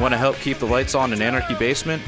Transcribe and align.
Want 0.00 0.14
to 0.14 0.18
help 0.18 0.36
keep 0.36 0.58
the 0.58 0.66
lights 0.66 0.94
on 0.94 1.12
in 1.12 1.20
Anarchy 1.20 1.56
Basement? 1.56 2.00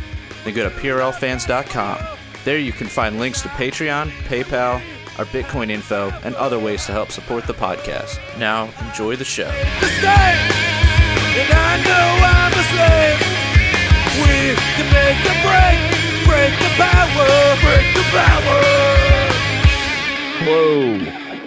Then 0.45 0.55
go 0.55 0.63
to 0.63 0.71
PRLfans.com. 0.77 1.99
There 2.45 2.57
you 2.57 2.71
can 2.73 2.87
find 2.87 3.19
links 3.19 3.43
to 3.43 3.49
Patreon, 3.49 4.11
PayPal, 4.29 4.81
our 5.19 5.25
Bitcoin 5.27 5.71
info, 5.71 6.11
and 6.23 6.37
other 6.37 6.61
ways 6.61 6.87
to 6.87 6.93
help 6.93 7.11
support 7.11 7.49
the 7.49 7.53
podcast. 7.53 8.21
Now, 8.39 8.71
enjoy 8.87 9.17
the 9.17 9.25
show. 9.25 9.49
And 9.49 11.53
I 11.53 11.83
know 11.85 12.21
I'm 12.23 12.53
a 12.53 12.63
slave. 12.71 13.19
We 14.23 14.55
can 14.77 14.87
make 14.95 15.19
the 15.27 15.35
break, 15.43 15.79
break 16.27 16.53
the 16.61 16.71
power, 16.79 17.57
break 17.61 17.87
the 17.95 18.05
power. 18.13 18.61
Hello. 20.45 20.69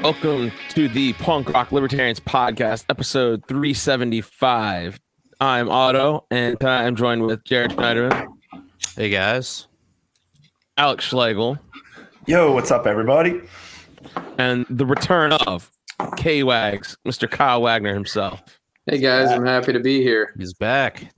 Welcome 0.04 0.52
to 0.72 0.90
the 0.90 1.14
Punk 1.14 1.54
Rock 1.54 1.72
Libertarians 1.72 2.20
Podcast, 2.20 2.84
episode 2.90 3.48
375. 3.48 5.00
I'm 5.40 5.70
Otto, 5.70 6.26
and 6.32 6.58
I'm 6.64 6.96
joined 6.96 7.24
with 7.24 7.44
Jared 7.44 7.72
Schneiderman, 7.72 8.28
Hey 8.96 9.10
guys. 9.10 9.68
Alex 10.78 11.06
Schlegel, 11.06 11.58
Yo, 12.26 12.52
what's 12.54 12.72
up, 12.72 12.88
everybody? 12.88 13.42
and 14.38 14.66
the 14.70 14.86
return 14.86 15.32
of 15.34 15.72
K 16.18 16.44
Wags, 16.44 16.98
Mr. 17.08 17.30
Kyle 17.30 17.62
Wagner 17.62 17.94
himself. 17.94 18.42
Hey 18.86 18.98
guys, 18.98 19.30
I'm 19.32 19.46
happy 19.46 19.74
to 19.74 19.80
be 19.80 20.02
here. 20.02 20.34
He's 20.38 20.54
back. 20.54 21.14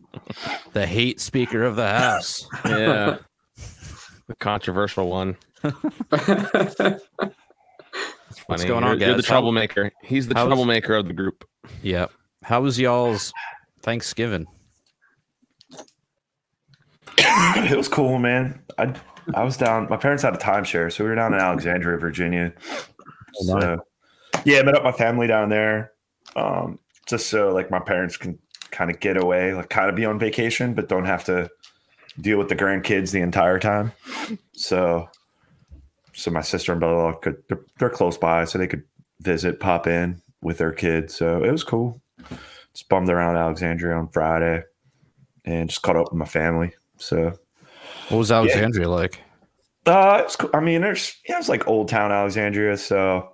The 0.74 0.86
hate 0.86 1.20
speaker 1.20 1.64
of 1.64 1.76
the 1.76 1.88
house. 1.88 2.48
Yeah. 2.66 3.18
the 4.28 4.36
controversial 4.40 5.08
one. 5.10 5.36
What's 8.48 8.64
going 8.64 8.84
on, 8.84 9.00
You're, 9.00 9.08
you're 9.10 9.18
the 9.18 9.24
troublemaker. 9.24 9.92
He's 10.04 10.28
the 10.28 10.36
how's- 10.36 10.48
troublemaker 10.48 10.96
of 10.96 11.08
the 11.08 11.14
group. 11.14 11.46
Yep. 11.82 12.12
How 12.44 12.62
was 12.62 12.80
y'all's 12.80 13.34
Thanksgiving? 13.86 14.48
it 17.20 17.78
was 17.78 17.88
cool, 17.88 18.18
man. 18.18 18.60
I 18.80 18.96
I 19.36 19.44
was 19.44 19.58
down. 19.58 19.88
My 19.90 19.98
parents 19.98 20.24
had 20.24 20.34
a 20.34 20.40
timeshare, 20.40 20.92
so 20.92 21.04
we 21.04 21.12
were 21.12 21.16
down 21.16 21.36
in 21.36 21.40
Alexandria, 21.40 21.98
Virginia. 22.00 22.52
So, 23.34 23.80
yeah, 24.44 24.64
met 24.64 24.76
up 24.76 24.84
my 24.84 24.92
family 24.92 25.28
down 25.28 25.50
there, 25.50 25.92
um, 26.36 26.80
just 27.06 27.30
so 27.30 27.54
like 27.54 27.70
my 27.70 27.80
parents 27.80 28.18
can 28.18 28.40
kind 28.72 28.90
of 28.90 29.00
get 29.00 29.22
away, 29.22 29.54
like 29.54 29.70
kind 29.70 29.88
of 29.88 29.96
be 29.96 30.06
on 30.06 30.18
vacation, 30.18 30.74
but 30.74 30.90
don't 30.90 31.06
have 31.06 31.24
to 31.26 31.50
deal 32.20 32.40
with 32.40 32.50
the 32.50 32.56
grandkids 32.56 33.12
the 33.12 33.22
entire 33.22 33.60
time. 33.60 33.92
So, 34.54 35.08
so 36.14 36.32
my 36.32 36.42
sister 36.42 36.72
and 36.72 36.82
brother 36.82 37.16
could 37.20 37.38
they're, 37.50 37.62
they're 37.78 37.90
close 37.92 38.18
by, 38.18 38.46
so 38.46 38.58
they 38.58 38.68
could 38.68 38.84
visit, 39.22 39.60
pop 39.60 39.86
in 39.86 40.24
with 40.42 40.58
their 40.58 40.72
kids. 40.72 41.14
So 41.14 41.44
it 41.44 41.52
was 41.52 41.64
cool. 41.64 42.02
Just 42.76 42.90
bummed 42.90 43.10
around 43.10 43.38
Alexandria 43.38 43.96
on 43.96 44.10
Friday, 44.10 44.62
and 45.46 45.70
just 45.70 45.82
caught 45.82 45.96
up 45.96 46.12
with 46.12 46.20
my 46.20 46.26
family. 46.26 46.74
So 46.98 47.34
What 48.10 48.18
was 48.18 48.32
Alexandria 48.32 48.90
like? 48.90 49.22
uh, 49.86 50.22
it's 50.24 50.36
cool. 50.36 50.50
I 50.54 50.60
mean, 50.60 50.82
there's 50.82 51.16
yeah, 51.28 51.38
it's 51.40 51.50
like 51.50 51.68
Old 51.68 51.88
Town 51.88 52.12
Alexandria, 52.12 52.76
so 52.78 53.32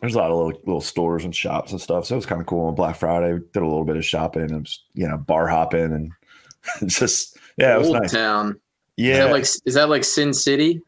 there's 0.00 0.14
a 0.14 0.18
lot 0.18 0.30
of 0.30 0.36
little, 0.36 0.60
little 0.64 0.80
stores 0.80 1.24
and 1.24 1.34
shops 1.34 1.72
and 1.72 1.80
stuff. 1.80 2.06
So 2.06 2.14
it 2.14 2.18
was 2.18 2.26
kind 2.26 2.40
of 2.40 2.46
cool. 2.46 2.66
On 2.66 2.74
Black 2.74 2.96
Friday, 2.96 3.32
we 3.34 3.40
did 3.40 3.62
a 3.62 3.66
little 3.66 3.84
bit 3.84 3.96
of 3.96 4.04
shopping 4.04 4.42
and 4.42 4.60
was, 4.60 4.84
you 4.94 5.08
know 5.08 5.16
bar 5.16 5.48
hopping 5.48 5.92
and 5.92 6.12
just 6.90 7.36
yeah, 7.56 7.74
it 7.74 7.78
was 7.78 7.88
Old 7.88 8.02
nice. 8.02 8.12
Town. 8.12 8.60
Is 9.08 9.16
Yeah, 9.16 9.24
that 9.24 9.32
like 9.32 9.42
is 9.42 9.74
that 9.74 9.88
like 9.88 10.04
Sin 10.04 10.32
City? 10.32 10.80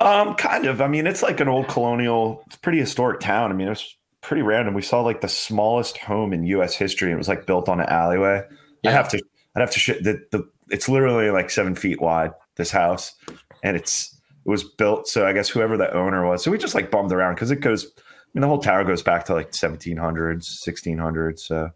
um, 0.00 0.34
kind 0.34 0.66
of. 0.66 0.80
I 0.80 0.88
mean, 0.88 1.06
it's 1.06 1.22
like 1.22 1.40
an 1.40 1.48
old 1.48 1.68
colonial. 1.68 2.42
It's 2.46 2.56
a 2.56 2.60
pretty 2.60 2.78
historic 2.78 3.20
town. 3.20 3.50
I 3.50 3.54
mean, 3.54 3.66
it 3.66 3.70
was 3.70 3.96
pretty 4.22 4.42
random. 4.42 4.74
We 4.74 4.82
saw 4.82 5.00
like 5.00 5.20
the 5.20 5.28
smallest 5.28 5.98
home 5.98 6.32
in 6.32 6.44
U.S. 6.44 6.74
history. 6.74 7.12
It 7.12 7.16
was 7.16 7.28
like 7.28 7.46
built 7.46 7.68
on 7.68 7.80
an 7.80 7.86
alleyway. 7.86 8.42
I 8.86 8.90
have 8.90 9.08
to. 9.10 9.22
I'd 9.56 9.60
have 9.60 9.70
to. 9.72 9.78
Sh- 9.78 10.02
the, 10.02 10.22
the 10.30 10.48
It's 10.70 10.88
literally 10.88 11.30
like 11.30 11.50
seven 11.50 11.74
feet 11.74 12.00
wide. 12.00 12.32
This 12.56 12.70
house, 12.70 13.14
and 13.62 13.76
it's 13.76 14.14
it 14.44 14.48
was 14.48 14.64
built. 14.64 15.08
So 15.08 15.26
I 15.26 15.32
guess 15.32 15.48
whoever 15.48 15.76
the 15.76 15.92
owner 15.94 16.26
was. 16.26 16.42
So 16.44 16.50
we 16.50 16.58
just 16.58 16.74
like 16.74 16.90
bummed 16.90 17.12
around 17.12 17.34
because 17.34 17.50
it 17.50 17.60
goes. 17.60 17.86
I 17.86 18.00
mean, 18.34 18.42
the 18.42 18.48
whole 18.48 18.58
tower 18.60 18.84
goes 18.84 19.02
back 19.02 19.24
to 19.24 19.34
like 19.34 19.50
1700s, 19.50 20.62
1600s. 20.64 21.40
So 21.40 21.70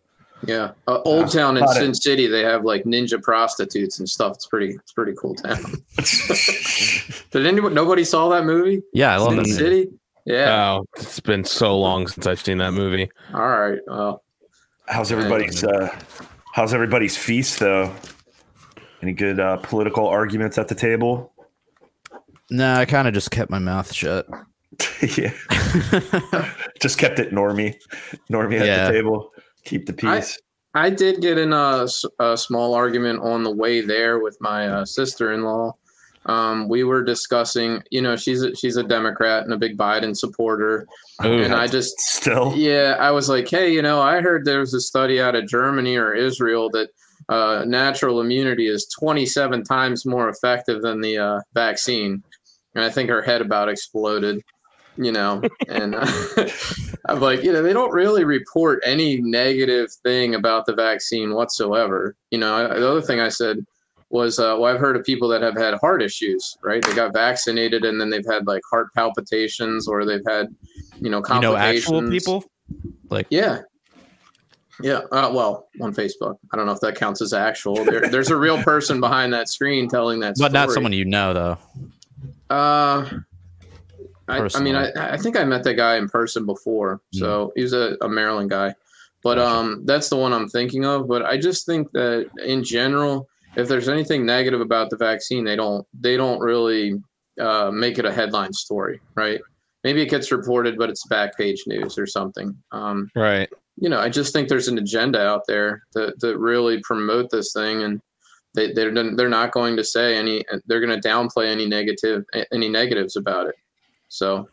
Yeah, 0.46 0.70
uh, 0.86 1.00
Old 1.04 1.32
Town 1.32 1.56
in 1.56 1.64
Got 1.64 1.76
it. 1.76 1.80
Sin 1.80 1.94
City. 1.94 2.26
They 2.28 2.42
have 2.42 2.64
like 2.64 2.84
ninja 2.84 3.20
prostitutes 3.20 3.98
and 3.98 4.08
stuff. 4.08 4.34
It's 4.34 4.46
pretty. 4.46 4.74
It's 4.74 4.92
pretty 4.92 5.14
cool 5.18 5.34
town. 5.34 5.58
Did 7.30 7.46
anyone? 7.46 7.74
Nobody 7.74 8.04
saw 8.04 8.28
that 8.28 8.44
movie? 8.44 8.82
Yeah, 8.92 9.14
I 9.14 9.16
love 9.16 9.30
Sin 9.30 9.36
that. 9.38 9.48
City. 9.48 9.88
Yeah. 10.24 10.76
Oh, 10.78 10.84
it's 10.96 11.20
been 11.20 11.44
so 11.44 11.78
long 11.78 12.06
since 12.06 12.26
I've 12.26 12.40
seen 12.40 12.58
that 12.58 12.72
movie. 12.72 13.10
All 13.34 13.48
right. 13.48 13.78
Well, 13.86 14.22
how's 14.86 15.12
everybody's? 15.12 15.62
Uh, 15.62 15.94
how's 16.54 16.72
everybody's 16.72 17.16
feast 17.16 17.58
though? 17.60 17.94
Any 19.02 19.12
good 19.12 19.38
uh, 19.38 19.58
political 19.58 20.06
arguments 20.06 20.56
at 20.56 20.68
the 20.68 20.74
table? 20.74 21.32
No, 22.50 22.74
I 22.74 22.84
kind 22.86 23.06
of 23.08 23.12
just 23.14 23.30
kept 23.30 23.50
my 23.50 23.58
mouth 23.58 23.92
shut. 23.92 24.26
yeah. 25.16 25.32
Just 26.80 26.98
kept 26.98 27.18
it 27.20 27.30
normie, 27.30 27.76
normie 28.30 28.58
at 28.60 28.66
Yeah. 28.66 28.86
the 28.86 28.92
table. 28.92 29.30
Keep 29.64 29.86
the 29.86 29.92
peace. 29.92 30.38
I 30.74 30.90
did 30.90 31.20
get 31.22 31.38
in 31.38 31.52
a 31.52 31.86
small 32.36 32.74
argument 32.74 33.20
on 33.22 33.44
the 33.44 33.50
way 33.54 33.80
there 33.80 34.18
with 34.18 34.36
my 34.40 34.66
uh, 34.68 34.84
sister-in-law. 34.84 35.72
Um, 36.26 36.68
we 36.68 36.84
were 36.84 37.04
discussing, 37.04 37.82
you 37.90 38.00
know, 38.00 38.16
she's 38.16 38.42
a, 38.42 38.54
she's 38.54 38.76
a 38.76 38.82
Democrat 38.82 39.44
and 39.44 39.52
a 39.52 39.58
big 39.58 39.76
Biden 39.76 40.16
supporter, 40.16 40.86
Ooh. 41.24 41.42
and 41.42 41.54
I 41.54 41.66
just 41.66 41.98
Still, 42.00 42.54
Yeah, 42.56 42.96
I 42.98 43.10
was 43.10 43.28
like, 43.28 43.48
hey, 43.48 43.72
you 43.72 43.82
know, 43.82 44.00
I 44.00 44.20
heard 44.20 44.44
there 44.44 44.60
was 44.60 44.72
a 44.72 44.80
study 44.80 45.20
out 45.20 45.34
of 45.34 45.46
Germany 45.46 45.96
or 45.96 46.14
Israel 46.14 46.70
that 46.70 46.88
uh, 47.28 47.64
natural 47.66 48.20
immunity 48.20 48.68
is 48.68 48.86
27 48.86 49.64
times 49.64 50.06
more 50.06 50.28
effective 50.28 50.82
than 50.82 51.00
the 51.00 51.18
uh, 51.18 51.40
vaccine. 51.54 52.22
And 52.74 52.84
I 52.84 52.90
think 52.90 53.08
her 53.08 53.22
head 53.22 53.40
about 53.40 53.68
exploded, 53.68 54.42
you 54.96 55.12
know. 55.12 55.42
And 55.68 55.94
uh, 55.94 56.06
I'm 57.08 57.20
like, 57.20 57.42
you 57.44 57.52
know, 57.52 57.62
they 57.62 57.72
don't 57.72 57.92
really 57.92 58.24
report 58.24 58.82
any 58.84 59.20
negative 59.20 59.92
thing 60.02 60.34
about 60.34 60.66
the 60.66 60.74
vaccine 60.74 61.34
whatsoever. 61.34 62.16
You 62.30 62.38
know, 62.38 62.54
I, 62.54 62.78
the 62.78 62.90
other 62.90 63.02
thing 63.02 63.20
I 63.20 63.28
said 63.28 63.64
was, 64.14 64.38
uh, 64.38 64.54
well, 64.56 64.72
I've 64.72 64.78
heard 64.78 64.94
of 64.94 65.04
people 65.04 65.26
that 65.28 65.42
have 65.42 65.56
had 65.56 65.74
heart 65.74 66.00
issues, 66.00 66.56
right? 66.62 66.80
They 66.84 66.94
got 66.94 67.12
vaccinated 67.12 67.84
and 67.84 68.00
then 68.00 68.10
they've 68.10 68.24
had 68.24 68.46
like 68.46 68.62
heart 68.70 68.94
palpitations 68.94 69.88
or 69.88 70.04
they've 70.04 70.22
had, 70.26 70.54
you 71.00 71.10
know, 71.10 71.16
You 71.18 71.20
know, 71.20 71.22
complications. 71.22 71.84
actual 71.84 72.08
people? 72.08 72.44
Like, 73.10 73.26
Yeah. 73.30 73.62
Yeah. 74.80 75.00
Uh, 75.10 75.30
well, 75.34 75.68
on 75.80 75.92
Facebook. 75.92 76.36
I 76.52 76.56
don't 76.56 76.66
know 76.66 76.72
if 76.72 76.80
that 76.80 76.94
counts 76.94 77.22
as 77.22 77.32
actual. 77.32 77.84
There, 77.84 78.00
there's 78.10 78.30
a 78.30 78.36
real 78.36 78.62
person 78.62 79.00
behind 79.00 79.32
that 79.32 79.48
screen 79.48 79.88
telling 79.88 80.20
that 80.20 80.36
but 80.38 80.52
not 80.52 80.70
someone 80.70 80.92
you 80.92 81.04
know, 81.04 81.34
though. 81.34 81.58
Uh, 82.50 83.10
I, 84.28 84.48
I 84.54 84.60
mean, 84.60 84.76
I, 84.76 84.90
I 84.96 85.16
think 85.16 85.36
I 85.36 85.42
met 85.42 85.64
that 85.64 85.74
guy 85.74 85.96
in 85.96 86.08
person 86.08 86.46
before. 86.46 87.00
So 87.12 87.52
he 87.56 87.62
was 87.62 87.72
a, 87.72 87.96
a 88.00 88.08
Maryland 88.08 88.50
guy. 88.50 88.74
But 89.24 89.38
um, 89.38 89.82
that's 89.86 90.08
the 90.08 90.16
one 90.16 90.32
I'm 90.32 90.48
thinking 90.48 90.84
of. 90.84 91.08
But 91.08 91.24
I 91.24 91.36
just 91.36 91.66
think 91.66 91.90
that 91.92 92.30
in 92.44 92.62
general, 92.62 93.28
if 93.56 93.68
there's 93.68 93.88
anything 93.88 94.26
negative 94.26 94.60
about 94.60 94.90
the 94.90 94.96
vaccine, 94.96 95.44
they 95.44 95.56
don't 95.56 95.86
they 96.00 96.16
don't 96.16 96.40
really 96.40 97.00
uh, 97.40 97.70
make 97.72 97.98
it 97.98 98.04
a 98.04 98.12
headline 98.12 98.52
story, 98.52 99.00
right? 99.14 99.40
Maybe 99.82 100.00
it 100.02 100.08
gets 100.10 100.32
reported, 100.32 100.78
but 100.78 100.88
it's 100.90 101.06
back 101.06 101.36
page 101.36 101.62
news 101.66 101.98
or 101.98 102.06
something. 102.06 102.56
Um, 102.72 103.10
Right. 103.14 103.50
you 103.76 103.88
know, 103.88 103.98
I 104.00 104.08
just 104.08 104.32
think 104.32 104.48
there's 104.48 104.68
an 104.68 104.78
agenda 104.78 105.20
out 105.20 105.42
there 105.46 105.82
to, 105.92 106.14
to 106.20 106.38
really 106.38 106.80
promote 106.82 107.30
this 107.30 107.52
thing, 107.52 107.82
and 107.82 108.00
they 108.54 108.72
they're 108.72 108.92
they're 109.16 109.28
not 109.28 109.52
going 109.52 109.76
to 109.76 109.84
say 109.84 110.16
any. 110.16 110.44
They're 110.66 110.80
going 110.80 110.98
to 111.00 111.08
downplay 111.08 111.46
any 111.46 111.66
negative 111.66 112.24
any 112.52 112.68
negatives 112.68 113.16
about 113.16 113.46
it. 113.48 113.56
So, 114.08 114.48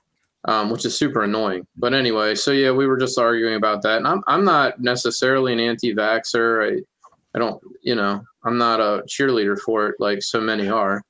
um, 0.45 0.71
which 0.71 0.85
is 0.85 0.97
super 0.97 1.21
annoying. 1.21 1.67
But 1.77 1.93
anyway, 1.93 2.33
so 2.33 2.51
yeah, 2.51 2.71
we 2.71 2.87
were 2.87 2.97
just 2.97 3.19
arguing 3.19 3.55
about 3.55 3.83
that, 3.83 3.97
and 3.97 4.07
I'm 4.07 4.21
I'm 4.27 4.43
not 4.43 4.81
necessarily 4.81 5.53
an 5.53 5.59
anti-vaxer. 5.59 6.77
I 6.77 6.81
I 7.35 7.39
don't 7.39 7.61
you 7.81 7.95
know 7.95 8.23
I'm 8.43 8.57
not 8.57 8.79
a 8.79 9.03
cheerleader 9.07 9.57
for 9.59 9.87
it 9.87 9.95
like 9.99 10.21
so 10.21 10.39
many 10.41 10.67
are. 10.69 11.03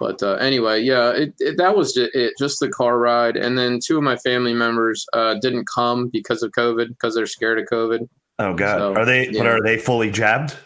But 0.00 0.22
uh, 0.22 0.34
anyway, 0.34 0.82
yeah, 0.82 1.10
it, 1.10 1.34
it, 1.40 1.56
that 1.58 1.76
was 1.76 1.92
just 1.92 2.14
it, 2.14 2.32
just 2.38 2.60
the 2.60 2.68
car 2.68 2.98
ride, 3.00 3.36
and 3.36 3.58
then 3.58 3.80
two 3.84 3.96
of 3.96 4.04
my 4.04 4.16
family 4.18 4.54
members 4.54 5.04
uh, 5.12 5.34
didn't 5.42 5.66
come 5.66 6.06
because 6.06 6.44
of 6.44 6.52
COVID 6.52 6.86
because 6.90 7.16
they're 7.16 7.26
scared 7.26 7.58
of 7.58 7.64
COVID. 7.66 8.08
oh 8.38 8.54
god, 8.54 8.78
So, 8.78 8.94
are 8.94 9.04
they? 9.04 9.28
But 9.32 9.48
are 9.48 9.60
they 9.60 9.76
fully 9.76 10.12
jabbed? 10.12 10.56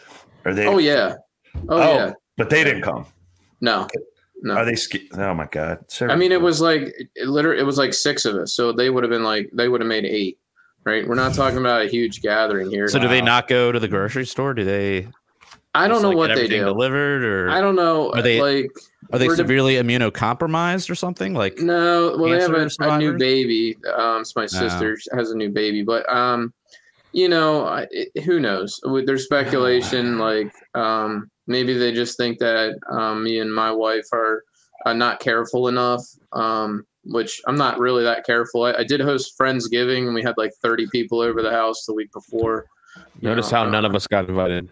Are 0.45 0.53
they? 0.53 0.67
Oh 0.67 0.77
yeah, 0.77 1.15
oh, 1.67 1.81
Oh, 1.81 1.93
yeah, 1.95 2.11
but 2.37 2.51
they 2.51 2.63
didn't 2.63 2.83
come. 2.83 3.07
no, 3.59 3.87
no. 4.43 4.53
Are 4.53 4.65
they? 4.65 4.75
Sca- 4.75 4.99
oh 5.17 5.33
my 5.33 5.47
god. 5.47 5.79
So- 5.87 6.09
I 6.09 6.15
mean, 6.15 6.31
it 6.31 6.39
was 6.41 6.61
like 6.61 6.93
it 7.15 7.27
literally, 7.27 7.59
it 7.59 7.65
was 7.65 7.79
like 7.79 7.95
six 7.95 8.25
of 8.25 8.35
us, 8.35 8.53
so 8.53 8.71
they 8.71 8.91
would 8.91 9.03
have 9.03 9.09
been 9.09 9.23
like 9.23 9.49
they 9.51 9.67
would 9.67 9.81
have 9.81 9.87
made 9.87 10.05
eight, 10.05 10.37
right? 10.85 11.07
We're 11.07 11.15
not 11.15 11.33
talking 11.33 11.59
about 11.59 11.83
a 11.83 11.87
huge 11.87 12.21
gathering 12.21 12.69
here. 12.69 12.87
So 12.87 12.99
do 12.99 13.07
they 13.07 13.21
not 13.21 13.47
go 13.47 13.71
to 13.71 13.79
the 13.79 13.87
grocery 13.87 14.25
store? 14.25 14.53
Do 14.53 14.63
they? 14.63 15.07
I 15.75 15.87
don't 15.87 16.01
know 16.01 16.09
like, 16.09 16.17
what 16.17 16.35
they 16.35 16.47
do. 16.47 16.63
Delivered 16.63 17.23
or 17.23 17.49
I 17.49 17.59
don't 17.59 17.75
know. 17.75 18.11
Are 18.11 18.21
they- 18.21 18.41
like 18.41 18.71
are 19.11 19.19
they 19.19 19.27
we're 19.27 19.35
de- 19.35 19.43
severely 19.43 19.75
immunocompromised 19.75 20.89
or 20.89 20.95
something? 20.95 21.33
Like 21.33 21.59
no? 21.59 22.15
Well, 22.17 22.31
they 22.31 22.41
have 22.41 22.53
a, 22.53 22.69
a 22.79 22.97
new 22.97 23.17
baby. 23.17 23.77
Um, 23.95 24.25
so 24.25 24.33
my 24.35 24.45
sister 24.45 24.97
has 25.15 25.31
a 25.31 25.37
new 25.37 25.49
baby, 25.49 25.83
but 25.83 26.07
um, 26.11 26.53
you 27.11 27.29
know, 27.29 27.85
it, 27.91 28.23
who 28.23 28.39
knows? 28.39 28.79
With 28.83 29.05
their 29.05 29.17
speculation, 29.17 30.17
like 30.19 30.51
um, 30.73 31.29
maybe 31.47 31.77
they 31.77 31.91
just 31.91 32.17
think 32.17 32.39
that 32.39 32.75
um, 32.89 33.23
me 33.23 33.39
and 33.39 33.53
my 33.53 33.71
wife 33.71 34.07
are 34.13 34.43
uh, 34.85 34.93
not 34.93 35.19
careful 35.19 35.67
enough. 35.67 36.03
Um, 36.31 36.85
which 37.05 37.41
I'm 37.47 37.55
not 37.55 37.79
really 37.79 38.03
that 38.03 38.25
careful. 38.25 38.63
I, 38.63 38.73
I 38.73 38.83
did 38.83 39.01
host 39.01 39.37
Friendsgiving, 39.39 40.05
and 40.05 40.13
we 40.13 40.21
had 40.23 40.35
like 40.37 40.51
30 40.61 40.87
people 40.91 41.19
over 41.21 41.41
the 41.41 41.51
house 41.51 41.85
the 41.85 41.93
week 41.93 42.11
before. 42.11 42.65
You 43.19 43.29
Notice 43.29 43.51
know, 43.51 43.57
how 43.59 43.65
uh, 43.65 43.69
none 43.69 43.85
of 43.85 43.95
us 43.95 44.07
got 44.07 44.27
invited. 44.29 44.69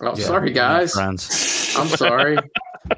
Oh, 0.00 0.14
Yeah, 0.16 0.24
sorry, 0.24 0.52
guys. 0.52 0.92
Friends. 0.92 1.74
I'm 1.78 1.88
sorry. 1.88 2.38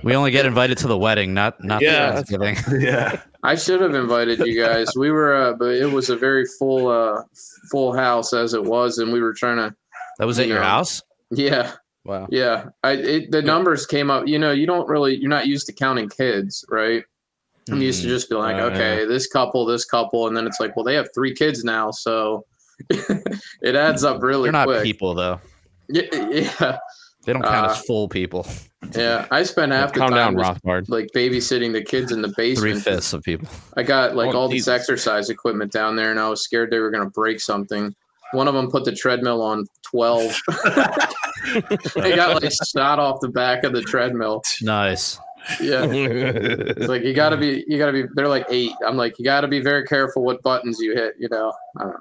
We 0.02 0.14
only 0.14 0.30
get 0.30 0.46
invited 0.46 0.78
to 0.78 0.86
the 0.88 0.98
wedding, 0.98 1.32
not 1.34 1.62
not 1.64 1.80
Yeah, 1.82 2.10
the 2.10 2.22
Thanksgiving. 2.24 2.80
Yeah. 2.80 3.20
I 3.42 3.54
should 3.54 3.80
have 3.80 3.94
invited 3.94 4.40
you 4.40 4.60
guys. 4.62 4.88
We 4.96 5.10
were, 5.10 5.34
uh, 5.34 5.52
but 5.54 5.74
it 5.76 5.90
was 5.90 6.10
a 6.10 6.16
very 6.16 6.44
full, 6.58 6.88
uh, 6.88 7.22
full 7.70 7.92
house 7.96 8.32
as 8.32 8.52
it 8.52 8.62
was, 8.64 8.98
and 8.98 9.12
we 9.12 9.20
were 9.20 9.32
trying 9.32 9.56
to. 9.58 9.74
That 10.18 10.26
was 10.26 10.38
at 10.38 10.48
your 10.48 10.58
No. 10.58 10.64
house. 10.64 11.02
Yeah, 11.30 11.72
Wow. 12.04 12.26
yeah. 12.30 12.66
I 12.82 12.92
it, 12.92 13.30
the 13.30 13.42
numbers 13.42 13.86
came 13.86 14.10
up. 14.10 14.26
You 14.26 14.38
know, 14.38 14.50
you 14.50 14.66
don't 14.66 14.88
really, 14.88 15.16
you're 15.16 15.28
not 15.30 15.46
used 15.46 15.66
to 15.66 15.72
counting 15.72 16.08
kids, 16.08 16.64
right? 16.68 17.04
I'm 17.70 17.82
used 17.82 18.02
to 18.02 18.08
just 18.08 18.28
be 18.28 18.34
like, 18.36 18.56
Uh, 18.56 18.66
okay, 18.66 19.04
this 19.04 19.26
couple, 19.26 19.64
this 19.66 19.84
couple, 19.84 20.26
and 20.28 20.36
then 20.36 20.46
it's 20.46 20.60
like, 20.60 20.74
well, 20.76 20.84
they 20.84 20.94
have 20.94 21.08
three 21.14 21.34
kids 21.34 21.64
now, 21.64 21.90
so 21.90 22.44
it 22.90 23.74
adds 23.74 24.04
up 24.04 24.22
really 24.22 24.44
They're 24.44 24.52
not 24.52 24.66
quick. 24.66 24.82
people 24.84 25.14
though. 25.14 25.40
Yeah, 25.88 26.02
yeah, 26.12 26.78
They 27.24 27.32
don't 27.32 27.42
count 27.42 27.66
Uh, 27.66 27.70
as 27.70 27.80
full 27.84 28.08
people. 28.08 28.46
yeah. 28.94 29.26
I 29.30 29.42
spent 29.42 29.72
half 29.72 29.92
the 29.92 30.00
time 30.00 30.10
down, 30.10 30.36
just, 30.38 30.88
like 30.90 31.08
babysitting 31.14 31.72
the 31.72 31.82
kids 31.82 32.12
in 32.12 32.22
the 32.22 32.32
basement. 32.36 32.58
Three 32.58 32.92
fifths 32.92 33.12
of 33.12 33.22
people. 33.22 33.48
I 33.76 33.82
got 33.82 34.14
like 34.16 34.34
Oh, 34.34 34.38
all 34.38 34.48
Jesus. 34.48 34.66
this 34.66 34.74
exercise 34.80 35.28
equipment 35.30 35.72
down 35.72 35.96
there, 35.96 36.10
and 36.10 36.20
I 36.20 36.28
was 36.28 36.42
scared 36.42 36.70
they 36.70 36.78
were 36.78 36.90
going 36.90 37.04
to 37.04 37.10
break 37.10 37.40
something. 37.40 37.94
One 38.32 38.46
of 38.48 38.54
them 38.54 38.70
put 38.70 38.84
the 38.84 38.92
treadmill 38.92 39.40
on 39.42 39.64
12. 39.90 40.36
they 41.96 42.14
got 42.14 42.42
like 42.42 42.52
shot 42.76 42.98
off 42.98 43.20
the 43.20 43.30
back 43.30 43.64
of 43.64 43.72
the 43.72 43.80
treadmill. 43.82 44.42
Nice. 44.62 45.18
Yeah. 45.60 45.84
It's 45.90 46.88
like 46.88 47.02
you 47.02 47.14
gotta 47.14 47.36
be 47.36 47.64
you 47.66 47.78
gotta 47.78 47.92
be 47.92 48.04
they're 48.14 48.28
like 48.28 48.46
eight. 48.50 48.72
I'm 48.86 48.96
like, 48.96 49.18
you 49.18 49.24
gotta 49.24 49.48
be 49.48 49.60
very 49.60 49.84
careful 49.84 50.22
what 50.22 50.42
buttons 50.42 50.78
you 50.80 50.94
hit, 50.94 51.14
you 51.18 51.28
know. 51.30 51.52
I 51.78 51.82
don't 51.84 51.92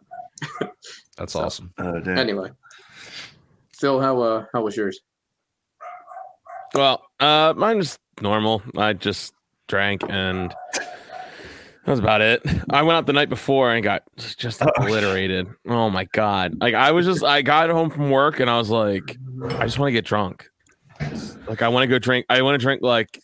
know. 0.61 0.69
That's 1.17 1.35
awesome. 1.35 1.73
Oh. 1.77 1.95
Anyway. 1.95 2.51
Phil, 3.79 3.99
how 4.01 4.19
uh 4.21 4.45
how 4.53 4.61
was 4.63 4.75
yours? 4.75 4.99
Well, 6.73 7.03
uh, 7.19 7.53
mine 7.55 7.77
was 7.77 7.97
normal. 8.21 8.61
I 8.75 8.93
just 8.93 9.33
drank 9.67 10.03
and 10.09 10.53
that 10.73 11.91
was 11.91 11.99
about 11.99 12.21
it. 12.21 12.41
I 12.69 12.81
went 12.83 12.97
out 12.97 13.05
the 13.05 13.13
night 13.13 13.29
before 13.29 13.73
and 13.73 13.83
got 13.83 14.03
just 14.17 14.61
Oh, 14.61 14.67
obliterated. 14.77 15.47
Oh 15.67 15.89
my 15.89 16.03
god! 16.05 16.59
Like 16.59 16.73
I 16.73 16.91
was 16.91 17.05
just, 17.05 17.23
I 17.23 17.41
got 17.41 17.69
home 17.69 17.89
from 17.89 18.09
work 18.09 18.39
and 18.39 18.49
I 18.49 18.57
was 18.57 18.69
like, 18.69 19.17
I 19.43 19.63
just 19.65 19.79
want 19.79 19.87
to 19.87 19.93
get 19.93 20.05
drunk. 20.05 20.49
Like 21.47 21.61
I 21.61 21.69
want 21.69 21.83
to 21.83 21.87
go 21.87 21.97
drink. 21.99 22.25
I 22.29 22.41
want 22.41 22.59
to 22.59 22.63
drink 22.63 22.81
like 22.81 23.21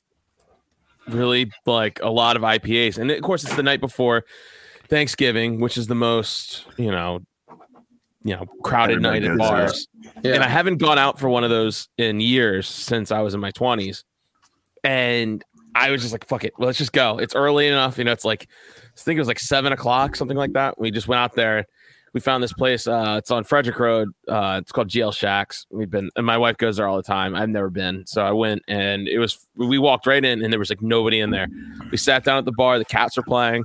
really 1.07 1.51
like 1.65 1.99
a 2.01 2.09
lot 2.09 2.35
of 2.35 2.41
IPAs, 2.43 2.97
and 2.97 3.09
of 3.11 3.21
course 3.21 3.43
it's 3.43 3.55
the 3.55 3.63
night 3.63 3.79
before 3.81 4.23
Thanksgiving, 4.87 5.59
which 5.59 5.77
is 5.77 5.87
the 5.87 5.95
most 5.95 6.65
you 6.77 6.91
know, 6.91 7.19
you 8.23 8.35
know, 8.35 8.45
crowded 8.63 9.01
night 9.01 9.23
at 9.23 9.37
bars 9.37 9.87
Yeah. 10.23 10.35
and 10.35 10.43
I 10.43 10.47
haven't 10.47 10.77
gone 10.77 10.97
out 10.99 11.19
for 11.19 11.29
one 11.29 11.43
of 11.43 11.49
those 11.49 11.89
in 11.97 12.19
years 12.19 12.67
since 12.67 13.11
I 13.11 13.21
was 13.21 13.33
in 13.33 13.39
my 13.39 13.51
twenties. 13.51 14.03
And 14.83 15.43
I 15.75 15.89
was 15.91 16.01
just 16.01 16.11
like, 16.13 16.27
"Fuck 16.27 16.43
it, 16.43 16.53
let's 16.59 16.77
just 16.77 16.93
go." 16.93 17.17
It's 17.17 17.35
early 17.35 17.67
enough, 17.67 17.97
you 17.97 18.03
know. 18.03 18.11
It's 18.11 18.25
like 18.25 18.47
I 18.85 18.99
think 18.99 19.17
it 19.17 19.21
was 19.21 19.27
like 19.27 19.39
seven 19.39 19.71
o'clock, 19.73 20.15
something 20.15 20.37
like 20.37 20.53
that. 20.53 20.79
We 20.79 20.91
just 20.91 21.07
went 21.07 21.19
out 21.19 21.35
there. 21.35 21.65
We 22.13 22.19
found 22.19 22.43
this 22.43 22.53
place. 22.53 22.85
Uh, 22.85 23.15
it's 23.17 23.31
on 23.31 23.43
Frederick 23.43 23.79
Road. 23.79 24.09
Uh, 24.27 24.59
it's 24.61 24.71
called 24.71 24.87
GL 24.87 25.13
Shacks. 25.13 25.65
We've 25.71 25.89
been, 25.89 26.11
and 26.15 26.25
my 26.25 26.37
wife 26.37 26.57
goes 26.57 26.77
there 26.77 26.87
all 26.87 26.97
the 26.97 27.03
time. 27.03 27.33
I've 27.33 27.49
never 27.49 27.71
been, 27.71 28.05
so 28.05 28.23
I 28.23 28.31
went, 28.31 28.61
and 28.67 29.07
it 29.07 29.17
was. 29.17 29.45
We 29.55 29.79
walked 29.79 30.05
right 30.05 30.23
in, 30.23 30.43
and 30.43 30.53
there 30.53 30.59
was 30.59 30.69
like 30.69 30.81
nobody 30.81 31.19
in 31.21 31.31
there. 31.31 31.47
We 31.91 31.97
sat 31.97 32.23
down 32.23 32.37
at 32.37 32.45
the 32.45 32.51
bar. 32.51 32.77
The 32.77 32.85
Caps 32.85 33.17
were 33.17 33.23
playing, 33.23 33.63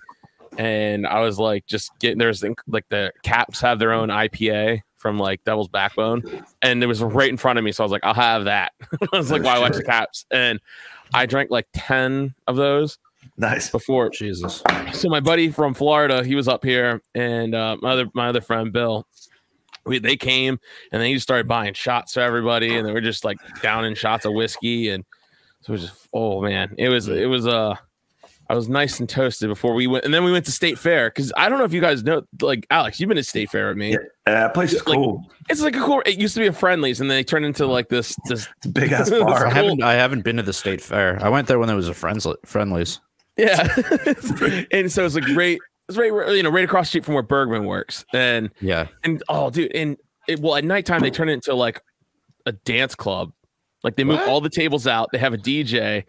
and 0.56 1.06
I 1.06 1.20
was 1.20 1.38
like, 1.38 1.66
just 1.66 1.90
getting. 1.98 2.18
There's 2.18 2.42
like 2.66 2.88
the 2.88 3.12
Caps 3.22 3.60
have 3.60 3.78
their 3.78 3.92
own 3.92 4.08
IPA 4.08 4.80
from 4.96 5.18
like 5.18 5.44
Devil's 5.44 5.68
Backbone, 5.68 6.22
and 6.62 6.82
it 6.82 6.86
was 6.86 7.02
right 7.02 7.28
in 7.28 7.36
front 7.36 7.58
of 7.58 7.64
me. 7.66 7.72
So 7.72 7.84
I 7.84 7.84
was 7.84 7.92
like, 7.92 8.04
I'll 8.04 8.14
have 8.14 8.44
that. 8.44 8.72
I 9.12 9.16
was 9.16 9.30
like, 9.30 9.42
why 9.42 9.58
watch 9.58 9.76
the 9.76 9.84
Caps? 9.84 10.24
And 10.30 10.58
I 11.12 11.26
drank 11.26 11.50
like 11.50 11.68
ten 11.74 12.34
of 12.46 12.56
those 12.56 12.98
Nice. 13.38 13.70
before. 13.70 14.10
Jesus. 14.10 14.62
So 14.92 15.08
my 15.08 15.20
buddy 15.20 15.50
from 15.50 15.72
Florida, 15.74 16.24
he 16.24 16.34
was 16.34 16.48
up 16.48 16.64
here, 16.64 17.00
and 17.14 17.54
uh, 17.54 17.76
my 17.80 17.92
other 17.92 18.06
my 18.14 18.28
other 18.28 18.40
friend 18.40 18.72
Bill. 18.72 19.06
We, 19.86 19.98
they 20.00 20.16
came 20.16 20.58
and 20.92 21.00
then 21.00 21.08
he 21.08 21.14
just 21.14 21.22
started 21.22 21.48
buying 21.48 21.72
shots 21.72 22.12
for 22.12 22.20
everybody, 22.20 22.76
and 22.76 22.86
they 22.86 22.92
were 22.92 23.00
just 23.00 23.24
like 23.24 23.38
downing 23.62 23.94
shots 23.94 24.26
of 24.26 24.34
whiskey, 24.34 24.90
and 24.90 25.02
so 25.62 25.70
it 25.70 25.72
was 25.72 25.80
just 25.88 26.08
oh 26.12 26.42
man, 26.42 26.74
it 26.76 26.90
was 26.90 27.08
it 27.08 27.26
was 27.26 27.46
uh 27.46 27.74
I 28.50 28.54
was 28.54 28.68
nice 28.68 28.98
and 29.00 29.08
toasted 29.08 29.48
before 29.48 29.72
we 29.74 29.86
went, 29.86 30.04
and 30.04 30.12
then 30.12 30.24
we 30.24 30.32
went 30.32 30.44
to 30.46 30.52
State 30.52 30.78
Fare 30.78 31.08
because 31.08 31.32
I 31.38 31.48
don't 31.48 31.58
know 31.58 31.64
if 31.64 31.72
you 31.72 31.80
guys 31.80 32.02
know, 32.02 32.22
like 32.42 32.66
Alex, 32.70 32.98
you've 33.00 33.08
been 33.08 33.16
to 33.16 33.22
State 33.24 33.50
Fare 33.50 33.68
with 33.68 33.76
me. 33.78 33.92
Yeah. 33.92 33.98
Uh, 34.26 34.30
that 34.32 34.54
place 34.54 34.72
is 34.74 34.86
Like- 34.86 34.96
cool. 34.96 35.22
It's 35.48 35.62
like 35.62 35.76
a 35.76 35.80
cool. 35.80 36.02
It 36.04 36.18
used 36.18 36.34
to 36.34 36.40
be 36.40 36.46
a 36.48 36.52
Friendlies, 36.52 37.00
and 37.00 37.08
then 37.10 37.16
they 37.16 37.24
turned 37.24 37.46
into 37.46 37.66
like 37.66 37.88
this 37.88 38.14
this 38.26 38.46
Big 38.72 38.92
ass 38.92 39.10
I 39.12 39.20
bar. 39.20 39.48
haven't 39.48 39.82
I 39.82 39.94
haven't 39.94 40.22
been 40.22 40.36
to 40.36 40.42
the 40.42 40.52
state 40.52 40.82
fair. 40.82 41.18
I 41.22 41.30
went 41.30 41.48
there 41.48 41.58
when 41.58 41.66
there 41.68 41.76
was 41.76 41.88
a 41.88 41.94
friends 41.94 42.26
friendlies. 42.44 43.00
Yeah, 43.38 43.66
and 44.72 44.90
so 44.90 45.04
it's 45.04 45.14
like 45.14 45.28
right. 45.34 45.58
It's 45.88 45.96
right, 45.96 46.12
you 46.36 46.42
know, 46.42 46.50
right 46.50 46.64
across 46.64 46.84
the 46.84 46.88
street 46.88 47.06
from 47.06 47.14
where 47.14 47.22
Bergman 47.22 47.64
works, 47.64 48.04
and 48.12 48.50
Yeah. 48.60 48.88
and 49.04 49.22
oh 49.30 49.48
dude 49.48 49.74
and 49.74 49.96
it, 50.28 50.38
well 50.38 50.54
at 50.56 50.64
nighttime 50.64 51.00
they 51.00 51.10
turn 51.10 51.30
it 51.30 51.32
into 51.32 51.54
like 51.54 51.82
a 52.46 52.52
dance 52.52 52.94
club 52.94 53.32
like 53.82 53.96
they 53.96 54.04
move 54.04 54.18
What? 54.18 54.28
all 54.28 54.40
the 54.40 54.50
tables 54.50 54.86
out 54.86 55.08
they 55.12 55.18
have 55.18 55.32
a 55.32 55.38
dj 55.38 56.04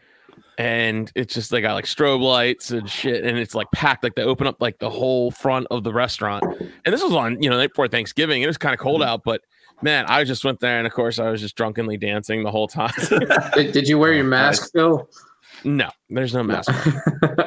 and 0.58 1.12
it's 1.16 1.34
just 1.34 1.50
they 1.52 1.62
got 1.62 1.74
like 1.74 1.86
strobe 1.86 2.22
lights 2.22 2.72
and 2.72 2.90
shit 2.90 3.24
and 3.24 3.38
it's 3.38 3.56
like 3.56 3.68
packed 3.72 4.04
like 4.04 4.16
they 4.16 4.24
open 4.24 4.46
up 4.46 4.62
like 4.62 4.78
the 4.80 4.90
whole 4.90 5.32
front 5.32 5.68
of 5.72 5.84
the 5.84 5.94
restaurant 5.94 6.44
and 6.86 6.94
this 6.94 7.02
was 7.02 7.14
on 7.14 7.42
you 7.42 7.50
know 7.50 7.58
night 7.58 7.70
before 7.70 7.88
thanksgiving 7.88 8.42
it 8.42 8.48
was 8.48 8.58
kind 8.58 8.74
of 8.74 8.80
cold 8.80 9.02
mm-hmm. 9.02 9.10
out 9.10 9.22
but 9.24 9.42
man 9.82 10.06
i 10.08 10.24
just 10.24 10.44
went 10.44 10.60
there 10.60 10.78
and 10.78 10.86
of 10.86 10.94
course 10.94 11.20
i 11.20 11.30
was 11.30 11.40
just 11.40 11.56
drunkenly 11.56 11.98
dancing 11.98 12.44
the 12.44 12.52
whole 12.52 12.68
time 12.68 12.92
Did, 13.54 13.72
did 13.72 13.88
you 13.88 13.98
wear 13.98 14.12
oh, 14.12 14.16
your 14.16 14.26
mask, 14.26 14.72
Phil? 14.74 15.08
No 15.64 15.90
there's 16.10 16.34
no 16.34 16.44
mask 16.44 16.72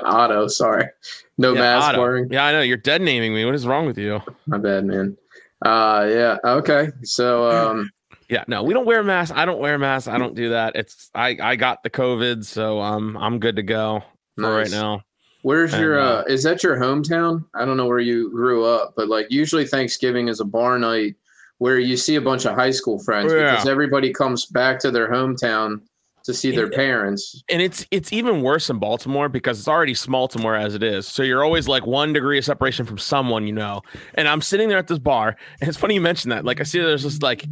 Otto, 0.04 0.46
sorry. 0.48 0.86
No 1.38 1.52
Yeah, 1.54 1.60
mask 1.60 1.88
Otto. 1.88 2.00
wearing. 2.00 2.28
yeah 2.30 2.44
i 2.44 2.52
know 2.52 2.60
you're 2.60 2.76
dead 2.76 3.02
naming 3.02 3.34
me 3.34 3.44
what 3.44 3.54
is 3.54 3.66
wrong 3.66 3.86
with 3.86 3.98
you 3.98 4.20
My 4.46 4.58
bad, 4.58 4.84
man. 4.84 5.16
Uh 5.64 6.06
yeah, 6.10 6.36
okay. 6.44 6.88
So 7.02 7.48
um 7.50 7.90
Yeah, 8.28 8.44
no, 8.48 8.62
we 8.62 8.72
don't 8.72 8.86
wear 8.86 9.02
masks. 9.02 9.36
I 9.36 9.44
don't 9.44 9.58
wear 9.60 9.78
masks. 9.78 10.08
I 10.08 10.16
don't 10.16 10.34
do 10.34 10.50
that. 10.50 10.74
It's 10.74 11.10
I 11.14 11.36
I 11.42 11.56
got 11.56 11.82
the 11.82 11.90
COVID, 11.90 12.44
so 12.44 12.80
um 12.80 13.16
I'm 13.18 13.38
good 13.38 13.56
to 13.56 13.62
go 13.62 14.02
for 14.38 14.54
right 14.54 14.70
now. 14.70 15.02
Where's 15.42 15.72
your 15.76 15.98
And, 15.98 16.08
uh, 16.08 16.12
uh, 16.20 16.24
is 16.28 16.42
that 16.44 16.62
your 16.62 16.76
hometown? 16.78 17.44
I 17.54 17.64
don't 17.64 17.76
know 17.76 17.86
where 17.86 17.98
you 17.98 18.30
grew 18.30 18.64
up, 18.64 18.94
but 18.96 19.08
like 19.08 19.26
usually 19.30 19.66
Thanksgiving 19.66 20.28
is 20.28 20.40
a 20.40 20.44
bar 20.44 20.78
night 20.78 21.14
where 21.58 21.78
you 21.78 21.96
see 21.96 22.14
a 22.16 22.20
bunch 22.20 22.44
of 22.44 22.54
high 22.54 22.70
school 22.70 22.98
friends 23.04 23.32
Yeah. 23.32 23.50
because 23.50 23.66
everybody 23.68 24.12
comes 24.12 24.46
back 24.46 24.78
to 24.80 24.90
their 24.90 25.10
hometown 25.10 25.80
to 26.24 26.34
see 26.34 26.50
their 26.50 26.70
parents. 26.70 27.42
And 27.50 27.60
it's 27.60 27.86
it's 27.90 28.12
even 28.12 28.42
worse 28.42 28.70
in 28.70 28.78
Baltimore 28.78 29.28
because 29.28 29.58
it's 29.58 29.68
already 29.68 29.94
small 29.94 30.22
Baltimore 30.22 30.54
as 30.54 30.76
it 30.76 30.84
is. 30.84 31.08
So 31.08 31.24
you're 31.24 31.42
always 31.42 31.66
like 31.66 31.84
one 31.84 32.12
degree 32.12 32.38
of 32.38 32.44
separation 32.44 32.86
from 32.86 32.96
someone 32.96 33.44
you 33.44 33.52
know. 33.52 33.82
And 34.14 34.28
I'm 34.28 34.40
sitting 34.40 34.68
there 34.68 34.78
at 34.78 34.86
this 34.86 35.00
bar, 35.00 35.36
and 35.60 35.68
it's 35.68 35.76
funny 35.76 35.94
you 35.94 36.00
mentioned 36.00 36.30
that. 36.30 36.44
Like 36.44 36.60
I 36.60 36.62
see 36.62 36.78
there's 36.78 37.02
this 37.02 37.20
like 37.22 37.44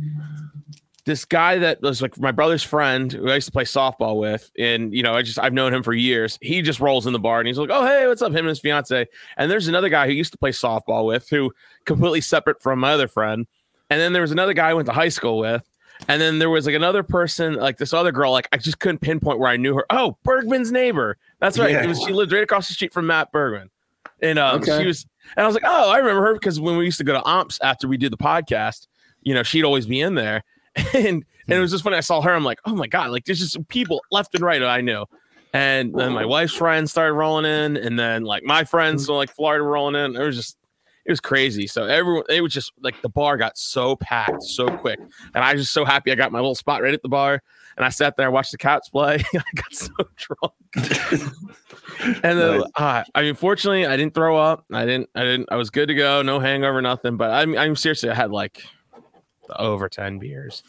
this 1.04 1.24
guy 1.24 1.58
that 1.58 1.82
was 1.82 2.00
like 2.00 2.16
my 2.20 2.30
brother's 2.30 2.62
friend 2.62 3.12
who 3.12 3.28
I 3.28 3.34
used 3.34 3.46
to 3.46 3.52
play 3.52 3.64
softball 3.64 4.20
with, 4.20 4.52
and 4.56 4.94
you 4.94 5.02
know, 5.02 5.14
I 5.14 5.22
just 5.22 5.40
I've 5.40 5.52
known 5.52 5.74
him 5.74 5.82
for 5.82 5.92
years. 5.92 6.38
He 6.40 6.62
just 6.62 6.78
rolls 6.78 7.08
in 7.08 7.12
the 7.12 7.18
bar 7.18 7.40
and 7.40 7.48
he's 7.48 7.58
like, 7.58 7.70
"Oh, 7.72 7.84
hey, 7.84 8.06
what's 8.06 8.22
up?" 8.22 8.30
Him 8.30 8.38
and 8.38 8.50
his 8.50 8.60
fiance. 8.60 9.08
And 9.36 9.50
there's 9.50 9.66
another 9.66 9.88
guy 9.88 10.06
who 10.06 10.12
used 10.12 10.30
to 10.30 10.38
play 10.38 10.52
softball 10.52 11.04
with, 11.04 11.28
who 11.28 11.52
completely 11.86 12.20
separate 12.20 12.62
from 12.62 12.78
my 12.78 12.92
other 12.92 13.08
friend. 13.08 13.48
And 13.90 14.00
then 14.00 14.12
there 14.12 14.22
was 14.22 14.30
another 14.30 14.54
guy 14.54 14.70
I 14.70 14.74
went 14.74 14.86
to 14.86 14.92
high 14.92 15.08
school 15.08 15.38
with. 15.38 15.68
And 16.08 16.20
then 16.20 16.38
there 16.38 16.50
was 16.50 16.66
like 16.66 16.74
another 16.74 17.02
person, 17.02 17.54
like 17.54 17.76
this 17.78 17.92
other 17.92 18.10
girl, 18.12 18.32
like 18.32 18.48
I 18.52 18.56
just 18.56 18.78
couldn't 18.80 18.98
pinpoint 18.98 19.38
where 19.38 19.50
I 19.50 19.56
knew 19.56 19.74
her. 19.76 19.86
Oh, 19.90 20.16
Bergman's 20.24 20.72
neighbor. 20.72 21.16
That's 21.38 21.58
right. 21.58 21.70
Yeah. 21.70 21.84
It 21.84 21.86
was 21.86 22.00
she 22.02 22.12
lived 22.12 22.32
right 22.32 22.42
across 22.42 22.68
the 22.68 22.74
street 22.74 22.92
from 22.92 23.06
Matt 23.06 23.30
Bergman. 23.32 23.70
And 24.22 24.38
um, 24.38 24.60
Okay. 24.60 24.80
she 24.80 24.86
was, 24.86 25.06
and 25.36 25.44
I 25.44 25.46
was 25.46 25.54
like, 25.54 25.64
oh, 25.66 25.90
I 25.90 25.98
remember 25.98 26.22
her 26.26 26.34
because 26.34 26.58
when 26.60 26.76
we 26.76 26.84
used 26.84 26.98
to 26.98 27.04
go 27.04 27.12
to 27.14 27.20
Omps 27.20 27.58
after 27.62 27.86
we 27.88 27.96
did 27.96 28.12
the 28.12 28.16
podcast, 28.16 28.86
you 29.22 29.34
know, 29.34 29.42
she'd 29.42 29.64
always 29.64 29.86
be 29.86 30.00
in 30.00 30.14
there. 30.14 30.42
And 30.94 31.24
and 31.48 31.58
it 31.58 31.60
was 31.60 31.72
just 31.72 31.82
funny. 31.82 31.96
I 31.96 32.00
saw 32.00 32.20
her. 32.20 32.32
I'm 32.32 32.44
like, 32.44 32.60
oh 32.64 32.76
my 32.76 32.86
god, 32.86 33.10
like 33.10 33.24
there's 33.24 33.40
just 33.40 33.66
people 33.68 34.00
left 34.12 34.34
and 34.36 34.44
right 34.44 34.60
that 34.60 34.68
I 34.68 34.82
knew. 34.82 35.04
And 35.52 35.92
then 35.92 36.12
my 36.12 36.24
wife's 36.24 36.54
friends 36.54 36.92
started 36.92 37.14
rolling 37.14 37.44
in, 37.44 37.76
and 37.76 37.98
then 37.98 38.22
like 38.22 38.44
my 38.44 38.62
friends, 38.62 39.06
so 39.06 39.16
like 39.16 39.30
Florida 39.30 39.64
rolling 39.64 39.96
in. 39.96 40.14
It 40.14 40.24
was 40.24 40.36
just, 40.36 40.56
it 41.06 41.10
was 41.10 41.20
crazy. 41.20 41.66
So 41.66 41.84
everyone, 41.86 42.24
it 42.28 42.40
was 42.42 42.52
just 42.52 42.72
like 42.80 43.00
the 43.02 43.08
bar 43.08 43.36
got 43.36 43.56
so 43.58 43.96
packed 43.96 44.42
so 44.42 44.68
quick, 44.68 44.98
and 45.34 45.44
I 45.44 45.54
was 45.54 45.62
just 45.62 45.72
so 45.72 45.84
happy 45.84 46.12
I 46.12 46.14
got 46.14 46.32
my 46.32 46.38
little 46.38 46.54
spot 46.54 46.82
right 46.82 46.94
at 46.94 47.02
the 47.02 47.08
bar, 47.08 47.42
and 47.76 47.84
I 47.84 47.88
sat 47.88 48.16
there, 48.16 48.30
watched 48.30 48.52
the 48.52 48.58
Caps 48.58 48.88
play. 48.88 49.14
I 49.34 49.42
got 49.54 49.72
so 49.74 49.88
drunk, 50.16 50.54
and 52.22 52.38
then 52.38 52.58
Nice. 52.60 52.70
uh, 52.76 53.04
I 53.14 53.22
mean, 53.22 53.34
fortunately, 53.34 53.86
I 53.86 53.96
didn't 53.96 54.14
throw 54.14 54.36
up. 54.36 54.64
I 54.72 54.84
didn't. 54.86 55.08
I 55.14 55.22
didn't. 55.22 55.48
I 55.50 55.56
was 55.56 55.70
good 55.70 55.88
to 55.88 55.94
go. 55.94 56.22
No 56.22 56.38
hangover, 56.40 56.80
nothing. 56.82 57.16
But 57.16 57.30
I'm, 57.30 57.56
I'm 57.56 57.76
seriously, 57.76 58.10
I 58.10 58.14
had 58.14 58.30
like 58.30 58.62
over 59.56 59.88
ten 59.88 60.18
beers 60.18 60.62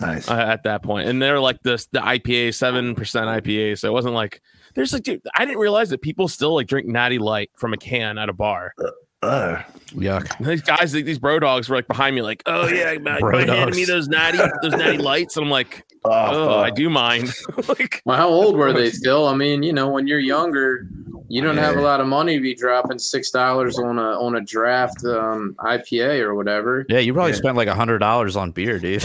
Nice. 0.00 0.28
uh, 0.30 0.34
at 0.34 0.62
that 0.64 0.82
point, 0.82 1.08
and 1.08 1.20
they're 1.20 1.40
like 1.40 1.60
this 1.62 1.86
the 1.86 2.00
IPA 2.00 2.54
seven 2.54 2.94
percent 2.94 3.26
IPA, 3.26 3.78
so 3.78 3.88
it 3.88 3.92
wasn't 3.92 4.14
like 4.14 4.40
there's 4.74 4.92
like 4.92 5.02
dude, 5.02 5.22
I 5.34 5.44
didn't 5.44 5.58
realize 5.58 5.90
that 5.90 6.02
people 6.02 6.28
still 6.28 6.54
like 6.54 6.66
drink 6.68 6.86
Natty 6.86 7.18
Light 7.18 7.50
from 7.56 7.72
a 7.72 7.76
can 7.76 8.16
at 8.18 8.28
a 8.28 8.32
bar. 8.32 8.74
Uh, 9.22 9.62
Yuck. 9.88 10.38
These 10.44 10.62
guys, 10.62 10.92
these 10.92 11.18
bro 11.18 11.40
dogs, 11.40 11.68
were 11.68 11.76
like 11.76 11.88
behind 11.88 12.14
me, 12.14 12.22
like, 12.22 12.42
"Oh 12.46 12.68
yeah, 12.68 12.96
man, 13.00 13.18
Bro 13.20 13.40
you 13.40 13.46
handed 13.46 13.74
me 13.74 13.84
those 13.84 14.06
natty, 14.08 14.38
those 14.62 14.72
natty 14.72 14.98
lights," 15.10 15.36
and 15.36 15.46
I'm 15.46 15.50
like, 15.50 15.84
oh, 16.04 16.10
"Oh, 16.10 16.58
I 16.60 16.70
do 16.70 16.88
mind." 16.88 17.32
like, 17.68 18.00
Well, 18.04 18.16
how 18.16 18.28
old 18.28 18.56
were 18.56 18.72
they 18.72 18.90
still? 18.90 19.26
I 19.26 19.34
mean, 19.34 19.62
you 19.62 19.72
know, 19.72 19.88
when 19.88 20.06
you're 20.06 20.20
younger, 20.20 20.86
you 21.28 21.42
don't 21.42 21.56
have 21.56 21.76
a 21.76 21.80
lot 21.80 22.00
of 22.00 22.06
money 22.06 22.36
to 22.36 22.40
be 22.42 22.54
dropping 22.54 22.98
six 23.00 23.30
dollars 23.30 23.78
on 23.78 23.98
a 23.98 24.20
on 24.20 24.36
a 24.36 24.40
draft 24.40 25.04
um, 25.04 25.56
IPA 25.60 26.20
or 26.20 26.34
whatever. 26.36 26.86
Yeah, 26.88 26.98
you 27.00 27.12
probably 27.12 27.32
Yeah. 27.32 27.38
spent 27.38 27.56
like 27.56 27.68
a 27.68 27.74
hundred 27.74 27.98
dollars 27.98 28.36
on 28.36 28.52
beer, 28.52 28.78
dude. 28.78 29.04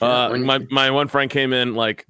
uh, 0.00 0.28
When- 0.28 0.44
my 0.44 0.58
my 0.70 0.90
one 0.92 1.08
friend 1.08 1.28
came 1.30 1.52
in 1.52 1.74
like 1.74 2.06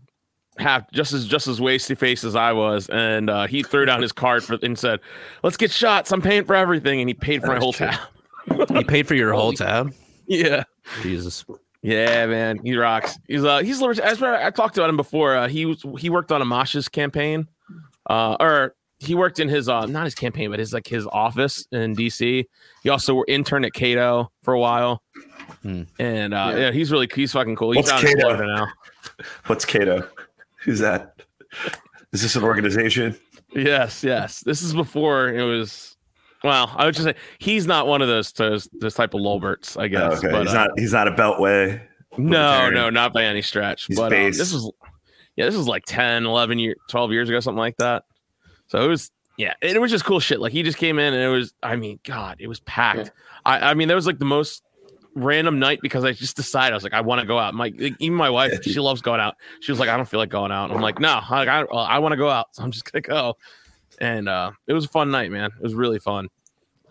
half 0.58 0.90
just 0.92 1.12
as 1.12 1.26
just 1.26 1.48
as 1.48 1.60
wasty 1.60 1.96
face 1.96 2.25
as 2.25 2.34
I 2.36 2.52
was, 2.52 2.88
and 2.88 3.28
uh, 3.30 3.46
he 3.46 3.62
threw 3.62 3.84
down 3.84 4.02
his 4.02 4.12
card 4.12 4.44
for 4.44 4.58
and 4.62 4.78
said, 4.78 5.00
"Let's 5.42 5.56
get 5.56 5.70
shots. 5.70 6.12
I'm 6.12 6.22
paying 6.22 6.44
for 6.44 6.54
everything," 6.54 7.00
and 7.00 7.08
he 7.08 7.14
paid 7.14 7.40
for 7.42 7.48
my 7.48 7.58
whole 7.58 7.72
shit. 7.72 7.90
tab. 7.90 8.70
you 8.70 8.84
paid 8.84 9.06
for 9.08 9.14
your 9.14 9.32
whole 9.32 9.52
tab. 9.52 9.92
Yeah. 10.26 10.64
Jesus. 11.02 11.44
Yeah, 11.82 12.26
man, 12.26 12.58
he 12.64 12.75
rocks. 12.76 13.16
He's 13.28 13.44
uh 13.44 13.58
he's 13.58 13.80
liber- 13.80 14.00
as 14.02 14.20
I 14.22 14.50
talked 14.50 14.76
about 14.76 14.90
him 14.90 14.96
before. 14.96 15.36
Uh, 15.36 15.48
he 15.48 15.66
was 15.66 15.84
he 15.98 16.10
worked 16.10 16.32
on 16.32 16.40
Amash's 16.42 16.88
campaign, 16.88 17.46
uh, 18.10 18.36
or 18.40 18.75
he 18.98 19.14
worked 19.14 19.38
in 19.38 19.48
his 19.48 19.68
uh 19.68 19.86
not 19.86 20.04
his 20.04 20.14
campaign, 20.16 20.50
but 20.50 20.58
his 20.58 20.72
like 20.72 20.86
his 20.88 21.06
office 21.06 21.66
in 21.70 21.94
DC. 21.94 22.44
He 22.82 22.88
also 22.88 23.14
were 23.14 23.25
intern 23.28 23.64
at 23.64 23.72
Cato 23.72 24.32
for 24.42 24.54
a 24.54 24.58
while, 24.58 25.02
Hmm. 25.62 25.82
and 26.00 26.34
uh, 26.34 26.48
yeah. 26.52 26.56
Yeah. 26.56 26.70
he's 26.72 26.90
really 26.90 27.08
he's 27.14 27.32
fucking 27.32 27.54
cool. 27.54 27.70
He's 27.72 27.84
What's 27.84 28.02
down 28.02 28.06
in 28.10 28.16
Cato? 28.20 28.44
Now. 28.46 28.66
What's 29.46 29.64
Cato? 29.64 30.08
Who's 30.66 30.80
that? 30.80 31.23
Is 32.12 32.23
this 32.23 32.37
an 32.37 32.42
organization? 32.42 33.16
Yes, 33.54 34.04
yes. 34.04 34.40
This 34.40 34.61
is 34.62 34.75
before 34.75 35.28
it 35.28 35.42
was. 35.44 35.96
Well, 36.44 36.70
I 36.76 36.85
would 36.85 36.94
just 36.94 37.06
say 37.06 37.14
he's 37.38 37.66
not 37.66 37.87
one 37.87 38.02
of 38.02 38.08
those 38.08 38.32
those, 38.32 38.68
those 38.80 38.94
type 38.94 39.14
of 39.14 39.20
lolberts, 39.20 39.76
I 39.76 39.85
Oh, 39.85 39.88
guess. 39.88 40.18
okay. 40.18 40.30
But, 40.30 40.42
he's 40.42 40.50
uh, 40.50 40.54
not. 40.54 40.70
He's 40.76 40.92
not 40.92 41.08
a 41.08 41.12
Beltway. 41.12 41.80
No, 42.18 42.68
no, 42.70 42.90
not 42.90 43.12
by 43.12 43.25
any 43.25 43.42
stretch. 43.42 43.87
He's 43.87 43.96
but 43.96 44.12
um, 44.12 44.23
this 44.32 44.52
was, 44.52 44.70
yeah, 45.37 45.44
this 45.46 45.56
was 45.56 45.68
like 45.68 45.85
10, 45.87 46.25
11 46.26 46.58
years, 46.58 46.76
12 46.88 47.12
years 47.12 47.28
ago, 47.28 47.40
something 47.40 47.58
like 47.58 47.76
that. 47.76 48.04
So 48.68 48.82
it 48.85 48.88
was, 48.88 49.11
yeah, 49.37 49.54
it 49.61 49.80
was 49.80 49.90
just 49.90 50.04
cool 50.04 50.18
shit. 50.18 50.40
Like 50.40 50.52
he 50.52 50.62
just 50.62 50.78
came 50.78 50.99
in 50.99 51.12
and 51.14 51.23
it 51.23 51.28
was, 51.28 51.52
I 51.62 51.76
mean, 51.76 52.00
God, 52.04 52.37
it 52.40 52.49
was 52.49 52.61
packed. 52.61 53.12
I, 53.44 53.70
I 53.70 53.75
mean, 53.75 53.88
that 53.88 53.94
was 53.94 54.06
like 54.06 54.18
the 54.18 54.25
most 54.25 54.62
random 55.16 55.58
night 55.58 55.80
because 55.82 56.04
I 56.04 56.12
just 56.12 56.37
decided 56.37 56.73
I 56.73 56.76
was 56.76 56.85
like, 56.85 56.92
I 56.92 57.00
want 57.00 57.20
to 57.20 57.26
go 57.26 57.38
out. 57.38 57.54
My 57.54 57.73
like, 57.76 57.94
even 57.99 58.16
my 58.16 58.30
wife, 58.30 58.62
she 58.62 58.78
loves 58.78 59.00
going 59.00 59.20
out. 59.20 59.37
She 59.61 59.73
was 59.73 59.80
like, 59.80 59.88
I 59.88 59.96
don't 59.96 60.08
feel 60.08 60.20
like 60.20 60.28
going 60.28 60.52
out. 60.52 60.70
I'm 60.70 60.80
like, 60.80 61.00
no, 61.00 61.20
I, 61.28 61.44
I, 61.44 61.62
I 61.62 61.99
want 61.99 62.12
to 62.12 62.16
go 62.16 62.30
out, 62.30 62.49
so 62.52 62.62
I'm 62.62 62.70
just 62.70 62.90
gonna 62.90 63.02
go. 63.02 63.37
And 63.99 64.28
uh, 64.28 64.52
it 64.66 64.75
was 64.75 64.85
a 64.85 64.88
fun 64.88 65.11
night, 65.11 65.30
man. 65.30 65.50
It 65.56 65.62
was 65.62 65.75
really 65.75 65.99
fun. 65.99 66.28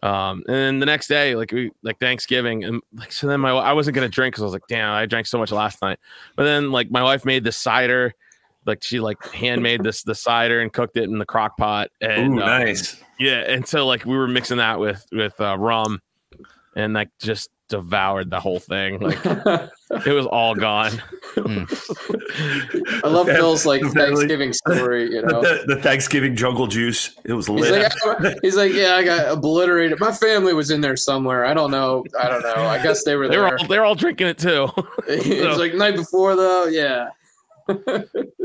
Um, 0.01 0.43
and 0.47 0.55
then 0.55 0.79
the 0.79 0.85
next 0.85 1.07
day, 1.07 1.35
like 1.35 1.51
we 1.51 1.71
like 1.83 1.99
Thanksgiving, 1.99 2.63
and 2.63 2.81
like 2.93 3.11
so 3.11 3.27
then 3.27 3.39
my 3.39 3.51
I 3.51 3.73
wasn't 3.73 3.95
gonna 3.95 4.09
drink 4.09 4.33
because 4.33 4.43
I 4.43 4.45
was 4.45 4.53
like, 4.53 4.67
damn, 4.67 4.91
I 4.91 5.05
drank 5.05 5.27
so 5.27 5.37
much 5.37 5.51
last 5.51 5.81
night. 5.81 5.99
But 6.35 6.43
then 6.43 6.71
like 6.71 6.91
my 6.91 7.03
wife 7.03 7.25
made 7.25 7.43
this 7.43 7.57
cider, 7.57 8.13
like 8.65 8.83
she 8.83 8.99
like 8.99 9.23
handmade 9.31 9.83
this 9.83 10.03
the 10.03 10.15
cider 10.15 10.61
and 10.61 10.71
cooked 10.71 10.97
it 10.97 11.03
in 11.03 11.17
the 11.17 11.25
crock 11.25 11.57
pot. 11.57 11.89
And 12.01 12.39
Ooh, 12.39 12.43
uh, 12.43 12.45
nice. 12.45 13.01
yeah, 13.19 13.39
and 13.47 13.67
so 13.67 13.85
like 13.87 14.05
we 14.05 14.17
were 14.17 14.27
mixing 14.27 14.57
that 14.57 14.79
with 14.79 15.05
with 15.11 15.39
uh, 15.39 15.57
rum, 15.57 16.01
and 16.75 16.93
like 16.93 17.09
just 17.19 17.49
devoured 17.67 18.29
the 18.29 18.39
whole 18.39 18.59
thing. 18.59 18.99
Like 18.99 19.25
it 19.25 20.13
was 20.13 20.25
all 20.27 20.55
gone. 20.55 20.91
Hmm. 21.35 21.63
I 23.03 23.07
love 23.07 23.25
The 23.27 23.33
Phil's 23.35 23.65
like 23.65 23.81
Thanksgiving 23.83 24.53
story. 24.53 25.11
You 25.11 25.23
know, 25.23 25.41
The, 25.41 25.63
the 25.67 25.81
Thanksgiving 25.81 26.35
jungle 26.35 26.67
juice. 26.67 27.15
It 27.25 27.33
was 27.33 27.47
he's 27.47 27.71
like, 27.71 27.91
he's 28.41 28.55
like, 28.55 28.73
yeah, 28.73 28.95
I 28.95 29.03
got 29.03 29.31
obliterated. 29.31 29.99
My 29.99 30.11
family 30.11 30.53
was 30.53 30.71
in 30.71 30.81
there 30.81 30.95
somewhere. 30.95 31.45
I 31.45 31.53
don't 31.53 31.71
know. 31.71 32.03
I 32.19 32.29
don't 32.29 32.43
know. 32.43 32.65
I 32.65 32.81
guess 32.81 33.03
they 33.03 33.15
were 33.15 33.27
They 33.29 33.37
were 33.37 33.43
there. 33.45 33.57
all, 33.59 33.67
they're 33.67 33.85
all 33.85 33.95
drinking 33.95 34.27
it 34.27 34.37
too. 34.37 34.69
It's 35.07 35.59
like 35.59 35.73
night 35.73 35.95
before 35.95 36.35
though. 36.35 36.65
Yeah. 36.65 37.09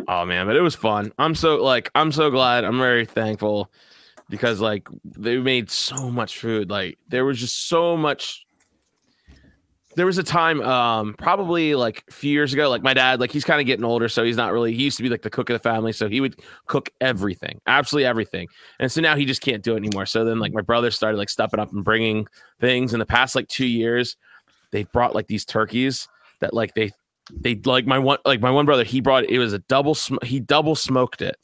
Oh 0.09 0.25
man, 0.25 0.47
but 0.47 0.57
it 0.57 0.61
was 0.63 0.75
fun. 0.75 1.13
I'm 1.19 1.35
so 1.35 1.57
like 1.63 1.91
I'm 1.95 2.11
so 2.13 2.31
glad. 2.31 2.65
I'm 2.65 2.79
very 2.79 3.05
thankful 3.05 3.71
because 4.31 4.61
like 4.61 4.89
they 5.05 5.37
made 5.39 5.71
so 5.71 6.11
much 6.11 6.39
food. 6.39 6.71
Like 6.71 6.99
there 7.09 7.25
was 7.25 7.39
just 7.39 7.69
so 7.69 7.97
much. 7.97 8.47
There 10.01 10.07
was 10.07 10.17
a 10.17 10.23
time, 10.23 10.63
um, 10.63 11.15
probably 11.19 11.75
like 11.75 12.05
a 12.09 12.11
few 12.11 12.33
years 12.33 12.55
ago. 12.55 12.71
Like 12.71 12.83
my 12.83 12.95
dad, 12.95 13.21
like 13.21 13.31
he's 13.31 13.45
kind 13.45 13.61
of 13.61 13.67
getting 13.67 13.85
older, 13.85 14.09
so 14.09 14.25
he's 14.25 14.39
not 14.39 14.51
really. 14.51 14.73
He 14.73 14.85
used 14.85 14.97
to 14.97 15.03
be 15.03 15.11
like 15.11 15.21
the 15.21 15.29
cook 15.29 15.51
of 15.51 15.55
the 15.55 15.59
family, 15.59 15.93
so 15.93 16.09
he 16.09 16.23
would 16.23 16.41
cook 16.69 16.89
everything, 17.03 17.61
absolutely 17.67 18.07
everything. 18.07 18.49
And 18.79 18.91
so 18.91 19.03
now 19.03 19.15
he 19.15 19.27
just 19.27 19.43
can't 19.43 19.63
do 19.63 19.75
it 19.75 19.77
anymore. 19.77 20.07
So 20.07 20.25
then 20.25 20.39
like 20.39 20.55
my 20.55 20.63
brother 20.63 20.91
started 20.91 21.19
like 21.19 21.29
stepping 21.29 21.61
up 21.61 21.71
and 21.71 21.85
bringing 21.85 22.27
things. 22.61 22.95
In 22.95 22.99
the 22.99 23.05
past 23.05 23.35
like 23.35 23.49
two 23.49 23.67
years, 23.67 24.17
they 24.71 24.85
brought 24.85 25.15
like 25.15 25.27
these 25.27 25.45
turkeys 25.45 26.09
that 26.41 26.55
like 26.55 26.73
they 26.73 26.93
they 27.31 27.61
like 27.67 27.85
my 27.85 27.99
one 27.99 28.21
like 28.25 28.41
my 28.41 28.51
one 28.51 28.65
brother 28.65 28.85
he 28.85 29.03
brought 29.03 29.25
it 29.25 29.39
was 29.39 29.53
a 29.53 29.59
double 29.59 29.95
sm- 29.95 30.17
he 30.25 30.41
double 30.41 30.75
smoked 30.75 31.21
it 31.21 31.37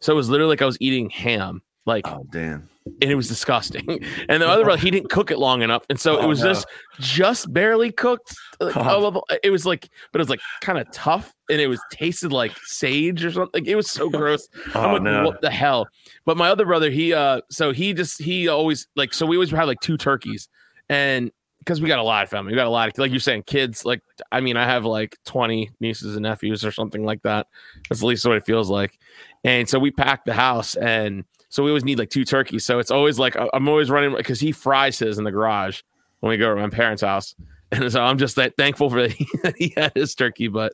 so 0.00 0.12
it 0.12 0.16
was 0.16 0.30
literally 0.30 0.48
like 0.48 0.62
i 0.62 0.66
was 0.66 0.78
eating 0.80 1.08
ham 1.10 1.62
like 1.84 2.08
oh 2.08 2.26
damn. 2.32 2.68
And 3.02 3.10
it 3.10 3.14
was 3.14 3.28
disgusting 3.28 3.86
and 4.28 4.42
the 4.42 4.48
other 4.48 4.64
brother 4.64 4.80
he 4.80 4.90
didn't 4.90 5.10
cook 5.10 5.30
it 5.30 5.38
long 5.38 5.62
enough 5.62 5.84
and 5.90 5.98
so 5.98 6.18
it 6.18 6.24
Oh, 6.24 6.28
was 6.28 6.40
no. 6.42 6.46
just 6.52 6.66
just 6.98 7.52
barely 7.52 7.90
cooked 7.92 8.34
Like, 8.60 8.76
Oh. 8.76 9.22
it 9.42 9.50
was 9.50 9.64
like 9.66 9.88
but 10.12 10.20
it 10.20 10.22
was 10.22 10.30
like 10.30 10.40
kind 10.60 10.78
of 10.78 10.90
tough 10.92 11.32
and 11.48 11.60
it 11.60 11.66
was 11.66 11.80
tasted 11.90 12.32
like 12.32 12.52
sage 12.64 13.24
or 13.24 13.32
something 13.32 13.64
it 13.66 13.74
was 13.74 13.90
so 13.90 14.08
gross 14.18 14.48
I'm 14.74 14.90
Oh 14.90 14.92
like, 14.94 15.02
no. 15.02 15.24
what 15.24 15.40
the 15.40 15.50
hell? 15.50 15.88
But 16.26 16.36
my 16.36 16.48
other 16.48 16.64
brother, 16.66 16.90
he 16.90 17.12
uh, 17.14 17.40
so 17.50 17.72
he 17.72 17.92
just 17.94 18.22
he 18.22 18.48
always 18.48 18.86
like 18.96 19.12
so 19.14 19.26
we 19.26 19.36
always 19.36 19.50
have 19.50 19.66
like 19.66 19.80
two 19.80 19.96
turkeys, 19.96 20.48
and 20.88 21.30
because 21.58 21.80
we 21.80 21.88
got 21.88 21.98
a 21.98 22.02
lot 22.02 22.22
of 22.22 22.30
family, 22.30 22.52
we 22.52 22.56
got 22.56 22.66
a 22.66 22.70
lot 22.70 22.88
of 22.88 22.96
like 22.98 23.10
you're 23.10 23.20
saying 23.20 23.42
kids. 23.44 23.84
Like 23.84 24.00
I 24.30 24.40
mean, 24.40 24.56
I 24.56 24.64
have 24.64 24.84
like 24.84 25.16
20 25.26 25.70
nieces 25.80 26.14
and 26.16 26.22
nephews 26.22 26.64
or 26.64 26.72
something 26.72 27.04
like 27.04 27.22
that. 27.22 27.48
That's 27.88 28.02
at 28.02 28.06
least 28.06 28.24
what 28.26 28.36
it 28.36 28.44
feels 28.46 28.70
like. 28.70 28.98
And 29.44 29.68
so 29.68 29.78
we 29.78 29.90
packed 29.90 30.26
the 30.26 30.34
house, 30.34 30.74
and 30.76 31.24
so 31.50 31.62
we 31.62 31.70
always 31.70 31.84
need 31.84 31.98
like 31.98 32.10
two 32.10 32.24
turkeys. 32.24 32.64
So 32.64 32.78
it's 32.78 32.90
always 32.90 33.18
like 33.18 33.36
I'm 33.52 33.68
always 33.68 33.90
running 33.90 34.16
because 34.16 34.40
he 34.40 34.52
fries 34.52 34.98
his 34.98 35.18
in 35.18 35.24
the 35.24 35.32
garage 35.32 35.82
when 36.20 36.30
we 36.30 36.36
go 36.36 36.54
to 36.54 36.60
my 36.60 36.70
parents' 36.70 37.02
house, 37.02 37.34
and 37.72 37.92
so 37.92 38.00
I'm 38.00 38.18
just 38.18 38.36
that 38.36 38.56
thankful 38.56 38.88
for 38.88 39.06
that 39.42 39.54
he, 39.58 39.74
had 39.76 39.92
his 39.94 40.14
turkey, 40.14 40.48
but. 40.48 40.72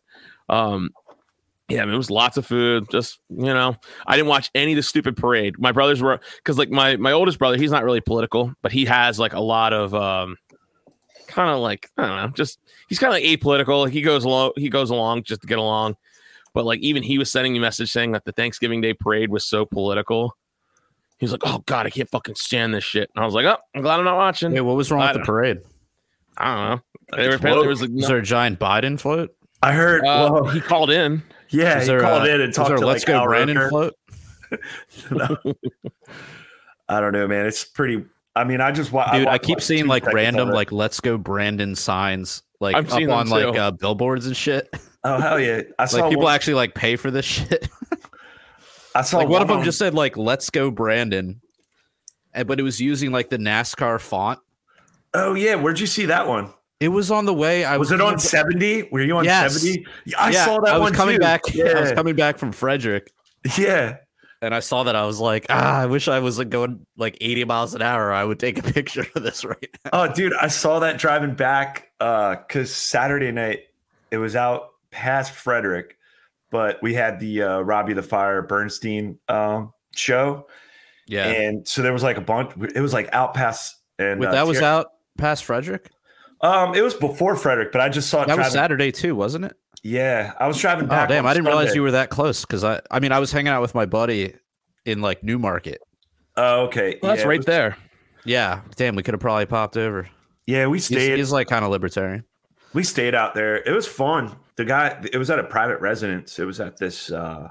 Um, 0.48 0.90
yeah, 1.68 1.82
I 1.82 1.84
mean, 1.84 1.94
it 1.94 1.98
was 1.98 2.12
lots 2.12 2.36
of 2.36 2.46
food. 2.46 2.88
Just 2.90 3.18
you 3.28 3.46
know, 3.46 3.74
I 4.06 4.14
didn't 4.14 4.28
watch 4.28 4.52
any 4.54 4.70
of 4.70 4.76
the 4.76 4.84
stupid 4.84 5.16
parade. 5.16 5.58
My 5.58 5.72
brothers 5.72 6.00
were 6.00 6.20
because 6.36 6.58
like 6.58 6.70
my 6.70 6.96
my 6.96 7.10
oldest 7.10 7.40
brother, 7.40 7.56
he's 7.56 7.72
not 7.72 7.82
really 7.82 8.00
political, 8.00 8.52
but 8.62 8.70
he 8.70 8.84
has 8.84 9.18
like 9.18 9.32
a 9.32 9.40
lot 9.40 9.72
of 9.72 9.92
um, 9.92 10.36
kind 11.26 11.50
of 11.50 11.58
like 11.58 11.90
I 11.98 12.06
don't 12.06 12.16
know, 12.16 12.28
just 12.28 12.60
he's 12.88 13.00
kind 13.00 13.12
of 13.12 13.20
like 13.20 13.24
apolitical. 13.24 13.82
Like 13.82 13.92
he 13.92 14.00
goes 14.00 14.24
along, 14.24 14.52
he 14.54 14.68
goes 14.68 14.90
along 14.90 15.24
just 15.24 15.40
to 15.40 15.46
get 15.48 15.58
along. 15.58 15.96
But 16.54 16.64
like 16.64 16.80
even 16.80 17.02
he 17.02 17.18
was 17.18 17.32
sending 17.32 17.52
me 17.52 17.58
a 17.58 17.62
message 17.62 17.90
saying 17.90 18.12
that 18.12 18.24
the 18.24 18.32
Thanksgiving 18.32 18.80
Day 18.80 18.94
parade 18.94 19.30
was 19.30 19.44
so 19.44 19.66
political. 19.66 20.36
He 21.18 21.24
was 21.24 21.32
like, 21.32 21.42
"Oh 21.44 21.62
God, 21.66 21.86
I 21.86 21.90
can't 21.90 22.08
fucking 22.10 22.34
stand 22.34 22.74
this 22.74 22.84
shit." 22.84 23.10
And 23.14 23.22
I 23.22 23.26
was 23.26 23.34
like, 23.34 23.46
"Oh, 23.46 23.56
I'm 23.74 23.82
glad 23.82 23.98
I'm 23.98 24.04
not 24.04 24.16
watching." 24.16 24.52
Wait, 24.52 24.60
what 24.60 24.76
was 24.76 24.90
wrong 24.90 25.02
I 25.02 25.12
with 25.12 25.22
the 25.22 25.24
parade? 25.26 25.58
I 26.36 26.54
don't 26.54 26.70
know. 26.70 27.16
They 27.16 27.28
were, 27.28 27.34
apparently 27.36 27.62
there 27.62 27.70
was 27.70 27.80
like 27.80 27.90
Was 27.90 28.02
no, 28.02 28.08
there 28.08 28.16
a 28.18 28.22
giant 28.22 28.58
Biden 28.58 29.00
float? 29.00 29.30
I 29.62 29.72
heard. 29.72 30.02
uh, 30.04 30.28
well, 30.32 30.46
he 30.48 30.60
called 30.60 30.90
in. 30.90 31.22
yeah, 31.48 31.76
Was 31.76 31.84
he 31.84 31.88
there 31.92 32.00
called 32.00 32.26
a- 32.26 32.34
in 32.34 32.40
and 32.42 32.52
talked 32.52 32.68
there 32.68 32.76
to 32.78 32.86
Let's 32.86 33.04
like 33.04 33.06
Go 33.08 33.14
Al 33.20 33.26
Brandon 33.26 33.56
Roker. 33.58 33.68
float? 33.70 33.94
I 36.88 37.00
don't 37.00 37.12
know, 37.12 37.26
man. 37.26 37.46
It's 37.46 37.64
pretty. 37.64 38.04
I 38.34 38.44
mean, 38.44 38.60
I 38.60 38.70
just 38.70 38.92
wa- 38.92 39.10
Dude, 39.12 39.26
I 39.26 39.32
watched, 39.32 39.44
keep 39.44 39.56
like, 39.56 39.62
seeing 39.62 39.86
like 39.86 40.06
random 40.06 40.50
like 40.50 40.70
"Let's 40.72 41.00
Go 41.00 41.16
Brandon" 41.18 41.74
signs 41.74 42.42
like 42.60 42.76
I've 42.76 42.86
up 42.86 42.98
seen 42.98 43.08
them 43.08 43.16
on 43.16 43.28
like 43.28 43.56
uh, 43.56 43.70
billboards 43.70 44.26
and 44.26 44.36
shit. 44.36 44.68
Oh 45.04 45.18
hell 45.18 45.40
yeah! 45.40 45.62
I 45.78 45.84
saw 45.86 46.00
like 46.02 46.10
people 46.10 46.24
one, 46.24 46.34
actually 46.34 46.54
like 46.54 46.74
pay 46.74 46.96
for 46.96 47.10
this 47.10 47.24
shit. 47.24 47.68
I 48.96 49.02
saw 49.02 49.18
like 49.18 49.28
one 49.28 49.42
of 49.42 49.48
one 49.48 49.58
them 49.58 49.64
just 49.64 49.78
said 49.78 49.94
like 49.94 50.16
"Let's 50.16 50.50
Go 50.50 50.70
Brandon," 50.70 51.40
and, 52.32 52.48
but 52.48 52.58
it 52.58 52.62
was 52.62 52.80
using 52.80 53.12
like 53.12 53.30
the 53.30 53.38
NASCAR 53.38 54.00
font. 54.00 54.38
Oh 55.14 55.34
yeah, 55.34 55.54
where'd 55.54 55.78
you 55.78 55.86
see 55.86 56.06
that 56.06 56.26
one? 56.26 56.52
It 56.80 56.88
was 56.88 57.10
on 57.10 57.24
the 57.24 57.34
way. 57.34 57.64
I 57.64 57.76
Was 57.76 57.90
it 57.90 58.00
on 58.00 58.18
seventy? 58.18 58.88
Were 58.90 59.00
you 59.02 59.16
on 59.16 59.24
seventy? 59.24 59.86
Yeah, 60.04 60.20
I 60.20 60.30
yeah, 60.30 60.44
saw 60.44 60.60
that 60.60 60.74
I 60.74 60.78
was 60.78 60.90
one 60.90 60.92
coming 60.94 61.16
too. 61.16 61.20
back. 61.20 61.42
Yeah, 61.54 61.72
I 61.76 61.80
was 61.80 61.92
coming 61.92 62.16
back 62.16 62.38
from 62.38 62.52
Frederick, 62.52 63.10
yeah. 63.56 63.96
and 64.42 64.54
I 64.54 64.60
saw 64.60 64.82
that, 64.82 64.94
I 64.94 65.06
was 65.06 65.18
like, 65.18 65.46
ah, 65.48 65.80
I 65.80 65.86
wish 65.86 66.08
I 66.08 66.18
was 66.18 66.38
like 66.38 66.50
going 66.50 66.86
like 66.96 67.16
80 67.20 67.44
miles 67.44 67.74
an 67.74 67.82
hour. 67.82 68.12
I 68.12 68.24
would 68.24 68.38
take 68.38 68.58
a 68.58 68.62
picture 68.72 69.06
of 69.14 69.22
this 69.22 69.44
right 69.44 69.68
now. 69.84 69.90
Oh, 69.92 70.12
dude, 70.12 70.34
I 70.34 70.48
saw 70.48 70.80
that 70.80 70.98
driving 70.98 71.34
back 71.34 71.90
uh 72.00 72.36
because 72.36 72.74
Saturday 72.74 73.32
night 73.32 73.60
it 74.10 74.18
was 74.18 74.36
out 74.36 74.72
past 74.90 75.32
Frederick, 75.32 75.96
but 76.56 76.82
we 76.82 76.94
had 76.94 77.20
the 77.20 77.42
uh 77.42 77.60
Robbie 77.60 77.92
the 77.94 78.02
Fire 78.02 78.42
Bernstein 78.42 79.18
um 79.28 79.72
show. 79.94 80.46
Yeah, 81.08 81.26
And 81.26 81.66
so 81.68 81.82
there 81.82 81.92
was 81.92 82.02
like 82.02 82.16
a 82.16 82.20
bunch 82.20 82.52
it 82.74 82.80
was 82.80 82.92
like 82.92 83.08
out 83.12 83.34
past 83.34 83.76
and 83.98 84.18
Wait, 84.20 84.28
uh, 84.28 84.32
that 84.32 84.46
was 84.46 84.58
Tier- 84.58 84.66
out 84.66 84.86
past 85.18 85.44
Frederick. 85.44 85.90
um 86.40 86.74
it 86.74 86.82
was 86.82 86.94
before 86.94 87.36
Frederick, 87.36 87.70
but 87.72 87.80
I 87.80 87.88
just 87.88 88.08
saw 88.10 88.22
it 88.22 88.28
That 88.28 88.38
was 88.38 88.52
Saturday 88.52 88.90
too, 88.92 89.14
wasn't 89.14 89.44
it? 89.44 89.56
Yeah, 89.82 90.32
I 90.40 90.48
was 90.48 90.58
driving 90.58 90.86
Oh 90.86 90.88
back. 90.88 91.08
damn, 91.08 91.26
I 91.26 91.32
didn't 91.34 91.46
realize 91.46 91.74
you 91.74 91.82
were 91.82 91.92
that 91.92 92.10
close 92.10 92.40
because 92.44 92.64
I, 92.64 92.80
I 92.90 92.98
mean, 92.98 93.12
I 93.12 93.20
was 93.20 93.30
hanging 93.30 93.52
out 93.52 93.62
with 93.62 93.74
my 93.74 93.86
buddy 93.86 94.34
in 94.84 95.00
like 95.00 95.22
New 95.22 95.38
Market. 95.38 95.80
Oh, 96.36 96.62
okay. 96.64 96.98
Well, 97.00 97.12
that's 97.12 97.22
yeah, 97.22 97.28
right 97.28 97.38
was- 97.38 97.46
there. 97.46 97.76
Yeah, 98.24 98.62
damn, 98.74 98.96
we 98.96 99.04
could 99.04 99.14
have 99.14 99.20
probably 99.20 99.46
popped 99.46 99.76
over. 99.76 100.08
Yeah, 100.46 100.66
we 100.66 100.78
He's, 100.78 100.86
stayed. 100.86 101.18
he's 101.18 101.30
like 101.30 101.46
kind 101.46 101.64
of 101.64 101.70
libertarian. 101.70 102.24
we 102.72 102.82
stayed 102.82 103.14
out 103.14 103.34
there. 103.34 103.56
It 103.56 103.70
was 103.72 103.86
fun. 103.86 104.34
The 104.56 104.64
guy, 104.64 105.00
it 105.12 105.18
was 105.18 105.30
at 105.30 105.38
a 105.38 105.44
private 105.44 105.80
residence. 105.80 106.38
It 106.38 106.44
was 106.44 106.60
at 106.60 106.78
this 106.78 107.10
uh 107.10 107.48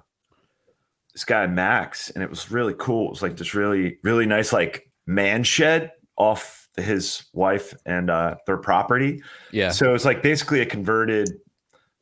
this 1.13 1.23
guy 1.23 1.47
Max, 1.47 2.09
and 2.09 2.23
it 2.23 2.29
was 2.29 2.51
really 2.51 2.75
cool. 2.77 3.07
It 3.07 3.11
was 3.11 3.21
like 3.21 3.37
this 3.37 3.53
really, 3.55 3.99
really 4.03 4.25
nice 4.25 4.51
like 4.51 4.91
man 5.05 5.43
shed 5.43 5.91
off 6.17 6.67
his 6.77 7.23
wife 7.33 7.73
and 7.85 8.09
uh 8.09 8.35
their 8.47 8.57
property. 8.57 9.21
Yeah, 9.51 9.69
So 9.69 9.89
it 9.89 9.93
was 9.93 10.05
like 10.05 10.23
basically 10.23 10.61
a 10.61 10.65
converted, 10.65 11.29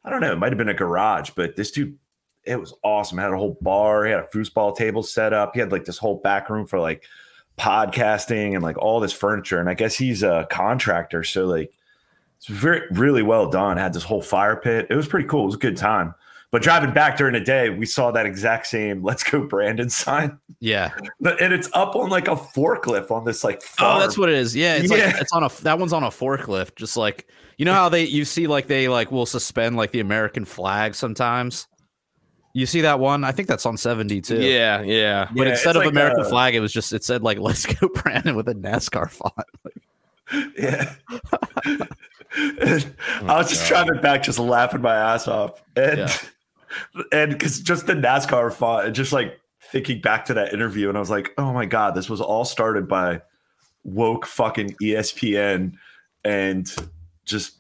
I 0.04 0.10
don't 0.10 0.22
know, 0.22 0.34
it 0.34 0.40
might 0.40 0.52
have 0.52 0.58
been 0.58 0.70
a 0.70 0.74
garage, 0.74 1.32
but 1.36 1.56
this 1.56 1.72
dude, 1.72 1.98
it 2.44 2.60
was 2.60 2.74
awesome. 2.84 3.18
Had 3.18 3.32
a 3.32 3.38
whole 3.38 3.58
bar, 3.62 4.06
he 4.06 4.12
had 4.12 4.22
a 4.22 4.28
foosball 4.28 4.76
table 4.76 5.04
set 5.04 5.34
up, 5.34 5.52
he 5.54 5.60
had 5.60 5.72
like 5.72 5.86
this 5.86 5.98
whole 5.98 6.20
back 6.22 6.50
room 6.50 6.66
for 6.66 6.80
like 6.80 7.04
podcasting 7.58 8.54
and 8.54 8.64
like 8.64 8.78
all 8.78 9.00
this 9.00 9.14
furniture. 9.14 9.60
And 9.60 9.70
I 9.70 9.74
guess 9.76 9.96
he's 9.96 10.24
a 10.24 10.48
contractor. 10.50 11.24
So 11.24 11.46
like 11.46 11.72
it's 12.48 12.60
very 12.60 12.82
really 12.92 13.22
well 13.24 13.50
done. 13.50 13.78
Had 13.78 13.94
this 13.94 14.04
whole 14.04 14.22
fire 14.22 14.56
pit. 14.58 14.88
It 14.90 14.96
was 14.96 15.08
pretty 15.08 15.28
cool. 15.28 15.44
It 15.44 15.48
was 15.48 15.56
a 15.56 15.60
good 15.60 15.78
time. 15.78 16.14
But 16.52 16.62
driving 16.62 16.94
back 16.94 17.18
during 17.18 17.34
the 17.34 17.40
day, 17.40 17.70
we 17.72 17.86
saw 17.86 18.12
that 18.12 18.26
exact 18.26 18.68
same 18.68 19.02
"Let's 19.04 19.24
go 19.24 19.48
Brandon" 19.48 19.90
sign, 19.90 20.38
yeah. 20.60 20.92
and 21.40 21.54
it's 21.54 21.70
up 21.74 21.96
on 21.96 22.10
like 22.10 22.28
a 22.28 22.36
forklift 22.36 23.10
on 23.12 23.24
this 23.26 23.44
like. 23.44 23.64
Oh, 23.80 23.98
that's 24.00 24.18
what 24.18 24.30
it 24.30 24.36
is. 24.36 24.56
Yeah, 24.56 24.76
it's 24.76 24.92
Yeah. 24.92 25.06
like 25.06 25.22
it's 25.22 25.32
on 25.32 25.44
a 25.44 25.50
that 25.62 25.80
one's 25.80 25.94
on 25.94 26.04
a 26.04 26.10
forklift. 26.10 26.76
Just 26.76 26.98
like 26.98 27.28
you 27.58 27.66
know 27.66 27.74
how 27.74 27.88
they 27.90 28.04
you 28.04 28.26
see 28.26 28.46
like 28.48 28.68
they 28.68 28.88
like 28.90 29.12
will 29.12 29.26
suspend 29.26 29.78
like 29.78 29.92
the 29.92 30.00
American 30.02 30.44
flag 30.46 30.96
sometimes. 30.96 31.68
You 32.54 32.68
see 32.68 32.82
that 32.82 33.00
one? 33.00 33.24
I 33.24 33.32
think 33.32 33.48
that's 33.48 33.66
on 33.66 33.78
seventy 33.78 34.22
two. 34.22 34.40
Yeah, 34.40 34.84
yeah. 34.84 35.30
But 35.36 35.48
Yeah, 35.48 35.54
instead 35.54 35.76
of 35.76 35.82
like 35.82 35.90
American 35.90 36.22
a- 36.22 36.30
flag, 36.30 36.54
it 36.54 36.60
was 36.60 36.72
just 36.72 36.94
it 36.94 37.04
said 37.04 37.24
like 37.24 37.40
"Let's 37.40 37.66
go 37.66 37.88
Brandon" 37.88 38.36
with 38.36 38.48
a 38.48 38.54
NASCAR 38.54 39.10
font. 39.10 39.34
Yeah. 40.58 40.94
And 42.36 42.96
I 43.30 43.38
was 43.38 43.50
just 43.50 43.68
driving 43.68 44.02
back, 44.02 44.24
just 44.24 44.40
laughing 44.40 44.82
my 44.82 44.96
ass 44.96 45.28
off, 45.28 45.62
and 45.76 46.00
Yeah. 46.00 46.14
and 47.12 47.32
because 47.32 47.60
just 47.62 47.86
the 47.88 47.94
NASCAR 47.94 48.52
font, 48.54 48.88
and 48.88 48.96
just 48.96 49.14
like 49.14 49.40
thinking 49.72 50.02
back 50.02 50.26
to 50.26 50.34
that 50.34 50.54
interview, 50.54 50.90
and 50.90 50.98
I 50.98 51.00
was 51.00 51.10
like, 51.12 51.32
oh 51.38 51.54
my 51.54 51.66
god, 51.66 51.96
this 51.96 52.10
was 52.10 52.22
all 52.22 52.46
started 52.46 52.88
by 52.88 53.22
woke 53.84 54.26
fucking 54.26 54.76
ESPN, 54.82 55.74
and 56.24 56.74
just 57.26 57.58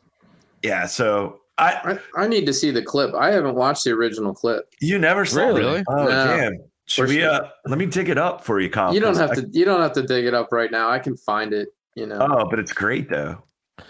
yeah. 0.63 0.85
So 0.87 1.41
I 1.57 1.99
I, 2.15 2.23
I 2.23 2.27
need 2.27 2.45
to 2.47 2.53
see 2.53 2.71
the 2.71 2.81
clip. 2.81 3.13
I 3.13 3.31
haven't 3.31 3.55
watched 3.55 3.83
the 3.83 3.91
original 3.91 4.33
clip. 4.33 4.67
you 4.81 4.97
never 4.97 5.25
saw 5.25 5.41
Really? 5.47 5.61
it. 5.61 5.65
Really? 5.65 5.83
Oh 5.89 6.03
No. 6.05 6.37
damn. 6.37 6.53
Should 6.85 7.07
we? 7.09 7.23
Uh, 7.23 7.41
let 7.65 7.77
me 7.77 7.85
dig 7.85 8.09
it 8.09 8.17
up 8.17 8.43
for 8.43 8.59
you, 8.59 8.69
Kyle. 8.69 8.93
You 8.93 8.99
don't 8.99 9.15
have 9.17 9.31
I- 9.31 9.35
to. 9.35 9.49
You 9.51 9.65
don't 9.65 9.81
have 9.81 9.93
to 9.93 10.01
dig 10.03 10.25
it 10.25 10.33
up 10.33 10.51
right 10.51 10.71
now. 10.71 10.89
I 10.89 10.99
can 10.99 11.15
find 11.15 11.53
it. 11.53 11.69
You 11.95 12.07
know. 12.07 12.17
Oh, 12.19 12.47
but 12.49 12.57
it's 12.59 12.73
great 12.73 13.07
though. 13.09 13.41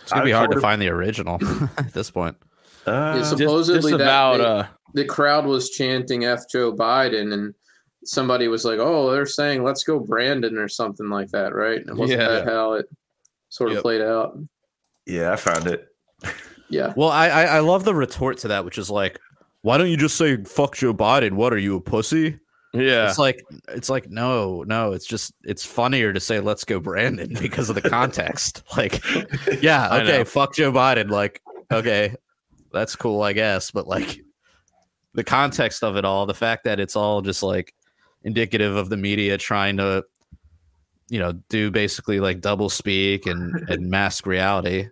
It's 0.01 0.11
gonna 0.11 0.25
be 0.25 0.33
I 0.33 0.37
hard 0.39 0.51
to 0.51 0.59
find 0.59 0.81
the 0.81 0.89
original 0.89 1.39
at 1.77 1.93
this 1.93 2.09
point. 2.11 2.35
Uh, 2.87 2.91
Yeah, 3.17 3.23
so- 3.23 3.29
Just, 3.29 3.37
Supposedly 3.37 3.91
just 3.91 3.97
that 3.99 4.03
about 4.03 4.37
they- 4.37 4.43
uh 4.45 4.65
the 4.95 5.05
crowd 5.05 5.45
was 5.45 5.69
chanting 5.71 6.25
"F 6.25 6.41
Joe 6.51 6.71
Biden," 6.73 7.33
and 7.33 7.53
somebody 8.05 8.47
was 8.47 8.63
like, 8.65 8.77
"Oh, 8.79 9.11
they're 9.11 9.25
saying 9.25 9.63
let's 9.63 9.83
go 9.83 9.99
Brandon" 9.99 10.57
or 10.57 10.67
something 10.67 11.09
like 11.09 11.29
that, 11.31 11.55
right? 11.55 11.81
And 11.85 11.97
wasn't 11.97 12.19
Yeah. 12.21 12.27
that 12.29 12.45
how 12.47 12.73
it 12.73 12.85
sort 13.49 13.69
of 13.71 13.75
Yep. 13.77 13.83
played 13.83 14.01
out? 14.01 14.37
yeah, 15.07 15.31
I 15.31 15.35
found 15.35 15.67
it. 15.67 15.87
Yeah. 16.69 16.93
Well, 16.95 17.09
I, 17.09 17.27
I 17.29 17.43
I 17.43 17.59
love 17.59 17.83
the 17.85 17.93
retort 17.95 18.37
to 18.39 18.47
that, 18.49 18.65
which 18.65 18.77
is 18.77 18.89
like, 18.89 19.19
why 19.61 19.77
don't 19.77 19.89
you 19.89 19.97
just 19.97 20.15
say 20.17 20.37
"fuck 20.43 20.75
Joe 20.75 20.93
Biden"? 20.93 21.33
What 21.33 21.53
are 21.53 21.57
you 21.57 21.75
a 21.77 21.81
pussy? 21.81 22.39
Yeah. 22.73 23.07
It's 23.07 23.19
like 23.19 23.43
it's 23.67 23.89
like 23.89 24.09
no, 24.09 24.63
no. 24.63 24.93
It's 24.93 25.05
just 25.05 25.33
it's 25.43 25.63
funnier 25.65 26.11
to 26.11 26.19
say 26.19 26.39
"Let's 26.39 26.63
go 26.63 26.79
Brandon" 26.79 27.33
because 27.39 27.69
of 27.69 27.75
the 27.75 27.87
context. 27.87 28.63
like, 28.77 29.03
yeah, 29.61 29.95
okay, 30.01 30.23
fuck 30.23 30.55
Joe 30.55 30.71
Biden. 30.71 31.09
Like, 31.09 31.41
okay, 31.71 32.15
that's 32.71 32.95
cool, 32.95 33.21
I 33.21 33.33
guess. 33.33 33.69
But 33.69 33.87
like, 33.87 34.21
the 35.13 35.23
context 35.23 35.83
of 35.83 35.97
it 35.97 36.05
all, 36.05 36.25
the 36.25 36.33
fact 36.33 36.63
that 36.63 36.79
it's 36.79 36.95
all 36.95 37.21
just 37.21 37.43
like 37.43 37.75
indicative 38.23 38.75
of 38.75 38.89
the 38.89 38.97
media 38.97 39.37
trying 39.37 39.77
to, 39.77 40.03
you 41.09 41.19
know, 41.19 41.33
do 41.49 41.69
basically 41.69 42.19
like 42.19 42.41
double 42.41 42.69
speak 42.69 43.27
and 43.27 43.69
and 43.69 43.89
mask 43.89 44.25
reality. 44.25 44.89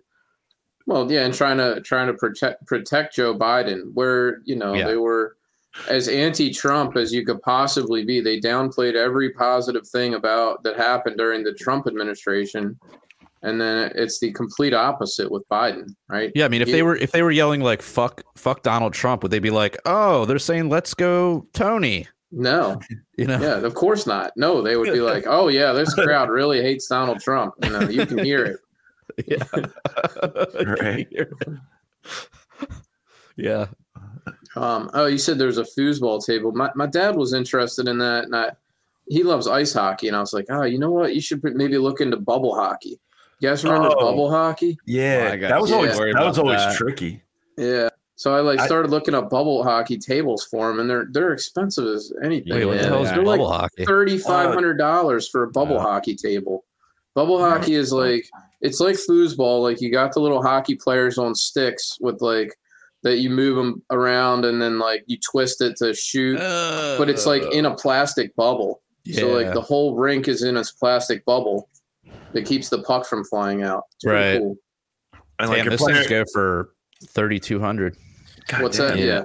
Well, 0.86 1.10
yeah, 1.10 1.24
and 1.24 1.34
trying 1.34 1.58
to 1.58 1.80
trying 1.80 2.06
to 2.06 2.14
protect 2.14 2.64
protect 2.66 3.16
Joe 3.16 3.36
Biden, 3.36 3.92
where 3.94 4.40
you 4.44 4.54
know 4.54 4.74
Yeah. 4.74 4.86
they 4.86 4.96
were 4.96 5.36
as 5.88 6.08
anti-Trump 6.08 6.96
as 6.96 7.12
you 7.12 7.24
could 7.24 7.40
possibly 7.42 8.04
be. 8.04 8.20
They 8.20 8.40
downplayed 8.40 8.94
every 8.94 9.30
positive 9.30 9.86
thing 9.88 10.14
about 10.14 10.62
that 10.64 10.76
happened 10.76 11.18
during 11.18 11.42
the 11.44 11.54
Trump 11.54 11.86
administration, 11.86 12.78
and 13.42 13.60
then 13.60 13.90
it's 13.94 14.20
the 14.20 14.32
complete 14.32 14.74
opposite 14.74 15.30
with 15.30 15.48
Biden, 15.48 15.94
right? 16.08 16.30
Yeah, 16.34 16.44
I 16.44 16.48
mean, 16.48 16.62
if 16.62 16.68
they 16.68 16.82
were 16.82 16.96
if 16.96 17.12
they 17.12 17.22
were 17.22 17.30
yelling 17.30 17.60
like 17.60 17.82
"fuck 17.82 18.22
fuck 18.36 18.62
Donald 18.62 18.92
Trump," 18.92 19.22
would 19.22 19.32
they 19.32 19.38
be 19.38 19.50
like, 19.50 19.76
"Oh, 19.86 20.24
they're 20.26 20.38
saying 20.38 20.68
let's 20.68 20.94
go 20.94 21.44
Tony"? 21.52 22.06
No, 22.30 22.80
You 23.18 23.26
know? 23.26 23.38
yeah, 23.38 23.56
of 23.64 23.74
course 23.74 24.06
not. 24.06 24.32
No, 24.36 24.62
they 24.62 24.76
would 24.76 24.92
be 24.92 25.00
like, 25.12 25.24
"Oh 25.26 25.48
yeah, 25.48 25.72
this 25.72 25.94
crowd 25.94 26.28
really 26.30 26.62
hates 26.62 26.86
Donald 26.86 27.20
Trump." 27.20 27.54
You 27.62 27.70
know, 27.70 27.80
you 27.88 28.06
can 28.06 28.18
hear 28.18 28.44
it. 28.44 28.58
Right. 30.80 31.06
yeah. 33.36 33.66
Um, 34.56 34.90
oh, 34.94 35.06
you 35.06 35.18
said 35.18 35.38
there's 35.38 35.58
a 35.58 35.64
foosball 35.64 36.24
table. 36.24 36.52
My 36.52 36.70
my 36.74 36.86
dad 36.86 37.16
was 37.16 37.32
interested 37.32 37.88
in 37.88 37.98
that, 37.98 38.24
and 38.24 38.36
I, 38.36 38.50
he 39.08 39.22
loves 39.22 39.46
ice 39.48 39.72
hockey, 39.72 40.08
and 40.08 40.16
I 40.16 40.20
was 40.20 40.32
like, 40.32 40.46
oh, 40.50 40.64
you 40.64 40.78
know 40.78 40.90
what? 40.90 41.14
You 41.14 41.20
should 41.20 41.42
maybe 41.42 41.78
look 41.78 42.00
into 42.00 42.16
bubble 42.18 42.54
hockey. 42.54 43.00
You 43.40 43.48
guys 43.48 43.64
remember 43.64 43.88
Oh. 43.96 44.00
bubble 44.00 44.30
hockey? 44.30 44.78
Yeah, 44.86 45.32
Oh, 45.34 45.40
that 45.48 45.60
was 45.60 45.70
you. 45.70 45.76
always 45.76 45.98
Worry 45.98 46.12
that 46.12 46.24
was 46.24 46.38
always 46.38 46.58
that. 46.58 46.76
tricky. 46.76 47.22
Yeah. 47.56 47.88
So 48.14 48.34
I 48.34 48.40
like 48.40 48.60
I- 48.60 48.66
started 48.66 48.90
looking 48.90 49.14
up 49.14 49.30
bubble 49.30 49.64
hockey 49.64 49.98
tables 49.98 50.44
for 50.50 50.68
them, 50.68 50.80
and 50.80 50.88
they're 50.88 51.06
they're 51.10 51.32
expensive 51.32 51.86
as 51.86 52.12
anything. 52.22 52.52
Wait, 52.54 52.64
what 52.66 52.78
the 52.78 52.86
hell 52.86 53.02
is. 53.02 53.08
They're 53.10 53.22
like 53.24 53.38
bubble 53.40 53.50
hockey? 53.52 53.84
thirty 53.84 54.18
five 54.18 54.52
hundred 54.52 54.74
dollars 54.78 55.28
for 55.28 55.44
a 55.44 55.50
bubble 55.50 55.76
Wow. 55.76 55.82
hockey 55.82 56.14
table. 56.14 56.64
Bubble 57.14 57.38
hockey 57.40 57.74
is 57.74 57.92
like 57.92 58.28
it's 58.60 58.80
like 58.80 58.94
foosball. 58.96 59.62
Like 59.62 59.80
you 59.80 59.90
got 59.90 60.12
the 60.12 60.20
little 60.20 60.42
hockey 60.42 60.76
players 60.76 61.18
on 61.18 61.34
sticks 61.34 61.96
with 62.00 62.20
like 62.22 62.54
that 63.02 63.18
you 63.18 63.30
move 63.30 63.56
them 63.56 63.82
around 63.90 64.44
and 64.44 64.62
then 64.62 64.78
like 64.78 65.04
you 65.06 65.18
twist 65.18 65.60
it 65.60 65.76
to 65.76 65.94
shoot, 65.94 66.38
but 66.38 67.08
it's 67.08 67.26
like 67.26 67.42
in 67.52 67.66
a 67.66 67.74
plastic 67.74 68.34
bubble. 68.36 68.82
So 69.12 69.28
like 69.28 69.52
the 69.52 69.60
whole 69.60 69.96
rink 69.96 70.28
is 70.28 70.42
in 70.42 70.56
a 70.56 70.64
plastic 70.78 71.24
bubble 71.24 71.68
that 72.32 72.46
keeps 72.46 72.68
the 72.68 72.82
puck 72.82 73.06
from 73.06 73.24
flying 73.24 73.62
out. 73.62 73.84
It's 73.96 74.04
Right. 74.04 74.38
cool. 74.38 74.56
And 75.38 75.48
like 75.48 75.56
Damn, 75.58 75.64
your 75.64 75.70
those 75.70 75.80
player, 75.80 75.96
things 75.96 76.08
go 76.08 76.24
for 76.32 76.74
thirty 77.08 77.40
two 77.40 77.58
hundred. 77.58 77.96
What's 78.60 78.76
damn. 78.78 78.90
that? 78.90 78.98
Yeah. 78.98 79.04
Yeah. 79.04 79.24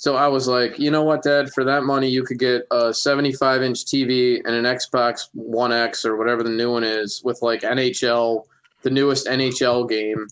So 0.00 0.16
I 0.16 0.28
was 0.28 0.48
like, 0.48 0.78
you 0.78 0.90
know 0.90 1.02
what, 1.02 1.22
Dad? 1.22 1.50
For 1.52 1.62
that 1.64 1.82
money, 1.82 2.08
you 2.08 2.22
could 2.22 2.38
get 2.38 2.62
a 2.70 2.94
75 2.94 3.62
inch 3.62 3.84
TV 3.84 4.40
and 4.46 4.54
an 4.54 4.64
Xbox 4.64 5.28
One 5.34 5.72
X 5.72 6.06
or 6.06 6.16
whatever 6.16 6.42
the 6.42 6.48
new 6.48 6.72
one 6.72 6.84
is 6.84 7.20
with 7.22 7.42
like 7.42 7.60
NHL, 7.60 8.44
the 8.80 8.88
newest 8.88 9.26
NHL 9.26 9.86
game. 9.90 10.26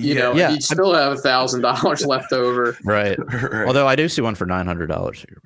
You 0.00 0.14
Yeah, 0.14 0.20
know, 0.20 0.34
Yeah. 0.34 0.50
you'd 0.50 0.62
still 0.62 0.94
have 0.94 1.12
a 1.12 1.16
thousand 1.16 1.60
dollars 1.62 2.04
left 2.06 2.32
over. 2.32 2.76
Right. 2.84 3.18
right. 3.32 3.66
Although 3.66 3.86
I 3.86 3.96
do 3.96 4.08
see 4.08 4.22
one 4.22 4.34
for 4.34 4.46
nine 4.46 4.66
hundred 4.66 4.86
dollars 4.88 5.18
here. 5.26 5.40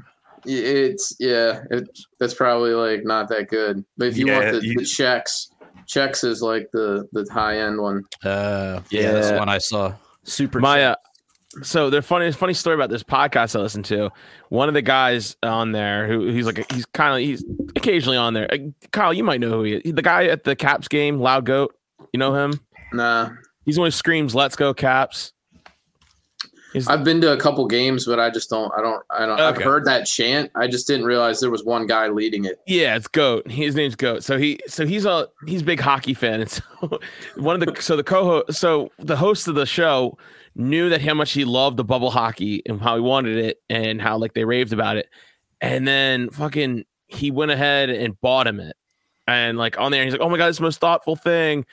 It's 0.47 1.17
yeah, 1.19 1.63
it, 1.71 1.89
that's 2.21 2.35
probably 2.35 2.73
like 2.73 3.05
not 3.05 3.29
that 3.31 3.49
good. 3.49 3.85
But 3.97 4.09
if 4.09 4.17
you 4.19 4.27
Yeah, 4.27 4.39
want 4.51 4.61
the, 4.61 4.67
you- 4.67 4.75
the 4.75 4.83
Chexx, 4.83 5.49
Chexx 5.89 6.25
is 6.25 6.43
like 6.43 6.69
the 6.73 7.09
the 7.13 7.27
high 7.33 7.59
end 7.61 7.81
one. 7.81 8.03
Uh, 8.23 8.81
yeah, 8.91 9.13
that's 9.13 9.31
the 9.31 9.39
one 9.39 9.49
I 9.49 9.59
saw. 9.59 9.95
Super. 10.25 10.61
My 10.61 10.85
uh, 10.85 10.97
so 11.63 11.89
the 11.89 12.03
funny 12.03 12.31
funny 12.33 12.53
story 12.53 12.75
about 12.75 12.91
this 12.91 13.03
podcast 13.03 13.57
I 13.59 13.61
listened 13.63 13.85
to. 13.87 14.11
One 14.51 14.69
of 14.69 14.75
the 14.75 14.83
guys 14.83 15.37
on 15.43 15.73
there 15.73 16.07
who 16.09 16.27
he's 16.27 16.45
like 16.47 16.71
he's 16.73 16.85
kind 16.87 17.15
of 17.15 17.27
he's 17.27 17.43
occasionally 17.77 18.17
on 18.19 18.35
there. 18.35 18.53
Uh, 18.53 18.59
Kyle, 18.93 19.15
you 19.15 19.25
might 19.25 19.41
know 19.41 19.51
who 19.51 19.63
he 19.63 19.73
is. 19.77 19.95
The 19.95 20.03
guy 20.03 20.27
at 20.27 20.45
the 20.45 20.55
Caps 20.57 20.89
game, 20.89 21.19
Loud 21.21 21.47
Goat. 21.47 21.75
You 22.13 22.19
know 22.19 22.35
him? 22.35 22.61
Nah, 22.93 23.31
He's 23.65 23.79
one 23.79 23.87
who 23.87 23.91
screams 23.91 24.35
"Let's 24.35 24.57
go 24.57 24.75
Caps." 24.75 25.33
His- 26.75 26.89
I've 26.89 27.05
been 27.05 27.21
to 27.21 27.33
a 27.33 27.37
couple 27.37 27.65
games, 27.69 28.05
but 28.05 28.19
I 28.19 28.31
just 28.31 28.51
don't. 28.51 28.73
I 28.77 28.83
don't. 28.83 29.01
I 29.09 29.27
don't. 29.27 29.41
I've 29.41 29.63
heard 29.63 29.85
that 29.85 30.07
chant. 30.07 30.51
I 30.57 30.67
just 30.67 30.89
didn't 30.89 31.07
realize 31.07 31.39
there 31.39 31.51
was 31.51 31.63
one 31.63 31.87
guy 31.87 32.09
leading 32.09 32.47
it. 32.47 32.61
Yeah, 32.67 32.97
it's 32.97 33.07
Goat. 33.07 33.49
His 33.49 33.77
name's 33.77 33.95
Goat. 33.95 34.25
So 34.25 34.37
he 34.39 34.59
so 34.67 34.85
he's 34.85 35.07
a 35.07 35.29
he's 35.47 35.63
a 35.63 35.65
big 35.65 35.79
hockey 35.79 36.15
fan. 36.15 36.41
And 36.41 36.51
so 36.51 36.63
one 37.37 37.63
of 37.63 37.65
the 37.65 37.81
so 37.81 37.95
the 37.97 38.03
co-host 38.03 38.59
so 38.59 38.91
the 38.99 39.15
host 39.15 39.47
of 39.47 39.55
the 39.55 39.67
show 39.67 40.19
knew 40.57 40.89
that 40.89 41.01
how 41.01 41.15
much 41.15 41.31
he 41.33 41.45
loved 41.45 41.77
the 41.77 41.85
bubble 41.85 42.11
hockey 42.11 42.63
and 42.67 42.81
how 42.81 42.97
he 42.97 43.01
wanted 43.01 43.39
it 43.39 43.63
and 43.71 44.03
how 44.03 44.19
like 44.19 44.35
they 44.35 44.45
raved 44.45 44.73
about 44.73 44.97
it. 44.97 45.09
And 45.61 45.87
then 45.87 46.29
fucking 46.31 46.87
he 47.07 47.31
went 47.31 47.53
ahead 47.53 47.89
and 47.89 48.21
bought 48.21 48.49
him 48.49 48.59
it. 48.59 48.77
And 49.29 49.57
like 49.57 49.79
on 49.79 49.93
there, 49.93 50.03
he's 50.03 50.13
like, 50.13 50.21
Oh 50.21 50.29
my 50.29 50.39
god, 50.39 50.49
it's 50.49 50.59
the 50.59 50.65
most 50.65 50.81
thoughtful 50.81 51.15
thing. 51.15 51.67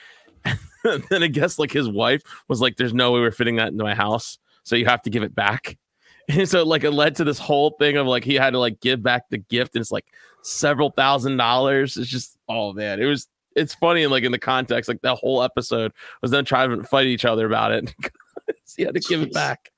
And 0.84 1.04
then 1.10 1.22
I 1.22 1.28
guess 1.28 1.58
like 1.58 1.72
his 1.72 1.88
wife 1.88 2.22
was 2.48 2.60
like, 2.60 2.76
There's 2.76 2.94
no 2.94 3.12
way 3.12 3.20
we're 3.20 3.30
fitting 3.30 3.56
that 3.56 3.68
into 3.68 3.84
my 3.84 3.94
house. 3.94 4.38
So 4.64 4.76
you 4.76 4.86
have 4.86 5.02
to 5.02 5.10
give 5.10 5.22
it 5.22 5.34
back. 5.34 5.76
And 6.28 6.48
so 6.48 6.62
like 6.62 6.84
it 6.84 6.92
led 6.92 7.16
to 7.16 7.24
this 7.24 7.40
whole 7.40 7.70
thing 7.80 7.96
of 7.96 8.06
like 8.06 8.22
he 8.22 8.36
had 8.36 8.50
to 8.50 8.58
like 8.60 8.80
give 8.80 9.02
back 9.02 9.28
the 9.28 9.38
gift 9.38 9.74
and 9.74 9.80
it's 9.82 9.90
like 9.90 10.06
several 10.42 10.90
thousand 10.90 11.36
dollars. 11.36 11.96
It's 11.96 12.08
just 12.08 12.38
oh 12.48 12.72
man, 12.72 13.02
it 13.02 13.06
was 13.06 13.26
it's 13.56 13.74
funny 13.74 14.04
and 14.04 14.12
like 14.12 14.22
in 14.22 14.30
the 14.30 14.38
context, 14.38 14.88
like 14.88 15.02
that 15.02 15.16
whole 15.16 15.42
episode 15.42 15.92
was 16.22 16.30
them 16.30 16.44
trying 16.44 16.70
to 16.70 16.84
fight 16.84 17.06
each 17.08 17.24
other 17.24 17.44
about 17.44 17.72
it. 17.72 17.92
he 18.76 18.84
had 18.84 18.94
to 18.94 19.00
give 19.00 19.20
it 19.20 19.32
back. 19.32 19.72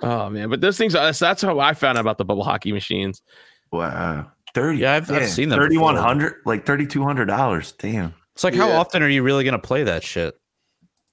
Oh 0.00 0.30
man, 0.30 0.48
but 0.48 0.62
those 0.62 0.78
things 0.78 0.94
uh, 0.94 1.04
that's, 1.04 1.18
that's 1.18 1.42
how 1.42 1.60
I 1.60 1.74
found 1.74 1.98
out 1.98 2.02
about 2.02 2.16
the 2.16 2.24
bubble 2.24 2.42
hockey 2.42 2.72
machines. 2.72 3.20
Wow. 3.70 4.30
30. 4.54 4.78
Yeah, 4.78 4.94
I've- 4.94 5.14
I've 5.14 5.28
seen 5.28 5.50
them 5.50 5.58
3100 5.58 6.36
like 6.46 6.64
$3,200. 6.64 7.76
Damn. 7.76 8.14
It's 8.40 8.44
like, 8.44 8.54
how 8.54 8.70
often 8.72 9.02
are 9.02 9.08
you 9.08 9.22
really 9.22 9.44
going 9.44 9.52
to 9.52 9.58
play 9.58 9.82
that 9.82 10.02
shit? 10.02 10.34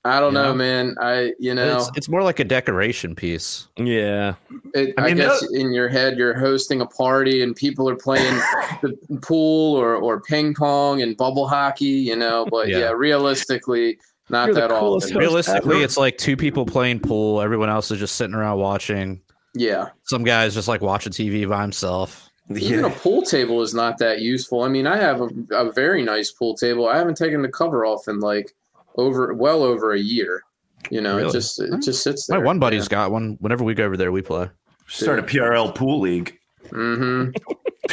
I 0.05 0.21
don't 0.21 0.31
You 0.31 0.39
know, 0.39 0.43
know? 0.45 0.55
man. 0.55 0.95
I 1.01 1.33
you 1.39 1.53
know 1.53 1.75
It's, 1.79 1.91
it's 1.97 2.07
more 2.07 2.23
like 2.23 2.39
a 2.39 2.45
decoration 2.45 3.13
piece. 3.15 3.67
Yeah. 3.75 4.35
it, 4.73 4.93
I 4.97 5.01
I, 5.01 5.07
mean, 5.07 5.17
guess 5.17 5.45
in 5.51 5.73
your 5.73 5.89
head 5.89 6.17
you're 6.17 6.33
hosting 6.39 6.79
a 6.79 6.85
party 6.85 7.43
and 7.43 7.53
people 7.53 7.89
are 7.89 7.97
playing 7.97 8.33
the 8.81 8.95
pool 9.21 9.75
or 9.75 9.95
or 9.97 10.21
ping 10.21 10.53
pong 10.53 11.01
and 11.01 11.17
bubble 11.17 11.45
hockey. 11.49 11.85
You 11.87 12.15
know, 12.15 12.47
but 12.49 12.69
Yeah. 12.69 12.77
yeah, 12.77 12.91
realistically, 12.91 13.99
not 14.29 14.45
You're 14.45 14.55
that 14.55 14.69
coolest 14.69 15.07
often. 15.07 15.17
Realistically, 15.17 15.75
ever. 15.77 15.83
it's 15.83 15.97
like 15.97 16.17
two 16.17 16.37
people 16.37 16.65
playing 16.65 17.01
pool. 17.01 17.41
Everyone 17.41 17.67
else 17.69 17.91
is 17.91 17.99
just 17.99 18.15
sitting 18.15 18.35
around 18.35 18.59
watching. 18.59 19.21
Yeah, 19.53 19.89
Some 20.03 20.23
guy's 20.23 20.53
just 20.53 20.69
like 20.69 20.79
watching 20.79 21.11
TV 21.11 21.49
by 21.49 21.61
himself. 21.63 22.26
Even 22.55 22.85
a 22.85 22.89
pool 22.89 23.21
table 23.23 23.61
is 23.61 23.73
not 23.73 23.97
that 23.97 24.21
useful. 24.21 24.63
I 24.63 24.69
mean, 24.69 24.87
I 24.87 24.97
have 24.97 25.21
a, 25.21 25.29
a 25.51 25.71
very 25.71 26.01
nice 26.03 26.31
pool 26.31 26.55
table. 26.55 26.87
I 26.87 26.97
haven't 26.97 27.15
taken 27.17 27.41
the 27.41 27.49
cover 27.49 27.85
off 27.85 28.07
in 28.07 28.19
like 28.19 28.53
over 28.95 29.33
well 29.33 29.63
over 29.63 29.93
a 29.93 29.99
year. 29.99 30.41
You 30.89 31.01
know, 31.01 31.17
Really? 31.17 31.29
it 31.29 31.33
just 31.33 31.59
it 31.59 31.81
just 31.81 32.03
sits 32.03 32.29
My 32.29 32.37
one 32.37 32.59
buddy's 32.59 32.87
got 32.87 33.11
one. 33.11 33.37
Whenever 33.41 33.63
we 33.63 33.73
go 33.73 33.85
over 33.85 33.97
there, 33.97 34.11
we 34.11 34.21
play. 34.21 34.49
Start 34.87 35.19
a 35.19 35.23
PRL 35.23 35.73
pool 35.75 35.99
league. 35.99 36.37
Mm-hmm. 36.69 37.31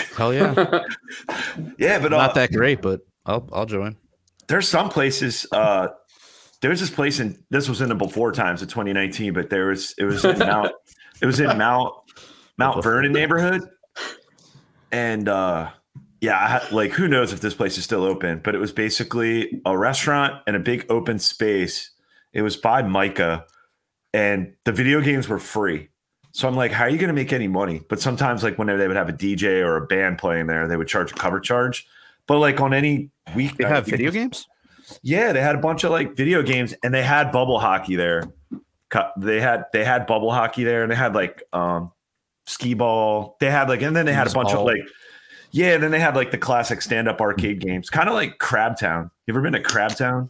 Hell 0.16 0.32
yeah! 0.34 0.54
Yeah, 1.78 1.98
but 2.00 2.12
uh, 2.12 2.16
Not 2.18 2.34
that 2.34 2.52
great, 2.52 2.82
but 2.82 3.00
I'll 3.26 3.48
I'll 3.52 3.66
join. 3.66 3.96
there's 4.48 4.68
some 4.68 4.88
places 4.90 5.46
uh 5.52 5.88
there's 6.60 6.80
this 6.80 6.90
place 6.90 7.20
in 7.20 7.42
this 7.50 7.68
was 7.68 7.80
in 7.80 7.88
the 7.88 7.94
before 7.94 8.32
times 8.32 8.62
of 8.62 8.68
2019 8.68 9.32
but 9.32 9.50
there 9.50 9.66
was 9.68 9.94
it 9.98 10.04
was 10.04 10.24
in 10.24 10.38
mount 10.38 10.72
it 11.22 11.26
was 11.26 11.38
in 11.40 11.56
mount 11.58 11.94
mount 12.58 12.82
vernon 12.82 13.12
neighborhood 13.12 13.62
and 14.94 15.28
uh 15.28 15.70
yeah 16.20 16.62
I 16.70 16.74
like 16.74 16.92
who 16.92 17.08
knows 17.08 17.32
if 17.32 17.40
this 17.40 17.54
place 17.54 17.76
is 17.76 17.84
still 17.84 18.04
open 18.04 18.40
but 18.42 18.54
it 18.54 18.58
was 18.58 18.72
basically 18.72 19.60
a 19.66 19.76
restaurant 19.76 20.42
and 20.46 20.56
a 20.56 20.60
big 20.60 20.86
open 20.88 21.18
space 21.18 21.90
it 22.32 22.42
was 22.42 22.56
by 22.56 22.82
MICA 22.82 23.44
and 24.12 24.54
the 24.64 24.72
video 24.72 25.00
games 25.00 25.28
were 25.28 25.38
free 25.40 25.88
so 26.32 26.48
i'm 26.48 26.56
like 26.56 26.72
how 26.72 26.84
are 26.84 26.88
you 26.88 26.98
going 26.98 27.08
to 27.08 27.14
make 27.14 27.32
any 27.32 27.48
money 27.48 27.80
but 27.88 28.00
sometimes 28.00 28.42
like 28.42 28.58
whenever 28.58 28.78
they 28.78 28.88
would 28.88 28.96
have 28.96 29.08
a 29.08 29.12
dj 29.12 29.64
or 29.64 29.76
a 29.76 29.86
band 29.86 30.18
playing 30.18 30.46
there 30.46 30.66
they 30.68 30.76
would 30.76 30.88
charge 30.88 31.10
a 31.12 31.14
cover 31.14 31.40
charge 31.40 31.86
but 32.26 32.38
like 32.38 32.60
on 32.60 32.72
any 32.72 33.10
week 33.34 33.56
They 33.56 33.64
have 33.64 33.86
video 33.86 34.10
games. 34.10 34.46
yeah, 35.02 35.32
they 35.32 35.40
had 35.40 35.54
a 35.54 35.58
bunch 35.58 35.84
of 35.84 35.90
like 35.90 36.16
video 36.16 36.42
games 36.42 36.74
and 36.82 36.92
they 36.92 37.02
had 37.02 37.32
bubble 37.32 37.58
hockey 37.58 37.96
there. 37.96 38.24
They 39.16 39.40
had 39.40 39.64
they 39.72 39.84
had 39.84 40.06
bubble 40.06 40.30
hockey 40.30 40.64
there 40.64 40.82
and 40.82 40.90
they 40.90 40.96
had 40.96 41.14
like 41.14 41.42
um 41.52 41.90
skee 42.46 42.74
ball. 42.74 43.36
They 43.40 43.50
had 43.50 43.68
like 43.68 43.82
and 43.82 43.94
then 43.94 44.06
they 44.06 44.12
had 44.12 44.26
a 44.26 44.30
bunch 44.32 44.52
of 44.52 44.64
like 44.64 44.80
yeah, 45.50 45.74
and 45.74 45.82
then 45.82 45.92
they 45.92 46.00
had 46.00 46.16
like 46.16 46.32
the 46.32 46.38
classic 46.38 46.82
stand-up 46.82 47.20
arcade 47.20 47.60
games, 47.60 47.88
kind 47.88 48.08
of 48.08 48.14
like 48.14 48.38
Crabtown. 48.38 49.10
You 49.26 49.34
ever 49.34 49.40
been 49.40 49.52
to 49.52 49.60
Crabtown? 49.62 50.28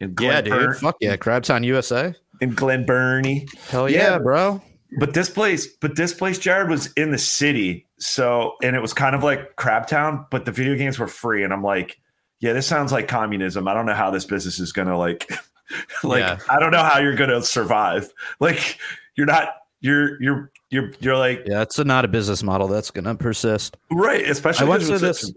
In 0.00 0.14
Yeah, 0.18 0.40
dude. 0.40 0.76
Fuck 0.76 0.96
yeah, 1.00 1.16
Crabtown 1.16 1.62
USA. 1.64 2.14
in 2.40 2.54
Glen 2.54 2.86
Burnie. 2.86 3.46
Hell 3.68 3.88
Yeah. 3.90 4.12
yeah, 4.12 4.18
bro. 4.18 4.62
But 4.98 5.12
this 5.14 5.28
place, 5.30 5.66
but 5.66 5.96
this 5.96 6.12
place, 6.14 6.38
Jared, 6.38 6.68
was 6.70 6.90
in 6.94 7.10
the 7.12 7.18
city. 7.18 7.86
So, 7.98 8.54
and 8.62 8.74
it 8.74 8.80
was 8.82 8.92
kind 8.94 9.14
of 9.14 9.22
like 9.22 9.56
Crabtown, 9.56 10.26
but 10.30 10.44
the 10.46 10.52
video 10.52 10.74
games 10.76 10.98
were 10.98 11.06
free. 11.06 11.44
And 11.44 11.52
I'm 11.52 11.62
like, 11.62 11.98
yeah, 12.40 12.52
this 12.52 12.66
sounds 12.66 12.92
like 12.92 13.08
communism. 13.08 13.68
I 13.68 13.74
don't 13.74 13.86
know 13.86 13.94
how 13.94 14.10
this 14.10 14.24
business 14.24 14.58
is 14.58 14.72
gonna 14.72 14.98
like, 14.98 15.30
like, 16.02 16.20
Yeah. 16.20 16.38
I 16.50 16.58
don't 16.58 16.72
know 16.72 16.82
how 16.82 16.98
you're 16.98 17.14
gonna 17.14 17.42
survive. 17.42 18.10
Like, 18.40 18.78
you're 19.16 19.26
not, 19.26 19.50
you're, 19.82 20.20
you're, 20.22 20.50
you're, 20.70 20.92
you're 21.00 21.16
like, 21.16 21.42
Yeah, 21.46 21.60
it's 21.62 21.78
a, 21.78 21.84
not 21.84 22.04
a 22.06 22.08
business 22.08 22.42
model 22.42 22.66
that's 22.68 22.90
gonna 22.90 23.14
persist. 23.14 23.76
right. 23.90 24.26
Especially 24.26 24.66
I 24.66 24.70
went 24.70 24.82
to 24.84 24.98
this. 24.98 25.30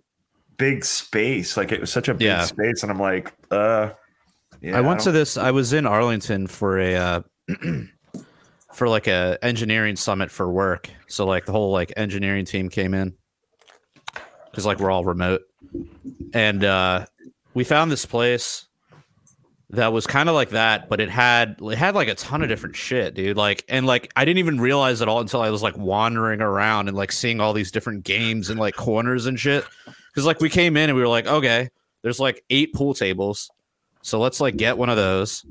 big 0.57 0.85
space. 0.85 1.57
Like, 1.57 1.73
it 1.73 1.81
was 1.81 1.91
such 1.91 2.07
a 2.07 2.13
big 2.13 2.21
Yeah. 2.27 2.43
space. 2.45 2.81
And 2.83 2.91
I'm 2.91 2.99
like, 2.99 3.33
uh, 3.51 3.89
yeah, 4.61 4.77
I 4.77 4.81
went 4.81 5.01
to 5.01 5.11
this. 5.11 5.35
I 5.35 5.51
was 5.51 5.73
in 5.73 5.85
Arlington 5.85 6.47
for 6.47 6.79
a 6.79 6.95
uh, 6.95 7.21
for 8.73 8.87
like 8.87 9.07
a 9.07 9.37
engineering 9.43 9.95
summit 9.95 10.31
for 10.31 10.49
work. 10.49 10.89
So 11.07 11.25
like 11.25 11.45
the 11.45 11.51
whole 11.51 11.71
like 11.71 11.91
engineering 11.97 12.45
team 12.45 12.69
came 12.69 12.93
in 12.93 13.13
because 14.49 14.65
like 14.65 14.79
we're 14.79 14.91
all 14.91 15.03
remote, 15.03 15.41
and 16.33 16.63
uh, 16.63 17.05
we 17.53 17.63
found 17.63 17.91
this 17.91 18.05
place 18.05 18.67
that 19.71 19.91
was 19.91 20.05
kind 20.05 20.29
of 20.29 20.35
like 20.35 20.49
that, 20.49 20.89
but 20.89 20.99
it 20.99 21.09
had 21.09 21.57
it 21.59 21.77
had 21.77 21.95
like 21.95 22.07
a 22.07 22.15
ton 22.15 22.41
of 22.41 22.49
different 22.49 22.75
shit, 22.75 23.15
dude. 23.15 23.37
Like 23.37 23.63
and 23.67 23.85
like 23.85 24.11
I 24.15 24.23
didn't 24.25 24.39
even 24.39 24.59
realize 24.59 25.01
it 25.01 25.07
all 25.07 25.19
until 25.19 25.41
I 25.41 25.49
was 25.49 25.63
like 25.63 25.75
wandering 25.77 26.41
around 26.41 26.87
and 26.87 26.95
like 26.95 27.11
seeing 27.11 27.41
all 27.41 27.53
these 27.53 27.71
different 27.71 28.03
games 28.03 28.49
and 28.49 28.59
like 28.59 28.75
corners 28.75 29.25
and 29.25 29.39
shit. 29.39 29.65
Because 29.85 30.25
like 30.25 30.39
we 30.39 30.49
came 30.49 30.77
in 30.77 30.89
and 30.89 30.95
we 30.95 31.01
were 31.01 31.07
like, 31.07 31.27
okay, 31.27 31.69
there's 32.03 32.19
like 32.19 32.43
eight 32.49 32.73
pool 32.73 32.93
tables. 32.93 33.49
So 34.01 34.19
let's 34.19 34.39
like 34.39 34.55
get 34.55 34.77
one 34.77 34.89
of 34.89 34.97
those. 34.97 35.43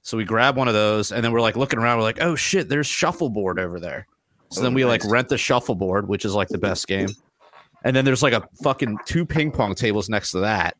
So 0.00 0.16
we 0.16 0.24
grab 0.24 0.56
one 0.56 0.66
of 0.66 0.74
those 0.74 1.12
and 1.12 1.22
then 1.22 1.30
we're 1.30 1.42
like 1.42 1.56
looking 1.56 1.78
around. 1.78 1.98
We're 1.98 2.04
like, 2.04 2.22
oh 2.22 2.34
shit, 2.34 2.68
there's 2.68 2.86
shuffleboard 2.86 3.58
over 3.58 3.78
there. 3.78 4.06
So 4.50 4.60
Oh, 4.60 4.64
then 4.64 4.74
we 4.74 4.84
like 4.84 5.04
rent 5.04 5.28
the 5.28 5.38
shuffleboard, 5.38 6.08
which 6.08 6.24
is 6.24 6.34
like 6.34 6.48
the 6.48 6.58
best 6.58 6.86
game. 6.86 7.08
And 7.84 7.94
then 7.94 8.04
there's 8.04 8.22
like 8.22 8.32
a 8.32 8.48
fucking 8.62 8.98
two 9.06 9.26
ping 9.26 9.50
pong 9.52 9.74
tables 9.74 10.08
next 10.08 10.32
to 10.32 10.40
that. 10.40 10.76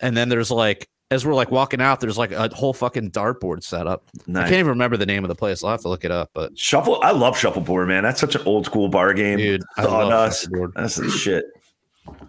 And 0.00 0.16
then 0.16 0.28
there's 0.28 0.50
like, 0.50 0.88
as 1.10 1.26
we're 1.26 1.34
like 1.34 1.50
walking 1.50 1.80
out, 1.80 2.00
there's 2.00 2.16
like 2.18 2.30
a 2.32 2.48
whole 2.54 2.72
fucking 2.72 3.10
dartboard 3.10 3.62
set 3.64 3.86
up. 3.86 4.04
I 4.28 4.42
can't 4.42 4.52
even 4.52 4.68
remember 4.68 4.96
the 4.96 5.06
name 5.06 5.24
of 5.24 5.28
the 5.28 5.34
place. 5.34 5.64
I'll 5.64 5.70
have 5.70 5.80
to 5.82 5.88
look 5.88 6.04
it 6.04 6.10
up. 6.10 6.30
But 6.34 6.56
Shuffle. 6.58 7.00
I 7.02 7.10
love 7.10 7.36
shuffleboard, 7.36 7.88
man. 7.88 8.02
That's 8.02 8.20
such 8.20 8.34
an 8.36 8.42
old 8.46 8.66
school 8.66 8.88
bar 8.88 9.12
game. 9.12 9.38
dude, 9.38 9.62
I 9.76 9.84
on 9.86 9.90
love 10.08 10.12
us. 10.12 10.42
shuffleboard. 10.42 10.72
That's 10.76 10.96
the 10.96 11.10
shit. 11.10 11.46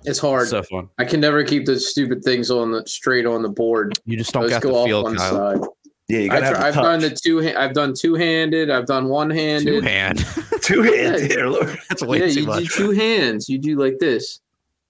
It's 0.04 0.20
hard. 0.20 0.48
So 0.48 0.64
fun. 0.64 0.90
I 0.98 1.06
can 1.06 1.20
never 1.20 1.44
keep 1.44 1.66
the 1.66 1.80
stupid 1.80 2.24
things 2.24 2.50
on 2.52 2.72
the 2.72 2.86
straight 2.88 3.26
on 3.26 3.42
the 3.42 3.50
board. 3.50 3.98
You 4.06 4.18
just 4.18 4.34
don't 4.34 4.44
Those 4.44 4.52
get 4.52 4.62
go 4.64 4.70
the 4.70 4.76
off 4.76 4.86
feel, 4.88 5.04
one 5.04 5.16
Kyle. 5.16 5.32
side. 5.60 5.70
Yeah, 6.08 6.20
you 6.20 6.26
I 6.26 6.28
gotta 6.28 6.46
have 6.48 6.56
try, 6.58 6.68
I've 6.68 6.74
done 6.74 7.00
the 7.00 7.10
two. 7.12 7.42
ha- 7.42 7.56
I've 7.58 7.74
done 7.74 7.94
two 7.98 8.16
handed. 8.16 8.70
I've 8.70 8.86
done 8.86 9.08
one 9.08 9.30
handed. 9.30 9.82
Two 9.82 9.88
hand. 9.88 10.26
two 10.62 10.82
hands. 10.82 11.28
Dear 11.28 11.50
Lord. 11.50 11.80
That's 11.88 12.04
way 12.04 12.20
Yeah, 12.20 12.26
too 12.26 12.32
you 12.32 12.42
do 12.42 12.46
much. 12.48 12.76
two 12.76 12.92
hands. 12.92 13.48
You 13.48 13.60
do 13.60 13.78
like 13.78 13.98
this. 14.00 14.42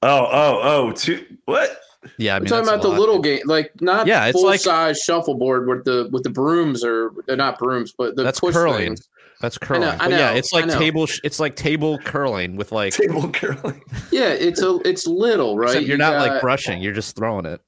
Oh, 0.02 0.28
oh, 0.32 0.60
oh, 0.64 0.92
two. 0.94 1.24
What? 1.46 1.78
Yeah, 2.18 2.34
I 2.34 2.36
I'm 2.38 2.44
mean, 2.44 2.50
talking 2.50 2.68
about 2.68 2.82
the 2.82 2.90
little 2.90 3.20
game, 3.20 3.42
like 3.46 3.72
not 3.82 4.08
Yeah, 4.08 4.32
full 4.32 4.46
like- 4.46 4.60
size 4.60 5.00
shuffleboard 5.00 5.68
with 5.68 5.86
the 5.86 6.10
with 6.12 6.24
the 6.24 6.30
brooms 6.32 6.84
or 6.84 7.12
uh, 7.30 7.36
not 7.36 7.60
brooms, 7.60 7.94
but 7.98 8.16
the 8.16 8.24
That's 8.24 8.40
push 8.40 8.54
curling. 8.56 8.78
things. 8.96 9.08
That's 9.40 9.58
curling. 9.58 9.84
I 9.84 9.98
but 9.98 10.12
yeah, 10.12 10.18
know, 10.32 10.36
it's 10.36 10.52
like 10.54 10.68
table. 10.70 11.08
It's 11.24 11.40
like 11.40 11.56
table 11.56 11.98
curling 12.00 12.56
with 12.56 12.72
like. 12.72 12.94
Table 12.94 13.30
curling. 13.32 13.82
Yeah, 14.12 14.30
it's 14.30 14.62
a 14.62 14.80
it's 14.86 15.08
little, 15.08 15.58
right? 15.58 15.70
except 15.70 15.86
you're 15.86 15.96
You 15.96 15.98
not 16.00 16.16
like 16.28 16.42
brushing. 16.42 16.82
You're 16.82 16.94
just 16.94 17.16
throwing 17.16 17.46
it, 17.46 17.62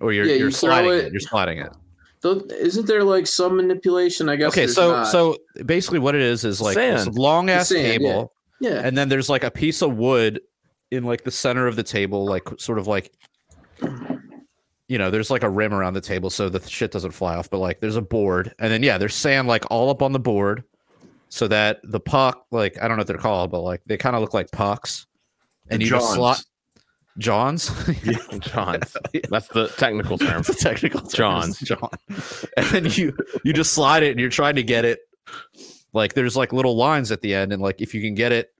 or 0.00 0.12
you're 0.12 0.24
Yeah, 0.26 0.34
you're 0.36 0.46
you 0.48 0.52
throw 0.52 0.70
sliding 0.70 0.90
it- 0.92 1.04
it. 1.06 1.12
You're 1.12 1.20
sliding 1.20 1.58
it. 1.58 1.72
Don't- 2.22 2.50
Isn't 2.52 2.86
there 2.86 3.02
like 3.04 3.26
some 3.26 3.56
manipulation? 3.56 4.28
I 4.28 4.36
guess. 4.36 4.52
Okay, 4.52 4.66
so 4.66 4.92
not. 4.92 5.08
so 5.08 5.36
basically, 5.66 5.98
what 5.98 6.14
it 6.14 6.20
is 6.22 6.44
is 6.44 6.60
like 6.60 6.76
this 6.76 7.06
long 7.08 7.50
ass 7.50 7.68
Sand, 7.70 7.82
yeah. 7.82 7.92
table, 7.92 8.32
yeah, 8.60 8.80
and 8.84 8.96
then 8.96 9.08
there's 9.08 9.28
like 9.28 9.44
a 9.44 9.50
piece 9.50 9.82
of 9.82 9.96
wood 9.96 10.40
in 10.90 11.04
like 11.04 11.24
the 11.24 11.30
center 11.30 11.66
of 11.66 11.76
the 11.76 11.82
table, 11.82 12.24
like 12.26 12.46
sort 12.58 12.78
of 12.78 12.86
like. 12.86 13.10
You 14.88 14.98
know, 14.98 15.10
there's 15.10 15.30
like 15.30 15.42
a 15.42 15.48
rim 15.48 15.72
around 15.72 15.94
the 15.94 16.00
table 16.00 16.28
so 16.28 16.48
the 16.48 16.60
shit 16.68 16.90
doesn't 16.90 17.12
fly 17.12 17.36
off, 17.36 17.48
but 17.48 17.58
like 17.58 17.80
there's 17.80 17.96
a 17.96 18.02
board, 18.02 18.54
and 18.58 18.70
then 18.70 18.82
yeah, 18.82 18.98
there's 18.98 19.14
sand 19.14 19.48
like 19.48 19.64
all 19.70 19.88
up 19.88 20.02
on 20.02 20.12
the 20.12 20.20
board, 20.20 20.64
so 21.28 21.48
that 21.48 21.80
the 21.84 22.00
puck, 22.00 22.46
like 22.50 22.76
I 22.82 22.88
don't 22.88 22.96
know 22.96 23.00
what 23.00 23.06
they're 23.06 23.16
called, 23.16 23.50
but 23.50 23.60
like 23.60 23.80
they 23.86 23.96
kind 23.96 24.14
of 24.14 24.20
look 24.20 24.34
like 24.34 24.50
pucks, 24.50 25.06
and 25.70 25.80
you 25.80 25.88
just 25.88 26.12
slot 26.12 26.44
Johns. 27.18 27.70
yeah, 28.04 28.16
Johns. 28.38 28.96
That's 29.30 29.48
the 29.48 29.68
technical 29.76 30.18
term. 30.18 30.42
That's 30.42 30.48
a 30.50 30.54
technical 30.54 31.00
term. 31.00 31.10
Johns. 31.10 31.58
John. 31.60 31.90
And 32.56 32.66
then 32.66 32.86
you 32.86 33.16
you 33.44 33.52
just 33.52 33.72
slide 33.72 34.02
it 34.02 34.12
and 34.12 34.20
you're 34.20 34.30
trying 34.30 34.56
to 34.56 34.62
get 34.62 34.84
it 34.84 35.00
Like 35.92 36.14
there's 36.14 36.36
like 36.36 36.52
little 36.52 36.76
lines 36.76 37.12
at 37.12 37.20
the 37.20 37.34
end, 37.34 37.52
and 37.52 37.60
like 37.62 37.80
if 37.80 37.94
you 37.94 38.00
can 38.00 38.14
get 38.14 38.32
it, 38.32 38.52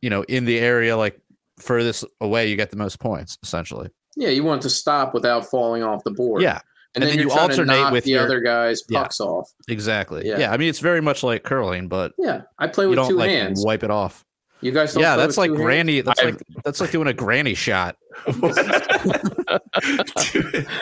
you 0.00 0.10
know, 0.10 0.22
in 0.22 0.44
the 0.44 0.58
area 0.58 0.96
like 0.96 1.20
furthest 1.58 2.04
away, 2.20 2.48
you 2.50 2.56
get 2.56 2.70
the 2.70 2.76
most 2.76 2.98
points 3.00 3.38
essentially. 3.42 3.90
Yeah, 4.16 4.28
you 4.30 4.44
want 4.44 4.62
to 4.62 4.70
stop 4.70 5.12
without 5.14 5.46
falling 5.50 5.82
off 5.82 6.02
the 6.04 6.10
board. 6.10 6.42
Yeah, 6.42 6.60
and, 6.94 7.02
and 7.02 7.04
then, 7.04 7.16
then 7.18 7.26
you 7.28 7.32
alternate 7.32 7.66
knock 7.78 7.92
with 7.92 8.04
the 8.04 8.12
your- 8.12 8.22
other 8.22 8.40
guy's 8.40 8.82
Yeah. 8.88 9.02
pucks 9.02 9.20
off. 9.20 9.50
exactly. 9.68 10.26
Yeah. 10.26 10.38
Yeah. 10.38 10.52
I 10.52 10.56
mean 10.56 10.68
it's 10.68 10.78
very 10.80 11.00
much 11.00 11.22
like 11.22 11.42
curling, 11.42 11.88
but 11.88 12.12
Yeah, 12.18 12.42
I 12.58 12.66
play 12.68 12.86
with 12.86 12.96
don't 12.96 13.08
two 13.10 13.16
like 13.16 13.30
hands. 13.30 13.64
wipe 13.64 13.82
it 13.84 13.90
off. 13.90 14.24
You 14.62 14.72
guys, 14.72 14.94
don't 14.94 15.02
yeah, 15.02 15.14
play 15.16 15.22
that's 15.24 15.36
with 15.36 15.38
like 15.38 15.50
two 15.50 15.54
hands? 15.56 15.64
granny. 15.66 16.00
That's 16.00 16.20
I've- 16.20 16.32
like 16.32 16.42
that's 16.64 16.80
like 16.80 16.90
doing 16.90 17.08
a 17.08 17.12
granny 17.12 17.54
shot. 17.54 17.96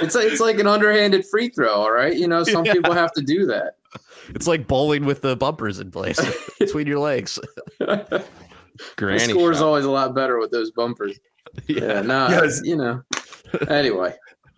It's 0.01 0.15
like, 0.15 0.27
it's 0.27 0.41
like 0.41 0.59
an 0.59 0.67
underhanded 0.67 1.27
free 1.27 1.49
throw. 1.49 1.73
All 1.73 1.91
right, 1.91 2.15
you 2.17 2.29
know, 2.29 2.45
some 2.45 2.65
Yeah. 2.67 2.75
people 2.75 2.93
have 2.95 3.13
to 3.15 3.23
do 3.23 3.47
that. 3.47 3.75
It's 4.29 4.47
like 4.47 4.67
bowling 4.67 5.05
with 5.05 5.21
the 5.23 5.37
bumpers 5.37 5.81
in 5.81 5.91
place 5.91 6.21
between 6.59 6.87
your 6.87 6.99
legs. 7.01 7.39
The 8.77 8.85
Granny 8.97 9.33
score 9.33 9.51
is 9.53 9.59
shot. 9.59 9.67
always 9.67 9.85
a 9.85 9.91
lot 9.91 10.15
better 10.15 10.39
with 10.39 10.51
those 10.51 10.71
bumpers. 10.73 11.19
Yeah, 11.69 12.03
no, 12.03 12.27
Yes. 12.29 12.61
you 12.65 12.75
know. 12.75 13.03
Anyway, 13.69 14.13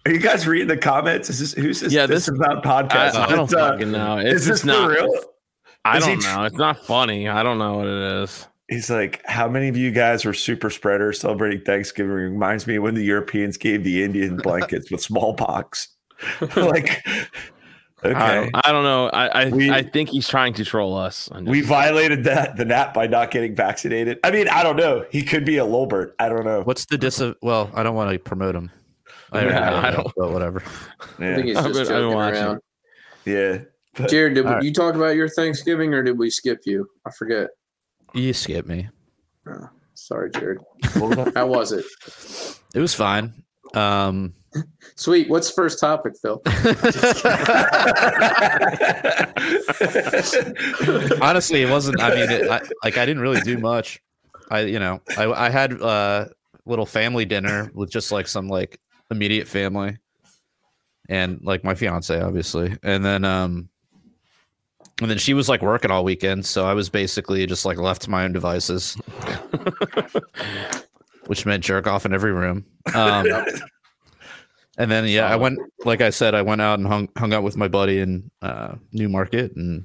Are 0.07 0.11
you 0.13 0.19
guys 0.19 0.47
reading 0.47 0.69
the 0.69 0.79
comments? 0.79 1.29
Is 1.29 1.41
this 1.41 1.53
who's 1.53 1.81
this? 1.81 1.93
Yeah, 1.93 2.07
this, 2.07 2.25
this- 2.27 2.35
is 2.35 2.41
about 2.41 2.67
I, 2.67 2.83
podcast. 2.83 3.15
I 3.17 3.29
don't 3.29 3.45
It's, 3.45 3.53
uh, 3.55 3.71
fucking 3.73 3.93
know. 3.93 4.17
is 4.19 4.47
this 4.47 4.47
just 4.47 4.61
for 4.63 4.69
not. 4.69 4.91
real? 4.91 5.13
I 5.85 5.99
don't 5.99 6.21
tr- 6.21 6.29
know. 6.35 6.45
It's 6.45 6.57
not 6.57 6.79
funny. 6.87 7.29
I 7.29 7.43
don't 7.43 7.59
know 7.59 7.75
what 7.79 7.87
it 7.87 8.23
is. 8.23 8.47
He's 8.69 8.89
like, 8.91 9.21
how 9.27 9.47
many 9.49 9.69
of 9.69 9.77
you 9.77 9.91
guys 9.93 10.25
were 10.25 10.33
super 10.33 10.71
spreaders 10.71 11.21
celebrating 11.21 11.61
Thanksgiving? 11.61 12.11
Reminds 12.13 12.67
me 12.67 12.79
when 12.79 12.95
the 12.95 13.05
Europeans 13.05 13.57
gave 13.59 13.85
the 13.85 14.03
Indian 14.03 14.37
blankets 14.39 14.91
with 14.91 15.01
smallpox. 15.03 15.89
like, 16.57 17.03
I, 17.07 17.27
okay, 18.05 18.13
don't, 18.15 18.51
I 18.67 18.73
don't 18.73 18.85
know. 18.85 19.09
I 19.09 19.27
I, 19.29 19.49
We- 19.49 19.71
I 19.71 19.83
think 19.83 20.09
he's 20.11 20.29
trying 20.29 20.55
to 20.55 20.65
troll 20.65 20.97
us. 20.97 21.29
We 21.43 21.61
violated 21.63 22.25
that 22.25 22.57
the 22.57 22.65
NAP 22.65 22.95
by 22.95 23.07
not 23.07 23.31
getting 23.31 23.55
vaccinated. 23.55 24.19
I 24.25 24.31
mean, 24.31 24.49
I 24.49 24.63
don't 24.63 24.77
know. 24.77 25.05
He 25.11 25.23
could 25.23 25.45
be 25.45 25.59
a 25.59 25.65
Lolbert. 25.65 26.13
I 26.19 26.29
don't 26.29 26.45
know. 26.45 26.63
What's 26.63 26.85
the 26.87 26.99
dis? 26.99 27.23
Well, 27.43 27.71
I 27.75 27.83
don't 27.83 27.95
want 27.95 28.11
to 28.13 28.19
promote 28.19 28.55
him. 28.55 28.71
I, 29.33 29.45
Yeah, 29.45 29.71
don't 29.71 29.85
I 29.85 29.91
know, 29.91 29.97
don't- 29.97 30.13
but 30.17 30.33
whatever. 30.33 30.63
I 31.19 31.25
Yeah, 31.25 31.35
think 31.37 31.47
he's 31.47 31.57
just 31.57 31.69
I've 31.81 31.87
joking 31.89 32.15
watching. 32.17 32.43
around. 32.43 32.61
yeah. 33.25 33.59
But 33.95 34.11
Jared, 34.11 34.35
did 34.35 34.45
All 34.47 34.53
right. 34.55 34.63
you 34.63 34.73
talk 34.75 34.95
about 34.95 35.17
your 35.17 35.29
Thanksgiving 35.29 35.95
or 35.95 36.03
did 36.03 36.19
we 36.19 36.29
skip 36.29 36.61
you? 36.67 36.89
I 37.07 37.11
forget. 37.11 37.49
You 38.13 38.33
skip 38.35 38.67
me. 38.67 38.89
Sorry, 39.95 40.31
Jared. 40.31 40.59
what 40.97 41.17
was 41.17 41.17
that? 41.17 41.35
How 41.35 41.47
was 41.47 41.73
it? 41.73 41.85
It 42.75 42.81
was 42.81 42.95
fine. 42.95 43.33
Um, 43.75 44.35
Sweet. 44.95 45.29
What's 45.29 45.51
first 45.51 45.79
topic, 45.79 46.15
Phil? 46.21 46.41
honestly, 51.23 51.63
it 51.63 51.71
wasn't. 51.71 52.01
I 52.01 52.15
mean, 52.15 52.31
it, 52.31 52.51
I, 52.51 52.63
like 52.83 52.97
I 52.97 53.07
didn't 53.07 53.21
really 53.21 53.41
do 53.41 53.59
much. 53.59 54.01
I, 54.51 54.61
you 54.61 54.79
know, 54.79 55.01
I, 55.19 55.27
I 55.27 55.51
had 55.51 55.81
uh, 55.81 56.27
little 56.65 56.87
family 56.87 57.25
dinner 57.25 57.71
with 57.75 57.91
just 57.91 58.13
like 58.13 58.29
some 58.29 58.49
like 58.49 58.81
immediate 59.11 59.49
family, 59.49 59.99
and 61.09 61.41
like 61.43 61.65
my 61.65 61.75
fiance, 61.75 62.21
obviously, 62.21 62.77
and 62.83 63.05
then 63.05 63.25
um, 63.25 63.69
and 65.01 65.11
then 65.11 65.19
she 65.19 65.35
was 65.35 65.49
like 65.49 65.61
working 65.61 65.91
all 65.91 66.05
weekend, 66.05 66.47
so 66.47 66.65
I 66.65 66.73
was 66.73 66.89
basically 66.89 67.45
just 67.47 67.67
like 67.67 67.79
left 67.79 68.03
to 68.03 68.11
my 68.11 68.25
own 68.25 68.33
devices, 68.33 68.95
which 71.27 71.45
meant 71.45 71.65
jerk 71.65 71.87
off 71.87 72.07
in 72.07 72.15
every 72.15 72.33
room. 72.33 72.65
Um, 72.95 73.27
and 74.79 74.91
then 74.91 75.07
yeah, 75.07 75.27
I 75.29 75.37
went 75.37 75.59
like 75.85 76.01
I 76.01 76.11
said, 76.11 76.35
I 76.35 76.43
went 76.43 76.61
out 76.61 76.79
and 76.79 76.87
hung 76.87 77.09
hung 77.17 77.33
out 77.33 77.43
with 77.43 77.57
my 77.57 77.69
buddy 77.69 78.01
in 78.01 78.31
uh, 78.43 78.75
New 78.93 79.09
Market 79.09 79.55
and 79.57 79.85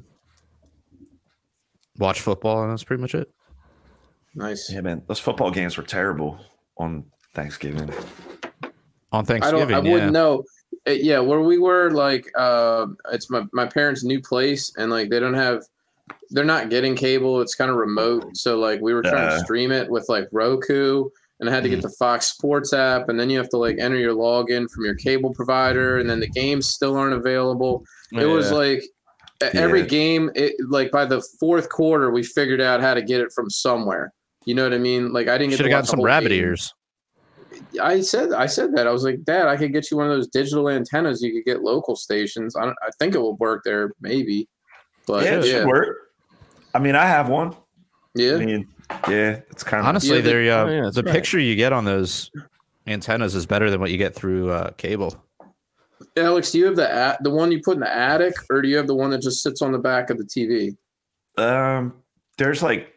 watched 1.97 2.21
football, 2.21 2.63
and 2.63 2.71
that's 2.71 2.83
pretty 2.83 3.01
much 3.01 3.15
it. 3.15 3.31
Nice. 4.35 4.71
yeah, 4.71 4.81
man. 4.81 5.03
Those 5.07 5.19
football 5.19 5.51
games 5.51 5.75
were 5.77 5.83
terrible 5.83 6.39
on 6.77 7.05
Thanksgiving. 7.33 7.89
On 9.11 9.23
I 9.23 9.23
Thanksgiving, 9.23 9.69
don't. 9.69 9.85
I 9.85 9.87
yeah. 9.87 9.93
wouldn't 9.93 10.13
know. 10.13 10.43
Uh, 10.87 10.91
yeah, 10.91 11.19
where 11.19 11.41
we 11.41 11.57
were, 11.59 11.91
like, 11.91 12.31
uh, 12.37 12.87
it's 13.11 13.29
my 13.29 13.43
my 13.53 13.65
parents' 13.65 14.03
new 14.03 14.21
place, 14.21 14.73
and 14.77 14.89
like 14.89 15.09
they 15.09 15.19
don't 15.19 15.33
have, 15.33 15.63
they're 16.29 16.45
not 16.45 16.69
getting 16.69 16.95
cable. 16.95 17.41
It's 17.41 17.55
kind 17.55 17.69
of 17.69 17.77
remote, 17.77 18.35
so 18.37 18.57
like 18.57 18.79
we 18.81 18.93
were 18.93 19.01
trying 19.03 19.27
to 19.29 19.35
Uh. 19.35 19.43
stream 19.43 19.71
it 19.71 19.89
with 19.89 20.07
like 20.07 20.27
Roku, 20.31 21.09
and 21.41 21.49
I 21.49 21.53
had 21.53 21.63
to 21.63 21.69
get 21.69 21.79
mm-hmm. 21.79 21.87
the 21.87 21.95
Fox 21.99 22.27
Sports 22.27 22.71
app, 22.71 23.09
and 23.09 23.19
then 23.19 23.29
you 23.29 23.37
have 23.39 23.49
to 23.49 23.57
like 23.57 23.77
enter 23.79 23.97
your 23.97 24.13
login 24.13 24.69
from 24.69 24.85
your 24.85 24.95
cable 24.95 25.33
provider, 25.33 25.97
and 25.97 26.09
then 26.09 26.19
the 26.19 26.29
games 26.29 26.69
still 26.69 26.95
aren't 26.95 27.15
available. 27.15 27.83
It 28.13 28.25
was 28.25 28.51
like 28.51 28.83
every 29.41 29.81
Yeah. 29.81 29.87
game. 29.87 30.31
It 30.35 30.53
like 30.69 30.91
by 30.91 31.05
the 31.05 31.21
fourth 31.39 31.69
quarter, 31.69 32.11
we 32.11 32.23
figured 32.23 32.61
out 32.61 32.79
how 32.79 32.93
to 32.93 33.01
get 33.01 33.21
it 33.21 33.31
from 33.33 33.49
somewhere. 33.49 34.13
You 34.45 34.55
know 34.55 34.63
what 34.63 34.73
I 34.73 34.77
mean? 34.77 35.11
Like 35.11 35.27
I 35.27 35.37
didn't 35.37 35.53
Should 35.53 35.65
have 35.65 35.73
watch 35.73 35.85
gotten 35.87 35.99
some 35.99 36.05
rabbit 36.05 36.29
game. 36.29 36.43
ears. 36.43 36.73
I 37.81 38.01
said 38.01 38.33
I 38.33 38.45
said 38.45 38.75
that 38.75 38.87
I 38.87 38.91
was 38.91 39.03
like, 39.03 39.23
Dad, 39.23 39.47
I 39.47 39.57
could 39.57 39.73
get 39.73 39.89
you 39.89 39.97
one 39.97 40.07
of 40.07 40.11
those 40.15 40.27
digital 40.27 40.69
antennas. 40.69 41.21
You 41.21 41.33
could 41.33 41.45
get 41.45 41.61
local 41.61 41.95
stations. 41.95 42.55
I 42.55 42.65
don't, 42.65 42.75
I 42.83 42.89
think 42.99 43.15
it 43.15 43.19
will 43.19 43.37
work 43.37 43.63
there, 43.65 43.93
maybe. 43.99 44.47
But 45.07 45.25
yeah, 45.25 45.35
yeah, 45.37 45.41
should 45.41 45.67
work. 45.67 45.97
I 46.73 46.79
mean, 46.79 46.95
I 46.95 47.05
have 47.05 47.29
one. 47.29 47.55
Yeah. 48.15 48.35
I 48.35 48.45
mean, 48.45 48.67
yeah, 49.09 49.39
it's 49.49 49.63
kind 49.63 49.81
of 49.81 49.87
Honestly, 49.87 50.17
Yeah, 50.17 50.21
the- 50.21 50.29
they're, 50.29 50.53
uh, 50.53 50.63
oh, 50.65 50.69
yeah, 50.85 50.89
the 50.93 51.03
right. 51.03 51.11
picture 51.13 51.39
you 51.39 51.55
get 51.55 51.73
on 51.73 51.85
those 51.85 52.29
antennas 52.87 53.35
is 53.35 53.45
better 53.45 53.69
than 53.69 53.79
what 53.79 53.91
you 53.91 53.97
get 53.97 54.13
through 54.15 54.49
uh, 54.51 54.71
cable. 54.71 55.23
Alex, 56.17 56.51
do 56.51 56.59
you 56.59 56.65
have 56.65 56.75
the 56.75 56.89
a- 56.91 57.17
the 57.21 57.29
one 57.29 57.51
you 57.51 57.61
put 57.63 57.75
in 57.75 57.79
the 57.81 57.93
attic, 57.95 58.33
or 58.49 58.61
do 58.61 58.67
you 58.67 58.77
have 58.77 58.87
the 58.87 58.95
one 58.95 59.11
that 59.11 59.21
just 59.21 59.43
sits 59.43 59.61
on 59.61 59.71
the 59.71 59.77
back 59.79 60.09
of 60.09 60.17
the 60.17 60.23
TV? 60.25 60.75
Um, 61.37 61.93
there's 62.37 62.61
like, 62.63 62.93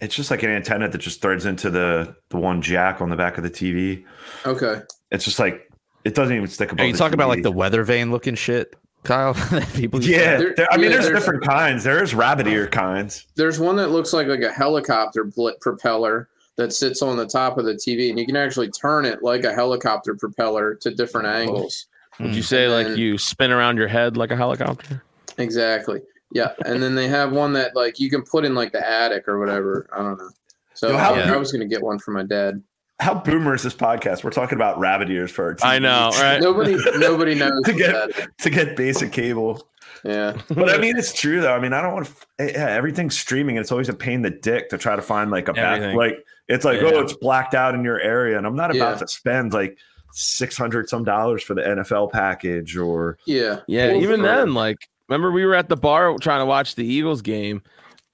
it's 0.00 0.14
just 0.14 0.30
like 0.30 0.42
an 0.42 0.50
antenna 0.50 0.88
that 0.88 0.98
just 0.98 1.20
threads 1.22 1.46
into 1.46 1.70
the 1.70 2.14
the 2.30 2.36
one 2.36 2.62
jack 2.62 3.00
on 3.00 3.08
the 3.10 3.16
back 3.16 3.36
of 3.38 3.42
the 3.44 3.50
TV. 3.50 4.04
Okay, 4.46 4.82
It's 5.10 5.24
just 5.24 5.38
like 5.38 5.68
it 6.04 6.14
doesn't 6.14 6.34
even 6.36 6.48
stick 6.48 6.72
above. 6.72 6.84
Are 6.84 6.86
you 6.86 6.92
the 6.92 6.98
talking 6.98 7.14
about 7.14 7.28
like 7.28 7.42
the 7.42 7.52
weather 7.52 7.82
vane 7.84 8.10
looking 8.10 8.34
shit, 8.34 8.76
Kyle? 9.02 9.34
people? 9.74 10.02
Yeah, 10.02 10.36
There- 10.36 10.54
there- 10.54 10.72
I 10.72 10.76
mean, 10.76 10.84
yeah, 10.84 10.90
there's, 10.90 11.06
there's- 11.06 11.20
different 11.20 11.44
kinds. 11.44 11.84
There's 11.84 12.14
rabbit 12.14 12.46
ear 12.46 12.66
kinds. 12.66 13.26
there's 13.34 13.58
one 13.58 13.76
that 13.76 13.88
looks 13.88 14.12
like 14.12 14.26
like 14.26 14.42
a 14.42 14.52
helicopter 14.52 15.24
bl- 15.24 15.50
propeller 15.60 16.28
that 16.56 16.72
sits 16.72 17.00
on 17.00 17.16
the 17.16 17.26
top 17.26 17.56
of 17.58 17.64
the 17.64 17.74
TV, 17.74 18.10
and 18.10 18.18
you 18.18 18.26
can 18.26 18.36
actually 18.36 18.70
turn 18.70 19.04
it 19.06 19.22
like 19.22 19.44
a 19.44 19.54
helicopter 19.54 20.14
propeller 20.14 20.74
to 20.74 20.94
different 20.94 21.26
oh. 21.26 21.30
angles. 21.30 21.86
Would 22.18 22.34
you 22.34 22.42
hmm. 22.42 22.46
say 22.46 22.68
like 22.68 22.88
And- 22.88 22.98
you 22.98 23.16
spin 23.18 23.50
around 23.50 23.78
your 23.78 23.88
head 23.88 24.16
like 24.16 24.30
a 24.30 24.36
helicopter? 24.36 25.02
Exactly. 25.38 26.02
Yeah, 26.32 26.52
and 26.64 26.82
then 26.82 26.94
they 26.94 27.08
have 27.08 27.32
one 27.32 27.52
that 27.54 27.74
like 27.74 27.98
you 27.98 28.10
can 28.10 28.22
put 28.22 28.44
in 28.44 28.54
like 28.54 28.72
the 28.72 28.86
attic 28.86 29.26
or 29.26 29.38
whatever. 29.38 29.88
I 29.92 29.98
don't 30.02 30.18
know. 30.18 30.30
So 30.74 30.90
Yo, 30.90 30.96
how- 30.98 31.14
I, 31.14 31.20
I 31.22 31.36
was 31.36 31.50
gonna 31.50 31.66
get 31.66 31.82
one 31.82 31.98
for 31.98 32.10
my 32.12 32.22
dad. 32.22 32.62
How 33.00 33.14
boomer 33.14 33.54
is 33.54 33.62
this 33.62 33.74
podcast? 33.74 34.22
We're 34.24 34.30
talking 34.30 34.56
about 34.56 34.78
rabbit 34.78 35.10
ears 35.10 35.30
for 35.30 35.44
our 35.46 35.54
TV 35.54 35.64
I 35.64 35.78
know, 35.78 36.10
right? 36.20 36.40
Nobody, 36.40 36.76
nobody 36.98 37.34
knows. 37.38 37.62
to 37.64 37.72
get 37.72 37.92
that 37.92 38.10
is. 38.10 38.26
to 38.40 38.50
get 38.50 38.76
basic 38.76 39.10
cable. 39.12 39.66
Yeah, 40.04 40.40
But 40.48 40.70
I 40.70 40.78
mean, 40.78 40.96
it's 40.96 41.12
true 41.12 41.40
though. 41.40 41.52
I 41.54 41.58
mean, 41.60 41.72
I 41.72 41.82
don't 41.82 41.92
want 41.92 42.06
to. 42.06 42.12
Eh, 42.38 42.52
yeah, 42.54 42.68
everything's 42.70 43.18
streaming. 43.18 43.56
and 43.56 43.62
It's 43.62 43.72
always 43.72 43.88
a 43.88 43.94
pain 43.94 44.14
in 44.16 44.22
the 44.22 44.30
dick 44.30 44.68
to 44.70 44.78
try 44.78 44.96
to 44.96 45.02
find 45.02 45.30
like 45.30 45.48
a 45.48 45.52
back. 45.52 45.94
Like 45.94 46.24
it's 46.48 46.64
like, 46.64 46.80
Yeah. 46.80 46.90
oh, 46.94 47.00
it's 47.00 47.12
blacked 47.14 47.54
out 47.54 47.74
in 47.74 47.84
your 47.84 48.00
area, 48.00 48.38
and 48.38 48.46
I'm 48.46 48.56
not 48.56 48.74
about 48.74 48.94
Yeah. 48.94 49.00
to 49.00 49.08
spend 49.08 49.52
like 49.52 49.76
six 50.12 50.56
hundred 50.56 50.88
some 50.88 51.04
dollars 51.04 51.42
for 51.42 51.54
the 51.54 51.62
NFL 51.62 52.10
package 52.12 52.76
or 52.76 53.18
yeah, 53.26 53.60
Yeah, 53.66 53.92
even 53.94 54.22
then, 54.22 54.54
like 54.54 54.88
remember 55.08 55.30
we 55.30 55.44
were 55.44 55.54
at 55.54 55.68
the 55.68 55.76
bar 55.76 56.16
trying 56.18 56.40
to 56.40 56.46
watch 56.46 56.74
the 56.76 56.84
Eagles 56.86 57.20
game, 57.22 57.62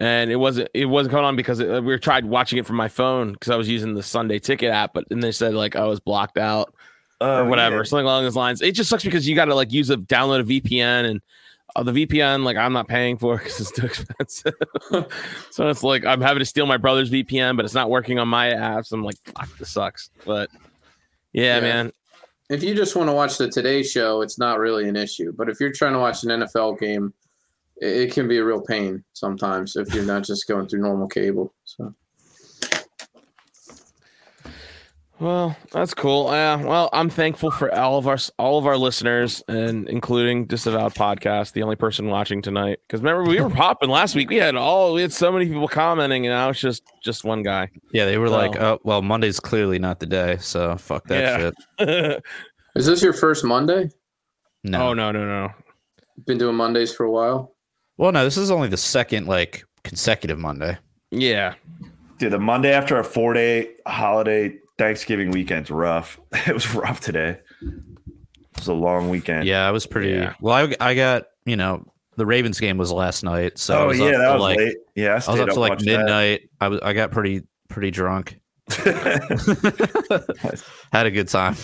and 0.00 0.30
it 0.30 0.37
wasn't 0.37 0.68
it 0.74 0.87
wasn't 0.87 1.12
coming 1.12 1.24
on 1.24 1.37
because 1.37 1.61
it, 1.61 1.82
we 1.82 1.98
tried 1.98 2.24
watching 2.24 2.59
it 2.59 2.66
from 2.66 2.76
my 2.76 2.88
phone 2.88 3.32
because 3.32 3.50
I 3.50 3.56
was 3.56 3.68
using 3.68 3.94
the 3.94 4.02
Sunday 4.02 4.38
Ticket 4.38 4.70
app, 4.70 4.92
but 4.94 5.09
then 5.09 5.20
they 5.20 5.32
said 5.32 5.54
like 5.54 5.76
I 5.76 5.85
was 5.87 6.00
blocked 6.00 6.38
out 6.38 6.74
uh, 7.20 7.42
or 7.42 7.44
whatever, 7.46 7.78
yeah. 7.78 7.82
something 7.85 8.04
along 8.04 8.24
those 8.24 8.37
lines. 8.37 8.61
It 8.61 8.72
just 8.72 8.90
sucks 8.90 9.04
because 9.04 9.26
you 9.28 9.35
got 9.35 9.46
to 9.46 9.54
like 9.54 9.72
use 9.72 9.90
a 9.90 9.96
download 9.96 10.40
a 10.40 10.61
VPN 10.61 11.11
and. 11.11 11.20
Uh, 11.74 11.82
the 11.82 12.06
VPN, 12.06 12.44
like 12.44 12.56
I'm 12.56 12.72
not 12.72 12.88
paying 12.88 13.18
for 13.18 13.37
because 13.38 13.61
it's 13.61 13.72
too 13.72 13.85
expensive. 13.85 14.54
so 15.50 15.68
it's 15.68 15.82
like 15.82 16.06
I'm 16.06 16.22
having 16.22 16.38
to 16.38 16.44
steal 16.46 16.64
my 16.64 16.76
brother's 16.78 17.11
VPN, 17.11 17.56
but 17.56 17.64
it's 17.66 17.74
not 17.74 17.90
working 17.90 18.18
on 18.18 18.28
my 18.28 18.50
apps. 18.50 18.92
I'm 18.92 19.02
like, 19.02 19.16
fuck, 19.24 19.48
this 19.59 19.70
sucks. 19.70 20.09
But 20.24 20.48
yeah, 21.32 21.56
Yeah. 21.56 21.61
man, 21.61 21.92
If 22.48 22.62
you 22.62 22.74
just 22.74 22.96
want 22.96 23.09
to 23.11 23.12
watch 23.12 23.37
the 23.37 23.50
Today 23.50 23.82
Show, 23.82 24.22
it's 24.22 24.38
not 24.38 24.59
really 24.59 24.88
an 24.88 24.96
issue. 24.96 25.32
But 25.37 25.50
if 25.50 25.61
you're 25.61 25.72
trying 25.72 25.92
to 25.92 25.98
watch 25.98 26.22
an 26.22 26.30
NFL 26.30 26.78
game, 26.78 27.12
it, 27.80 27.96
it 28.08 28.12
can 28.12 28.28
be 28.28 28.38
a 28.38 28.44
real 28.44 28.60
pain 28.60 29.04
sometimes 29.12 29.76
if 29.76 29.92
you're 29.94 30.04
not 30.04 30.24
just 30.24 30.46
going 30.48 30.68
through 30.68 30.80
normal 30.82 31.08
cable. 31.08 31.54
So 31.64 31.94
Well, 35.18 35.56
that's 35.72 35.94
cool. 35.94 36.28
Yeah. 36.30 36.62
Well, 36.62 36.90
I'm 36.92 37.08
thankful 37.08 37.50
for 37.50 37.74
all 37.74 37.96
of 37.96 38.06
our 38.06 38.18
all 38.38 38.58
of 38.58 38.66
our 38.66 38.76
listeners, 38.76 39.42
and 39.48 39.88
including 39.88 40.44
Disavowed 40.44 40.94
Podcast, 40.94 41.52
the 41.52 41.62
only 41.62 41.76
person 41.76 42.08
watching 42.08 42.42
tonight. 42.42 42.80
Because 42.86 43.00
remember, 43.00 43.22
we 43.24 43.40
were 43.40 43.48
popping 43.64 43.88
last 43.88 44.14
week. 44.14 44.28
We 44.28 44.36
had 44.36 44.56
all 44.56 44.92
we 44.92 45.00
had 45.00 45.14
so 45.14 45.32
many 45.32 45.46
people 45.46 45.68
commenting, 45.68 46.26
and 46.26 46.34
now 46.34 46.50
it's 46.50 46.60
just 46.60 46.82
just 47.02 47.24
one 47.24 47.42
guy. 47.42 47.70
Yeah, 47.92 48.04
they 48.04 48.18
were 48.18 48.28
like, 48.28 48.56
oh, 48.56 48.78
well, 48.84 49.00
Monday's 49.00 49.40
clearly 49.40 49.78
not 49.78 50.00
the 50.00 50.06
day, 50.06 50.36
so 50.38 50.76
fuck 50.76 51.06
that 51.08 51.54
Yeah. 51.78 51.86
shit. 51.88 52.22
is 52.76 52.84
this 52.84 53.02
your 53.02 53.14
first 53.14 53.42
Monday? 53.42 53.88
No, 54.64 54.88
Oh 54.88 54.92
no, 54.92 55.12
no, 55.12 55.24
no. 55.24 55.50
Been 56.26 56.36
doing 56.36 56.56
Mondays 56.56 56.94
for 56.94 57.04
a 57.04 57.10
while. 57.10 57.55
Well, 57.98 58.12
no, 58.12 58.24
this 58.24 58.37
is 58.37 58.50
only 58.50 58.68
the 58.68 58.76
second 58.76 59.26
like 59.26 59.64
consecutive 59.85 60.38
Monday. 60.38 60.78
Yeah. 61.11 61.54
Dude, 62.18 62.32
the 62.32 62.38
Monday 62.38 62.72
after 62.72 62.98
a 62.98 63.04
four 63.04 63.35
day 63.35 63.70
holiday 63.87 64.56
Thanksgiving 64.78 65.30
weekend's 65.30 65.70
rough. 65.70 66.18
It 66.46 66.52
was 66.52 66.74
rough 66.74 67.00
today. 67.00 67.38
It 67.62 68.56
was 68.56 68.68
a 68.68 68.74
long 68.74 69.11
weekend. 69.11 69.46
Yeah, 69.46 69.66
I 69.66 69.70
was 69.70 69.87
pretty. 69.87 70.11
Yeah. 70.11 70.35
Well, 70.40 70.54
I, 70.54 70.90
I 70.90 70.94
got 70.94 71.24
you 71.44 71.56
know 71.56 71.85
the 72.16 72.26
Ravens 72.26 72.61
game 72.61 72.78
was 72.78 72.92
last 72.92 73.22
night, 73.22 73.59
so 73.59 73.74
oh, 73.74 73.78
I 73.78 73.82
oh 73.82 73.87
was 73.88 73.98
yeah, 73.98 74.06
up 74.06 74.12
that 74.12 74.32
was 74.35 74.42
like 74.42 74.59
late. 74.59 74.76
Yeah, 74.94 75.09
I, 75.09 75.12
I 75.12 75.14
was 75.14 75.24
stayed 75.24 75.40
up 75.40 75.48
to 75.50 75.61
like 75.61 75.70
watching 75.70 75.92
that. 75.92 75.98
midnight. 75.98 76.50
I 76.61 76.68
was 76.68 76.80
I 76.80 76.92
got 76.92 77.11
pretty 77.11 77.42
pretty 77.68 77.90
drunk. 77.90 78.38
Had 80.92 81.06
a 81.06 81.11
good 81.11 81.28
time, 81.28 81.56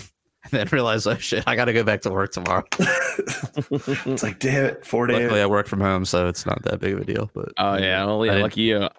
and 0.43 0.51
then 0.51 0.67
realized 0.71 1.07
oh 1.07 1.15
shit, 1.17 1.43
I 1.47 1.55
got 1.55 1.65
to 1.65 1.73
go 1.73 1.83
back 1.83 2.01
to 2.01 2.09
work 2.11 2.31
tomorrow. 2.31 2.63
it's 2.79 4.23
like 4.23 4.39
damn 4.39 4.65
it, 4.65 4.85
four 4.85 5.07
days. 5.07 5.21
Luckily, 5.21 5.41
I 5.41 5.45
work 5.45 5.67
from 5.67 5.81
home, 5.81 6.05
so 6.05 6.27
it's 6.27 6.45
not 6.45 6.61
that 6.63 6.79
big 6.79 6.93
of 6.93 6.99
a 7.01 7.05
deal. 7.05 7.29
But 7.33 7.49
Oh 7.57 7.77
yeah. 7.77 8.05
Well, 8.05 8.21
I 8.23 8.25
yeah. 8.25 8.31
didn't- 8.33 8.43
Lucky 8.43 8.61
you. 8.61 8.83
I 8.83 8.89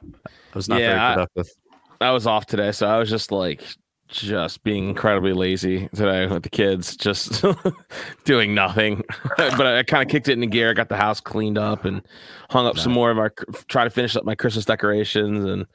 was 0.54 0.68
not 0.68 0.80
Yeah, 0.80 1.14
very 1.14 1.26
productive. 1.26 1.54
I 2.00 2.11
was 2.11 2.26
off 2.26 2.46
today, 2.46 2.72
so 2.72 2.87
I 2.87 2.98
was 2.98 3.09
just 3.11 3.33
like 3.33 3.62
just 4.09 4.62
being 4.62 4.90
incredibly 4.90 5.33
lazy 5.33 5.88
today 5.88 6.26
with 6.26 6.42
the 6.42 6.50
kids, 6.50 6.96
just 6.96 7.42
doing 8.24 8.54
nothing. 8.54 9.02
but 9.37 9.66
I 9.66 9.83
kind 9.83 10.02
of 10.02 10.11
kicked 10.12 10.28
it 10.28 10.33
into 10.35 10.46
gear, 10.46 10.70
I 10.70 10.74
got 10.74 10.88
the 10.88 10.96
house 10.96 11.20
cleaned 11.20 11.59
up, 11.59 11.85
and 11.85 12.02
hung 12.50 12.66
up 12.66 12.78
some 12.78 12.92
more 12.92 13.11
of 13.11 13.18
our. 13.18 13.33
Try 13.68 13.85
to 13.85 13.90
finish 13.90 14.14
up 14.16 14.24
my 14.24 14.35
Christmas 14.35 14.64
decorations, 14.66 15.44
and 15.44 15.66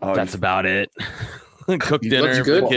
Oh, 0.00 0.14
that's 0.14 0.32
you- 0.34 0.38
about 0.38 0.64
it. 0.66 0.90
Cook 1.80 2.02
You- 2.02 2.10
dinner 2.10 2.22
Looks 2.34 2.38
for 2.38 2.44
good, 2.44 2.64
the 2.64 2.68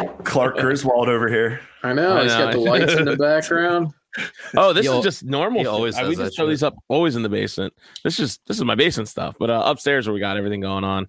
kids. 0.00 0.18
Clark 0.24 0.56
Griswold 0.58 1.08
over 1.08 1.28
here. 1.28 1.60
I 1.82 1.92
know. 1.92 2.16
I 2.18 2.22
He's 2.24 2.32
got 2.32 2.52
the 2.52 2.58
lights 2.60 2.92
in 2.94 3.04
the 3.04 3.16
background. 3.18 3.92
Oh, 4.56 4.72
this 4.72 4.84
He 4.84 4.88
is 4.90 4.94
al- 4.94 5.02
just 5.02 5.24
normal. 5.24 5.66
always 5.68 5.96
I- 5.96 6.06
we 6.08 6.16
just 6.16 6.36
throw 6.36 6.46
shit. 6.46 6.50
these 6.50 6.62
up 6.62 6.74
always 6.88 7.16
in 7.16 7.22
the 7.22 7.28
basement. 7.28 7.72
This 8.04 8.18
is 8.20 8.38
this 8.46 8.56
is 8.58 8.64
my 8.64 8.74
basement 8.74 9.08
stuff, 9.08 9.36
but 9.38 9.48
uh, 9.50 9.62
upstairs 9.64 10.06
where 10.06 10.14
we 10.14 10.20
got 10.20 10.36
everything 10.36 10.60
going 10.60 10.84
on. 10.84 11.08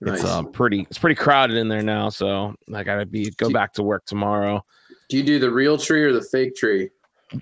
It's 0.00 0.22
uh, 0.24 0.42
pretty 0.42 0.82
it's 0.90 0.98
pretty 0.98 1.14
crowded 1.14 1.56
in 1.56 1.68
there 1.68 1.82
now, 1.82 2.10
so 2.10 2.54
I 2.74 2.82
gotta 2.84 3.06
be 3.06 3.30
go 3.38 3.48
Do- 3.48 3.54
back 3.54 3.72
to 3.74 3.82
work 3.82 4.04
tomorrow. 4.04 4.62
Do 5.08 5.16
you 5.16 5.22
do 5.22 5.38
the 5.38 5.50
real 5.50 5.78
tree 5.78 6.02
or 6.02 6.12
the 6.12 6.22
fake 6.22 6.54
tree? 6.56 6.90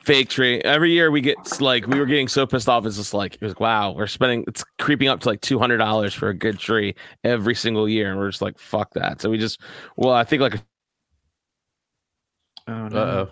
Fake 0.05 0.29
tree. 0.29 0.61
Every 0.61 0.93
year 0.93 1.11
we 1.11 1.21
get 1.21 1.61
like 1.61 1.87
we 1.87 1.99
were 1.99 2.07
getting 2.07 2.29
so 2.29 2.47
pissed 2.47 2.69
off. 2.69 2.87
It's 2.87 2.97
just 2.97 3.13
like 3.15 3.35
it 3.35 3.43
was 3.43 3.55
wow, 3.59 3.93
we're 3.93 4.07
spending 4.07 4.45
it's 4.49 4.65
creeping 4.79 5.09
up 5.09 5.21
to 5.21 5.29
like 5.29 5.41
two 5.41 5.59
hundred 5.59 5.79
dollars 5.79 6.15
for 6.15 6.29
a 6.29 6.35
good 6.35 6.59
tree 6.59 6.95
every 7.25 7.55
single 7.55 7.89
year, 7.89 8.11
and 8.11 8.19
we're 8.19 8.31
just 8.31 8.43
like 8.43 8.59
fuck 8.59 8.93
that. 8.95 9.21
So 9.21 9.29
we 9.31 9.39
just 9.39 9.61
well, 9.97 10.13
I 10.15 10.25
think 10.25 10.41
like 10.43 10.63
Oh 12.69 12.73
Uh 12.87 12.95
oh. 12.95 13.29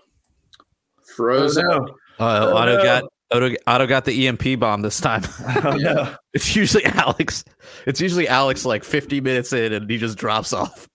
Froze 1.16 1.58
Oh, 1.58 1.62
out. 1.62 1.86
no. 2.18 2.24
Uh, 2.26 2.50
Oh, 2.52 2.56
Otto 2.56 2.76
no. 2.76 2.82
got 2.84 3.04
Otto, 3.32 3.54
Otto 3.66 3.86
got 3.86 4.04
the 4.04 4.26
EMP 4.26 4.58
bomb 4.58 4.82
this 4.82 5.00
time. 5.00 5.22
Oh, 5.64 5.76
no. 5.76 6.14
it's 6.34 6.54
usually 6.56 6.84
Alex. 6.84 7.44
It's 7.86 8.00
usually 8.00 8.26
Alex 8.28 8.64
like 8.64 8.84
50 8.84 9.20
minutes 9.20 9.52
in 9.52 9.72
and 9.72 9.88
he 9.88 9.96
just 9.98 10.18
drops 10.18 10.52
off. 10.52 10.88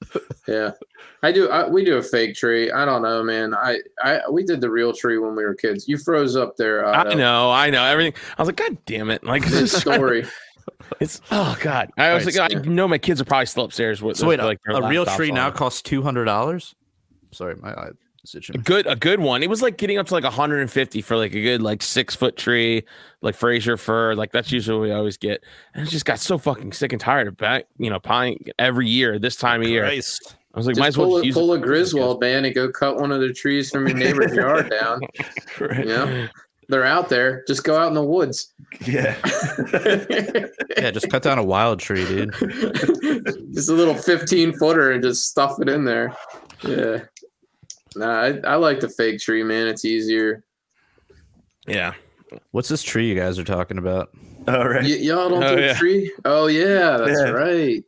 Yeah. 0.47 0.71
I 1.25 1.31
do. 1.31 1.49
I, 1.49 1.67
we 1.67 1.83
do 1.83 1.97
a 1.97 2.03
fake 2.03 2.35
tree. 2.35 2.71
I 2.71 2.85
don't 2.85 3.01
know, 3.01 3.23
man. 3.23 3.55
I, 3.55 3.79
I 3.99 4.19
we 4.29 4.43
did 4.43 4.61
the 4.61 4.69
real 4.69 4.93
tree 4.93 5.17
when 5.17 5.35
we 5.35 5.43
were 5.43 5.55
kids. 5.55 5.87
You 5.87 5.97
froze 5.97 6.35
up 6.35 6.55
there. 6.55 6.85
Uh, 6.85 7.03
I 7.03 7.15
know, 7.15 7.49
I 7.49 7.71
know 7.71 7.83
everything. 7.83 8.13
I 8.37 8.41
was 8.43 8.47
like, 8.47 8.57
God 8.57 8.77
damn 8.85 9.09
it! 9.09 9.23
Like 9.23 9.43
this 9.43 9.71
just 9.71 9.73
to- 9.73 9.93
story. 9.93 10.25
It's 10.99 11.21
oh 11.31 11.57
god. 11.61 11.89
I 11.97 12.13
was 12.13 12.25
Right, 12.25 12.35
like, 12.35 12.51
so- 12.51 12.59
I 12.59 12.61
know 12.61 12.87
my 12.87 12.99
kids 12.99 13.19
are 13.19 13.25
probably 13.25 13.47
still 13.47 13.63
upstairs 13.63 14.03
with 14.03 14.17
So 14.17 14.27
wait, 14.27 14.39
like 14.39 14.59
their 14.67 14.75
a 14.75 14.87
real 14.87 15.05
laptops 15.05 15.15
tree 15.15 15.31
now 15.31 15.49
costs 15.49 15.81
$200? 15.81 16.75
Sorry, 17.31 17.55
my 17.55 17.73
uh, 17.73 17.81
eye 17.81 17.89
a 18.53 18.57
good 18.57 18.87
a 18.87 18.95
good 18.95 19.19
one. 19.19 19.43
It 19.43 19.49
was 19.49 19.61
like 19.61 19.77
getting 19.77 19.97
up 19.97 20.07
to 20.07 20.13
like 20.13 20.23
150 20.23 21.01
for 21.01 21.17
like 21.17 21.33
a 21.33 21.41
good 21.41 21.61
like 21.61 21.81
six 21.83 22.15
foot 22.15 22.37
tree, 22.37 22.83
like 23.21 23.35
Fraser 23.35 23.77
fir. 23.77 24.15
Like 24.15 24.31
that's 24.31 24.51
usually 24.51 24.79
what 24.79 24.83
we 24.87 24.91
always 24.91 25.17
get. 25.17 25.43
And 25.73 25.87
I 25.87 25.89
just 25.89 26.05
got 26.05 26.19
so 26.19 26.37
fucking 26.37 26.73
sick 26.73 26.91
and 26.91 26.99
tired 26.99 27.27
of 27.27 27.37
back, 27.37 27.65
you 27.77 27.89
know, 27.89 27.99
pine 27.99 28.37
every 28.57 28.87
year 28.89 29.19
this 29.19 29.35
time 29.35 29.61
of 29.61 29.67
year. 29.67 29.85
Christ. 30.55 30.57
I 30.57 30.59
was 30.59 30.67
like, 30.67 30.75
Just 30.75 30.79
might 30.79 30.87
as 30.87 30.97
well 30.97 31.07
pull, 31.07 31.17
a, 31.17 31.25
use 31.25 31.35
pull 31.35 31.53
a 31.53 31.59
Griswold 31.59 32.21
man 32.21 32.45
and 32.45 32.55
go 32.55 32.69
cut 32.71 32.97
one 32.97 33.11
of 33.11 33.21
the 33.21 33.31
trees 33.33 33.69
from 33.69 33.87
your 33.87 33.97
neighbor's 33.97 34.33
yard 34.33 34.69
down. 34.69 35.01
Right. 35.59 35.79
You 35.79 35.85
know, 35.85 36.27
they're 36.67 36.83
out 36.83 37.07
there. 37.09 37.43
Just 37.47 37.63
go 37.63 37.77
out 37.77 37.87
in 37.87 37.93
the 37.93 38.03
woods. 38.03 38.53
Yeah. 38.85 39.15
Yeah, 40.77 40.91
just 40.91 41.09
cut 41.09 41.23
down 41.23 41.37
a 41.39 41.43
wild 41.43 41.79
tree, 41.79 42.05
dude. 42.05 42.33
just 43.53 43.69
a 43.69 43.73
little 43.73 43.95
15 43.95 44.53
footer 44.57 44.91
and 44.91 45.01
just 45.01 45.29
stuff 45.29 45.59
it 45.61 45.69
in 45.69 45.85
there. 45.85 46.13
Yeah. 46.63 47.05
Nah, 47.95 48.21
I, 48.23 48.27
I 48.45 48.55
like 48.55 48.81
the 48.81 48.89
fake 48.89 49.19
tree, 49.19 49.41
man. 49.41 49.67
It's 49.67 49.85
easier. 49.85 50.43
Yeah. 51.65 51.93
What's 52.51 52.67
this 52.67 52.83
tree 52.83 53.07
you 53.07 53.15
guys 53.15 53.39
are 53.39 53.43
talking 53.45 53.77
about? 53.77 54.09
All 54.49 54.67
right. 54.67 54.83
Y- 54.83 54.89
y'all 54.89 55.29
don't 55.29 55.43
Oh, 55.43 55.55
do 55.55 55.61
a 55.63 55.65
yeah. 55.67 55.73
tree? 55.75 56.11
Oh 56.25 56.47
yeah, 56.47 56.97
that's 56.97 57.19
Yeah. 57.19 57.29
right. 57.29 57.83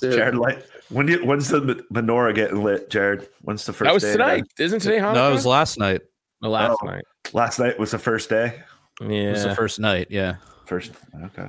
Jared, 0.00 0.34
like, 0.36 0.66
when 0.88 1.06
do 1.06 1.12
you, 1.14 1.24
when's 1.24 1.48
the 1.48 1.60
menorah 1.92 2.34
getting 2.34 2.62
lit, 2.62 2.90
Jared? 2.90 3.28
When's 3.42 3.64
the 3.64 3.72
first 3.72 3.86
That 3.86 3.94
was 3.94 4.02
day 4.02 4.10
of 4.10 4.18
tonight. 4.18 4.44
Isn't 4.58 4.80
today 4.80 4.98
Hanukkah? 4.98 5.14
No, 5.14 5.30
it 5.30 5.32
was 5.32 5.46
last 5.46 5.78
night. 5.78 6.02
Oh, 6.42 6.50
last 6.50 6.78
Oh. 6.82 6.86
night. 6.86 7.04
Last 7.32 7.58
night 7.58 7.78
was 7.78 7.90
the 7.90 7.98
first 7.98 8.28
day. 8.28 8.62
It 9.00 9.10
Yeah. 9.10 9.30
was 9.32 9.44
the 9.44 9.54
first 9.54 9.80
night, 9.80 10.08
yeah. 10.10 10.36
First. 10.64 10.92
Okay. 11.24 11.48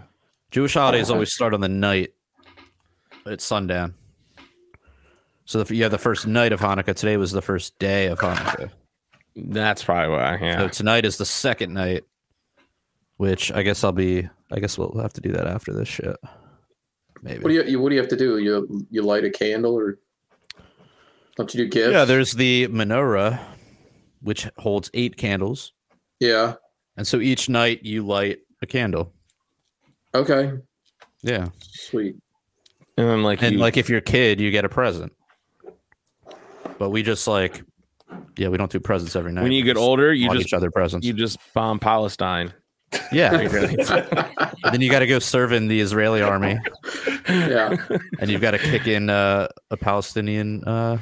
Jewish 0.52 0.74
holidays 0.74 1.10
oh. 1.10 1.14
always 1.14 1.34
start 1.34 1.54
on 1.54 1.62
the 1.62 1.70
night 1.70 2.14
at 3.26 3.42
sundown. 3.42 3.94
So 5.46 5.60
if 5.60 5.72
you 5.72 5.84
have 5.84 5.92
the 5.92 5.98
first 5.98 6.28
night 6.28 6.52
of 6.52 6.60
Hanukkah, 6.60 6.96
today 6.96 7.16
was 7.18 7.32
the 7.32 7.42
first 7.42 7.78
day 7.80 8.08
of 8.08 8.20
Hanukkah. 8.20 8.70
That's 9.36 9.84
probably 9.84 10.16
why. 10.16 10.38
Yeah. 10.42 10.60
So 10.60 10.68
tonight 10.68 11.06
is 11.06 11.18
the 11.18 11.26
second 11.26 11.74
night, 11.74 12.04
which 13.18 13.52
I 13.52 13.62
guess 13.64 13.84
I'll 13.84 13.92
be. 13.92 14.28
I 14.52 14.60
guess 14.60 14.78
we'll 14.78 14.98
have 15.02 15.14
to 15.14 15.22
do 15.22 15.32
that 15.34 15.48
after 15.48 15.74
this 15.74 15.88
shit. 15.88 16.16
Maybe. 17.28 17.44
What 17.44 17.50
do 17.50 17.56
you, 17.56 17.64
you 17.64 17.80
what 17.82 17.90
do 17.90 17.96
you 17.96 18.02
have 18.02 18.10
to 18.10 18.16
do? 18.16 18.38
You 18.38 18.88
you 18.90 19.02
light 19.02 19.26
a 19.26 19.30
candle 19.30 19.78
or 19.78 20.00
don't 21.36 21.54
you 21.54 21.66
do 21.66 21.70
gifts? 21.70 21.92
yeah, 21.92 22.06
there's 22.06 22.32
the 22.32 22.68
menorah, 22.70 23.40
which 24.22 24.48
holds 24.58 24.90
eight 24.94 25.18
candles, 25.18 25.74
yeah. 26.22 26.54
and 26.96 27.06
so 27.06 27.20
each 27.20 27.50
night 27.50 27.84
you 27.84 28.06
light 28.06 28.40
a 28.62 28.66
candle. 28.66 29.12
Okay. 30.16 30.54
Yeah, 31.22 31.48
Sweet. 31.62 32.16
and 32.98 33.10
then 33.10 33.24
like 33.24 33.42
and 33.44 33.56
you, 33.56 33.60
like 33.60 33.76
if 33.76 33.90
you're 33.90 34.00
a 34.00 34.02
kid, 34.02 34.40
you 34.40 34.50
get 34.50 34.64
a 34.64 34.70
present. 34.70 35.12
But 36.80 36.92
we 36.92 37.04
just 37.04 37.28
like, 37.28 37.62
yeah, 38.38 38.48
we 38.48 38.58
don't 38.58 38.72
do 38.72 38.80
presents 38.80 39.18
every 39.18 39.34
night. 39.34 39.44
when 39.44 39.52
you 39.52 39.66
get 39.66 39.76
older, 39.76 40.14
you 40.14 40.32
just 40.32 40.48
each 40.48 40.54
other 40.54 40.72
presents. 40.72 41.06
you 41.06 41.12
just 41.12 41.40
bomb 41.54 41.80
Palestine. 41.80 42.54
Yeah, 43.12 43.38
then 44.72 44.82
you 44.82 44.90
got 44.90 45.00
to 45.00 45.08
go 45.08 45.20
serve 45.20 45.52
in 45.52 45.68
the 45.68 45.80
Israeli 45.80 46.22
army, 46.22 46.58
yeah. 47.28 47.76
and 48.20 48.30
you've 48.30 48.42
got 48.42 48.52
to 48.52 48.58
kick 48.58 48.88
in 48.88 49.10
uh, 49.10 49.48
a 49.72 49.78
Palestinian 49.78 50.64
uh, 50.64 50.98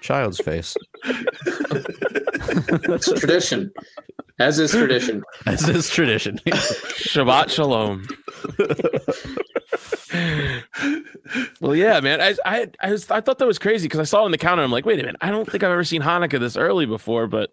child's 0.00 0.38
face. 0.38 0.76
It's 1.04 3.12
tradition. 3.20 3.72
As 4.38 4.58
is 4.58 4.72
tradition. 4.72 5.22
As 5.46 5.68
is 5.68 5.88
tradition. 5.88 6.38
Shabbat 6.46 7.50
shalom. 7.50 8.06
well, 11.60 11.74
yeah, 11.74 12.00
man. 12.00 12.20
I 12.20 12.34
I 12.44 12.70
I, 12.80 12.92
was, 12.92 13.10
I 13.10 13.20
thought 13.20 13.38
that 13.38 13.46
was 13.46 13.58
crazy 13.58 13.86
because 13.88 14.00
I 14.00 14.04
saw 14.04 14.22
it 14.22 14.26
on 14.26 14.30
the 14.30 14.38
counter. 14.38 14.62
I'm 14.62 14.70
like, 14.70 14.84
wait 14.84 15.00
a 15.00 15.02
minute. 15.02 15.16
I 15.20 15.30
don't 15.30 15.50
think 15.50 15.64
I've 15.64 15.70
ever 15.70 15.84
seen 15.84 16.02
Hanukkah 16.02 16.38
this 16.38 16.56
early 16.56 16.86
before, 16.86 17.26
but 17.26 17.50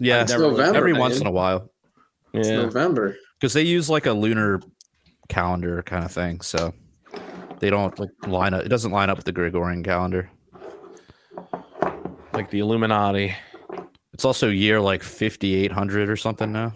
yeah, 0.00 0.24
never- 0.24 0.42
November. 0.42 0.76
every 0.76 0.92
man. 0.92 1.00
once 1.00 1.20
in 1.20 1.26
a 1.26 1.30
while, 1.30 1.70
It's. 2.32 2.48
November. 2.48 3.16
because 3.40 3.52
they 3.52 3.62
use 3.62 3.88
like 3.88 4.06
a 4.06 4.12
lunar 4.12 4.60
calendar 5.28 5.82
kind 5.82 6.04
of 6.04 6.12
thing, 6.12 6.40
so 6.40 6.72
they 7.60 7.70
don't 7.70 7.98
like 7.98 8.10
line 8.26 8.54
up. 8.54 8.64
It 8.64 8.68
doesn't 8.68 8.92
line 8.92 9.10
up 9.10 9.16
with 9.16 9.26
the 9.26 9.32
Gregorian 9.32 9.82
calendar. 9.82 10.30
like 12.32 12.50
the 12.50 12.60
Illuminati. 12.60 13.34
It's 14.12 14.24
also 14.24 14.48
year 14.48 14.80
like 14.80 15.02
5800 15.02 16.10
or 16.10 16.16
something 16.16 16.52
now. 16.52 16.72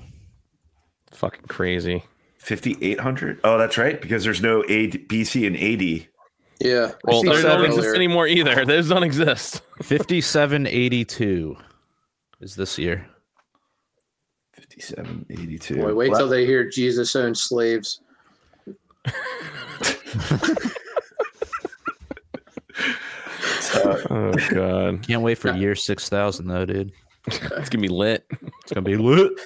Fucking 1.12 1.46
crazy. 1.48 2.02
5800. 2.38 3.40
Oh, 3.44 3.58
that's 3.58 3.78
right. 3.78 4.00
Because 4.00 4.24
there's 4.24 4.42
no 4.42 4.62
AD, 4.62 5.08
BC 5.08 5.46
and 5.46 5.56
AD. 5.56 6.08
Yeah. 6.60 6.92
Well, 7.04 7.20
seen 7.22 7.30
those 7.30 7.42
that 7.42 7.56
don't 7.56 7.64
exist 7.64 7.86
earlier. 7.86 7.94
anymore 7.96 8.26
either. 8.26 8.64
Those 8.64 8.88
don't 8.88 9.02
exist. 9.02 9.62
5782 9.82 11.56
is 12.40 12.54
this 12.56 12.78
year. 12.78 13.06
5782. 14.70 15.76
Boy, 15.76 15.94
wait 15.94 16.10
Well, 16.10 16.20
till 16.20 16.28
they 16.28 16.46
hear 16.46 16.68
Jesus 16.68 17.14
owned 17.16 17.36
slaves. 17.36 18.00
Oh 24.10 24.32
god, 24.50 25.06
Can't 25.06 25.22
wait 25.22 25.38
for 25.38 25.52
year 25.54 25.74
6000 25.74 26.46
though, 26.46 26.66
dude. 26.66 26.92
it's 27.26 27.68
gonna 27.68 27.82
be 27.82 27.88
lit. 27.88 28.24
It's 28.30 28.72
gonna 28.72 28.82
be 28.82 28.96
lit. 28.96 29.32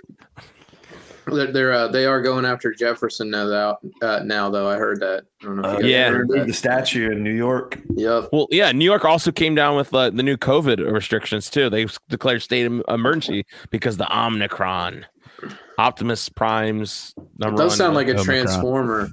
They're, 1.27 1.51
they're 1.53 1.73
uh, 1.73 1.89
they 1.89 2.07
are 2.07 2.23
going 2.23 2.45
after 2.45 2.73
Jefferson 2.73 3.31
now. 3.31 3.47
Though, 3.47 3.77
uh, 4.01 4.21
now 4.25 4.49
though, 4.49 4.69
I 4.69 4.77
heard 4.77 5.01
that. 5.01 5.25
I 5.43 5.45
don't 5.45 5.57
know 5.61 5.71
if 5.73 5.85
uh, 5.85 5.87
Yeah. 5.87 6.11
heard 6.11 6.29
the 6.29 6.53
statue 6.53 7.11
in 7.11 7.23
New 7.25 7.35
York. 7.35 7.79
Yep. 7.97 8.29
Well, 8.33 8.47
yeah, 8.51 8.71
New 8.73 8.85
York 8.85 9.05
also 9.05 9.33
came 9.33 9.55
down 9.55 9.77
with 9.77 9.93
uh, 9.93 10.11
the 10.11 10.23
new 10.23 10.37
COVID 10.37 10.91
restrictions 10.93 11.51
too. 11.51 11.69
They 11.69 11.87
declared 12.09 12.43
state 12.43 12.71
emergency 12.89 13.45
because 13.71 13.97
the 13.97 14.07
Omicron. 14.17 15.07
Optimus 15.79 16.29
Prime's 16.31 17.13
It 17.19 17.55
does 17.55 17.59
one. 17.59 17.71
sound 17.71 17.95
like 17.95 18.07
a 18.07 18.13
Omicron. 18.13 18.25
transformer. 18.25 19.11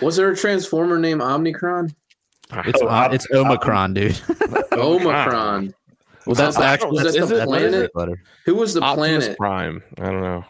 Was 0.00 0.14
there 0.16 0.30
a 0.30 0.36
transformer 0.36 0.98
named 0.98 1.20
Omnicron? 1.20 1.92
It's 2.52 2.80
Oh, 2.80 3.08
it's 3.10 3.26
Omicron, 3.32 3.94
dude. 3.94 4.20
Omicron. 4.72 5.74
well, 6.26 6.34
that's 6.36 6.56
Was 6.56 6.56
that- 6.56 6.88
was 6.90 7.14
that 7.14 7.26
the 7.28 7.44
planet? 7.44 8.18
Who 8.44 8.54
was 8.54 8.74
the 8.74 8.80
Optimus 8.82 9.24
planet? 9.36 9.38
Prime. 9.38 9.82
I 9.98 10.04
don't 10.04 10.20
know. 10.20 10.44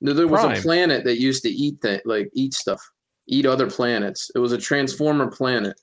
No, 0.00 0.12
there 0.12 0.26
was 0.28 0.40
Prime. 0.40 0.58
a 0.58 0.60
planet 0.62 1.04
that 1.04 1.20
used 1.20 1.42
to 1.42 1.50
eat 1.50 1.80
that, 1.82 2.06
like 2.06 2.30
eat 2.34 2.54
stuff, 2.54 2.80
eat 3.26 3.46
other 3.46 3.68
planets. 3.68 4.30
It 4.34 4.38
was 4.38 4.52
a 4.52 4.58
transformer 4.58 5.30
planet. 5.30 5.78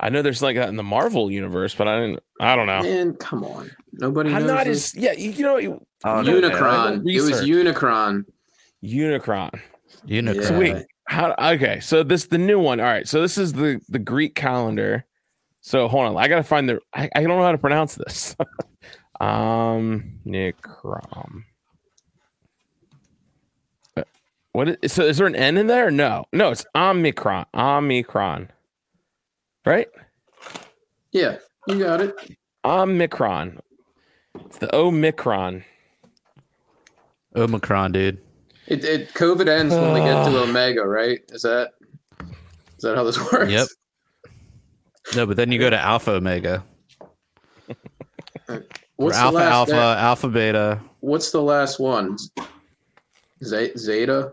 I 0.00 0.08
know 0.08 0.22
there's 0.22 0.42
like 0.42 0.56
that 0.56 0.68
in 0.68 0.76
the 0.76 0.82
Marvel 0.82 1.30
universe, 1.30 1.74
but 1.74 1.86
I 1.88 2.00
didn't. 2.00 2.20
I 2.40 2.56
don't 2.56 2.66
know. 2.66 2.82
Man, 2.82 3.14
come 3.14 3.44
on, 3.44 3.70
nobody 3.92 4.30
I'm 4.32 4.42
knows. 4.42 4.50
not 4.50 4.64
this. 4.66 4.96
as 4.96 5.02
yeah. 5.02 5.12
You, 5.12 5.30
you 5.30 5.42
know, 5.44 5.84
Oh, 6.04 6.22
no. 6.22 6.40
Unicron. 6.40 7.08
It 7.08 7.20
was 7.20 7.30
Research. 7.30 7.48
Unicron. 7.48 8.24
Unicron. 8.82 9.60
Unicron. 10.08 10.44
Sweet. 10.56 10.86
How? 11.06 11.34
Okay, 11.38 11.78
so 11.80 12.02
this 12.02 12.26
the 12.26 12.38
new 12.38 12.58
one. 12.58 12.80
All 12.80 12.86
right, 12.86 13.06
so 13.06 13.20
this 13.20 13.38
is 13.38 13.52
the 13.52 13.80
the 13.88 13.98
Greek 13.98 14.34
calendar. 14.34 15.04
So 15.60 15.86
hold 15.86 16.06
on, 16.06 16.16
I 16.16 16.26
gotta 16.28 16.42
find 16.42 16.68
the. 16.68 16.80
I, 16.94 17.08
I 17.14 17.20
don't 17.20 17.28
know 17.38 17.42
how 17.42 17.52
to 17.52 17.58
pronounce 17.58 17.94
this. 17.94 18.34
um, 19.20 20.18
Nicrom. 20.26 21.44
Uh, 23.96 24.02
What 24.52 24.78
is 24.82 24.92
so? 24.92 25.02
Is 25.04 25.16
there 25.18 25.26
an 25.26 25.34
N 25.34 25.56
in 25.56 25.66
there? 25.66 25.90
No, 25.90 26.26
no, 26.32 26.50
it's 26.50 26.64
Omicron. 26.74 27.46
Omicron. 27.54 28.50
Right? 29.64 29.88
Yeah, 31.12 31.38
you 31.66 31.78
got 31.78 32.00
it. 32.00 32.14
Omicron. 32.64 33.60
It's 34.46 34.58
the 34.58 34.74
Omicron. 34.74 35.64
Omicron, 37.34 37.92
dude. 37.92 38.18
It, 38.66 38.84
it 38.84 39.14
COVID 39.14 39.48
ends 39.48 39.74
when 39.74 39.92
we 39.94 40.00
get 40.00 40.24
to 40.26 40.38
Omega, 40.42 40.82
right? 40.86 41.20
Is 41.30 41.42
that 41.42 41.70
is 42.20 42.82
that 42.82 42.96
how 42.96 43.04
this 43.04 43.18
works? 43.32 43.50
Yep. 43.50 43.68
No, 45.16 45.26
but 45.26 45.36
then 45.36 45.50
you 45.50 45.58
go 45.58 45.70
to 45.70 45.78
Alpha 45.78 46.12
Omega. 46.12 46.62
Or 48.48 49.06
What's 49.06 49.16
alpha, 49.16 49.32
the 49.38 49.38
last? 49.44 49.52
Alpha, 49.52 49.70
that- 49.72 49.98
Alpha, 49.98 50.28
Beta. 50.28 50.80
what's 51.00 51.30
the 51.30 51.42
last 51.42 51.80
one? 51.80 52.16
Z- 53.42 53.72
Zeta. 53.76 54.30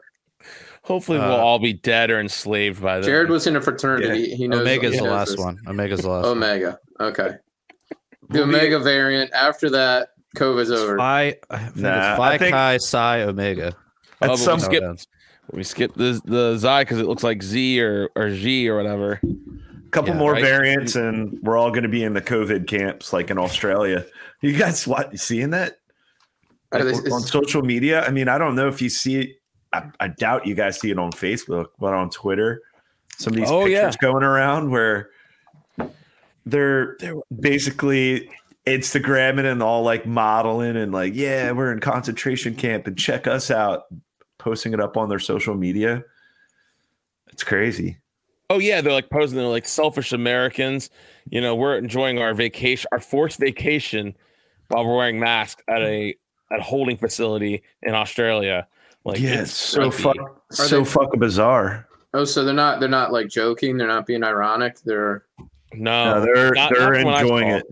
Hopefully, 0.90 1.20
we'll 1.20 1.32
Uh, 1.32 1.38
all 1.38 1.60
be 1.60 1.72
dead 1.74 2.10
or 2.12 2.20
enslaved 2.20 2.82
by 2.82 2.96
then. 2.96 3.04
Jared 3.04 3.30
was 3.30 3.46
in 3.48 3.56
a 3.56 3.62
fraternity. 3.62 4.34
He 4.36 4.48
knows. 4.48 4.62
Omega's 4.62 4.94
he 4.96 5.00
the 5.00 5.04
last 5.06 5.30
this. 5.30 5.38
one. 5.40 5.58
Omega's 5.68 6.02
the 6.02 6.10
last 6.10 6.24
one. 6.24 6.32
Omega. 6.38 6.80
Okay. 7.00 7.36
The 8.32 8.42
Omega 8.44 8.80
variant. 8.80 9.32
After 9.34 9.70
that, 9.70 10.10
COVID's 10.36 10.72
over. 10.72 10.98
Phi, 10.98 11.36
I 11.52 11.58
think 11.58 11.76
Nah, 11.78 12.10
it's 12.12 12.18
Phi 12.18 12.34
I 12.34 12.38
think- 12.40 12.52
Chi 12.54 12.78
Psi 12.80 13.22
Omega. 13.22 13.72
Oh, 13.76 14.26
At 14.26 14.28
but 14.30 14.38
some 14.38 14.58
we 14.60 14.66
skip- 14.66 14.84
We 15.54 15.64
skip 15.64 15.94
the 15.96 16.20
the 16.26 16.58
Xi 16.60 16.82
because 16.82 17.00
it 17.00 17.06
looks 17.06 17.24
like 17.24 17.42
Z 17.44 17.82
or 17.82 18.10
or 18.16 18.30
G 18.32 18.68
or 18.70 18.76
whatever. 18.78 19.20
A 19.24 19.90
couple 19.92 20.12
Yeah, 20.14 20.20
more 20.20 20.34
right. 20.34 20.44
variants, 20.44 20.96
and 20.96 21.38
we're 21.44 21.58
all 21.58 21.70
going 21.72 21.84
to 21.84 21.90
be 21.90 22.04
in 22.04 22.14
the 22.14 22.22
COVID 22.22 22.68
camps, 22.68 23.14
like 23.14 23.30
in 23.32 23.38
Australia. 23.40 24.06
You 24.42 24.54
guys, 24.58 24.88
what 24.88 25.12
you 25.12 25.18
seeing 25.18 25.50
that 25.52 25.78
Are 26.72 26.84
they- 26.84 26.94
on 27.12 27.22
social 27.22 27.62
media? 27.64 28.04
I 28.06 28.12
mean, 28.12 28.28
I 28.28 28.38
don't 28.38 28.56
know 28.56 28.68
if 28.68 28.82
you 28.82 28.90
see 28.90 29.20
it. 29.22 29.39
I, 29.74 29.84
I 30.00 30.08
doubt 30.08 30.48
you 30.48 30.56
guys 30.56 30.80
see 30.80 30.90
it 30.92 30.98
on 31.00 31.12
Facebook, 31.12 31.68
but 31.80 31.94
on 31.94 32.10
Twitter, 32.10 32.62
some 33.18 33.34
of 33.34 33.38
these 33.38 33.50
Oh, 33.50 33.66
pictures 33.66 33.96
yeah. 33.96 34.02
going 34.02 34.24
around 34.24 34.72
where 34.72 35.10
they're 36.46 36.98
basically 37.40 38.30
Instagramming 38.66 39.50
and 39.52 39.62
all 39.62 39.84
like 39.84 40.06
modeling 40.06 40.76
and 40.76 40.92
like, 40.92 41.14
yeah, 41.16 41.52
we're 41.52 41.72
in 41.72 41.80
concentration 41.80 42.56
camp 42.56 42.88
and 42.88 42.98
check 42.98 43.28
us 43.28 43.52
out, 43.52 43.84
posting 44.38 44.74
it 44.74 44.80
up 44.80 44.98
on 44.98 45.10
their 45.10 45.20
social 45.20 45.56
media. 45.56 46.04
It's 47.32 47.44
crazy. 47.44 47.98
Oh 48.50 48.58
yeah, 48.58 48.82
they're 48.82 48.94
like 48.94 49.12
posing. 49.12 49.38
They're 49.38 49.48
like 49.48 49.68
selfish 49.68 50.12
Americans. 50.12 50.90
You 51.30 51.40
know, 51.42 51.56
we're 51.56 51.78
enjoying 51.78 52.18
our 52.20 52.34
vacation, 52.34 52.88
our 52.92 53.00
forced 53.00 53.40
vacation, 53.40 54.16
while 54.70 54.86
we're 54.86 54.98
wearing 54.98 55.20
masks 55.20 55.62
at 55.68 55.82
a 55.84 56.16
at 56.52 56.60
a 56.60 56.64
holding 56.64 56.98
facility 56.98 57.62
in 57.84 57.94
Australia. 57.94 58.68
Like, 59.06 59.20
yeah, 59.20 59.42
it's 59.42 59.52
so 59.54 59.90
crazy. 59.90 60.04
fuck, 60.04 60.18
so 60.52 60.80
they- 60.80 60.86
fucking 60.86 61.20
bizarre. 61.20 61.88
Oh, 62.14 62.26
so 62.26 62.44
they're 62.44 62.54
not 62.54 62.80
they're 62.80 62.90
not 62.90 63.12
like 63.12 63.28
joking. 63.30 63.78
They're 63.78 63.88
not 63.88 64.06
being 64.06 64.24
ironic. 64.24 64.80
They're 64.84 65.26
No, 65.74 66.16
No, 66.16 66.22
they're 66.22 66.52
not- 66.54 66.72
they're 66.74 67.04
not 67.04 67.22
enjoying 67.22 67.48
it. 67.50 67.66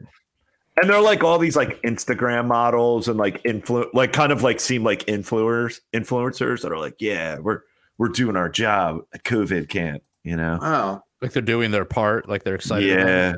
And 0.80 0.88
they're 0.90 1.02
like 1.02 1.24
all 1.24 1.40
these 1.40 1.56
like 1.56 1.82
Instagram 1.82 2.46
models 2.46 3.08
and 3.08 3.18
like 3.18 3.42
influ 3.44 3.88
like 3.96 4.14
kind 4.14 4.32
of 4.32 4.44
like 4.44 4.60
seem 4.60 4.84
like 4.84 5.06
influencers 5.08 5.80
influencers 5.92 6.62
that 6.62 6.72
are 6.72 6.78
like, 6.78 6.96
yeah, 7.00 7.40
we're 7.40 7.62
we're 7.98 8.10
doing 8.10 8.36
our 8.36 8.48
job 8.48 9.02
at 9.12 9.24
COVID 9.24 9.70
camp, 9.70 10.04
you 10.24 10.38
know? 10.38 10.60
oh 10.62 11.02
Like 11.20 11.32
they're 11.34 11.42
doing 11.42 11.72
their 11.72 11.86
part. 11.86 12.30
Like 12.30 12.44
they're 12.44 12.54
excited. 12.56 12.92
about 12.92 13.08
it. 13.08 13.10
Yeah. 13.10 13.34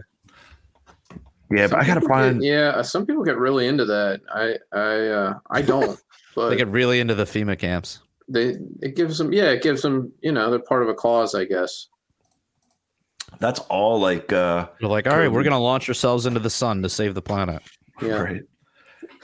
Yeah, 1.51 1.67
but 1.67 1.79
I 1.79 1.85
gotta 1.87 2.01
People 2.01 2.15
get- 2.15 2.23
find 2.23 2.43
yeah, 2.43 2.67
uh, 2.75 2.83
some 2.83 3.05
people 3.05 3.23
get 3.23 3.37
really 3.37 3.67
into 3.67 3.85
that. 3.85 4.19
I 4.35 4.57
I 4.77 5.07
uh, 5.07 5.39
I 5.49 5.61
don't. 5.63 5.99
But 6.39 6.49
They 6.51 6.55
get 6.55 6.69
really 6.69 7.01
into 7.01 7.15
the 7.15 7.25
FEMA 7.25 7.59
camps. 7.59 7.99
they 8.29 8.55
it 8.81 8.95
gives 8.95 9.17
them 9.17 9.33
yeah 9.33 9.49
it 9.51 9.61
gives 9.61 9.81
them 9.81 10.13
you 10.21 10.31
know 10.31 10.49
they're 10.49 10.59
part 10.59 10.83
of 10.83 10.87
a 10.87 10.93
cause 10.93 11.35
I 11.35 11.43
guess. 11.43 11.87
that's 13.39 13.59
all 13.69 13.99
like 13.99 14.31
uh 14.31 14.67
They're 14.79 14.89
like, 14.89 15.05
all 15.07 15.17
right, 15.17 15.29
we're 15.31 15.43
gonna 15.43 15.59
launch 15.59 15.89
ourselves 15.89 16.25
into 16.25 16.39
the 16.39 16.49
sun 16.49 16.81
to 16.83 16.89
save 16.89 17.13
the 17.13 17.21
planet. 17.21 17.61
Yeah. 18.01 18.21
right. 18.23 18.41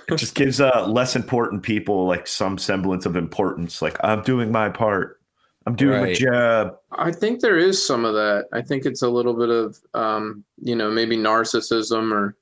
It 0.09 0.16
just 0.18 0.36
gives 0.36 0.59
uh 0.59 0.86
less 0.88 1.16
important 1.16 1.63
people 1.63 2.05
like 2.05 2.28
some 2.28 2.57
semblance 2.57 3.05
of 3.05 3.16
importance. 3.16 3.82
Like 3.82 3.97
I'm 4.03 4.22
doing 4.22 4.51
my 4.51 4.68
part. 4.70 5.22
I'm 5.68 5.76
doing 5.76 5.99
my 5.99 6.07
Right. 6.09 6.16
job. 6.16 6.76
I 6.91 7.11
think 7.11 7.39
there 7.39 7.57
is 7.57 7.84
some 7.84 8.05
of 8.05 8.13
that. 8.13 8.45
I 8.53 8.61
think 8.61 8.86
it's 8.86 9.01
a 9.01 9.09
little 9.09 9.34
bit 9.34 9.49
of 9.49 9.78
um, 9.95 10.43
you 10.61 10.76
know, 10.76 10.91
maybe 10.91 11.18
narcissism 11.18 12.11
or 12.11 12.36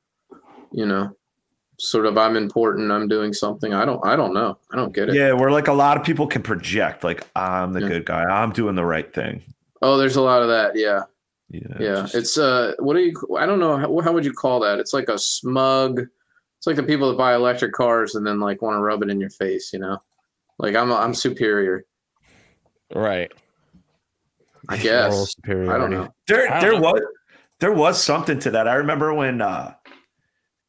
you 0.73 0.85
know, 0.85 1.15
sort 1.79 2.05
of 2.05 2.17
I'm 2.17 2.35
important, 2.37 2.91
I'm 2.91 3.07
doing 3.07 3.33
something. 3.33 3.73
I 3.73 3.83
don't 3.85 4.05
I 4.05 4.15
don't 4.15 4.33
know. 4.33 4.57
I 4.71 4.75
don't 4.75 4.93
get 4.93 5.09
it. 5.09 5.15
Yeah, 5.15 5.33
where 5.33 5.51
like 5.51 5.67
a 5.67 5.73
lot 5.73 5.97
of 5.97 6.03
people 6.03 6.27
can 6.27 6.41
project, 6.41 7.03
like 7.03 7.27
I'm 7.35 7.73
the 7.73 7.81
Yeah. 7.81 7.87
good 7.87 8.05
guy. 8.05 8.23
I'm 8.23 8.51
doing 8.51 8.75
the 8.75 8.85
right 8.85 9.11
thing. 9.13 9.41
Oh, 9.81 9.97
there's 9.97 10.15
a 10.15 10.21
lot 10.21 10.41
of 10.41 10.47
that. 10.49 10.75
Yeah. 10.75 11.01
Yeah, 11.49 11.61
Yeah. 11.79 11.93
just- 12.01 12.15
It's 12.15 12.37
uh 12.37 12.73
what 12.79 12.93
do 12.95 12.99
you 13.01 13.13
I 13.37 13.45
don't 13.45 13.59
know 13.59 13.77
how, 13.77 13.99
how 14.01 14.11
would 14.13 14.25
you 14.25 14.33
call 14.33 14.59
that? 14.61 14.79
It's 14.79 14.93
like 14.93 15.09
a 15.09 15.17
smug 15.17 15.99
it's 16.57 16.67
like 16.67 16.77
the 16.77 16.83
people 16.83 17.09
that 17.09 17.17
buy 17.17 17.35
electric 17.35 17.73
cars 17.73 18.15
and 18.15 18.25
then 18.25 18.39
like 18.39 18.61
want 18.61 18.75
to 18.75 18.79
rub 18.79 19.03
it 19.03 19.09
in 19.09 19.19
your 19.19 19.29
face, 19.31 19.73
you 19.73 19.79
know? 19.79 19.97
Like 20.59 20.75
I'm 20.75 20.91
I'm 20.93 21.13
superior, 21.13 21.85
Right. 22.95 23.31
I 24.69 24.77
Moral 24.77 24.83
guess. 24.83 25.35
I 25.45 25.51
don't 25.77 25.89
know. 25.91 26.13
There, 26.27 26.49
I 26.49 26.61
don't 26.61 26.61
there 26.61 26.79
know. 26.79 26.91
was, 26.93 27.01
there 27.59 27.71
was 27.73 28.01
something 28.01 28.39
to 28.39 28.51
that. 28.51 28.67
I 28.67 28.75
remember 28.75 29.13
when, 29.13 29.41
uh, 29.41 29.73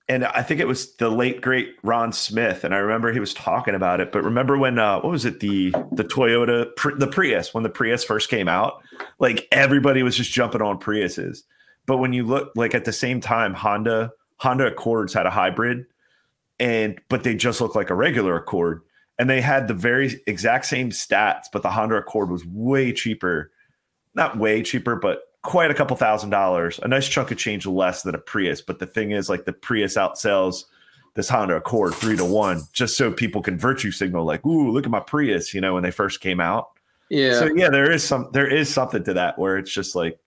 and 0.09 0.25
I 0.25 0.43
think 0.43 0.61
it 0.61 0.69
was 0.69 0.97
the 0.97 1.09
late 1.09 1.41
great 1.41 1.77
Ron 1.83 2.13
Smith, 2.13 2.65
and 2.65 2.75
I 2.75 2.79
remember 2.79 3.13
he 3.13 3.21
was 3.21 3.35
talking 3.35 3.75
about 3.75 4.01
it. 4.01 4.13
But 4.13 4.23
remember 4.23 4.59
when, 4.59 4.79
uh, 4.79 5.01
what 5.01 5.11
was 5.11 5.25
it, 5.25 5.41
the 5.41 5.71
the 5.93 6.05
Toyota, 6.05 6.69
the 6.99 7.07
Prius, 7.07 7.55
when 7.55 7.63
the 7.63 7.71
Prius 7.71 8.05
first 8.05 8.29
came 8.29 8.49
out, 8.49 8.83
like 9.19 9.49
everybody 9.51 10.03
was 10.03 10.17
just 10.17 10.31
jumping 10.31 10.63
on 10.63 10.79
Priuses. 10.79 11.43
But 11.87 11.99
when 11.99 12.13
you 12.13 12.25
look, 12.25 12.53
like 12.55 12.75
at 12.75 12.85
the 12.85 12.93
same 12.93 13.21
time, 13.21 13.55
Honda 13.55 14.13
Honda 14.37 14.67
Accords 14.67 15.15
had 15.15 15.27
a 15.27 15.31
hybrid, 15.31 15.87
and 16.59 17.01
but 17.09 17.25
they 17.25 17.35
just 17.35 17.61
look 17.61 17.75
like 17.75 17.91
a 17.91 17.95
regular 17.95 18.37
Accord, 18.37 18.83
and 19.19 19.31
they 19.31 19.41
had 19.41 19.69
the 19.69 19.75
very 19.75 20.21
exact 20.27 20.67
same 20.67 20.91
stats, 20.91 21.45
but 21.53 21.63
the 21.63 21.71
Honda 21.71 21.97
Accord 21.97 22.31
was 22.31 22.45
way 22.47 22.93
cheaper 22.93 23.51
not 24.15 24.39
way 24.39 24.63
cheaper, 24.63 24.97
but 24.97 25.23
quite 25.45 25.71
a 25.71 25.75
couple 25.75 25.97
thousand 25.97 26.31
dollars, 26.31 26.81
a 26.83 26.89
nice 26.89 27.07
chunk 27.07 27.31
of 27.31 27.39
change 27.39 27.67
less 27.67 28.03
than 28.03 28.15
a 28.17 28.19
Prius. 28.19 28.61
But 28.61 28.81
the 28.81 28.87
thing 28.87 29.13
is, 29.13 29.29
like 29.29 29.45
the 29.45 29.53
Prius 29.53 29.97
outsells 29.97 30.65
this 31.15 31.29
Honda 31.29 31.55
Accord 31.55 31.95
three 31.95 32.17
to 32.17 32.25
one, 32.25 32.63
just 32.73 32.97
so 32.97 33.13
people 33.13 33.41
can 33.41 33.57
virtue 33.57 33.93
signal, 33.93 34.25
like, 34.25 34.45
"Ooh, 34.45 34.73
look 34.73 34.85
at 34.85 34.91
my 34.91 35.01
Prius," 35.01 35.55
you 35.55 35.61
know, 35.61 35.75
when 35.75 35.85
they 35.85 35.93
first 35.93 36.21
came 36.21 36.41
out. 36.41 36.71
Yeah. 37.09 37.39
So 37.39 37.47
yeah, 37.55 37.69
there 37.69 37.91
is 37.93 38.03
some, 38.03 38.29
there 38.33 38.49
is 38.49 38.73
something 38.73 39.05
to 39.05 39.15
that 39.15 39.39
where 39.39 39.57
it's 39.57 39.73
just 39.73 39.95
like, 39.95 40.19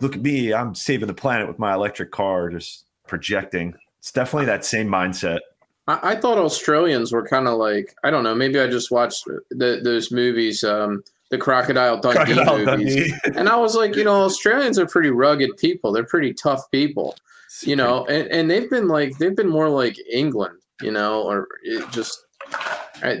look 0.00 0.16
at 0.16 0.22
me, 0.22 0.52
I'm 0.52 0.74
saving 0.74 1.06
the 1.06 1.14
planet 1.14 1.46
with 1.46 1.58
my 1.58 1.74
electric 1.74 2.10
car, 2.10 2.50
just 2.50 2.86
projecting. 3.06 3.74
It's 4.00 4.10
definitely 4.10 4.46
that 4.46 4.64
same 4.64 4.88
mindset. 4.88 5.40
I, 5.86 6.00
I 6.02 6.16
thought 6.16 6.38
Australians 6.38 7.12
were 7.12 7.24
kind 7.24 7.46
of 7.46 7.58
like 7.58 7.94
I 8.02 8.10
don't 8.10 8.24
know. 8.24 8.34
Maybe 8.34 8.58
I 8.58 8.66
just 8.66 8.90
watched 8.90 9.26
the, 9.50 9.80
those 9.84 10.10
movies, 10.10 10.64
um, 10.64 11.04
the 11.30 11.38
Crocodile 11.38 12.00
Dundee 12.00 12.34
Crocodile 12.34 12.58
movies, 12.78 12.94
Dundee. 13.22 13.38
and 13.38 13.48
I 13.48 13.56
was 13.56 13.74
like, 13.74 13.96
you 13.96 14.04
know, 14.04 14.22
Australians 14.22 14.78
are 14.78 14.86
pretty 14.86 15.10
rugged 15.10 15.56
people. 15.56 15.92
They're 15.92 16.04
pretty 16.04 16.32
tough 16.34 16.62
people, 16.70 17.16
you 17.62 17.76
know, 17.76 18.06
and, 18.06 18.28
and 18.28 18.50
they've 18.50 18.70
been 18.70 18.88
like 18.88 19.16
they've 19.18 19.34
been 19.36 19.48
more 19.48 19.68
like 19.68 19.96
England, 20.10 20.58
you 20.82 20.90
know, 20.92 21.22
or 21.22 21.48
it 21.64 21.90
just 21.90 22.24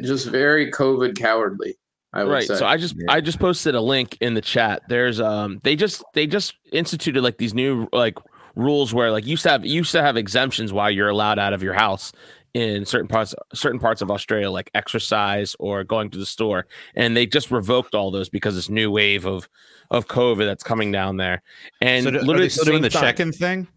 just 0.02 0.28
very 0.28 0.70
COVID 0.70 1.16
cowardly. 1.16 1.76
I 2.12 2.24
would 2.24 2.32
right 2.32 2.46
say. 2.46 2.54
so 2.56 2.64
i 2.64 2.78
just 2.78 2.94
Yeah. 2.96 3.12
i 3.12 3.20
just 3.20 3.38
posted 3.38 3.74
a 3.74 3.80
link 3.80 4.16
in 4.22 4.32
the 4.32 4.40
chat 4.40 4.80
there's 4.88 5.20
um 5.20 5.60
they 5.64 5.76
just 5.76 6.02
they 6.14 6.26
just 6.26 6.54
instituted 6.72 7.20
like 7.20 7.36
these 7.36 7.52
new 7.52 7.88
like 7.92 8.16
rules 8.54 8.94
where 8.94 9.10
like 9.10 9.24
you 9.24 9.32
used 9.32 9.42
to 9.42 9.50
have 9.50 9.66
you 9.66 9.74
used 9.74 9.92
to 9.92 10.00
have 10.00 10.16
exemptions 10.16 10.72
while 10.72 10.90
you're 10.90 11.10
allowed 11.10 11.38
out 11.38 11.52
of 11.52 11.62
your 11.62 11.74
house 11.74 12.12
in 12.56 12.86
certain 12.86 13.06
parts 13.06 13.34
certain 13.52 13.78
parts 13.78 14.00
of 14.00 14.10
Australia, 14.10 14.50
like 14.50 14.70
exercise 14.74 15.54
or 15.58 15.84
going 15.84 16.08
to 16.10 16.18
the 16.18 16.24
store, 16.24 16.66
and 16.94 17.14
they 17.14 17.26
just 17.26 17.50
revoked 17.50 17.94
all 17.94 18.10
those 18.10 18.30
because 18.30 18.54
this 18.54 18.70
new 18.70 18.90
wave 18.90 19.26
of 19.26 19.48
of 19.90 20.06
COVID 20.08 20.46
that's 20.46 20.64
coming 20.64 20.90
down 20.90 21.18
there. 21.18 21.42
And 21.80 22.04
so 22.04 22.10
do, 22.10 22.18
literally 22.20 22.48
still 22.48 22.64
the 22.64 22.70
doing 22.70 22.82
the 22.82 22.90
time- 22.90 23.02
check-in 23.02 23.32
thing? 23.32 23.68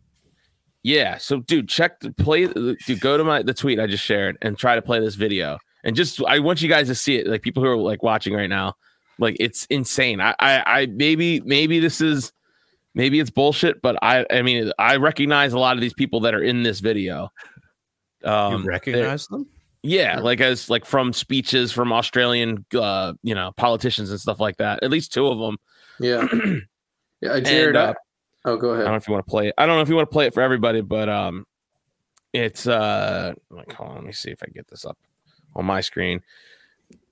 Yeah. 0.81 1.17
So, 1.17 1.41
dude, 1.41 1.67
check 1.67 1.99
the 1.99 2.11
play. 2.11 2.45
Uh, 2.45 2.75
dude, 2.87 3.01
go 3.01 3.17
to 3.17 3.23
my 3.25 3.43
the 3.43 3.53
tweet 3.53 3.79
I 3.79 3.87
just 3.87 4.05
shared 4.05 4.37
and 4.41 4.57
try 4.57 4.75
to 4.75 4.81
play 4.81 5.01
this 5.01 5.15
video. 5.15 5.57
And 5.83 5.93
just 5.95 6.23
I 6.23 6.39
want 6.39 6.61
you 6.61 6.69
guys 6.69 6.87
to 6.87 6.95
see 6.95 7.17
it. 7.17 7.27
Like 7.27 7.41
people 7.41 7.61
who 7.61 7.69
are 7.69 7.77
like 7.77 8.01
watching 8.01 8.33
right 8.33 8.49
now, 8.49 8.75
like 9.17 9.35
it's 9.41 9.65
insane. 9.65 10.21
I, 10.21 10.33
I, 10.39 10.63
I 10.65 10.85
maybe, 10.85 11.41
maybe 11.41 11.79
this 11.79 11.99
is, 11.99 12.31
maybe 12.95 13.19
it's 13.19 13.29
bullshit, 13.29 13.81
but 13.81 13.97
I, 14.01 14.25
I 14.31 14.41
mean, 14.41 14.71
I 14.79 14.95
recognize 14.95 15.51
a 15.53 15.59
lot 15.59 15.75
of 15.75 15.81
these 15.81 15.93
people 15.93 16.21
that 16.21 16.33
are 16.33 16.43
in 16.43 16.63
this 16.63 16.79
video. 16.79 17.29
Um, 18.23 18.63
you 18.63 18.69
recognize 18.69 19.27
them? 19.27 19.47
yeah, 19.81 20.19
like 20.19 20.41
as 20.41 20.69
like 20.69 20.85
from 20.85 21.13
speeches 21.13 21.71
from 21.71 21.93
Australian, 21.93 22.65
uh, 22.73 23.13
you 23.23 23.33
know, 23.33 23.51
politicians 23.55 24.11
and 24.11 24.19
stuff 24.19 24.39
like 24.39 24.57
that. 24.57 24.83
At 24.83 24.91
least 24.91 25.13
two 25.13 25.27
of 25.27 25.39
them. 25.39 25.57
Yeah. 25.99 26.27
Yeah, 27.21 27.33
I 27.33 27.41
Jared. 27.41 27.75
uh, 27.75 27.93
oh, 28.45 28.55
go 28.55 28.69
ahead. 28.69 28.83
I 28.83 28.85
don't 28.85 28.93
know 28.93 28.97
if 28.97 29.07
you 29.07 29.13
want 29.13 29.25
to 29.25 29.29
play 29.29 29.49
it. 29.49 29.53
I 29.57 29.65
don't 29.65 29.75
know 29.75 29.81
if 29.81 29.89
you 29.89 29.95
want 29.95 30.09
to 30.09 30.13
play 30.13 30.25
it 30.27 30.33
for 30.33 30.41
everybody, 30.41 30.79
but 30.79 31.09
um, 31.09 31.45
it's 32.31 32.65
uh, 32.65 33.33
like 33.49 33.73
hold 33.73 33.89
on, 33.89 33.95
let 33.95 34.05
me 34.05 34.13
see 34.13 34.31
if 34.31 34.41
I 34.41 34.45
can 34.45 34.53
get 34.53 34.69
this 34.69 34.85
up 34.85 34.97
on 35.55 35.65
my 35.65 35.81
screen. 35.81 36.21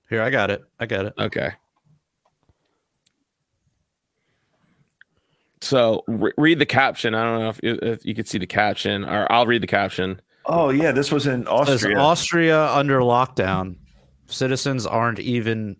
Here, 0.08 0.22
I 0.22 0.30
got 0.30 0.50
it. 0.50 0.62
I 0.80 0.86
got 0.86 1.04
it. 1.04 1.12
Okay. 1.18 1.50
So 5.60 6.04
re- 6.06 6.32
read 6.38 6.58
the 6.58 6.66
caption. 6.66 7.14
I 7.14 7.22
don't 7.24 7.40
know 7.40 7.48
if, 7.50 7.60
if 7.62 8.06
you 8.06 8.14
could 8.14 8.28
see 8.28 8.38
the 8.38 8.46
caption, 8.46 9.04
or 9.04 9.30
I'll 9.30 9.46
read 9.46 9.62
the 9.62 9.66
caption. 9.66 10.22
Oh 10.48 10.70
yeah, 10.70 10.92
this 10.92 11.12
was 11.12 11.26
in 11.26 11.42
It 11.42 11.46
says 11.66 11.84
Austria. 11.84 11.98
Austria 11.98 12.66
under 12.72 13.00
lockdown. 13.00 13.76
Citizens 14.26 14.86
aren't 14.86 15.18
even. 15.20 15.76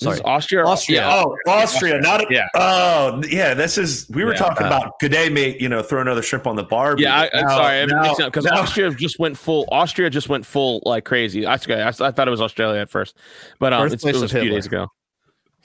This 0.00 0.08
is 0.14 0.18
Sorry. 0.18 0.34
Austria. 0.34 0.64
Austria. 0.64 0.98
Yeah. 1.00 1.22
Oh, 1.24 1.36
Austria, 1.48 2.00
not 2.00 2.22
a, 2.22 2.26
Yeah. 2.28 2.48
Oh, 2.56 3.22
yeah. 3.28 3.54
This 3.54 3.78
is 3.78 4.08
we 4.10 4.24
were 4.24 4.32
Yeah. 4.32 4.38
talking 4.38 4.64
Uh, 4.64 4.68
about 4.68 4.98
good 4.98 5.12
day, 5.12 5.28
mate. 5.28 5.60
You 5.60 5.68
know, 5.68 5.80
throw 5.82 6.00
another 6.00 6.22
shrimp 6.22 6.46
on 6.48 6.56
the 6.56 6.64
bar. 6.64 6.96
Yeah, 6.98 7.14
I, 7.14 7.30
I'm 7.32 7.46
Now- 7.46 7.56
sorry, 7.56 7.80
I'm 7.82 7.88
now- 7.88 8.02
mixing 8.02 8.24
up 8.26 8.32
because 8.32 8.46
Austria 8.46 8.90
just 8.92 9.18
went 9.20 9.36
full. 9.38 9.68
Austria 9.70 10.10
just 10.10 10.28
went 10.28 10.44
full 10.46 10.82
like 10.84 11.04
crazy. 11.04 11.46
I, 11.46 11.54
okay, 11.54 11.82
I, 11.82 11.88
I 11.88 12.10
thought 12.10 12.26
it 12.26 12.30
was 12.32 12.40
Australia 12.40 12.80
at 12.80 12.90
first, 12.90 13.16
but 13.60 13.72
um, 13.72 13.86
it's, 13.86 14.04
it 14.04 14.12
was 14.14 14.22
a 14.22 14.28
few 14.28 14.40
Hitler. 14.40 14.56
days 14.56 14.66
ago. 14.66 14.88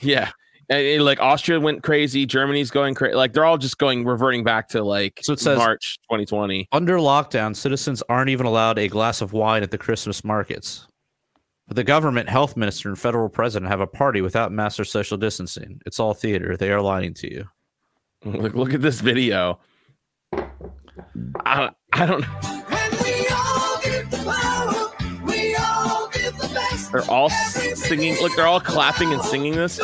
Yeah, 0.01 0.23
and, 0.25 0.33
it- 0.69 1.01
like 1.01 1.19
Austria 1.19 1.59
went 1.59 1.83
crazy. 1.83 2.25
Germany's 2.25 2.71
going 2.71 2.93
crazy. 2.95 3.15
Like 3.15 3.33
they're 3.33 3.45
all 3.45 3.57
just 3.57 3.77
going 3.77 4.05
reverting 4.05 4.43
back 4.43 4.69
to 4.69 4.83
like 4.83 5.19
So 5.23 5.33
it 5.33 5.39
says- 5.39 5.57
March 5.57 5.97
2020. 6.09 6.67
Under 6.71 6.97
lockdown, 6.97 7.55
citizens 7.55 8.03
aren't 8.09 8.29
even 8.29 8.45
allowed 8.45 8.77
a 8.79 8.87
glass 8.87 9.21
of 9.21 9.33
wine 9.33 9.63
at 9.63 9.71
the 9.71 9.77
Christmas 9.77 10.23
markets. 10.23 10.87
But 11.67 11.75
the 11.75 11.83
government, 11.83 12.29
health 12.29 12.55
minister, 12.55 12.87
and 12.87 12.97
federal 12.97 13.27
president 13.27 13.69
have 13.69 13.81
a 13.81 13.87
party 13.87 14.21
without 14.21 14.53
mass 14.53 14.79
or 14.79 14.85
social 14.85 15.17
distancing. 15.17 15.81
It's 15.85 15.99
all 15.99 16.13
theater. 16.13 16.55
They 16.55 16.71
are 16.71 16.81
lying 16.81 17.13
to 17.15 17.29
you. 17.33 17.45
Look, 18.25 18.53
look 18.55 18.73
at 18.73 18.81
this 18.81 19.01
video. 19.01 19.59
I, 21.45 21.69
I 21.93 22.05
don't. 22.05 22.23
And 22.23 22.93
we 23.01 23.27
all 23.31 23.79
give 23.83 24.09
the 24.09 24.17
power. 24.25 25.23
We 25.25 25.55
all 25.55 26.07
give 26.09 26.37
the 26.37 26.49
best. 26.53 26.91
They're 26.91 27.09
all 27.11 27.29
singing. 27.29 28.15
Look, 28.21 28.35
they're 28.35 28.47
all 28.47 28.59
clapping 28.61 29.11
and 29.13 29.21
singing 29.23 29.53
this. 29.55 29.77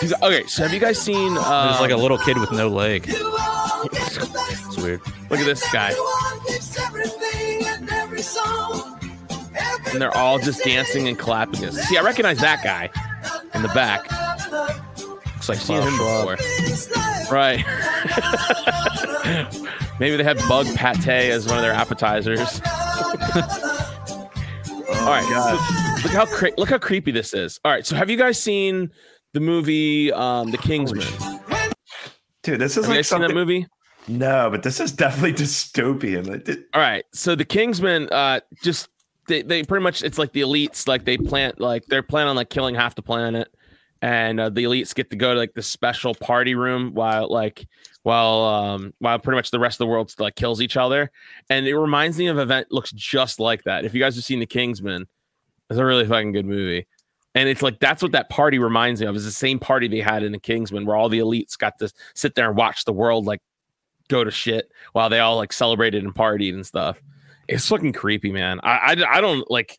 He's- 0.00 0.12
Okay, 0.22 0.44
so 0.46 0.62
have 0.62 0.72
you 0.74 0.80
guys 0.80 1.00
seen? 1.00 1.34
There's 1.34 1.46
Um, 1.46 1.80
like 1.80 1.90
a 1.90 1.96
little 1.96 2.18
kid 2.18 2.38
with 2.38 2.52
no 2.52 2.68
leg. 2.68 3.06
You 3.08 3.36
all 3.38 3.84
get 3.88 3.92
the 4.12 4.20
best. 4.32 4.62
It's 4.66 4.76
weird. 4.76 5.00
look 5.30 5.40
at 5.40 5.46
this 5.46 5.64
guy, 5.72 5.88
Everyone 5.90 6.40
gets 6.46 6.78
everything 6.78 7.66
and 7.66 7.90
every 7.90 8.22
song. 8.22 8.98
and 9.92 10.00
they're 10.00 10.16
all 10.16 10.38
just 10.38 10.62
dancing 10.64 11.08
and 11.08 11.18
clapping. 11.18 11.60
This. 11.62 11.88
See, 11.88 11.96
I 11.96 12.02
recognize 12.02 12.38
that 12.40 12.62
guy 12.62 12.90
in 13.54 13.62
the 13.62 13.68
back. 13.68 14.10
Looks 15.34 15.48
like 15.48 15.58
I've 15.58 15.62
seen 15.64 15.80
him 15.82 15.96
before. 15.96 16.36
Right. 17.30 17.64
Maybe 19.98 20.16
they 20.16 20.24
have 20.24 20.38
bug 20.48 20.66
pate 20.76 21.30
as 21.30 21.46
one 21.46 21.56
of 21.56 21.62
their 21.62 21.72
appetizers. 21.72 22.60
All 25.00 25.12
right. 25.12 25.24
so 25.24 26.02
look 26.02 26.12
how 26.12 26.26
cre- 26.26 26.54
look 26.58 26.68
how 26.70 26.78
creepy 26.78 27.10
this 27.12 27.32
is. 27.34 27.60
All 27.64 27.72
right. 27.72 27.86
So 27.86 27.96
have 27.96 28.10
you 28.10 28.16
guys 28.16 28.40
seen 28.40 28.90
the 29.36 29.40
movie 29.40 30.10
um, 30.12 30.50
The 30.50 30.56
Kingsman? 30.58 31.06
Dude. 32.42 32.58
This 32.58 32.76
is 32.78 32.88
like 32.88 32.96
guys 32.98 33.08
seen 33.08 33.20
that 33.20 33.28
something. 33.28 33.34
movie? 33.34 33.66
No, 34.08 34.48
but 34.50 34.62
this 34.62 34.80
is 34.80 34.92
definitely 34.92 35.32
dystopian. 35.34 36.26
Like, 36.26 36.48
it- 36.48 36.64
All 36.72 36.80
right. 36.80 37.04
So 37.12 37.34
the 37.34 37.44
Kingsmen, 37.44 38.08
uh, 38.10 38.40
just 38.62 38.88
they, 39.28 39.42
they 39.42 39.62
pretty 39.62 39.82
much 39.82 40.02
it's 40.02 40.16
like 40.18 40.32
the 40.32 40.40
elites, 40.40 40.88
like 40.88 41.04
they 41.04 41.18
plant 41.18 41.60
like 41.60 41.84
they're 41.86 42.02
planning 42.02 42.30
on 42.30 42.36
like 42.36 42.48
killing 42.48 42.74
half 42.74 42.94
the 42.94 43.02
planet, 43.02 43.48
and 44.00 44.40
uh, 44.40 44.48
the 44.48 44.64
elites 44.64 44.94
get 44.94 45.10
to 45.10 45.16
go 45.16 45.34
to 45.34 45.38
like 45.38 45.52
the 45.54 45.62
special 45.62 46.14
party 46.14 46.54
room 46.54 46.94
while 46.94 47.28
like 47.30 47.66
while 48.04 48.40
um 48.44 48.94
while 49.00 49.18
pretty 49.18 49.36
much 49.36 49.50
the 49.50 49.58
rest 49.58 49.74
of 49.76 49.78
the 49.86 49.86
world 49.90 50.12
like 50.18 50.36
kills 50.36 50.62
each 50.62 50.76
other, 50.76 51.10
and 51.50 51.66
it 51.66 51.76
reminds 51.76 52.16
me 52.16 52.28
of 52.28 52.36
an 52.38 52.42
event 52.42 52.68
looks 52.70 52.92
just 52.92 53.38
like 53.40 53.64
that. 53.64 53.84
If 53.84 53.92
you 53.92 54.00
guys 54.00 54.14
have 54.14 54.24
seen 54.24 54.38
the 54.38 54.46
Kingsman, 54.46 55.06
it's 55.68 55.78
a 55.80 55.84
really 55.84 56.06
fucking 56.06 56.30
good 56.32 56.46
movie. 56.46 56.86
And 57.36 57.48
it's 57.48 57.60
like 57.62 57.78
that's 57.78 58.02
what 58.02 58.12
that 58.12 58.28
party 58.30 58.58
reminds 58.58 59.00
me 59.00 59.06
of. 59.06 59.14
Is 59.14 59.24
the 59.24 59.30
same 59.30 59.58
party 59.58 59.86
they 59.88 60.00
had 60.00 60.22
in 60.22 60.32
the 60.32 60.38
Kingsman, 60.40 60.86
where 60.86 60.96
all 60.96 61.08
the 61.08 61.18
elites 61.18 61.56
got 61.58 61.78
to 61.80 61.92
sit 62.14 62.34
there 62.34 62.48
and 62.48 62.56
watch 62.56 62.84
the 62.84 62.92
world 62.92 63.26
like 63.26 63.40
go 64.08 64.24
to 64.24 64.30
shit 64.30 64.70
while 64.92 65.10
they 65.10 65.18
all 65.20 65.36
like 65.36 65.52
celebrated 65.52 66.02
and 66.02 66.14
partied 66.14 66.54
and 66.54 66.66
stuff. 66.66 67.00
It's 67.46 67.68
fucking 67.68 67.92
creepy, 67.92 68.32
man. 68.32 68.58
I 68.62 68.70
I, 68.94 69.18
I 69.18 69.20
don't 69.20 69.48
like 69.50 69.78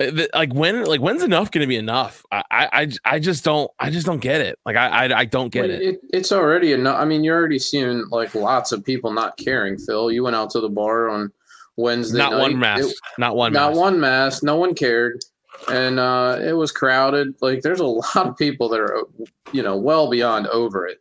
uh, 0.00 0.12
the- 0.12 0.30
like 0.32 0.54
when 0.54 0.84
like 0.84 1.00
when's 1.00 1.24
enough 1.24 1.50
going 1.50 1.62
to 1.62 1.66
be 1.66 1.76
enough? 1.76 2.24
I, 2.30 2.42
I 2.52 2.92
I 3.04 3.18
just 3.18 3.44
don't 3.44 3.68
I 3.80 3.90
just 3.90 4.06
don't 4.06 4.20
get 4.20 4.40
it. 4.40 4.58
Like 4.64 4.76
I 4.76 5.06
I, 5.06 5.18
I 5.20 5.24
don't 5.24 5.48
get 5.50 5.68
Well, 5.68 5.80
it. 5.82 6.00
It's 6.12 6.30
already 6.30 6.72
enough. 6.72 6.98
I 7.00 7.04
mean, 7.04 7.24
you're 7.24 7.36
already 7.36 7.58
seeing 7.58 8.04
like 8.10 8.34
lots 8.36 8.70
of 8.70 8.84
people 8.84 9.12
not 9.12 9.36
caring. 9.38 9.76
Phil, 9.76 10.12
you 10.12 10.22
went 10.22 10.36
out 10.36 10.50
to 10.50 10.60
the 10.60 10.68
bar 10.68 11.08
on 11.08 11.32
Wednesday. 11.76 12.18
Not 12.18 12.32
night. 12.32 12.40
one 12.42 12.58
mask. 12.60 12.90
It- 12.90 12.96
not 13.18 13.34
one 13.34 13.52
not 13.52 13.70
mask. 13.70 13.80
one 13.80 13.98
mask. 14.00 14.42
No 14.44 14.56
one 14.56 14.74
cared, 14.74 15.20
and 15.66 15.98
uh, 15.98 16.38
it 16.40 16.52
was 16.52 16.72
crowded. 16.72 17.34
Like 17.40 17.62
there's 17.62 17.80
a 17.80 17.86
lot 17.86 18.16
of 18.16 18.36
people 18.36 18.68
that 18.70 18.80
are, 18.80 19.04
you 19.52 19.62
know, 19.62 19.76
well 19.76 20.08
beyond 20.08 20.46
over 20.48 20.86
it. 20.86 20.98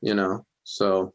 You 0.00 0.14
know, 0.14 0.46
so 0.64 1.12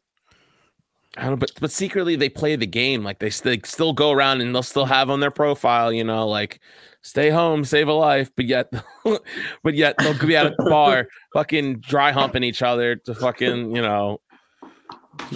I 1.16 1.22
don't 1.22 1.30
know, 1.32 1.36
but 1.36 1.52
but 1.60 1.70
secretly 1.72 2.14
they 2.16 2.28
play 2.28 2.56
the 2.56 2.66
game. 2.66 3.02
Like 3.02 3.18
they, 3.18 3.30
they 3.30 3.60
still 3.64 3.92
go 3.92 4.10
around 4.12 4.42
and 4.42 4.54
they'll 4.54 4.62
still 4.62 4.84
have 4.84 5.10
on 5.10 5.20
their 5.20 5.30
profile, 5.30 5.92
you 5.92 6.04
know, 6.04 6.28
like 6.28 6.60
stay 7.02 7.30
home, 7.30 7.64
save 7.64 7.88
a 7.88 7.92
life. 7.92 8.30
But 8.36 8.46
yet, 8.46 8.72
but 9.62 9.74
yet 9.74 9.96
they'll 9.98 10.18
be 10.18 10.36
out 10.36 10.46
at 10.46 10.56
the 10.56 10.64
bar, 10.64 11.08
fucking 11.32 11.80
dry 11.80 12.12
humping 12.12 12.44
each 12.44 12.62
other 12.62 12.96
to 12.96 13.14
fucking, 13.14 13.74
you 13.74 13.82
know. 13.82 14.20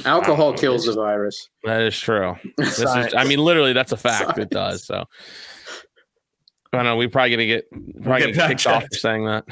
alcohol 0.05 0.53
kills 0.53 0.85
the 0.85 0.93
virus. 0.93 1.49
That 1.65 1.81
is 1.83 1.99
true. 1.99 2.37
This 2.59 2.79
is, 2.79 3.15
I 3.15 3.25
mean, 3.25 3.39
literally, 3.39 3.73
that's 3.73 3.93
a 3.93 3.97
fact. 3.97 4.39
It 4.39 4.51
does. 4.51 4.85
So. 4.85 5.07
I 6.73 6.77
don't 6.77 6.87
know. 6.87 6.97
We 6.97 7.09
probably 7.09 7.31
gonna 7.31 7.47
get 7.47 7.71
probably 8.03 8.27
get 8.27 8.37
gonna 8.37 8.49
get 8.49 8.49
kicked 8.49 8.67
off 8.67 8.85
for 8.85 8.95
saying 8.97 9.25
that. 9.25 9.45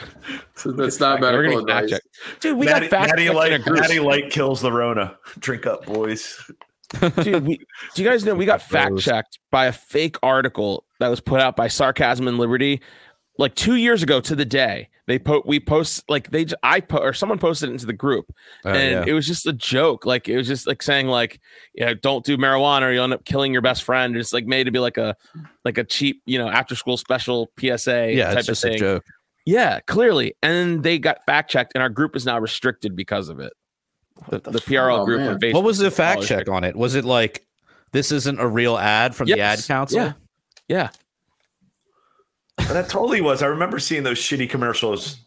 So 0.55 0.71
that's 0.71 1.01
not 1.01 1.21
We're 1.21 1.43
gonna 1.43 1.49
get 1.51 1.59
advice. 1.61 1.91
fact-checked. 1.91 2.41
Dude, 2.41 2.59
we 2.59 2.67
Natty, 2.67 2.89
got 2.89 2.91
fact 2.91 3.17
Natty 3.17 3.27
checked 3.27 3.31
in 3.31 3.37
a 3.37 3.39
light, 3.39 3.63
group. 3.65 3.81
Natty 3.81 4.01
light 4.01 4.31
kills 4.31 4.61
the 4.61 4.73
Rona. 4.73 5.19
Drink 5.39 5.67
up, 5.67 5.85
boys. 5.85 6.39
Dude, 7.23 7.47
we, 7.47 7.59
do 7.95 8.03
you 8.03 8.09
guys 8.09 8.25
know 8.25 8.35
we 8.35 8.47
got 8.47 8.63
fact 8.63 8.99
checked 8.99 9.39
by 9.51 9.67
a 9.67 9.73
fake 9.73 10.17
article 10.23 10.85
that 11.01 11.09
was 11.09 11.21
put 11.21 11.41
out 11.41 11.55
by 11.55 11.69
Sarcasm 11.69 12.27
and 12.29 12.39
Liberty 12.39 12.81
like 13.39 13.55
two 13.55 13.77
years 13.77 14.03
ago 14.03 14.21
to 14.21 14.35
the 14.37 14.45
day. 14.45 14.89
They 15.07 15.19
put 15.19 15.47
we 15.47 15.59
post 15.59 16.05
like 16.11 16.31
they 16.31 16.45
i 16.63 16.81
po- 16.81 16.99
or 16.99 17.15
someone 17.15 17.39
posted 17.39 17.71
it 17.71 17.73
into 17.73 17.87
the 17.87 17.95
group 17.95 18.31
Oh, 18.67 18.71
and 18.71 18.91
yeah. 18.91 19.05
it 19.07 19.15
was 19.15 19.27
just 19.27 19.47
a 19.47 19.55
joke. 19.55 20.05
Like 20.05 20.29
it 20.29 20.37
was 20.37 20.47
just 20.47 20.67
like 20.67 20.83
saying 20.83 21.07
like 21.07 21.41
yeah 21.75 21.95
don't 22.03 22.27
do 22.27 22.37
marijuana 22.37 22.83
or 22.83 22.93
you'll 22.93 23.05
end 23.05 23.15
up 23.15 23.25
killing 23.25 23.55
your 23.55 23.63
best 23.63 23.85
friend. 23.85 24.15
It's 24.19 24.35
like 24.35 24.45
made 24.45 24.65
to 24.65 24.71
be 24.71 24.81
like 24.81 24.99
a 24.99 25.17
like 25.65 25.79
a 25.79 25.85
cheap 25.85 26.21
you 26.27 26.39
know 26.39 26.49
after 26.51 26.75
school 26.77 26.99
special 26.99 27.51
PSA 27.59 28.13
yeah, 28.13 28.29
type 28.29 28.39
it's 28.39 28.47
just 28.49 28.65
of 28.65 28.69
a 28.69 28.73
thing. 28.73 28.79
joke. 28.81 29.05
Yeah, 29.47 29.81
clearly, 29.81 30.35
and 30.43 30.83
they 30.83 30.99
got 30.99 31.25
fact 31.25 31.51
checked, 31.51 31.73
and 31.75 31.81
our 31.83 31.89
group 31.89 32.15
is 32.15 32.27
now 32.27 32.39
restricted 32.39 32.95
because 32.95 33.31
of 33.31 33.41
it. 33.41 33.55
The, 34.29 34.41
the 34.41 34.59
PRL 34.59 34.99
Oh, 34.99 35.05
group 35.07 35.21
man. 35.21 35.29
on 35.31 35.41
Facebook. 35.41 35.55
What 35.55 35.65
was 35.65 35.79
the 35.79 35.91
fact 35.91 36.21
check 36.23 36.51
on 36.51 36.65
it? 36.65 36.77
Was 36.77 36.95
it 36.97 37.07
like 37.07 37.47
this 37.93 38.13
isn't 38.13 38.39
a 38.41 38.47
real 38.47 38.77
ad 38.77 39.15
from 39.15 39.29
the 39.29 39.41
ad 39.41 39.65
council? 39.67 40.01
Yeah. 40.01 40.13
Yeah. 40.69 40.91
But 42.59 42.75
that 42.75 42.89
totally 42.91 43.21
was. 43.21 43.43
I 43.43 43.47
remember 43.47 43.79
seeing 43.79 44.03
those 44.03 44.19
shitty 44.19 44.51
commercials. 44.51 45.19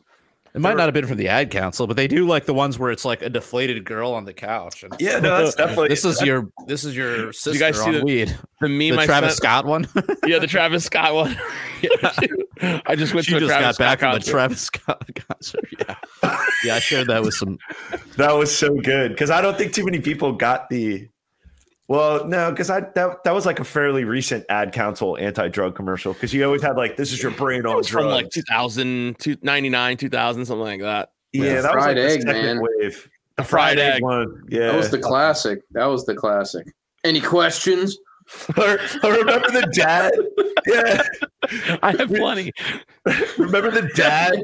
It 0.54 0.60
might 0.60 0.76
not 0.76 0.84
have 0.84 0.94
been 0.94 1.08
from 1.08 1.16
the 1.18 1.30
ad 1.30 1.50
council, 1.50 1.88
but 1.88 1.96
they 1.96 2.10
do 2.10 2.28
like 2.28 2.44
the 2.46 2.54
ones 2.54 2.78
where 2.78 2.92
it's 2.92 3.06
like 3.06 3.22
a 3.22 3.30
deflated 3.30 3.86
girl 3.86 4.12
on 4.12 4.26
the 4.26 4.34
couch. 4.34 4.84
And 4.84 4.94
Yeah, 5.00 5.20
no, 5.20 5.42
that's 5.44 5.56
definitely. 5.56 5.88
this 5.88 6.04
is 6.04 6.22
your 6.22 6.50
this 6.68 6.84
is 6.84 6.94
your 6.96 7.32
sister 7.32 7.58
guys 7.58 7.78
see 7.80 7.86
on 7.88 7.94
the- 7.94 8.04
weed. 8.04 8.38
The 8.60 8.68
meme 8.68 8.96
The 8.98 9.02
I 9.02 9.06
Travis 9.06 9.30
sent- 9.30 9.38
Scott 9.38 9.66
one. 9.66 9.88
Yeah, 10.28 10.40
the 10.40 10.48
Travis 10.48 10.84
Scott 10.86 11.14
one. 11.14 11.38
Yeah, 11.82 12.80
I 12.86 12.96
just 12.96 13.14
went 13.16 13.26
she 13.26 13.32
to 13.32 13.38
a 13.38 13.40
just 13.40 13.50
Travis 13.50 13.78
got 13.78 13.84
back 13.84 14.00
Scott 14.00 14.14
from 14.14 14.20
the. 14.24 14.30
Travis 14.30 14.62
Scott 14.62 15.10
concert. 15.30 15.68
Yeah, 15.80 15.96
yeah, 16.66 16.76
I 16.76 16.80
shared 16.80 17.08
that 17.08 17.24
with 17.24 17.34
some. 17.34 17.58
that 18.18 18.34
was 18.34 18.56
so 18.56 18.76
good 18.76 19.12
because 19.14 19.32
I 19.32 19.42
don't 19.42 19.58
think 19.58 19.74
too 19.74 19.84
many 19.86 20.00
people 20.00 20.34
got 20.34 20.70
the 20.70 21.08
Well, 21.92 22.26
no, 22.26 22.52
because 22.52 22.70
I 22.70 22.80
that, 22.96 23.22
that 23.26 23.34
was 23.34 23.46
like 23.46 23.60
a 23.60 23.66
fairly 23.66 24.06
recent 24.06 24.46
ad 24.48 24.72
council 24.72 25.18
anti-drug 25.18 25.76
commercial. 25.76 26.14
Because 26.14 26.34
you 26.34 26.46
always 26.46 26.62
had 26.62 26.78
like 26.78 26.96
this 26.96 27.12
is 27.12 27.22
your 27.22 27.34
brain 27.34 27.60
It 27.60 27.66
on 27.66 27.74
drugs 27.74 27.90
from 27.90 28.06
like 28.06 28.30
2000, 28.30 29.20
two- 29.20 29.36
99, 29.42 29.98
2000, 29.98 30.46
something 30.46 30.64
like 30.64 30.80
that. 30.80 31.10
yeah, 31.34 31.60
that 31.60 31.76
was 31.76 31.86
like 31.86 31.98
the 31.98 32.04
egg, 32.10 32.22
second 32.22 32.46
man. 32.46 32.62
wave. 32.80 33.10
The 33.36 33.44
fried 33.44 33.78
egg. 33.78 34.02
one. 34.02 34.42
Yeah, 34.48 34.68
That 34.68 34.76
was 34.78 34.90
the 34.90 35.00
classic. 35.00 35.64
That 35.72 35.84
was 35.88 36.06
the 36.06 36.16
classic. 36.16 36.66
Any 37.04 37.20
questions? 37.20 37.98
I 38.56 38.78
remember 39.04 39.52
the 39.52 39.70
dad. 39.74 40.14
Yeah, 40.68 41.02
I 41.82 41.92
have 41.98 42.08
plenty. 42.10 42.54
remember 43.40 43.72
the 43.72 43.90
dad. 43.96 44.44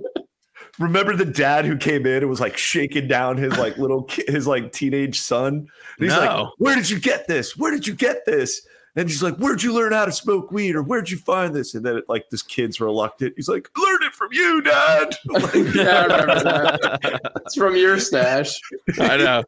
Remember 0.80 1.16
the 1.16 1.26
dad 1.26 1.66
who 1.66 1.76
came 1.78 2.06
in 2.06 2.18
and 2.18 2.30
was 2.30 2.40
like 2.40 2.58
shaking 2.58 3.08
down 3.08 3.38
his 3.38 3.58
like 3.58 3.78
little 3.78 4.04
ki- 4.04 4.26
his 4.28 4.46
like 4.48 4.72
teenage 4.72 5.20
son. 5.20 5.54
And 5.54 5.68
he's 6.00 6.16
like, 6.16 6.48
"Where 6.58 6.76
did 6.76 6.90
you 6.90 7.00
get 7.00 7.28
this? 7.28 7.58
Where 7.58 7.72
did 7.72 7.88
you 7.88 7.96
get 7.96 8.26
this?" 8.26 8.62
And 8.96 9.10
she's 9.12 9.22
like, 9.22 9.36
"Where'd 9.38 9.62
you 9.62 9.74
learn 9.74 9.92
how 9.94 10.06
to 10.06 10.12
smoke 10.12 10.52
weed, 10.52 10.76
or 10.76 10.82
where'd 10.84 11.10
you 11.10 11.18
find 11.18 11.54
this?" 11.56 11.74
And 11.76 11.84
then 11.86 11.98
it, 11.98 12.06
like 12.08 12.26
this 12.32 12.42
kid's 12.42 12.80
reluctant. 12.80 13.34
He's 13.36 13.48
like, 13.50 13.70
"Learned 13.78 14.04
it 14.04 14.14
from 14.14 14.30
you, 14.32 14.62
dad." 14.62 15.16
Like, 15.28 15.54
Yeah, 15.76 16.00
I 16.00 16.06
remember 16.06 16.44
that. 16.44 17.32
It's 17.46 17.56
from 17.56 17.76
your 17.76 18.00
stash. 18.00 18.60
I 19.00 19.18
know. 19.18 19.44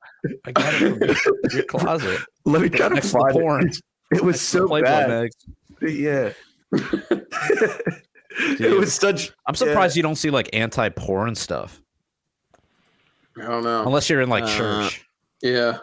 I 0.45 0.51
got 0.51 0.73
it 0.73 0.77
from 0.77 0.99
your, 0.99 1.15
your 1.53 1.63
closet. 1.63 2.19
Let 2.45 2.61
me 2.63 2.69
try 2.69 2.89
to 2.89 2.95
Next 2.95 3.07
to 3.11 3.17
find 3.19 3.31
porn. 3.33 3.67
it. 3.69 3.77
It 4.11 4.23
was 4.23 4.41
so 4.41 4.67
Playboy 4.67 4.85
bad. 4.87 5.09
mags. 5.09 5.35
Yeah. 5.81 6.33
it 8.39 8.77
was 8.77 8.93
such. 8.93 9.31
I'm 9.47 9.55
surprised 9.55 9.95
you 9.97 10.03
don't 10.03 10.15
see 10.15 10.29
like 10.29 10.49
anti-porn 10.53 11.35
stuff, 11.35 11.81
I 13.37 13.43
don't 13.47 13.63
know. 13.63 13.83
unless 13.85 14.09
you're 14.09 14.21
in 14.21 14.29
like 14.29 14.43
Uh, 14.43 14.57
church. 14.57 15.05
Yeah. 15.41 15.77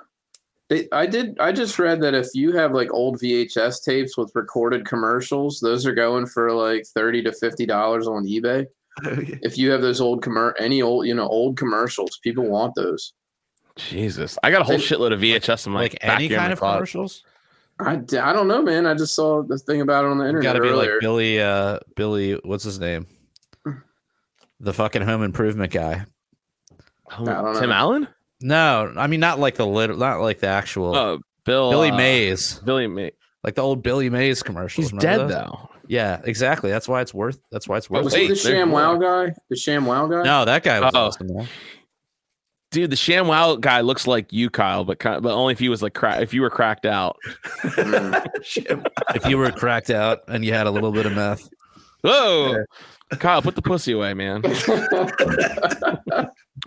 They, 0.68 0.88
I 0.90 1.06
did. 1.06 1.38
I 1.38 1.52
just 1.52 1.78
read 1.78 2.00
that 2.02 2.14
if 2.14 2.26
you 2.34 2.50
have 2.52 2.72
like 2.72 2.92
old 2.92 3.20
VHS 3.20 3.84
tapes 3.84 4.16
with 4.18 4.32
recorded 4.34 4.84
commercials, 4.84 5.60
those 5.60 5.86
are 5.86 5.94
going 5.94 6.26
for 6.26 6.50
like 6.52 6.84
thirty 6.86 7.22
to 7.22 7.32
fifty 7.32 7.66
dollars 7.66 8.06
on 8.08 8.24
eBay. 8.26 8.66
If 9.42 9.58
you 9.58 9.70
have 9.70 9.82
those 9.82 10.00
old 10.00 10.22
commer 10.24 10.54
any 10.58 10.82
old 10.82 11.06
you 11.06 11.14
know 11.14 11.28
old 11.28 11.56
commercials, 11.56 12.18
people 12.22 12.44
want 12.48 12.74
those. 12.74 13.12
Jesus. 13.76 14.38
I 14.42 14.50
got 14.50 14.62
a 14.62 14.64
whole 14.64 14.78
They- 14.78 14.82
shitload 14.82 15.12
of 15.12 15.20
VHS 15.20 15.66
in 15.66 15.72
my 15.72 15.82
Like 15.82 15.98
any 16.00 16.28
kind 16.30 16.52
of 16.52 16.58
closet. 16.58 16.76
commercials. 16.78 17.22
I, 17.78 17.96
d- 17.96 18.18
I 18.18 18.32
don't 18.32 18.48
know, 18.48 18.62
man. 18.62 18.86
I 18.86 18.94
just 18.94 19.14
saw 19.14 19.42
the 19.42 19.58
thing 19.58 19.80
about 19.82 20.04
it 20.04 20.10
on 20.10 20.18
the 20.18 20.24
internet 20.26 20.42
Got 20.42 20.52
to 20.54 20.60
be 20.62 20.68
earlier. 20.68 20.92
like 20.94 21.00
Billy. 21.00 21.40
Uh, 21.40 21.78
Billy, 21.94 22.32
what's 22.44 22.64
his 22.64 22.78
name? 22.80 23.06
The 24.60 24.72
fucking 24.72 25.02
home 25.02 25.22
improvement 25.22 25.72
guy. 25.72 26.06
Home- 27.10 27.28
I 27.28 27.42
know. 27.52 27.60
Tim 27.60 27.70
Allen? 27.70 28.08
No, 28.40 28.92
I 28.96 29.06
mean 29.06 29.20
not 29.20 29.38
like 29.38 29.54
the 29.56 29.66
lit, 29.66 29.96
not 29.96 30.20
like 30.20 30.40
the 30.40 30.46
actual 30.48 30.94
Oh, 30.96 31.18
Bill. 31.44 31.70
Billy 31.70 31.90
uh, 31.90 31.96
Mays, 31.96 32.58
Billy 32.60 32.86
Mays. 32.86 33.12
like 33.44 33.54
the 33.54 33.62
old 33.62 33.82
Billy 33.82 34.10
Mays 34.10 34.42
commercials. 34.42 34.90
He's 34.90 35.00
dead 35.00 35.20
those? 35.20 35.30
though. 35.30 35.70
Yeah, 35.88 36.20
exactly. 36.24 36.70
That's 36.70 36.88
why 36.88 37.00
it's 37.00 37.14
worth. 37.14 37.38
That's 37.50 37.68
why 37.68 37.76
it's 37.78 37.88
worth. 37.88 38.04
was 38.04 38.14
it. 38.14 38.20
he 38.20 38.26
the 38.28 38.32
Wait, 38.32 38.38
Sham 38.40 38.72
Wow 38.72 38.96
guy? 38.96 39.32
The 39.48 39.56
Sham 39.56 39.86
Wow 39.86 40.06
guy? 40.06 40.22
No, 40.22 40.44
that 40.44 40.62
guy 40.64 40.80
was 40.80 40.92
Oh. 40.94 41.06
awesome. 41.06 41.28
man. 41.28 41.48
Dude, 42.72 42.90
the 42.90 42.96
ShamWow 42.96 43.60
guy 43.60 43.80
looks 43.80 44.06
like 44.06 44.32
you, 44.32 44.50
Kyle, 44.50 44.84
but 44.84 44.98
kind 44.98 45.22
but 45.22 45.32
only 45.32 45.52
if 45.52 45.58
he 45.58 45.68
was 45.68 45.82
like 45.82 45.94
cra- 45.94 46.20
if 46.20 46.34
you 46.34 46.42
were 46.42 46.50
cracked 46.50 46.84
out. 46.84 47.16
If 47.64 49.24
you 49.26 49.38
were 49.38 49.50
cracked 49.52 49.90
out 49.90 50.22
and 50.28 50.44
you 50.44 50.52
had 50.52 50.66
a 50.66 50.70
little 50.70 50.92
bit 50.92 51.06
of 51.06 51.12
meth, 51.12 51.48
Whoa, 52.02 52.64
Kyle, 53.18 53.40
put 53.40 53.54
the 53.54 53.62
pussy 53.62 53.92
away, 53.92 54.14
man. 54.14 54.42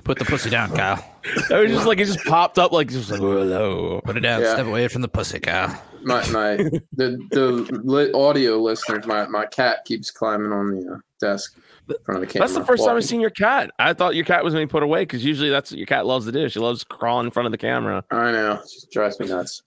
put 0.04 0.18
the 0.18 0.26
pussy 0.26 0.50
down, 0.50 0.76
Kyle. 0.76 1.04
It 1.50 1.54
was 1.54 1.72
just 1.72 1.86
like 1.86 2.00
it 2.00 2.06
just 2.06 2.26
popped 2.26 2.58
up 2.58 2.72
like 2.72 2.90
just 2.90 3.12
like 3.12 3.20
hello. 3.20 4.02
Put 4.06 4.18
it 4.18 4.22
down. 4.22 4.42
Yeah. 4.42 4.54
Step 4.54 4.66
away 4.68 4.88
from 4.88 5.02
the 5.02 5.08
pussy, 5.08 5.40
Kyle. 5.40 5.82
my 6.04 6.26
my 6.30 6.56
the 6.94 7.18
the 7.32 8.12
audio 8.16 8.58
listeners, 8.58 9.06
my 9.06 9.28
my 9.28 9.46
cat 9.46 9.86
keeps 9.86 10.12
climbing 10.12 10.52
on 10.52 10.72
the 10.72 10.94
uh, 10.94 10.98
desk 11.20 11.58
in 11.58 11.64
front 12.06 12.22
of 12.24 12.28
the 12.28 12.34
camera. 12.34 12.48
That's 12.48 12.58
the 12.58 12.66
first 12.66 12.86
time 12.86 12.96
I've 12.96 13.06
seen 13.06 13.22
your 13.22 13.30
cat. 13.30 13.72
I 13.80 13.94
thought 13.94 14.16
your 14.16 14.26
cat 14.26 14.44
was 14.44 14.54
being 14.54 14.68
put 14.68 14.84
away 14.84 15.02
because 15.02 15.24
usually 15.24 15.50
that's 15.50 15.72
what 15.72 15.78
your 15.78 15.88
cat 15.88 16.06
loves 16.06 16.26
to 16.26 16.32
do. 16.32 16.50
She 16.50 16.60
loves 16.60 16.84
crawling 16.84 17.28
in 17.28 17.32
front 17.32 17.46
of 17.46 17.52
the 17.52 17.58
camera. 17.58 18.04
I 18.12 18.32
know, 18.32 18.54
it 18.54 18.62
just 18.62 18.92
drives 18.92 19.20
me 19.20 19.28
nuts. 19.28 19.64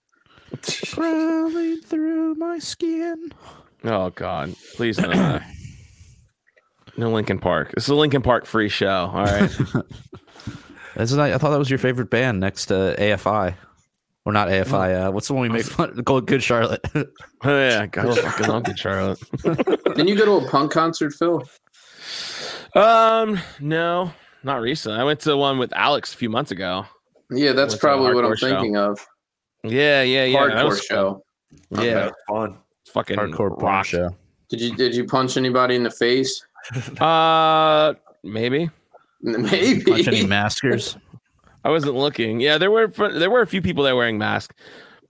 Crawling 0.92 1.80
through 1.80 2.34
my 2.34 2.58
skin. 2.58 3.32
Oh 3.84 4.10
God, 4.10 4.54
please 4.76 4.98
no. 4.98 5.40
No 6.96 7.10
Linkin 7.12 7.38
Park. 7.38 7.72
This 7.74 7.84
is 7.84 7.88
a 7.88 7.94
Linkin 7.94 8.22
Park 8.22 8.44
free 8.44 8.68
show. 8.68 9.10
All 9.12 9.24
right. 9.24 9.50
That's 10.94 11.12
not, 11.12 11.30
I 11.30 11.38
thought 11.38 11.50
that 11.50 11.58
was 11.58 11.70
your 11.70 11.78
favorite 11.78 12.10
band 12.10 12.40
next 12.40 12.66
to 12.66 12.94
AFI. 12.98 13.54
Or 14.24 14.32
not 14.32 14.48
AFI. 14.48 15.06
Uh, 15.06 15.10
what's 15.10 15.26
the 15.26 15.34
one 15.34 15.42
we 15.42 15.48
make 15.48 15.64
fun 15.64 15.90
of? 15.90 16.04
Good, 16.04 16.26
Good 16.26 16.42
Charlotte. 16.42 16.84
oh, 16.94 17.06
yeah, 17.44 17.86
God, 17.86 18.16
fucking 18.16 18.50
Uncle 18.50 18.74
Charlotte. 18.74 19.18
Didn't 19.42 20.06
you 20.06 20.16
go 20.16 20.38
to 20.38 20.46
a 20.46 20.48
punk 20.48 20.70
concert, 20.70 21.12
Phil? 21.14 21.42
Um, 22.74 23.38
no, 23.60 24.12
not 24.42 24.60
recent. 24.60 24.98
I 24.98 25.04
went 25.04 25.20
to 25.20 25.36
one 25.36 25.58
with 25.58 25.72
Alex 25.74 26.14
a 26.14 26.16
few 26.16 26.30
months 26.30 26.50
ago. 26.50 26.86
Yeah, 27.30 27.52
that's 27.52 27.72
Went 27.72 27.72
to 27.72 27.76
a 27.76 27.80
probably 27.80 28.14
what 28.14 28.24
I'm 28.24 28.36
show. 28.36 28.48
thinking 28.48 28.76
of. 28.76 28.98
Yeah, 29.64 30.02
yeah, 30.02 30.24
yeah. 30.24 30.46
that 30.46 30.56
Hardcore 30.56 30.68
was 30.68 30.80
show. 30.84 31.24
fun. 31.74 31.84
Yeah, 31.84 32.10
fun. 32.28 32.58
fucking 32.92 33.16
Hardcore 33.16 33.50
porn 33.58 33.60
rock. 33.62 33.86
show. 33.86 34.14
Did 34.48 34.60
you 34.60 34.74
did 34.76 34.94
you 34.94 35.04
punch 35.04 35.36
anybody 35.36 35.76
in 35.76 35.82
the 35.82 35.90
face? 35.90 36.44
Uh, 37.00 37.94
maybe. 38.22 38.70
Maybe. 39.20 39.82
Punch 39.82 40.06
any 40.08 40.24
maskers. 40.38 40.96
I 41.64 41.70
wasn't 41.70 41.94
looking. 41.96 42.40
Yeah, 42.40 42.58
there 42.58 42.70
were 42.70 42.86
there 42.88 43.30
were 43.30 43.40
a 43.42 43.46
few 43.46 43.60
people 43.62 43.82
that 43.84 43.92
were 43.92 43.98
wearing 43.98 44.18
masks, 44.18 44.54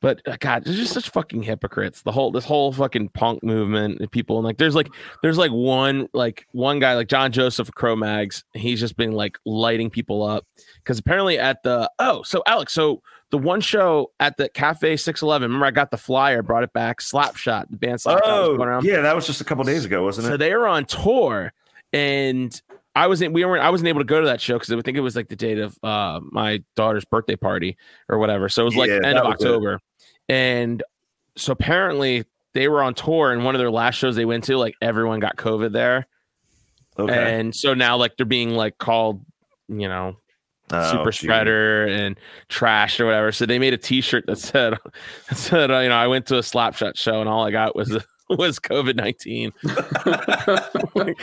but 0.03 0.21
uh, 0.27 0.37
God, 0.39 0.65
they're 0.65 0.75
just 0.75 0.93
such 0.93 1.09
fucking 1.09 1.43
hypocrites. 1.43 2.03
The 2.03 2.13
whole 2.13 2.31
this 2.33 2.45
whole 2.45 2.73
fucking 2.73 3.11
punk 3.11 3.43
movement 3.43 4.01
and 4.01 4.11
people 4.11 4.37
and 4.37 4.45
like 4.45 4.59
there's 4.59 4.75
like 4.75 4.89
there's 5.23 5.39
like 5.39 5.53
one 5.53 6.09
like 6.13 6.47
one 6.51 6.81
guy 6.81 6.95
like 6.95 7.09
John 7.09 7.33
Joseph 7.33 7.69
of 7.69 7.75
Cro 7.75 7.97
Mags. 7.97 8.45
He's 8.53 8.81
just 8.81 8.97
been 8.97 9.13
like 9.13 9.39
lighting 9.47 9.89
people 9.89 10.23
up 10.23 10.45
because 10.77 10.99
apparently 10.99 11.39
at 11.39 11.63
the 11.63 11.91
oh 12.01 12.23
so 12.25 12.43
Alex 12.47 12.75
so 12.75 13.01
the 13.31 13.39
one 13.39 13.63
show 13.63 14.11
at 14.21 14.37
the 14.37 14.49
Cafe 14.51 14.97
Six 14.99 15.23
Eleven. 15.23 15.49
Remember 15.49 15.67
I 15.67 15.71
got 15.71 15.91
the 15.91 15.97
flyer, 15.97 16.43
brought 16.43 16.65
it 16.65 16.73
back. 16.73 17.01
Slapshot, 17.01 17.71
the 17.71 17.79
band 17.79 17.99
Slapshot 18.01 18.21
Oh, 18.25 18.81
yeah, 18.83 19.01
that 19.01 19.15
was 19.17 19.27
just 19.27 19.41
a 19.41 19.45
couple 19.45 19.65
days 19.65 19.85
ago, 19.85 20.03
wasn't 20.03 20.27
it? 20.27 20.31
So 20.31 20.37
they 20.37 20.55
were 20.55 20.67
on 20.67 20.85
tour, 20.85 21.53
and 21.93 22.61
I 22.95 23.07
wasn't. 23.07 23.33
We 23.33 23.45
weren't. 23.45 23.65
I 23.65 23.71
wasn't 23.71 23.89
able 23.89 24.01
to 24.01 24.05
go 24.05 24.21
to 24.21 24.27
that 24.27 24.41
show 24.41 24.59
because 24.59 24.71
I 24.71 24.81
think 24.83 24.99
it 24.99 25.01
was 25.01 25.17
like 25.17 25.29
the 25.29 25.37
date 25.37 25.59
of 25.59 25.79
uh, 25.83 26.21
my 26.31 26.63
daughter's 26.77 27.07
birthday 27.07 27.37
party 27.37 27.79
or 28.09 28.19
whatever. 28.19 28.49
So 28.49 28.63
it 28.63 28.65
was 28.67 28.77
like 28.77 28.91
Yeah, 28.91 29.01
end 29.03 29.19
of 29.19 29.25
October. 29.25 29.75
it. 29.75 29.81
October, 30.29 30.35
and 30.39 30.83
so 31.37 31.53
apparently 31.53 32.25
they 32.55 32.69
were 32.69 32.83
on 32.83 32.95
tour, 32.95 33.33
and 33.33 33.45
one 33.45 33.55
of 33.55 33.59
their 33.59 33.71
last 33.71 33.95
shows 33.97 34.17
they 34.17 34.25
went 34.25 34.45
to, 34.45 34.57
like 34.57 34.75
everyone 34.83 35.21
got 35.21 35.37
COVID 35.37 35.73
there, 35.73 36.07
Okay. 36.99 37.39
and 37.39 37.55
so 37.55 37.75
now 37.75 37.97
like 37.97 38.17
they're 38.17 38.27
being 38.27 38.51
like 38.55 38.79
called, 38.79 39.25
you 39.69 39.89
know, 39.89 40.17
Oh, 40.75 40.91
super 40.93 41.11
gee. 41.11 41.27
spreader 41.27 41.87
and 41.87 42.17
trash 42.49 42.99
or 42.99 43.05
whatever. 43.05 43.31
So 43.33 43.45
they 43.45 43.59
made 43.59 43.75
a 43.75 43.79
T-shirt 43.79 44.25
that 44.27 44.39
said, 44.39 44.75
that 45.29 45.37
said, 45.37 45.71
uh, 45.71 45.81
you 45.81 45.89
know, 45.91 45.97
I 45.97 46.07
went 46.07 46.27
to 46.27 46.37
a 46.37 46.41
Slapshot 46.41 46.97
show 46.97 47.21
and 47.21 47.29
all 47.29 47.45
I 47.47 47.51
got 47.51 47.77
was 47.77 47.91
was 48.31 48.59
COVID 48.59 48.97
nineteen. 48.97 49.53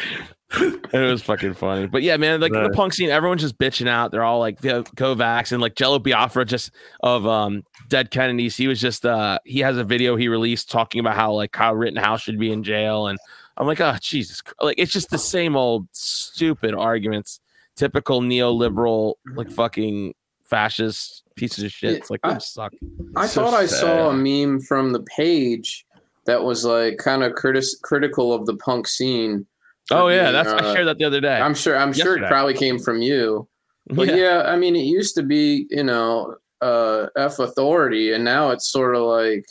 it 0.60 0.93
was 1.12 1.22
fucking 1.22 1.54
funny, 1.54 1.86
but 1.86 2.02
yeah, 2.02 2.18
man, 2.18 2.41
like 2.41 2.52
the 2.52 2.70
punk 2.74 2.93
scene, 2.93 3.10
everyone's 3.10 3.41
just 3.41 3.58
bitching 3.60 3.88
out. 3.88 4.12
They're 4.12 4.24
all 4.24 4.39
like 4.39 4.60
"Go- 4.62 4.84
go 4.95 5.12
and 5.12 5.62
like 5.62 5.76
Jello 5.76 6.00
Biafra 6.00 6.45
just 6.45 6.72
of 7.02 7.28
um 7.28 7.64
dead 7.88 8.10
Kennedys. 8.10 8.58
He 8.58 8.68
was 8.68 8.82
just 8.82 9.06
uh 9.06 9.38
he 9.45 9.60
has 9.60 9.78
a 9.78 9.84
video 9.84 10.16
he 10.16 10.28
released 10.28 10.72
talking 10.72 11.00
about 11.02 11.16
how 11.16 11.34
like 11.34 11.52
Kyle 11.52 11.76
Rittenhouse 11.76 12.22
should 12.22 12.39
be 12.39 12.52
in 12.52 12.64
jail, 12.64 13.08
and 13.08 13.20
I'm 13.58 13.68
like, 13.68 13.80
oh 13.80 13.95
Jesus, 14.02 14.41
like 14.60 14.76
it's 14.80 14.91
just 14.91 15.12
the 15.12 15.20
same 15.20 15.56
old 15.56 15.88
stupid 15.91 16.74
arguments, 16.74 17.39
typical 17.76 18.22
neoliberal 18.22 19.16
like 19.36 19.52
fucking 19.52 20.16
fascist 20.45 21.24
pieces 21.36 21.64
of 21.64 21.72
shit. 21.72 21.93
It's 21.93 22.10
like 22.10 22.22
I- 22.24 22.32
them 22.32 22.39
suck. 22.39 22.74
I 23.16 23.28
So 23.28 23.43
thought 23.45 23.54
I 23.54 23.68
saw 23.68 24.10
a 24.10 24.14
meme 24.14 24.62
from 24.62 24.93
the 24.93 25.02
page 25.02 25.86
that 26.26 26.43
was 26.43 26.66
like 26.66 26.97
kind 26.97 27.24
of 27.24 27.34
critis- 27.34 27.80
critical 27.84 28.34
of 28.34 28.47
the 28.47 28.56
punk 28.56 28.88
scene. 28.88 29.45
Oh 29.92 30.08
yeah, 30.08 30.24
being, 30.24 30.34
that's 30.34 30.50
I 30.50 30.58
uh, 30.58 30.74
shared 30.74 30.88
that 30.88 30.98
the 30.98 31.06
other 31.06 31.22
day. 31.22 31.40
I'm 31.40 31.56
sure. 31.56 31.78
I'm 31.78 31.94
sure 31.94 32.18
it 32.18 32.28
probably 32.28 32.54
came 32.54 32.80
from 32.80 33.02
you. 33.02 33.48
But 33.88 34.10
yeah. 34.10 34.16
yeah. 34.16 34.42
I 34.46 34.56
mean, 34.56 34.76
it 34.76 34.84
used 34.84 35.16
to 35.16 35.24
be, 35.24 35.66
you 35.70 35.84
know, 35.84 36.36
uh, 36.62 37.08
F 37.18 37.40
authority, 37.40 38.14
and 38.14 38.24
now 38.24 38.52
it's 38.52 38.70
sort 38.70 38.96
of 38.96 39.04
like 39.04 39.46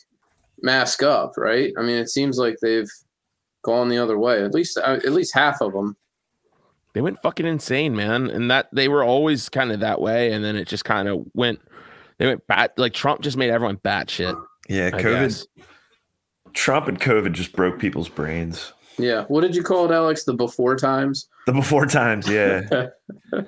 mask 0.62 1.02
up, 1.02 1.32
right? 1.36 1.72
I 1.78 1.82
mean, 1.82 1.96
it 1.96 2.08
seems 2.08 2.38
like 2.38 2.56
they've 2.60 2.90
gone 3.62 3.88
the 3.88 3.98
other 3.98 4.18
way. 4.18 4.42
At 4.42 4.54
least, 4.54 4.78
uh, 4.78 4.98
at 5.04 5.12
least 5.12 5.34
half 5.34 5.60
of 5.60 5.72
them. 5.72 5.96
they 6.92 7.00
went 7.00 7.20
fucking 7.22 7.46
insane, 7.46 7.94
man. 7.96 8.30
And 8.30 8.50
that 8.50 8.68
they 8.72 8.88
were 8.88 9.04
always 9.04 9.48
kind 9.48 9.72
of 9.72 9.80
that 9.80 10.00
way, 10.00 10.32
and 10.32 10.44
then 10.44 10.56
it 10.56 10.68
just 10.68 10.84
kind 10.84 11.08
of 11.08 11.24
went. 11.34 11.60
They 12.18 12.26
went 12.26 12.46
bat 12.46 12.72
like 12.76 12.94
Trump 12.94 13.20
just 13.20 13.36
made 13.36 13.50
everyone 13.50 13.76
bat 13.76 14.10
shit. 14.10 14.34
Yeah, 14.68 14.90
I 14.92 15.02
COVID. 15.02 15.02
guess. 15.02 15.46
Trump 16.52 16.88
and 16.88 17.00
COVID 17.00 17.32
just 17.32 17.52
broke 17.52 17.78
people's 17.78 18.08
brains. 18.08 18.72
Yeah. 18.98 19.24
What 19.26 19.42
did 19.42 19.54
you 19.54 19.62
call 19.62 19.84
it, 19.84 19.90
Alex? 19.92 20.24
The 20.24 20.34
before 20.34 20.76
times. 20.76 21.28
The 21.46 21.52
before 21.52 21.86
times, 21.86 22.28
yeah. 22.28 22.88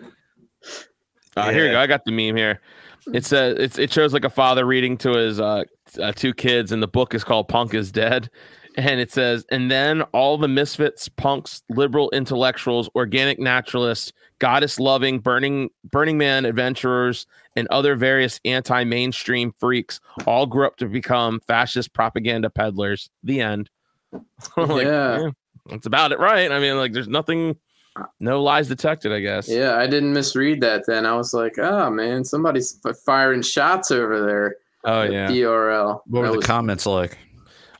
Uh, 1.37 1.53
Here 1.53 1.67
you 1.67 1.71
go. 1.73 1.81
I 1.81 1.87
got 1.87 2.05
the 2.05 2.11
meme 2.11 2.37
here. 2.37 2.61
It's 3.15 3.33
a 3.33 3.51
it's 3.63 3.79
it 3.79 3.93
shows 3.93 4.13
like 4.13 4.25
a 4.25 4.31
father 4.31 4.67
reading 4.67 4.99
to 4.99 5.13
his 5.13 5.41
uh, 5.41 5.65
uh 6.01 6.13
two 6.13 6.35
kids, 6.35 6.73
and 6.73 6.83
the 6.83 6.89
book 6.89 7.15
is 7.15 7.25
called 7.25 7.49
Punk 7.49 7.73
is 7.73 7.93
Dead. 7.93 8.29
And 8.77 9.01
it 9.01 9.11
says, 9.11 9.45
and 9.51 9.71
then 9.71 10.03
all 10.13 10.39
the 10.39 10.49
misfits, 10.49 11.09
punks, 11.09 11.63
liberal 11.69 12.11
intellectuals, 12.11 12.89
organic 12.95 13.39
naturalists, 13.39 14.13
goddess 14.39 14.79
loving, 14.79 15.19
burning 15.19 15.71
burning 15.85 16.19
man 16.19 16.45
adventurers, 16.45 17.27
and 17.57 17.67
other 17.69 17.97
various 17.97 18.41
anti-mainstream 18.45 19.53
freaks 19.59 20.01
all 20.27 20.47
grew 20.47 20.67
up 20.67 20.77
to 20.77 20.87
become 20.87 21.41
fascist 21.47 21.93
propaganda 21.93 22.51
peddlers. 22.51 23.11
The 23.23 23.41
end. 23.41 23.71
I'm 24.13 24.23
like, 24.69 24.87
Yeah. 24.87 25.31
That's 25.69 25.87
about 25.87 26.13
it, 26.13 26.19
right? 26.19 26.51
I 26.51 26.59
mean, 26.59 26.77
like, 26.77 26.93
there's 26.93 27.09
nothing, 27.09 27.57
no 28.21 28.43
lies 28.43 28.69
detected. 28.69 29.13
I 29.13 29.21
guess. 29.21 29.49
Yeah, 29.49 29.77
I 29.77 29.87
didn't 29.87 30.13
misread 30.13 30.61
that. 30.63 30.85
Then 30.87 31.07
I 31.07 31.15
was 31.17 31.33
like, 31.35 31.59
oh 31.59 31.91
man, 31.91 32.25
somebody's 32.25 32.81
firing 33.05 33.43
shots 33.43 33.91
over 33.91 34.25
there. 34.25 34.57
Oh 34.85 35.03
yeah. 35.03 35.29
DRL. 35.29 36.01
What 36.07 36.21
were 36.21 36.27
That 36.27 36.33
the 36.33 36.37
was- 36.39 36.47
comments 36.47 36.87
like? 36.87 37.19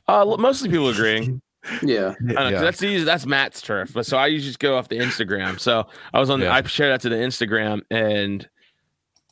Uh, 0.07 0.19
l- 0.21 0.37
mostly 0.37 0.69
people 0.69 0.89
agreeing. 0.89 1.41
Yeah, 1.83 2.15
I 2.19 2.23
don't 2.23 2.27
know, 2.27 2.35
'cause 2.35 2.51
Yeah. 2.53 2.61
that's 2.61 2.81
easy, 2.83 3.03
that's 3.03 3.25
Matt's 3.27 3.61
turf. 3.61 3.91
But 3.93 4.07
so 4.07 4.17
I 4.17 4.25
usually 4.27 4.49
just 4.49 4.57
go 4.59 4.77
off 4.77 4.89
the 4.89 4.97
Instagram. 4.97 5.59
So 5.59 5.85
I 6.11 6.19
was 6.19 6.31
on. 6.31 6.39
The, 6.39 6.47
Yeah. 6.47 6.55
I 6.55 6.61
shared 6.63 6.91
that 6.91 7.01
to 7.01 7.09
the 7.09 7.17
Instagram, 7.17 7.81
and 7.91 8.49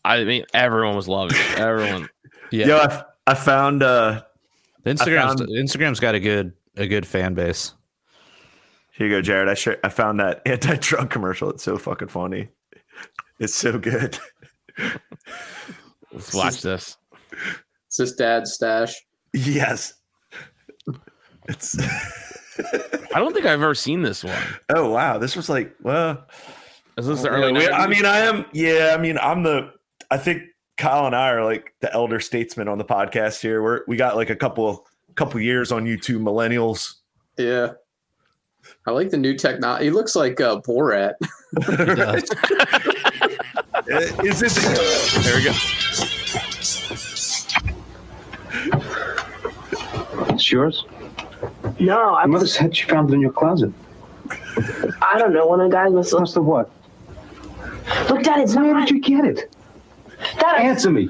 I 0.06 0.24
mean 0.24 0.46
everyone 0.54 0.96
was 0.96 1.08
loving 1.08 1.36
it. 1.38 1.60
Everyone. 1.60 2.08
Yeah, 2.52 2.66
Yo, 2.68 2.78
I, 2.78 3.04
I 3.28 3.34
found 3.36 3.82
uh 3.84 4.22
Instagram's 4.86 5.40
found- 5.42 5.50
Instagram's 5.52 6.00
got 6.00 6.14
a 6.16 6.20
good 6.20 6.54
a 6.78 6.88
good 6.88 7.06
fan 7.08 7.34
base. 7.36 7.74
Here 9.00 9.08
you 9.08 9.16
go, 9.16 9.22
Jared. 9.22 9.47
I 9.50 9.54
sh- 9.56 9.80
I 9.84 9.89
found 9.89 10.20
that 10.20 10.41
anti-drug 10.45 11.10
commercial. 11.10 11.50
It's 11.50 11.64
so 11.64 11.78
fucking 11.78 12.10
funny. 12.10 12.50
It's 13.39 13.56
so 13.56 13.80
good. 13.80 14.20
Let's 16.12 16.34
watch 16.34 16.62
this. 16.62 16.97
it's 17.88 17.97
this 17.97 18.14
dad's 18.16 18.54
stash. 18.54 18.93
yes. 19.34 19.93
It's 21.47 21.78
I 21.80 23.20
don't 23.20 23.34
think 23.34 23.45
I've 23.45 23.62
ever 23.64 23.74
seen 23.74 24.02
this 24.02 24.24
one. 24.24 24.38
oh 24.70 24.89
wow. 24.91 25.18
This 25.18 25.36
was 25.36 25.50
like 25.50 25.74
well 25.82 26.26
Is 26.97 27.08
this 27.08 27.22
the 27.22 27.30
early? 27.30 27.54
we- 27.54 27.70
I 27.70 27.88
mean, 27.88 28.06
I 28.06 28.20
am. 28.20 28.45
Yeah, 28.54 28.93
I 28.97 29.02
mean, 29.02 29.18
I'm 29.18 29.43
the. 29.43 29.72
I 30.12 30.18
think 30.18 30.43
Kyle 30.78 31.06
and 31.06 31.16
I 31.16 31.30
are 31.30 31.43
like 31.45 31.74
the 31.82 31.91
elder 31.93 32.20
statesmen 32.20 32.68
on 32.68 32.78
the 32.78 32.86
podcast 32.86 33.41
here. 33.41 33.64
We're 33.64 33.82
we 33.88 33.95
got 33.95 34.16
like 34.18 34.30
a 34.30 34.36
couple 34.36 34.86
couple 35.16 35.39
years 35.39 35.72
on 35.72 35.86
YouTube, 35.86 36.22
millennials. 36.22 36.95
Yeah, 37.38 37.72
I 38.86 38.91
like 38.91 39.09
the 39.09 39.17
new 39.17 39.36
technology. 39.36 39.86
He 39.86 39.91
looks 39.91 40.15
like 40.15 40.39
uh, 40.41 40.61
Borat. 40.61 41.13
Is 44.26 44.39
this? 44.39 44.55
there 45.24 45.36
we 45.38 45.43
go. 45.43 45.53
It's 50.34 50.51
yours? 50.51 50.86
No, 51.80 52.15
I, 52.15 52.26
My 52.26 52.34
mother 52.34 52.47
said 52.47 52.76
she 52.76 52.86
found 52.88 53.09
it 53.09 53.13
in 53.13 53.22
your 53.22 53.32
closet. 53.32 53.72
I 55.01 55.17
don't 55.17 55.34
know. 55.34 55.47
One 55.47 55.61
of 55.61 55.70
the 55.70 55.76
guys 55.76 55.91
must 55.91 56.11
look. 56.11 56.20
Close 56.20 56.34
to 56.34 56.41
what? 56.41 56.70
Look, 58.09 58.24
Dad, 58.24 58.39
it's 58.41 58.55
Where 58.55 58.74
not. 58.74 58.88
did 58.88 58.95
you 58.95 59.01
get 59.01 59.26
it? 59.26 59.53
Dad, 60.39 60.57
Answer 60.61 60.91
me. 60.91 61.09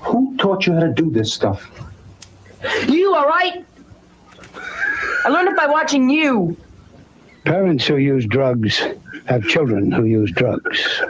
Who 0.00 0.36
taught 0.38 0.66
you 0.66 0.72
how 0.74 0.80
to 0.80 0.92
do 0.92 1.10
this 1.10 1.32
stuff? 1.32 1.70
you 2.88 3.14
all 3.14 3.26
right? 3.26 3.64
I 5.24 5.28
learned 5.28 5.48
it 5.48 5.56
by 5.56 5.66
watching 5.66 6.08
you. 6.08 6.56
Parents 7.44 7.86
who 7.86 7.96
use 7.96 8.26
drugs 8.26 8.82
have 9.26 9.42
children 9.44 9.90
who 9.90 10.04
use 10.04 10.30
drugs. 10.32 11.02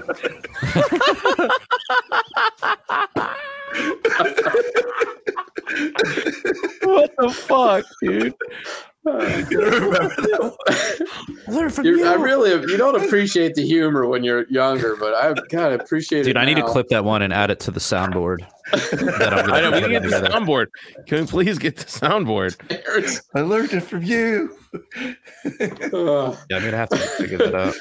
What 6.83 7.13
the 7.19 7.31
fuck, 7.31 7.85
dude? 8.03 8.35
You're, 11.49 12.07
I 12.07 12.15
really, 12.15 12.51
you 12.51 12.77
don't 12.77 13.03
appreciate 13.03 13.55
the 13.55 13.65
humor 13.67 14.07
when 14.07 14.23
you're 14.23 14.47
younger, 14.51 14.97
but 14.97 15.15
I 15.15 15.33
gotta 15.49 15.77
appreciate 15.83 16.19
Dude, 16.21 16.27
it. 16.29 16.35
Dude, 16.35 16.37
I 16.37 16.45
need 16.45 16.57
to 16.57 16.63
clip 16.65 16.89
that 16.89 17.05
one 17.05 17.23
and 17.23 17.33
add 17.33 17.51
it 17.51 17.59
to 17.61 17.71
the 17.71 17.81
soundboard. 17.81 18.41
that 18.73 19.33
I'm 19.33 19.51
I 19.53 19.61
know 19.63 19.71
we 19.71 19.81
put 19.81 19.91
can 19.91 19.93
get 19.93 20.03
the 20.03 20.29
soundboard. 20.29 20.67
Can 21.07 21.23
we 21.23 21.27
please 21.27 21.59
get 21.59 21.77
the 21.77 21.85
soundboard? 21.85 22.57
I 23.35 23.41
learned 23.41 23.73
it 23.73 23.81
from 23.81 24.03
you. 24.03 24.57
uh, 24.75 26.37
Yeah, 26.51 26.57
I'm 26.57 26.63
gonna 26.65 26.77
have 26.77 26.91
to 26.91 26.97
figure 26.99 27.39
that 27.39 27.55
out. 27.55 27.75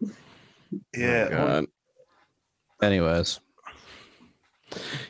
yeah. 0.96 1.28
God. 1.28 1.64
Anyways, 2.82 3.40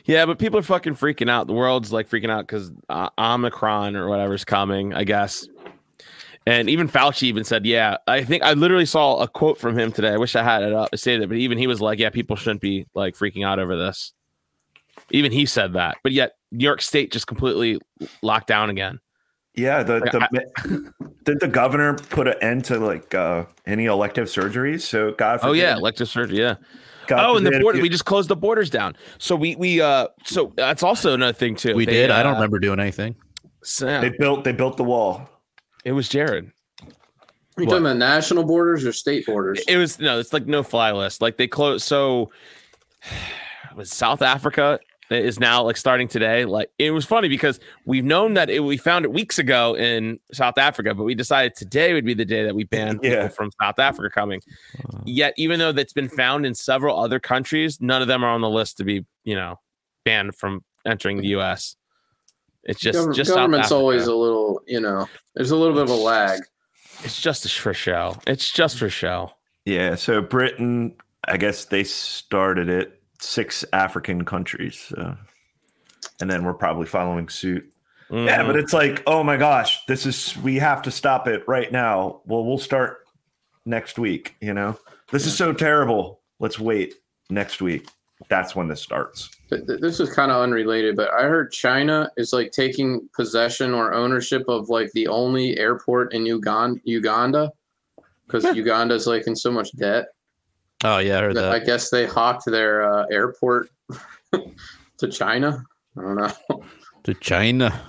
Yeah, 0.05 0.25
but 0.25 0.39
people 0.39 0.59
are 0.59 0.63
fucking 0.63 0.95
freaking 0.95 1.29
out. 1.29 1.47
The 1.47 1.53
world's 1.53 1.91
like 1.91 2.09
freaking 2.09 2.29
out 2.29 2.47
because 2.47 2.71
uh, 2.89 3.09
Omicron 3.17 3.95
or 3.95 4.07
whatever's 4.07 4.45
coming, 4.45 4.93
I 4.93 5.03
guess. 5.03 5.47
And 6.45 6.69
even 6.69 6.87
Fauci 6.87 7.23
even 7.23 7.43
said, 7.43 7.65
"Yeah, 7.65 7.97
I 8.07 8.23
think 8.23 8.41
I 8.41 8.53
literally 8.53 8.85
saw 8.85 9.17
a 9.17 9.27
quote 9.27 9.57
from 9.57 9.77
him 9.77 9.91
today. 9.91 10.09
I 10.09 10.17
wish 10.17 10.35
I 10.35 10.43
had 10.43 10.63
it 10.63 10.71
up 10.71 10.91
to 10.91 10.97
say 10.97 11.17
that, 11.17 11.27
but 11.27 11.37
even 11.37 11.57
he 11.57 11.67
was 11.67 11.81
like, 11.81 11.99
"Yeah, 11.99 12.09
people 12.09 12.37
shouldn't 12.37 12.61
be 12.61 12.85
like 12.93 13.15
freaking 13.15 13.45
out 13.45 13.59
over 13.59 13.75
this." 13.75 14.13
Even 15.11 15.31
he 15.31 15.45
said 15.45 15.73
that, 15.73 15.97
but 16.03 16.13
yet 16.13 16.33
New 16.51 16.63
York 16.63 16.81
State 16.81 17.11
just 17.11 17.27
completely 17.27 17.79
locked 18.21 18.47
down 18.47 18.69
again. 18.69 18.99
Yeah, 19.55 19.81
the, 19.83 19.99
Like, 19.99 20.11
the 20.11 20.93
did 21.23 21.39
the 21.39 21.47
governor 21.47 21.95
put 21.95 22.27
an 22.27 22.35
end 22.41 22.65
to 22.65 22.79
like 22.79 23.13
uh, 23.13 23.45
any 23.65 23.85
elective 23.85 24.27
surgeries? 24.27 24.81
So 24.81 25.13
God, 25.13 25.39
Oh 25.43 25.53
yeah, 25.53 25.75
elective 25.75 26.07
surgery. 26.07 26.37
Yeah. 26.37 26.55
God 27.07 27.19
oh, 27.19 27.37
and 27.37 27.45
the 27.45 27.59
border. 27.59 27.81
We 27.81 27.89
just 27.89 28.05
closed 28.05 28.29
the 28.29 28.35
borders 28.35 28.69
down. 28.69 28.95
So 29.17 29.35
we 29.35 29.55
we 29.55 29.81
uh 29.81 30.07
so 30.25 30.53
that's 30.55 30.83
also 30.83 31.13
another 31.13 31.33
thing 31.33 31.55
too. 31.55 31.75
we 31.75 31.85
They, 31.85 31.93
did. 31.93 32.11
I 32.11 32.23
don't 32.23 32.33
uh, 32.33 32.35
remember 32.35 32.59
doing 32.59 32.79
anything. 32.79 33.15
Sam, 33.63 34.01
they 34.01 34.09
built 34.17 34.43
they 34.43 34.51
built 34.51 34.77
the 34.77 34.83
wall. 34.83 35.29
it 35.83 35.91
was 35.91 36.07
Jared. 36.09 36.51
Are 37.57 37.63
you 37.63 37.65
talking 37.65 37.85
about 37.85 37.97
national 37.97 38.43
borders 38.43 38.85
or 38.85 38.93
state 38.93 39.25
borders? 39.25 39.63
It 39.67 39.77
was 39.77 39.99
no, 39.99 40.19
it's 40.19 40.31
like 40.31 40.45
no 40.45 40.61
fly 40.61 40.91
list. 40.91 41.21
Like 41.21 41.37
they 41.37 41.47
closed. 41.47 41.85
So 41.85 42.31
was 43.75 43.91
South 43.91 44.21
Africa 44.21 44.79
is 45.09 45.39
now 45.39 45.63
like 45.63 45.77
starting 45.77 46.07
today. 46.07 46.45
Like 46.45 46.69
it 46.77 46.91
was 46.91 47.05
funny 47.05 47.29
because 47.29 47.59
we've 47.85 48.03
known 48.03 48.33
that 48.35 48.49
it, 48.49 48.59
we 48.59 48.77
found 48.77 49.05
it 49.05 49.13
weeks 49.13 49.39
ago 49.39 49.75
in 49.75 50.19
South 50.33 50.57
Africa, 50.57 50.93
but 50.93 51.03
we 51.03 51.15
decided 51.15 51.55
today 51.55 51.93
would 51.93 52.05
be 52.05 52.13
the 52.13 52.25
day 52.25 52.43
that 52.43 52.55
we 52.55 52.63
banned 52.65 53.01
people 53.03 53.29
from 53.29 53.51
South 53.61 53.79
Africa 53.79 54.13
coming. 54.13 54.41
Hmm. 54.81 54.97
Yet, 55.05 55.33
even 55.37 55.59
though 55.59 55.71
that's 55.71 55.93
been 55.93 56.09
found 56.09 56.45
in 56.45 56.53
several 56.55 56.99
other 56.99 57.19
countries, 57.19 57.79
none 57.81 58.01
of 58.01 58.07
them 58.07 58.23
are 58.23 58.29
on 58.31 58.41
the 58.41 58.49
list 58.49 58.77
to 58.77 58.83
be, 58.83 59.05
you 59.23 59.35
know, 59.35 59.59
banned 60.05 60.35
from 60.35 60.63
entering 60.85 61.17
the 61.17 61.27
U.S. 61.29 61.75
It's 62.63 62.79
just 62.81 62.99
Govern- 62.99 63.13
just 63.13 63.33
government's 63.33 63.67
Africa. 63.67 63.75
always 63.79 64.07
a 64.07 64.15
little, 64.15 64.61
you 64.67 64.81
know, 64.81 65.07
there's 65.35 65.51
a 65.51 65.55
little 65.55 65.73
bit 65.73 65.83
of 65.83 65.89
a 65.89 65.93
lag. 65.93 66.41
It's 67.03 67.21
just 67.21 67.57
for 67.59 67.73
show. 67.73 68.17
It's 68.27 68.51
just 68.51 68.77
for 68.77 68.89
show. 68.89 69.31
Yeah, 69.65 69.95
so 69.95 70.21
Britain, 70.21 70.95
I 71.27 71.37
guess 71.37 71.65
they 71.65 71.83
started 71.83 72.69
it. 72.69 72.96
Six 73.19 73.65
African 73.73 74.25
countries, 74.25 74.77
so. 74.89 75.17
and 76.21 76.29
then 76.29 76.43
we're 76.43 76.53
probably 76.53 76.85
following 76.85 77.29
suit. 77.29 77.71
Yeah, 78.11 78.43
Mhm. 78.43 78.47
but 78.47 78.55
it's 78.55 78.73
like, 78.73 79.01
oh 79.07 79.23
my 79.23 79.37
gosh, 79.37 79.83
this 79.87 80.05
is 80.05 80.37
we 80.43 80.57
have 80.57 80.81
to 80.83 80.91
stop 80.91 81.27
it 81.27 81.43
right 81.47 81.71
now. 81.71 82.21
Well, 82.25 82.45
we'll 82.45 82.57
start 82.59 82.99
next 83.65 83.97
week. 83.99 84.35
You 84.39 84.53
know, 84.53 84.77
this 85.11 85.25
is 85.25 85.35
so 85.35 85.51
terrible. 85.51 86.21
Let's 86.39 86.59
wait 86.59 86.93
next 87.29 87.61
week. 87.61 87.87
That's 88.29 88.55
when 88.55 88.67
this 88.67 88.81
starts. 88.81 89.29
Th- 89.49 89.65
th- 89.65 89.79
This 89.81 89.99
is 89.99 90.11
kind 90.13 90.31
of 90.31 90.41
unrelated, 90.41 90.95
but 90.95 91.11
I 91.13 91.23
heard 91.23 91.51
China 91.51 92.09
is 92.17 92.33
like 92.33 92.51
taking 92.51 93.07
possession 93.15 93.73
or 93.73 93.93
ownership 93.93 94.43
of 94.47 94.69
like 94.69 94.91
the 94.93 95.07
only 95.07 95.57
airport 95.57 96.13
in 96.13 96.25
Uganda, 96.25 96.79
Uganda, 96.85 97.51
because 98.25 98.43
Uganda's 98.55 99.05
like 99.07 99.27
in 99.27 99.35
so 99.35 99.51
much 99.51 99.71
debt. 99.75 100.07
Oh 100.83 100.99
yeah, 100.99 101.17
I 101.17 101.21
heard 101.21 101.35
that 101.35 101.51
I 101.51 101.59
guess 101.59 101.89
they 101.89 102.05
hawked 102.05 102.45
their 102.45 102.83
uh, 102.91 103.05
airport 103.11 103.69
to 104.97 105.07
China. 105.09 105.63
I 105.97 106.01
don't 106.01 106.15
know. 106.15 106.63
To 107.03 107.13
China. 107.15 107.81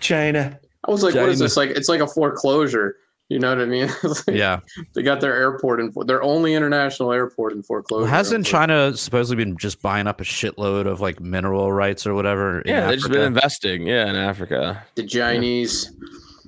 China. 0.00 0.58
I 0.86 0.90
was 0.90 1.02
like, 1.02 1.14
what 1.14 1.28
is 1.28 1.38
this? 1.40 1.56
Like, 1.56 1.70
it's 1.70 1.88
like 1.88 2.00
a 2.00 2.06
foreclosure. 2.06 2.96
You 3.28 3.38
know 3.38 3.50
what 3.50 3.60
I 3.60 3.66
mean? 3.66 3.90
Like 4.02 4.36
Yeah. 4.36 4.60
They 4.94 5.02
got 5.02 5.20
their 5.20 5.34
airport 5.34 5.80
in 5.80 5.92
their 6.06 6.22
only 6.22 6.54
international 6.54 7.12
airport 7.12 7.52
in 7.52 7.62
foreclosure. 7.62 8.04
Well, 8.04 8.10
hasn't 8.10 8.46
Unfor- 8.46 8.50
China 8.50 8.96
supposedly 8.96 9.44
been 9.44 9.56
just 9.58 9.82
buying 9.82 10.06
up 10.06 10.20
a 10.20 10.24
shitload 10.24 10.86
of 10.86 11.00
like 11.00 11.20
mineral 11.20 11.70
rights 11.72 12.06
or 12.06 12.14
whatever? 12.14 12.62
Yeah, 12.64 12.86
they've 12.86 12.98
just 12.98 13.10
been 13.10 13.20
investing. 13.22 13.86
Yeah, 13.86 14.08
in 14.08 14.16
Africa. 14.16 14.82
the 14.94 15.04
Chinese? 15.06 15.92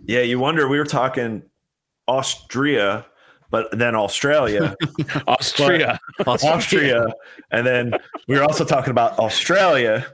Yeah, 0.07 0.21
you 0.21 0.39
wonder. 0.39 0.69
We 0.69 0.79
were 0.79 0.87
talking 0.87 1.43
Austria, 2.09 3.05
but 3.51 3.71
then 3.77 3.95
Australia, 3.95 4.77
Austria. 5.27 5.99
Austria, 6.27 7.07
and 7.51 7.67
then 7.67 7.93
we 8.29 8.37
were 8.37 8.45
also 8.45 8.65
talking 8.65 8.91
about 8.91 9.19
Australia. 9.19 10.07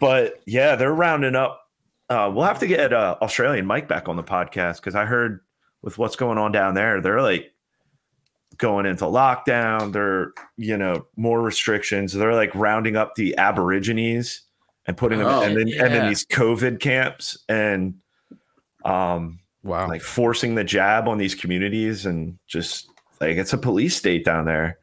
But 0.00 0.40
yeah, 0.46 0.76
they're 0.76 0.94
rounding 0.94 1.34
up. 1.34 1.62
Uh, 2.08 2.30
we'll 2.32 2.44
have 2.44 2.60
to 2.60 2.66
get 2.66 2.92
uh, 2.92 3.16
Australian 3.20 3.66
Mike 3.66 3.88
back 3.88 4.08
on 4.08 4.16
the 4.16 4.22
podcast 4.22 4.76
because 4.76 4.94
I 4.94 5.04
heard 5.06 5.40
with 5.82 5.98
what's 5.98 6.16
going 6.16 6.38
on 6.38 6.52
down 6.52 6.74
there, 6.74 7.00
they're 7.00 7.22
like 7.22 7.52
going 8.58 8.86
into 8.86 9.04
lockdown. 9.04 9.92
They're, 9.92 10.32
you 10.56 10.76
know, 10.76 11.06
more 11.16 11.42
restrictions. 11.42 12.12
They're 12.12 12.34
like 12.34 12.54
rounding 12.54 12.96
up 12.96 13.14
the 13.14 13.36
Aborigines 13.36 14.42
and 14.86 14.96
putting 14.96 15.18
them 15.18 15.28
Oh, 15.28 15.42
and 15.42 15.56
then 15.56 15.68
and 15.68 15.92
then 15.92 16.08
these 16.08 16.24
COVID 16.26 16.80
camps 16.80 17.38
and 17.48 17.94
um 18.84 19.40
Wow. 19.66 19.88
like 19.88 20.00
forcing 20.02 20.54
the 20.54 20.64
jab 20.64 21.08
on 21.08 21.18
these 21.18 21.34
communities 21.34 22.06
and 22.06 22.38
just 22.46 22.88
like 23.20 23.36
it's 23.36 23.52
a 23.52 23.58
police 23.58 23.96
state 23.96 24.24
down 24.24 24.44
there. 24.46 24.78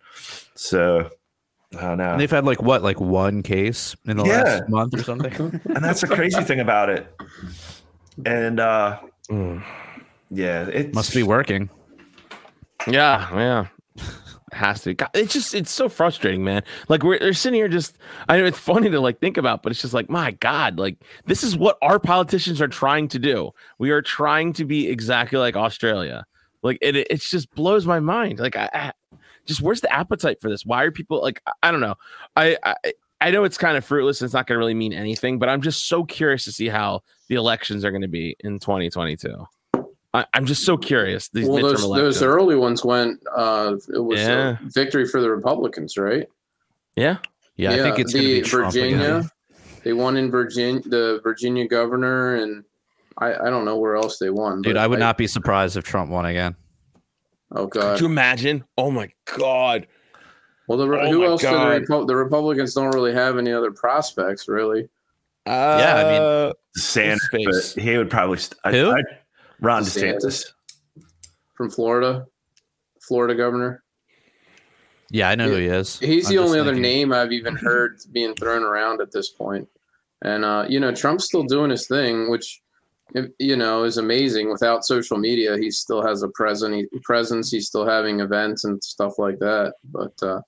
So 0.55 1.09
I 1.77 1.81
don't 1.81 1.97
know. 1.97 2.11
And 2.11 2.19
they've 2.21 2.29
had 2.29 2.45
like 2.45 2.61
what, 2.61 2.83
like 2.83 2.99
one 2.99 3.41
case 3.41 3.95
in 4.05 4.17
the 4.17 4.25
Yeah. 4.25 4.43
last 4.43 4.69
month 4.69 4.93
or 4.93 5.03
something. 5.03 5.33
and 5.65 5.83
that's 5.83 6.01
the 6.01 6.07
crazy 6.07 6.41
thing 6.43 6.59
about 6.59 6.89
it. 6.89 7.07
And 8.25 8.59
uh 8.59 8.99
Mm. 9.29 9.63
yeah, 10.29 10.67
it 10.67 10.93
Must 10.93 11.13
be 11.13 11.23
working. 11.23 11.69
Yeah, 12.85 13.29
yeah. 13.33 13.65
Has 14.53 14.81
to. 14.83 14.93
God, 14.93 15.09
It's 15.13 15.33
just 15.33 15.53
it's 15.53 15.71
so 15.71 15.89
frustrating, 15.89 16.43
man. 16.43 16.63
Like 16.89 17.03
we're, 17.03 17.19
we're 17.19 17.33
sitting 17.33 17.59
here 17.59 17.67
just 17.67 17.97
I 18.27 18.37
know 18.37 18.45
it's 18.45 18.57
funny 18.57 18.89
to 18.89 18.99
like 18.99 19.19
think 19.19 19.37
about, 19.37 19.63
but 19.63 19.71
it's 19.71 19.81
just 19.81 19.93
like, 19.93 20.09
my 20.09 20.31
God, 20.31 20.77
like 20.77 20.97
this 21.25 21.43
is 21.43 21.57
what 21.57 21.77
our 21.81 21.99
politicians 21.99 22.61
are 22.61 22.67
trying 22.67 23.07
to 23.09 23.19
do. 23.19 23.51
We 23.79 23.91
are 23.91 24.01
trying 24.01 24.53
to 24.53 24.65
be 24.65 24.89
exactly 24.89 25.37
like 25.39 25.55
Australia. 25.55 26.25
Like 26.61 26.77
it 26.81 26.95
it 26.95 27.21
just 27.21 27.53
blows 27.55 27.85
my 27.85 27.99
mind. 27.99 28.39
Like 28.39 28.55
I, 28.55 28.69
I 28.73 28.91
just 29.45 29.61
where's 29.61 29.81
the 29.81 29.93
appetite 29.93 30.39
for 30.41 30.49
this? 30.49 30.65
Why 30.65 30.83
are 30.83 30.91
people 30.91 31.21
like 31.21 31.41
I, 31.45 31.51
I 31.63 31.71
don't 31.71 31.81
know. 31.81 31.95
I, 32.35 32.57
I 32.63 32.75
I 33.21 33.31
know 33.31 33.45
it's 33.45 33.57
kind 33.57 33.77
of 33.77 33.85
fruitless. 33.85 34.21
It's 34.21 34.33
not 34.33 34.47
going 34.47 34.55
to 34.55 34.59
really 34.59 34.73
mean 34.73 34.91
anything, 34.91 35.39
but 35.39 35.47
I'm 35.47 35.61
just 35.61 35.87
so 35.87 36.03
curious 36.03 36.43
to 36.43 36.51
see 36.51 36.67
how 36.67 37.03
the 37.29 37.35
elections 37.35 37.85
are 37.85 37.91
going 37.91 38.01
to 38.01 38.09
be 38.09 38.35
in 38.41 38.59
2022. 38.59 39.45
I, 40.13 40.25
I'm 40.33 40.45
just 40.45 40.63
so 40.63 40.77
curious. 40.77 41.29
These 41.29 41.47
well, 41.47 41.61
those 41.61 41.83
elections. 41.83 42.19
those 42.19 42.23
early 42.23 42.55
ones 42.55 42.85
went. 42.85 43.19
Uh, 43.35 43.75
it 43.93 43.99
was 43.99 44.19
Yeah. 44.19 44.57
a 44.63 44.69
victory 44.69 45.07
for 45.07 45.21
the 45.21 45.29
Republicans, 45.29 45.97
right? 45.97 46.27
yeah. 46.95 47.17
Yeah, 47.55 47.71
I 47.73 47.77
think 47.77 47.99
it's 47.99 48.13
gonna 48.13 48.25
the 48.25 48.41
be 48.41 48.47
Trump 48.47 48.73
again. 48.73 48.97
Virginia. 48.97 49.29
They 49.83 49.93
won 49.93 50.17
in 50.17 50.31
Virginia, 50.31 50.81
the 50.81 51.19
Virginia 51.21 51.67
governor, 51.67 52.35
and 52.37 52.63
I, 53.19 53.33
I 53.35 53.49
don't 53.51 53.63
know 53.63 53.77
where 53.77 53.95
else 53.95 54.17
they 54.17 54.31
won. 54.31 54.63
Dude, 54.63 54.73
but 54.73 54.79
I 54.81 54.87
would 54.87 54.97
not 54.97 55.19
be 55.19 55.27
surprised 55.27 55.77
if 55.77 55.83
Trump 55.83 56.09
won 56.09 56.25
again. 56.25 56.55
Oh 57.51 57.67
Could 57.67 57.81
god. 57.81 57.99
you 57.99 58.07
imagine? 58.07 58.63
Oh 58.75 58.89
my 58.89 59.09
god. 59.37 59.85
Well, 60.67 60.79
the, 60.79 60.85
Oh 60.85 61.11
who 61.11 61.25
else? 61.25 61.41
do 61.41 61.47
The, 61.47 61.53
God. 61.53 61.81
Repu- 61.83 62.07
the 62.07 62.15
Republicans 62.15 62.73
don't 62.73 62.89
really 62.91 63.13
have 63.13 63.37
any 63.37 63.51
other 63.53 63.71
prospects, 63.71 64.47
really. 64.47 64.89
yeah, 65.45 65.95
I 65.95 66.03
mean- 66.11 66.21
Uh, 66.23 66.53
Sanders, 66.75 67.75
he 67.75 67.95
would 67.99 68.09
probably 68.09 68.37
st- 68.37 68.59
I- 68.63 68.71
Who? 68.71 68.91
I- 68.91 69.03
Ron 69.59 69.83
DeSantis. 69.83 70.23
DeSantis. 70.23 70.45
From 71.55 71.69
Florida, 71.69 72.25
Florida 73.01 73.35
governor. 73.35 73.83
Yeah, 75.09 75.29
I 75.29 75.35
know 75.35 75.49
who 75.49 75.57
he 75.57 75.67
is. 75.67 75.99
He's 75.99 76.25
I'm 76.25 76.35
the 76.35 76.41
just 76.41 76.47
only 76.47 76.59
other 76.59 76.73
name 76.73 77.13
I've 77.13 77.31
even 77.31 77.55
heard 77.55 77.99
being 78.11 78.35
thrown 78.35 78.63
around 78.63 78.99
at 79.01 79.11
this 79.11 79.29
point. 79.29 79.67
And 80.23 80.43
uh, 80.43 80.65
you 80.67 80.79
know, 80.79 80.93
Trump's 80.93 81.25
still 81.25 81.43
doing 81.43 81.69
his 81.69 81.87
thing, 81.87 82.31
which 82.31 82.61
you 83.37 83.55
know 83.55 83.83
is 83.83 83.97
amazing. 83.97 84.49
Without 84.51 84.85
social 84.85 85.17
media, 85.17 85.57
he 85.57 85.69
still 85.69 86.01
has 86.01 86.23
a 86.23 86.29
present 86.29 86.89
presence. 87.03 87.51
He's 87.51 87.67
still 87.67 87.85
having 87.85 88.21
events 88.21 88.63
and 88.63 88.83
stuff 88.83 89.19
like 89.19 89.37
that. 89.39 89.75
But 89.83 90.13
uh, 90.23 90.41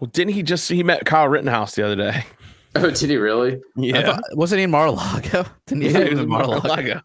well, 0.00 0.10
didn't 0.12 0.34
he 0.34 0.42
just 0.42 0.70
he 0.70 0.82
met 0.82 1.04
Kyle 1.04 1.28
Rittenhouse 1.28 1.74
the 1.74 1.84
other 1.84 1.96
day? 1.96 2.24
oh, 2.76 2.90
did 2.90 3.10
he 3.10 3.16
really? 3.16 3.54
I 3.54 3.58
Yeah. 3.76 4.02
thought- 4.14 4.22
wasn't 4.32 4.58
he 4.58 4.64
in 4.64 4.70
Mar-a-Lago? 4.70 5.44
Didn't 5.66 5.82
he? 5.82 5.90
Yeah, 5.90 5.98
he 6.00 6.04
he 6.04 6.10
was 6.10 6.10
was 6.10 6.18
in 6.20 6.24
in 6.24 6.28
Mar-a-Lago. 6.28 7.00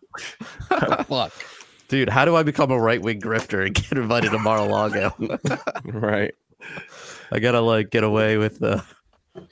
Mar-a-Lago. 0.70 1.03
Fuck. 1.03 1.34
Dude, 1.88 2.09
how 2.09 2.26
do 2.26 2.36
I 2.36 2.43
become 2.43 2.72
a 2.72 2.80
right-wing 2.80 3.22
grifter 3.22 3.66
and 3.66 3.74
get 3.76 3.91
invited 3.93 4.32
to 4.32 4.39
Mar-a-Lago? 4.39 5.14
Right. 5.86 6.34
I 7.32 7.39
gotta 7.39 7.59
like 7.61 7.89
get 7.89 8.03
away 8.03 8.38
with 8.38 8.59
the. 8.59 8.84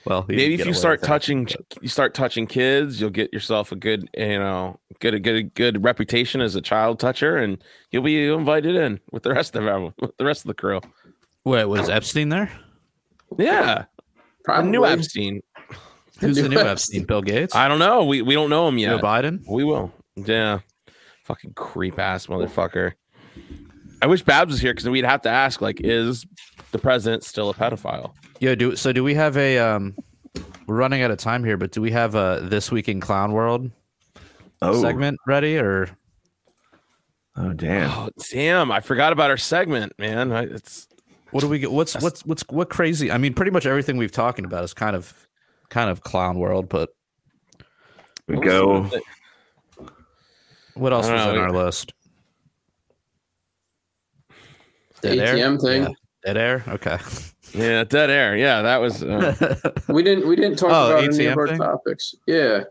Well, 0.05 0.25
Maybe 0.27 0.53
if 0.53 0.65
you 0.65 0.73
start 0.73 0.99
with 0.99 1.01
that, 1.01 1.07
touching 1.07 1.47
you 1.81 1.87
start 1.89 2.13
touching 2.13 2.45
kids, 2.45 3.01
you'll 3.01 3.09
get 3.09 3.33
yourself 3.33 3.71
a 3.71 3.75
good, 3.75 4.07
you 4.15 4.37
know, 4.37 4.79
good 4.99 5.15
a 5.15 5.19
good 5.19 5.53
good 5.55 5.83
reputation 5.83 6.39
as 6.39 6.55
a 6.55 6.61
child 6.61 6.99
toucher 6.99 7.37
and 7.37 7.63
you'll 7.89 8.03
be 8.03 8.27
invited 8.27 8.75
in 8.75 8.99
with 9.11 9.23
the 9.23 9.31
rest 9.31 9.55
of 9.55 9.63
them, 9.63 9.93
with 9.99 10.15
the 10.17 10.25
rest 10.25 10.43
of 10.43 10.47
the 10.49 10.53
crew. 10.53 10.81
Wait, 11.45 11.65
was 11.65 11.89
Epstein 11.89 12.29
there? 12.29 12.51
Yeah. 13.39 13.71
A 13.81 13.87
Probably. 14.43 14.69
new 14.71 14.85
Epstein. 14.85 15.41
Who's 16.21 16.37
the 16.37 16.43
New 16.43 16.49
new 16.49 16.55
Epstein. 16.57 16.67
Epstein? 16.71 17.03
Bill 17.05 17.21
Gates? 17.21 17.55
I 17.55 17.67
don't 17.67 17.79
know. 17.79 18.05
We 18.05 18.21
we 18.21 18.33
don't 18.33 18.49
know 18.49 18.67
him 18.67 18.75
Joe 18.77 18.95
yet. 18.95 19.01
Biden? 19.03 19.41
We 19.47 19.63
will. 19.63 19.91
Yeah. 20.15 20.59
Fucking 21.25 21.53
creep 21.53 21.99
ass 21.99 22.27
motherfucker. 22.27 22.93
I 24.01 24.07
wish 24.07 24.21
Babs 24.23 24.51
was 24.51 24.61
here 24.61 24.73
because 24.73 24.89
we'd 24.89 25.05
have 25.05 25.21
to 25.23 25.29
ask, 25.29 25.61
like, 25.61 25.79
is 25.81 26.25
the 26.71 26.79
president 26.79 27.23
still 27.23 27.49
a 27.49 27.53
pedophile? 27.53 28.13
Yeah. 28.39 28.55
Do 28.55 28.75
so. 28.75 28.91
Do 28.91 29.03
we 29.03 29.13
have 29.15 29.37
a? 29.37 29.59
um 29.59 29.95
We're 30.67 30.75
running 30.75 31.01
out 31.01 31.11
of 31.11 31.17
time 31.17 31.43
here, 31.43 31.57
but 31.57 31.71
do 31.71 31.81
we 31.81 31.91
have 31.91 32.15
a 32.15 32.39
this 32.43 32.71
week 32.71 32.87
in 32.89 32.99
clown 32.99 33.31
world 33.33 33.69
Oh, 34.61 34.79
segment 34.81 35.17
ready 35.27 35.57
or? 35.57 35.89
oh 37.35 37.53
damn. 37.53 37.89
Oh 37.89 38.09
damn! 38.31 38.71
I 38.71 38.79
forgot 38.79 39.11
about 39.13 39.29
our 39.31 39.37
segment, 39.37 39.93
man. 39.97 40.31
I, 40.31 40.43
it's 40.43 40.87
What 41.31 41.41
do 41.41 41.47
we 41.47 41.59
get? 41.59 41.71
What's 41.71 41.95
what's 42.01 42.25
what's 42.25 42.43
what 42.49 42.69
crazy? 42.69 43.11
I 43.11 43.17
mean, 43.17 43.33
pretty 43.33 43.51
much 43.51 43.65
everything 43.65 43.97
we've 43.97 44.11
talking 44.11 44.45
about 44.45 44.63
is 44.63 44.73
kind 44.73 44.95
of 44.95 45.27
kind 45.71 45.89
of 45.89 46.01
clown 46.01 46.37
world, 46.37 46.69
but 46.69 46.89
We 48.27 48.37
go. 48.39 48.87
what 50.75 50.93
else 50.93 51.09
was 51.09 51.19
don't 51.19 51.29
in 51.29 51.35
know. 51.37 51.41
our 51.41 51.51
list? 51.51 51.93
The 55.01 55.15
Dead 55.15 55.19
air? 55.19 55.35
ATM 55.35 55.61
thing. 55.61 55.81
Yeah. 55.83 55.89
Dead 56.25 56.37
air. 56.37 56.63
Okay. 56.67 56.97
yeah, 57.53 57.83
dead 57.83 58.11
air. 58.11 58.37
Yeah, 58.37 58.61
that 58.61 58.77
was. 58.77 59.01
Uh, 59.03 59.55
We 59.89 60.03
didn't. 60.03 60.27
We 60.27 60.35
didn't 60.35 60.57
talk 60.57 60.69
Oh, 60.71 60.91
about 60.91 61.03
any 61.05 61.17
ATM 61.17 61.31
of 61.31 61.37
our 61.39 61.47
thing? 61.47 61.57
topics. 61.57 62.13
Yeah. 62.27 62.63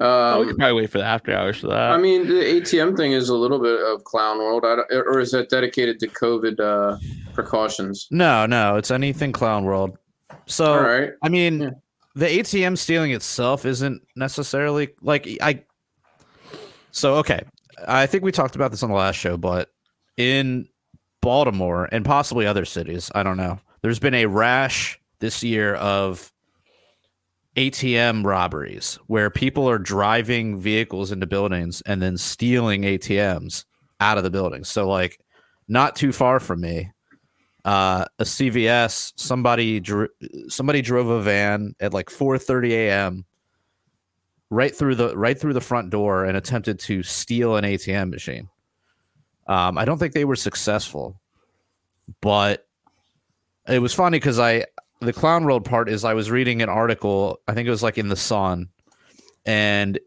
oh, 0.00 0.36
we 0.36 0.42
Um, 0.42 0.48
could 0.48 0.58
probably 0.58 0.82
wait 0.82 0.90
for 0.90 0.98
the 0.98 1.04
after 1.04 1.34
hours 1.34 1.58
for 1.58 1.66
that. 1.68 1.90
I 1.90 1.98
mean, 1.98 2.28
the 2.28 2.34
ATM 2.60 2.96
thing 2.96 3.12
is 3.12 3.28
a 3.30 3.34
little 3.34 3.58
bit 3.58 3.80
of 3.80 4.04
clown 4.04 4.38
world, 4.38 4.64
I 4.64 4.76
don't- 4.76 4.92
or 4.92 5.18
is 5.18 5.32
that 5.32 5.48
dedicated 5.50 5.98
to 6.00 6.06
COVID 6.08 6.60
uh, 6.60 6.98
precautions? 7.34 8.06
no, 8.12 8.46
no, 8.46 8.76
it's 8.76 8.90
anything 8.92 9.32
clown 9.32 9.64
world. 9.64 9.98
So 10.46 10.72
All 10.74 10.80
right. 10.82 11.10
I 11.22 11.28
mean, 11.28 11.60
Yeah. 11.62 11.70
The 12.14 12.26
ATM 12.26 12.76
stealing 12.76 13.12
itself 13.12 13.64
isn't 13.64 14.02
necessarily 14.16 14.90
like 15.00 15.28
I. 15.40 15.64
So 16.90 17.16
okay, 17.16 17.40
I 17.86 18.06
think 18.06 18.24
we 18.24 18.32
talked 18.32 18.54
about 18.54 18.70
this 18.70 18.82
on 18.82 18.90
the 18.90 18.96
last 18.96 19.16
show, 19.16 19.36
but 19.36 19.70
in 20.16 20.68
Baltimore 21.20 21.88
and 21.90 22.04
possibly 22.04 22.46
other 22.46 22.64
cities, 22.64 23.10
I 23.14 23.22
don't 23.22 23.36
know. 23.36 23.58
There's 23.82 23.98
been 23.98 24.14
a 24.14 24.26
rash 24.26 25.00
this 25.20 25.42
year 25.42 25.74
of 25.76 26.32
ATM 27.56 28.24
robberies 28.24 28.98
where 29.06 29.30
people 29.30 29.68
are 29.68 29.78
driving 29.78 30.58
vehicles 30.58 31.12
into 31.12 31.26
buildings 31.26 31.82
and 31.86 32.00
then 32.00 32.16
stealing 32.16 32.82
ATMs 32.82 33.64
out 34.00 34.18
of 34.18 34.24
the 34.24 34.30
buildings. 34.30 34.68
So 34.68 34.88
like 34.88 35.18
not 35.68 35.96
too 35.96 36.12
far 36.12 36.40
from 36.40 36.60
me, 36.60 36.91
uh, 37.64 38.04
a 38.18 38.24
CVS 38.24 39.12
somebody 39.16 39.82
somebody 40.48 40.82
drove 40.82 41.08
a 41.08 41.22
van 41.22 41.74
at 41.80 41.94
like 41.94 42.08
4:30 42.08 42.70
a.m. 42.70 43.24
right 44.50 44.74
through 44.74 44.96
the 44.96 45.16
right 45.16 45.38
through 45.38 45.52
the 45.52 45.60
front 45.60 45.90
door 45.90 46.24
and 46.24 46.36
attempted 46.36 46.78
to 46.80 47.02
steal 47.02 47.56
an 47.56 47.64
ATM 47.64 48.10
machine. 48.10 48.48
Um, 49.46 49.78
I 49.78 49.84
don't 49.84 49.98
think 49.98 50.12
they 50.12 50.24
were 50.24 50.36
successful, 50.36 51.20
but 52.20 52.66
it 53.68 53.80
was 53.80 53.94
funny 53.94 54.16
because 54.16 54.38
I 54.38 54.64
the 55.00 55.12
clown 55.12 55.44
world 55.44 55.64
part 55.64 55.88
is 55.88 56.04
I 56.04 56.14
was 56.14 56.30
reading 56.30 56.62
an 56.62 56.68
article. 56.68 57.40
I 57.46 57.54
think 57.54 57.66
it 57.66 57.70
was 57.70 57.82
like 57.82 57.98
in 57.98 58.08
the 58.08 58.16
Sun, 58.16 58.68
and 59.46 59.98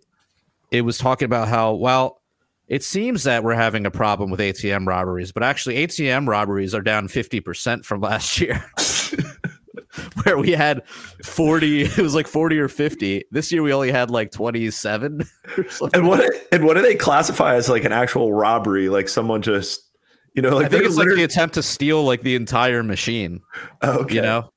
it 0.72 0.82
was 0.82 0.98
talking 0.98 1.26
about 1.26 1.48
how 1.48 1.74
well 1.74 2.22
it 2.68 2.84
seems 2.84 3.24
that 3.24 3.44
we're 3.44 3.54
having 3.54 3.86
a 3.86 3.92
problem 3.92 4.32
with 4.32 4.40
ATM 4.40 4.88
robberies, 4.88 5.32
but 5.32 5.44
actually 5.44 5.76
ATM 5.86 6.28
robberies 6.28 6.74
are 6.74 6.82
down 6.82 7.08
50% 7.08 7.86
from 7.86 8.02
last 8.02 8.40
year. 8.42 8.64
Where 10.24 10.38
we 10.38 10.52
had 10.52 10.86
40, 11.24 11.84
it 11.84 11.98
was 11.98 12.16
like 12.16 12.28
40 12.28 12.60
or 12.60 12.68
50. 12.68 13.24
This 13.32 13.52
year 13.52 13.62
we 13.62 13.72
only 13.72 13.92
had 13.92 14.10
like 14.10 14.32
27. 14.32 15.22
And 15.94 16.08
what 16.08 16.30
and 16.52 16.66
what 16.66 16.74
do 16.74 16.82
they 16.82 16.96
classify 16.96 17.56
as 17.56 17.70
like 17.70 17.86
an 17.86 17.94
actual 17.94 18.34
robbery? 18.34 18.90
Like 18.90 19.08
someone 19.08 19.42
just 19.42 19.86
you 20.34 20.42
know, 20.42 20.56
like 20.56 20.66
I 20.66 20.70
think 20.70 20.84
it's 20.84 20.98
like 20.98 21.08
the 21.08 21.24
attempt 21.24 21.56
to 21.56 21.64
steal 21.64 22.04
like 22.04 22.22
the 22.22 22.36
entire 22.36 22.84
machine, 22.84 23.42
okay. 23.82 24.16
you 24.16 24.22
know? 24.22 24.50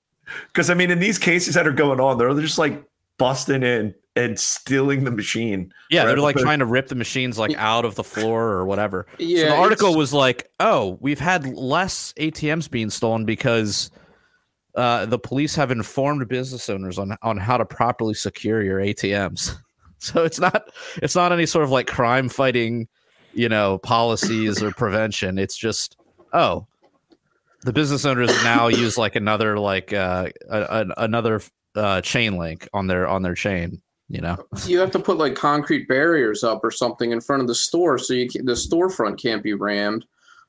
Because 0.49 0.71
I 0.71 0.75
mean, 0.75 0.91
in 0.91 0.99
these 0.99 1.19
cases 1.19 1.55
that 1.55 1.69
are 1.69 1.73
going 1.73 2.01
on, 2.01 2.19
they're 2.19 2.35
just 2.41 2.59
like 2.59 2.85
busting 3.17 3.63
in 3.63 3.95
and 4.19 4.39
stealing 4.39 5.05
the 5.05 5.11
machine. 5.11 5.73
Yeah, 5.91 6.05
they're 6.05 6.19
like 6.19 6.37
trying 6.37 6.59
to 6.59 6.67
rip 6.67 6.89
the 6.89 6.95
machines 6.95 7.39
like 7.39 7.57
out 7.57 7.85
of 7.85 7.95
the 7.95 8.05
floor 8.05 8.49
or 8.49 8.65
whatever. 8.67 9.07
Yeah. 9.19 9.43
so 9.43 9.49
the 9.49 9.57
article 9.57 9.97
was 9.97 10.13
like, 10.13 10.51
"Oh, 10.61 10.99
we've 11.01 11.21
had 11.21 11.47
less 11.57 12.13
ATMs 12.19 12.71
being 12.71 12.91
stolen 12.91 13.25
because 13.25 13.91
uh, 14.75 15.07
the 15.07 15.19
police 15.19 15.55
have 15.55 15.71
informed 15.71 16.27
business 16.29 16.69
owners 16.69 16.99
on 16.99 17.17
on 17.23 17.37
how 17.37 17.57
to 17.57 17.65
properly 17.65 18.15
secure 18.15 18.63
your 18.63 18.79
ATMs." 18.81 19.57
So 20.01 20.23
it's 20.23 20.39
not 20.39 20.71
it's 21.03 21.17
not 21.17 21.33
any 21.33 21.45
sort 21.45 21.65
of 21.65 21.73
like 21.73 21.89
crime 21.89 22.29
fighting, 22.29 22.87
you 23.33 23.49
know, 23.49 23.79
policies 23.79 24.63
or 24.63 24.71
prevention. 24.71 25.41
It's 25.41 25.57
just, 25.57 25.97
oh, 26.33 26.69
the 27.63 27.73
business 27.73 28.05
owners 28.05 28.31
now 28.45 28.69
use 28.69 28.97
like 28.97 29.17
another 29.17 29.59
like 29.59 29.93
uh 29.93 30.29
a, 30.49 30.61
a, 30.61 30.87
another 30.99 31.41
uh 31.75 32.01
chain 32.01 32.37
link 32.37 32.69
on 32.73 32.87
their 32.87 33.09
on 33.09 33.23
their 33.23 33.35
chain. 33.35 33.83
You 34.09 34.23
know, 34.23 34.39
You 34.67 34.79
have 34.79 34.91
to 34.93 34.99
put 34.99 35.19
like 35.19 35.35
concrete 35.35 35.87
barriers 35.87 36.43
up 36.43 36.65
or 36.65 36.71
something 36.71 37.13
in 37.13 37.21
front 37.21 37.43
of 37.43 37.49
the 37.49 37.55
store 37.55 37.99
so 37.99 38.15
you 38.15 38.29
can, 38.29 38.47
the 38.47 38.53
storefront 38.53 39.21
can't 39.21 39.43
be 39.43 39.53
rammed. 39.53 40.07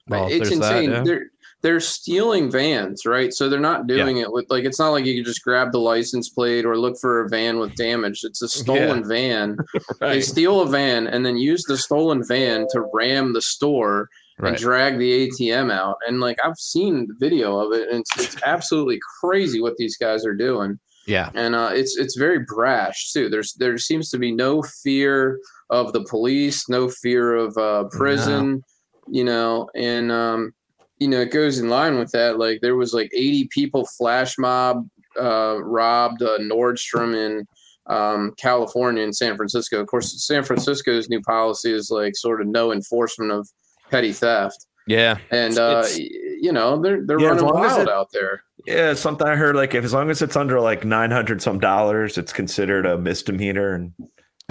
Well, 0.08 0.28
it's 0.28 0.50
there's 0.50 0.60
that, 0.62 0.84
insane. 0.84 0.92
yeah. 0.92 1.04
They're 1.04 1.26
they're 1.62 1.80
stealing 1.82 2.50
vans, 2.50 3.06
right? 3.06 3.34
So 3.34 3.50
they're 3.50 3.60
not 3.60 3.86
doing 3.86 4.18
it 4.18 4.32
with 4.32 4.46
like 4.50 4.64
it's 4.64 4.80
not 4.80 4.92
like 4.92 5.06
you 5.06 5.16
can 5.16 5.26
just 5.26 5.44
grab 5.44 5.74
the 5.74 5.80
license 5.80 6.30
plate 6.30 6.66
or 6.66 6.78
look 6.78 6.98
for 6.98 7.26
a 7.26 7.30
van 7.30 7.60
with 7.60 7.76
damage. 7.76 8.22
It's 8.24 8.42
a 8.42 8.48
stolen 8.48 9.08
van. 9.08 9.58
They 10.00 10.22
steal 10.22 10.62
a 10.62 10.68
van 10.68 11.08
and 11.08 11.26
then 11.26 11.38
use 11.38 11.64
the 11.66 11.78
stolen 11.78 12.26
van 12.26 12.66
to 12.72 12.90
ram 12.94 13.34
the 13.34 13.42
store 13.42 14.10
and 14.42 14.56
drag 14.56 14.98
the 14.98 15.28
ATM 15.28 15.70
out. 15.70 15.98
And 16.08 16.22
like 16.22 16.38
I've 16.44 16.58
seen 16.58 17.08
the 17.08 17.16
video 17.20 17.60
of 17.60 17.74
it, 17.74 17.90
and 17.90 18.00
it's, 18.00 18.18
it's 18.18 18.44
absolutely 18.46 19.00
crazy 19.20 19.60
what 19.60 19.76
these 19.76 19.98
guys 19.98 20.26
are 20.26 20.34
doing. 20.34 20.80
Yeah, 21.10 21.32
And 21.34 21.56
uh, 21.56 21.72
it's 21.74 21.98
it's 21.98 22.16
very 22.16 22.40
brash 22.48 23.12
too. 23.14 23.30
There's 23.30 23.54
there 23.54 23.78
seems 23.80 24.10
to 24.12 24.20
be 24.20 24.32
no 24.32 24.62
fear 24.84 25.40
of 25.72 25.92
the 25.94 26.04
police, 26.04 26.70
no 26.70 26.88
fear 26.88 27.36
of 27.36 27.58
uh, 27.58 27.86
prison, 27.92 28.64
you 29.08 29.24
know, 29.24 29.68
and 29.76 30.12
um, 30.12 30.52
you 31.00 31.08
know 31.08 31.20
it 31.22 31.32
goes 31.32 31.58
in 31.60 31.68
line 31.70 31.98
with 31.98 32.12
that. 32.12 32.38
Like 32.38 32.60
there 32.62 32.76
was 32.76 32.94
like 32.94 33.10
80 33.14 33.48
people 33.52 33.88
flash 33.98 34.38
mob 34.38 34.88
uh, 35.20 35.58
robbed 35.64 36.22
uh, 36.22 36.38
Nordstrom 36.40 37.16
in 37.16 37.46
um, 37.88 38.34
California 38.38 39.04
and 39.04 39.16
San 39.16 39.36
Francisco. 39.36 39.80
Of 39.82 39.88
course, 39.88 40.24
San 40.28 40.44
Francisco's 40.44 41.10
new 41.10 41.22
policy 41.22 41.72
is 41.74 41.90
like 41.90 42.16
sort 42.16 42.40
of 42.42 42.48
no 42.48 42.72
enforcement 42.72 43.32
of 43.32 43.50
petty 43.90 44.14
theft, 44.14 44.68
Yeah. 44.86 45.18
and 45.32 45.58
uh, 45.58 45.82
It's- 45.86 46.00
you 46.42 46.52
know 46.52 46.82
they're 46.82 47.06
they're 47.06 47.20
Yeah, 47.20 47.30
running 47.30 47.46
wild 47.46 47.82
it- 47.82 47.90
out 47.90 48.12
there. 48.12 48.44
Yeah, 48.66 48.94
something 48.94 49.26
I 49.28 49.36
heard 49.36 49.56
like 49.56 49.74
if 49.74 49.84
as 49.86 49.94
long 49.94 50.10
as 50.10 50.22
it's 50.22 50.36
under 50.36 50.60
like 50.60 50.84
nine 50.86 51.12
hundred 51.12 51.42
some 51.42 51.60
dollars, 51.60 52.18
it's 52.18 52.34
considered 52.34 52.86
a 52.86 52.98
misdemeanor, 52.98 53.74
and 53.74 53.94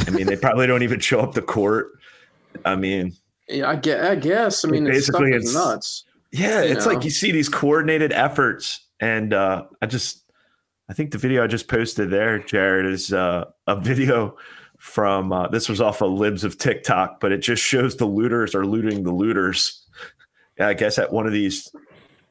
I 0.06 0.10
mean 0.10 0.26
they 0.26 0.36
probably 0.36 0.66
don't 0.66 0.82
even 0.82 1.00
show 1.00 1.20
up 1.20 1.34
to 1.34 1.42
court. 1.42 1.88
I 2.64 2.74
mean, 2.76 3.12
Yeah, 3.48 3.68
I 3.70 3.76
guess. 3.76 4.04
I, 4.06 4.14
guess. 4.16 4.64
I 4.64 4.68
mean, 4.68 4.86
it's 4.86 4.96
basically 5.08 5.32
is 5.32 5.50
it's- 5.50 5.54
nuts. 5.54 6.04
yeah, 6.32 6.62
it's 6.62 6.86
know. 6.86 6.92
like 6.94 7.04
you 7.04 7.10
see 7.10 7.30
these 7.32 7.48
coordinated 7.50 8.12
efforts, 8.12 8.80
and 8.98 9.32
uh, 9.34 9.64
I 9.82 9.86
just 9.86 10.24
I 10.88 10.94
think 10.94 11.10
the 11.10 11.18
video 11.18 11.44
I 11.44 11.46
just 11.46 11.68
posted 11.68 12.10
there, 12.10 12.38
Jared, 12.38 12.86
is 12.86 13.12
uh, 13.12 13.44
a 13.66 13.76
video 13.78 14.36
from 14.78 15.32
uh, 15.32 15.48
this 15.48 15.68
was 15.68 15.80
off 15.82 16.00
of 16.00 16.12
Libs 16.12 16.44
of 16.44 16.56
TikTok, 16.56 17.20
but 17.20 17.30
it 17.30 17.38
just 17.42 17.62
shows 17.62 17.96
the 17.96 18.06
looters 18.06 18.54
are 18.54 18.64
looting 18.64 19.02
the 19.02 19.12
looters. 19.12 19.77
Yeah, 20.58 20.68
I 20.68 20.74
guess 20.74 20.98
at 20.98 21.12
one 21.12 21.26
of 21.26 21.32
these 21.32 21.70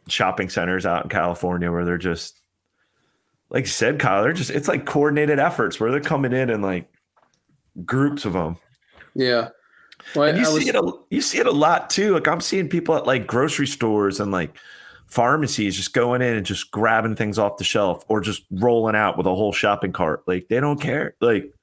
shopping 0.07 0.49
centers 0.49 0.85
out 0.85 1.03
in 1.03 1.09
California 1.09 1.71
where 1.71 1.85
they're 1.85 1.97
just 1.97 2.39
like 3.49 3.63
you 3.63 3.69
said, 3.69 3.99
Kyle, 3.99 4.23
they're 4.23 4.33
just 4.33 4.49
it's 4.49 4.67
like 4.67 4.85
coordinated 4.85 5.39
efforts 5.39 5.79
where 5.79 5.91
they're 5.91 5.99
coming 6.01 6.33
in 6.33 6.49
and 6.49 6.61
like 6.63 6.89
groups 7.85 8.25
of 8.25 8.33
them. 8.33 8.57
Yeah. 9.15 9.49
Well, 10.15 10.29
And 10.29 10.37
you 10.37 10.45
I 10.45 10.49
was, 10.49 10.63
see 10.63 10.69
it 10.69 10.75
a 10.75 10.91
you 11.09 11.21
see 11.21 11.39
it 11.39 11.47
a 11.47 11.51
lot 11.51 11.89
too. 11.89 12.13
Like 12.13 12.27
I'm 12.27 12.41
seeing 12.41 12.67
people 12.69 12.95
at 12.95 13.05
like 13.07 13.27
grocery 13.27 13.67
stores 13.67 14.19
and 14.19 14.31
like 14.31 14.57
pharmacies 15.07 15.75
just 15.75 15.93
going 15.93 16.21
in 16.21 16.35
and 16.35 16.45
just 16.45 16.69
grabbing 16.71 17.15
things 17.15 17.39
off 17.39 17.57
the 17.57 17.63
shelf 17.63 18.03
or 18.09 18.19
just 18.19 18.43
rolling 18.51 18.95
out 18.95 19.17
with 19.17 19.25
a 19.25 19.33
whole 19.35 19.53
shopping 19.53 19.93
cart. 19.93 20.23
Like 20.27 20.47
they 20.49 20.59
don't 20.59 20.79
care. 20.79 21.15
Like 21.21 21.53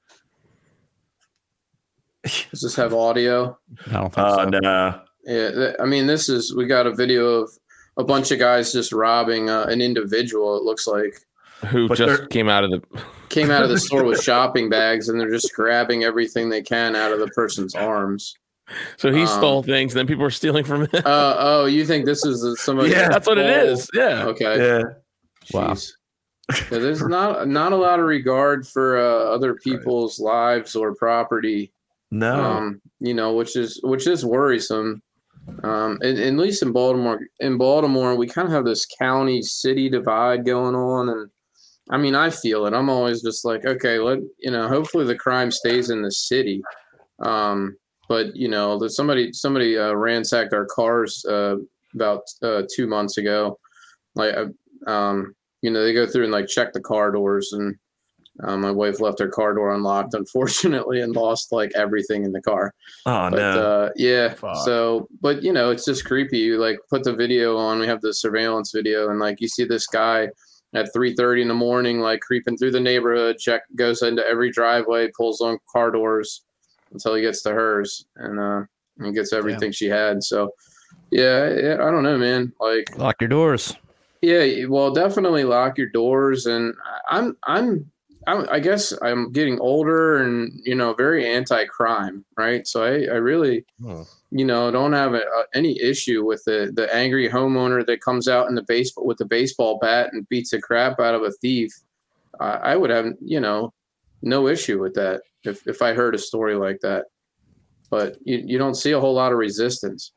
does 2.23 2.61
this 2.61 2.75
have 2.75 2.93
audio? 2.93 3.57
I 3.87 3.91
don't 3.93 4.13
think 4.13 4.27
uh 4.27 4.43
so. 4.43 4.49
nah. 4.49 4.99
Yeah. 5.25 5.51
th- 5.51 5.75
I 5.79 5.85
mean, 5.85 6.07
this 6.07 6.29
is 6.29 6.55
we 6.55 6.65
got 6.67 6.87
a 6.87 6.93
video 6.93 7.25
of 7.25 7.49
a 7.97 8.03
bunch 8.03 8.31
of 8.31 8.39
guys 8.39 8.71
just 8.71 8.91
robbing 8.91 9.49
uh, 9.49 9.63
an 9.69 9.81
individual. 9.81 10.57
It 10.57 10.63
looks 10.63 10.85
like 10.87 11.19
Who 11.69 11.87
But 11.87 11.97
just 11.97 12.29
came 12.29 12.49
out 12.49 12.63
of 12.63 12.71
the 12.71 12.81
came 13.29 13.51
out 13.51 13.63
of 13.63 13.69
the 13.69 13.79
store 13.79 14.03
with 14.03 14.21
shopping 14.21 14.69
bags, 14.69 15.09
and 15.09 15.19
they're 15.19 15.31
just 15.31 15.53
grabbing 15.53 16.03
everything 16.03 16.49
they 16.49 16.61
can 16.61 16.95
out 16.95 17.11
of 17.11 17.19
the 17.19 17.27
person's 17.27 17.73
arms. 17.75 18.35
so 18.97 19.11
he 19.11 19.21
Um, 19.21 19.27
stole 19.27 19.63
things, 19.63 19.93
and 19.93 19.99
then 19.99 20.07
people 20.07 20.23
were 20.23 20.31
stealing 20.31 20.63
from 20.63 20.81
him. 20.87 21.01
Uh, 21.05 21.35
oh, 21.39 21.65
you 21.65 21.85
think 21.85 22.05
this 22.05 22.25
is 22.25 22.43
uh, 22.43 22.55
somebody? 22.55 22.91
Yeah, 22.91 23.09
That's 23.09 23.27
what 23.27 23.37
it 23.37 23.45
is. 23.49 23.89
Yeah. 23.93 24.25
Okay. 24.25 24.57
Yeah. 24.57 24.83
Wow. 25.53 25.75
Yeah, 26.71 26.77
there's 26.79 27.01
not 27.01 27.47
not 27.47 27.71
a 27.73 27.75
lot 27.75 27.99
of 27.99 28.05
regard 28.05 28.67
for 28.67 28.97
uh, 28.99 29.33
other 29.33 29.55
people's 29.55 30.19
lives 30.19 30.75
or 30.75 30.93
property. 30.93 31.71
No. 32.11 32.35
um, 32.39 32.81
you 32.99 33.13
know, 33.15 33.33
which 33.33 33.55
is 33.55 33.79
which 33.83 34.05
is 34.07 34.23
worrisome. 34.23 35.01
Um, 35.63 35.99
at, 36.03 36.17
at 36.17 36.33
least 36.33 36.63
in 36.63 36.71
Baltimore, 36.71 37.19
in 37.39 37.57
Baltimore, 37.57 38.15
we 38.15 38.27
kind 38.27 38.47
of 38.47 38.53
have 38.53 38.65
this 38.65 38.85
county 38.85 39.41
city 39.41 39.89
divide 39.89 40.45
going 40.45 40.75
on, 40.75 41.09
and 41.09 41.29
I 41.89 41.97
mean, 41.97 42.15
I 42.15 42.29
feel 42.29 42.65
it. 42.65 42.73
I'm 42.73 42.89
always 42.89 43.21
just 43.21 43.45
like, 43.45 43.65
okay, 43.65 43.99
let 43.99 44.19
you 44.39 44.51
know, 44.51 44.67
hopefully 44.67 45.05
the 45.05 45.15
crime 45.15 45.51
stays 45.51 45.89
in 45.89 46.01
the 46.01 46.11
city. 46.11 46.61
Um, 47.19 47.77
but 48.09 48.35
you 48.35 48.47
know, 48.47 48.77
there's 48.79 48.95
somebody 48.95 49.33
somebody 49.33 49.77
uh, 49.77 49.93
ransacked 49.93 50.53
our 50.53 50.65
cars 50.65 51.23
uh, 51.25 51.55
about 51.93 52.21
uh, 52.41 52.63
two 52.73 52.87
months 52.87 53.17
ago. 53.17 53.59
Like, 54.15 54.35
uh, 54.35 54.89
um, 54.89 55.35
you 55.61 55.69
know, 55.71 55.83
they 55.83 55.93
go 55.93 56.07
through 56.07 56.23
and 56.23 56.33
like 56.33 56.47
check 56.47 56.73
the 56.73 56.81
car 56.81 57.11
doors 57.11 57.53
and. 57.53 57.75
Um, 58.43 58.61
my 58.61 58.71
wife 58.71 58.99
left 58.99 59.19
her 59.19 59.29
car 59.29 59.53
door 59.53 59.73
unlocked, 59.73 60.13
unfortunately, 60.13 61.01
and 61.01 61.15
lost 61.15 61.51
like 61.51 61.71
everything 61.75 62.23
in 62.25 62.31
the 62.33 62.41
car. 62.41 62.73
oh 63.05 63.29
But 63.29 63.37
no. 63.37 63.61
uh, 63.61 63.89
yeah, 63.95 64.33
Fuck. 64.33 64.57
so 64.65 65.07
but 65.21 65.41
you 65.43 65.53
know, 65.53 65.69
it's 65.71 65.85
just 65.85 66.05
creepy. 66.05 66.39
You 66.39 66.57
like 66.57 66.77
put 66.89 67.03
the 67.03 67.13
video 67.15 67.57
on. 67.57 67.79
We 67.79 67.87
have 67.87 68.01
the 68.01 68.13
surveillance 68.13 68.71
video, 68.73 69.09
and 69.09 69.19
like 69.19 69.39
you 69.39 69.47
see 69.47 69.63
this 69.63 69.87
guy 69.87 70.27
at 70.73 70.91
three 70.91 71.13
thirty 71.15 71.41
in 71.41 71.47
the 71.47 71.53
morning, 71.53 71.99
like 72.01 72.19
creeping 72.19 72.57
through 72.57 72.71
the 72.71 72.79
neighborhood, 72.79 73.37
check 73.37 73.61
goes 73.75 74.01
into 74.01 74.25
every 74.27 74.51
driveway, 74.51 75.09
pulls 75.15 75.39
on 75.39 75.57
car 75.71 75.89
doors 75.91 76.43
until 76.91 77.15
he 77.15 77.21
gets 77.21 77.41
to 77.43 77.51
hers, 77.51 78.05
and 78.17 78.39
uh, 78.39 78.61
and 78.99 79.15
gets 79.15 79.31
everything 79.31 79.71
she 79.71 79.85
had. 79.87 80.21
So 80.23 80.51
yeah, 81.11 81.49
yeah, 81.53 81.73
I 81.75 81.91
don't 81.91 82.03
know, 82.03 82.17
man. 82.17 82.51
Like 82.59 82.97
Lock 82.97 83.15
your 83.21 83.29
doors. 83.29 83.75
yeah, 84.21 84.65
well, 84.65 84.91
definitely 84.91 85.43
lock 85.45 85.77
your 85.77 85.89
doors. 85.89 86.45
And 86.47 86.73
I'm, 87.09 87.37
I'm, 87.43 87.89
I'm 88.27 88.47
I 88.49 88.59
guess 88.59 88.93
I'm 89.01 89.31
getting 89.31 89.59
older 89.59 90.23
and 90.23 90.59
you 90.63 90.75
know 90.75 90.93
very 90.93 91.27
anti-crime, 91.27 92.25
right? 92.37 92.67
So 92.67 92.83
I, 92.83 93.13
I 93.13 93.17
really, 93.17 93.65
Hmm. 93.81 94.01
you 94.31 94.45
know, 94.45 94.71
don't 94.71 94.93
have 94.93 95.13
a, 95.13 95.21
a, 95.21 95.45
any 95.53 95.79
issue 95.79 96.25
with 96.25 96.43
the 96.45 96.71
the 96.75 96.93
angry 96.93 97.29
homeowner 97.29 97.85
that 97.85 98.01
comes 98.01 98.27
out 98.27 98.47
in 98.47 98.55
the 98.55 98.63
baseball 98.63 99.05
with 99.05 99.17
the 99.17 99.25
baseball 99.25 99.77
bat 99.79 100.11
and 100.13 100.27
beats 100.29 100.51
the 100.51 100.61
crap 100.61 100.99
out 100.99 101.15
of 101.15 101.23
a 101.23 101.31
thief. 101.31 101.71
I 102.39 102.73
I 102.73 102.75
would 102.75 102.89
have, 102.89 103.13
you 103.21 103.39
know, 103.39 103.73
no 104.21 104.47
issue 104.47 104.81
with 104.81 104.93
that 104.95 105.21
if 105.43 105.65
if 105.67 105.81
I 105.81 105.93
heard 105.93 106.15
a 106.15 106.19
story 106.19 106.55
like 106.55 106.79
that. 106.81 107.05
But 107.91 108.17
you, 108.23 108.41
you 108.43 108.57
don't 108.57 108.75
see 108.75 108.91
a 108.91 108.99
whole 108.99 109.13
lot 109.13 109.31
of 109.31 109.37
resistance, 109.37 110.11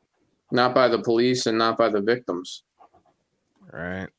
not 0.51 0.73
by 0.73 0.87
the 0.87 0.99
police 0.99 1.45
and 1.45 1.57
not 1.57 1.77
by 1.77 1.89
the 1.89 2.01
victims. 2.01 2.63
Right. 3.71 4.09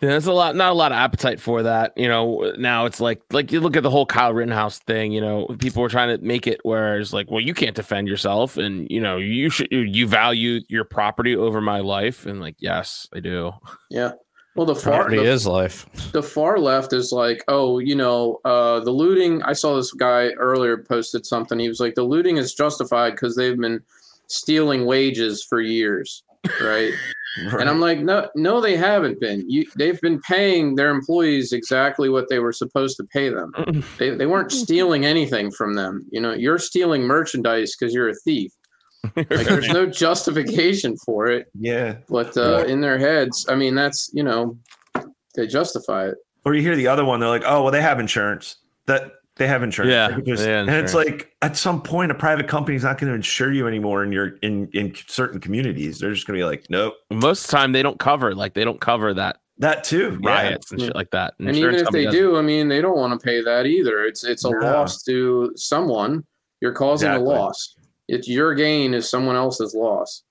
Yeah, 0.00 0.10
there's 0.10 0.26
a 0.26 0.32
lot, 0.32 0.54
not 0.54 0.70
a 0.70 0.74
lot 0.74 0.92
of 0.92 0.98
appetite 0.98 1.40
for 1.40 1.64
that. 1.64 1.92
You 1.96 2.08
know, 2.08 2.52
now 2.56 2.86
it's 2.86 3.00
like, 3.00 3.20
like 3.32 3.50
you 3.50 3.60
look 3.60 3.76
at 3.76 3.82
the 3.82 3.90
whole 3.90 4.06
Kyle 4.06 4.32
Rittenhouse 4.32 4.78
thing. 4.78 5.10
You 5.10 5.20
know, 5.20 5.46
people 5.58 5.82
were 5.82 5.88
trying 5.88 6.16
to 6.16 6.24
make 6.24 6.46
it 6.46 6.60
where 6.62 7.00
it's 7.00 7.12
like, 7.12 7.30
well, 7.30 7.40
you 7.40 7.52
can't 7.52 7.74
defend 7.74 8.06
yourself, 8.06 8.56
and 8.56 8.86
you 8.90 9.00
know, 9.00 9.16
you 9.16 9.50
should, 9.50 9.68
you, 9.72 9.80
you 9.80 10.06
value 10.06 10.60
your 10.68 10.84
property 10.84 11.34
over 11.34 11.60
my 11.60 11.80
life, 11.80 12.26
and 12.26 12.40
like, 12.40 12.54
yes, 12.58 13.08
I 13.12 13.20
do. 13.20 13.52
Yeah. 13.90 14.12
Well, 14.54 14.66
the 14.66 14.74
far 14.74 14.94
Property 14.94 15.18
the, 15.18 15.22
is 15.24 15.46
life. 15.46 15.86
the 16.10 16.22
far 16.22 16.58
left 16.58 16.92
is 16.92 17.12
like, 17.12 17.44
oh, 17.46 17.78
you 17.78 17.94
know, 17.94 18.40
uh, 18.44 18.80
the 18.80 18.90
looting. 18.90 19.40
I 19.44 19.52
saw 19.52 19.76
this 19.76 19.92
guy 19.92 20.30
earlier 20.30 20.78
posted 20.78 21.24
something. 21.24 21.60
He 21.60 21.68
was 21.68 21.78
like, 21.78 21.94
the 21.94 22.02
looting 22.02 22.38
is 22.38 22.54
justified 22.54 23.10
because 23.10 23.36
they've 23.36 23.56
been 23.56 23.80
stealing 24.26 24.84
wages 24.84 25.44
for 25.44 25.60
years, 25.60 26.24
right? 26.60 26.92
And 27.36 27.68
I'm 27.68 27.80
like, 27.80 28.00
no, 28.00 28.28
no, 28.34 28.60
they 28.60 28.76
haven't 28.76 29.20
been. 29.20 29.48
You, 29.48 29.64
they've 29.76 30.00
been 30.00 30.20
paying 30.20 30.74
their 30.74 30.90
employees 30.90 31.52
exactly 31.52 32.08
what 32.08 32.28
they 32.28 32.38
were 32.38 32.52
supposed 32.52 32.96
to 32.96 33.04
pay 33.04 33.28
them. 33.28 33.52
They, 33.98 34.10
they 34.10 34.26
weren't 34.26 34.52
stealing 34.52 35.04
anything 35.04 35.50
from 35.50 35.74
them. 35.74 36.06
You 36.10 36.20
know, 36.20 36.32
you're 36.32 36.58
stealing 36.58 37.02
merchandise 37.02 37.76
because 37.76 37.94
you're 37.94 38.08
a 38.08 38.14
thief. 38.14 38.52
Like, 39.16 39.28
there's 39.28 39.68
no 39.68 39.86
justification 39.86 40.96
for 41.06 41.26
it. 41.28 41.46
yeah. 41.58 41.98
But 42.08 42.36
uh, 42.36 42.64
in 42.66 42.80
their 42.80 42.98
heads, 42.98 43.46
I 43.48 43.54
mean, 43.54 43.74
that's 43.76 44.10
you 44.12 44.24
know, 44.24 44.58
they 45.36 45.46
justify 45.46 46.08
it. 46.08 46.16
Or 46.44 46.54
you 46.54 46.62
hear 46.62 46.74
the 46.74 46.88
other 46.88 47.04
one, 47.04 47.20
they're 47.20 47.28
like, 47.28 47.44
"Oh, 47.46 47.62
well, 47.62 47.72
they 47.72 47.80
have 47.80 48.00
insurance. 48.00 48.56
That 48.86 49.12
they 49.38 49.46
have 49.46 49.62
insurance." 49.62 49.90
Yeah, 49.92 50.08
Like, 50.08 50.24
just- 50.24 50.44
they 50.44 50.50
have 50.50 50.68
and 50.68 50.76
it's 50.76 50.94
like 50.94 51.32
at 51.42 51.56
some 51.56 51.80
point, 51.82 52.10
a 52.10 52.14
private 52.14 52.48
company's 52.48 52.84
not 52.84 52.98
going 52.98 53.10
to 53.10 53.14
insure 53.16 53.52
you 53.52 53.66
anymore 53.66 54.04
in 54.04 54.12
your 54.12 54.36
in 54.42 54.68
in 54.74 54.94
certain 55.06 55.40
communities. 55.40 55.98
They're 55.98 56.12
just 56.12 56.26
going 56.26 56.38
to 56.38 56.42
be 56.44 56.48
like, 56.48 56.66
"Nope." 56.68 56.94
Most 57.10 57.44
of 57.44 57.50
the 57.50 57.56
time, 57.56 57.72
they 57.72 57.82
don't 57.82 57.98
cover 57.98 58.34
like 58.34 58.54
they 58.54 58.64
don't 58.64 58.80
cover 58.80 59.14
that 59.14 59.38
That 59.58 59.84
too. 59.84 60.18
Yeah. 60.22 60.30
riots 60.30 60.70
and 60.72 60.80
shit 60.80 60.94
like 60.94 61.10
that. 61.12 61.34
And 61.38 61.54
even 61.56 61.74
if 61.74 61.88
they 61.90 62.06
do, 62.06 62.36
I 62.36 62.42
mean, 62.42 62.68
they 62.68 62.80
don't 62.80 62.96
want 62.96 63.18
to 63.18 63.24
pay 63.24 63.40
that 63.42 63.66
either. 63.66 64.04
It's 64.04 64.24
it's 64.24 64.44
a 64.44 64.50
No. 64.50 64.58
loss 64.58 65.02
to 65.04 65.52
someone. 65.56 66.24
You're 66.60 66.72
causing 66.72 67.08
Exactly. 67.10 67.34
a 67.34 67.38
loss. 67.38 67.76
It's 68.08 68.28
your 68.28 68.54
gain 68.54 68.94
is 68.94 69.08
someone 69.08 69.36
else's 69.36 69.74
loss. 69.74 70.22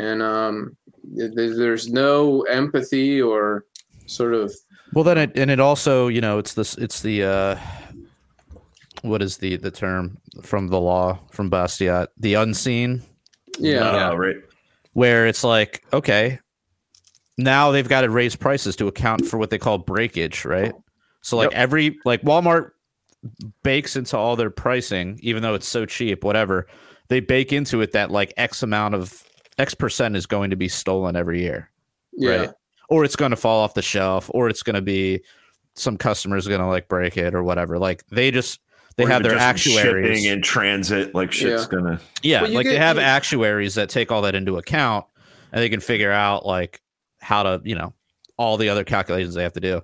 And 0.00 0.22
um, 0.22 0.76
there's 1.04 1.88
no 1.92 2.42
empathy 2.42 3.20
or 3.20 3.64
sort 4.06 4.32
of 4.34 4.52
Well, 4.94 5.04
then 5.04 5.18
it 5.18 5.32
and 5.36 5.50
it 5.50 5.60
also, 5.60 6.08
you 6.08 6.20
know, 6.20 6.38
it's 6.38 6.54
this, 6.54 6.76
it's 6.78 7.02
the, 7.02 7.24
uh, 7.24 7.56
what 9.02 9.22
is 9.22 9.38
the 9.38 9.56
the 9.56 9.70
term 9.70 10.18
from 10.42 10.68
the 10.68 10.80
law 10.80 11.18
from 11.30 11.50
Bastiat, 11.50 12.08
the 12.16 12.34
unseen, 12.34 13.02
yeah 13.58 14.10
Oh, 14.10 14.16
right. 14.16 14.36
where 14.92 15.26
it's 15.26 15.44
like, 15.44 15.84
okay, 15.92 16.38
now 17.36 17.70
they've 17.70 17.88
got 17.88 18.02
to 18.02 18.10
raise 18.10 18.34
prices 18.36 18.76
to 18.76 18.88
account 18.88 19.26
for 19.26 19.38
what 19.38 19.50
they 19.50 19.58
call 19.58 19.78
breakage, 19.78 20.44
right? 20.44 20.72
So 21.20 21.36
like 21.36 21.50
Yep. 21.50 21.58
every 21.58 21.98
like 22.04 22.22
Walmart 22.22 22.70
bakes 23.62 23.96
into 23.96 24.16
all 24.16 24.36
their 24.36 24.50
pricing, 24.50 25.18
even 25.22 25.42
though 25.42 25.54
it's 25.54 25.68
so 25.68 25.86
cheap, 25.86 26.24
whatever, 26.24 26.66
they 27.08 27.20
bake 27.20 27.52
into 27.52 27.80
it 27.80 27.92
that 27.92 28.10
like 28.10 28.32
X 28.36 28.62
amount 28.62 28.94
of 28.94 29.22
X 29.58 29.74
percent 29.74 30.16
is 30.16 30.26
going 30.26 30.50
to 30.50 30.56
be 30.56 30.68
stolen 30.68 31.16
every 31.16 31.40
year. 31.42 31.70
yeah 32.12 32.36
right? 32.36 32.50
or 32.88 33.04
it's 33.04 33.16
going 33.16 33.30
to 33.32 33.36
fall 33.36 33.60
off 33.60 33.74
the 33.74 33.82
shelf 33.82 34.30
or 34.32 34.48
it's 34.48 34.62
going 34.62 34.74
to 34.74 34.82
be 34.82 35.20
some 35.74 35.96
customers 35.96 36.46
going 36.48 36.60
to 36.60 36.66
like 36.66 36.88
break 36.88 37.16
it 37.16 37.34
or 37.34 37.42
whatever 37.44 37.78
like 37.78 38.04
they 38.08 38.30
just 38.32 38.60
they 38.98 39.04
Or 39.04 39.08
have 39.08 39.22
their 39.22 39.38
actuaries 39.38 40.18
shipping 40.18 40.24
in 40.30 40.42
transit. 40.42 41.14
Like 41.14 41.32
shit's 41.32 41.62
Yeah. 41.62 41.68
gonna. 41.70 42.00
yeah 42.22 42.42
Well, 42.42 42.50
you 42.50 42.56
like 42.56 42.66
they 42.66 42.76
have 42.76 42.96
you- 42.96 43.02
actuaries 43.02 43.74
that 43.76 43.88
take 43.88 44.12
all 44.12 44.20
that 44.22 44.34
into 44.34 44.58
account 44.58 45.06
and 45.52 45.62
they 45.62 45.70
can 45.70 45.80
figure 45.80 46.12
out 46.12 46.44
like 46.44 46.82
how 47.20 47.42
to 47.44 47.60
you 47.64 47.74
know 47.74 47.94
all 48.36 48.56
the 48.58 48.68
other 48.68 48.84
calculations 48.84 49.34
they 49.34 49.42
have 49.42 49.52
to 49.54 49.60
do 49.60 49.80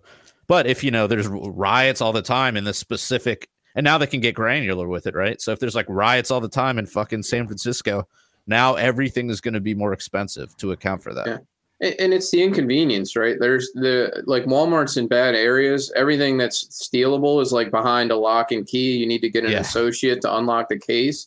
but 0.46 0.66
if 0.66 0.84
you 0.84 0.90
know 0.90 1.06
there's 1.06 1.26
riots 1.28 2.00
all 2.00 2.12
the 2.12 2.22
time 2.22 2.56
in 2.56 2.64
this 2.64 2.76
specific 2.78 3.48
and 3.74 3.82
now 3.82 3.96
they 3.98 4.06
can 4.06 4.20
get 4.20 4.34
granular 4.34 4.86
with 4.86 5.06
it 5.06 5.14
right 5.14 5.40
so 5.40 5.50
if 5.52 5.58
there's 5.58 5.74
like 5.74 5.86
riots 5.88 6.30
all 6.30 6.40
the 6.40 6.48
time 6.48 6.78
in 6.78 6.86
fucking 6.86 7.22
san 7.22 7.46
francisco 7.46 8.06
now 8.46 8.74
everything 8.74 9.30
is 9.30 9.40
going 9.40 9.54
to 9.54 9.60
be 9.60 9.74
more 9.74 9.92
expensive 9.92 10.56
to 10.56 10.70
account 10.72 11.02
for 11.02 11.12
that 11.14 11.26
Yeah. 11.26 11.38
And, 11.84 12.14
it's 12.14 12.30
the 12.30 12.42
inconvenience, 12.42 13.14
right? 13.16 13.36
There's 13.38 13.70
the 13.74 14.22
like 14.26 14.44
Walmart's 14.44 14.96
in 14.96 15.06
bad 15.08 15.34
areas. 15.34 15.92
Everything 15.94 16.38
that's 16.38 16.64
stealable 16.64 17.42
is 17.42 17.52
like 17.52 17.70
behind 17.70 18.10
a 18.10 18.16
lock 18.16 18.52
and 18.52 18.66
key. 18.66 18.96
You 18.96 19.06
need 19.06 19.20
to 19.20 19.30
get 19.30 19.44
an 19.44 19.52
Yeah. 19.52 19.60
associate 19.60 20.20
to 20.22 20.36
unlock 20.36 20.68
the 20.68 20.78
case. 20.78 21.26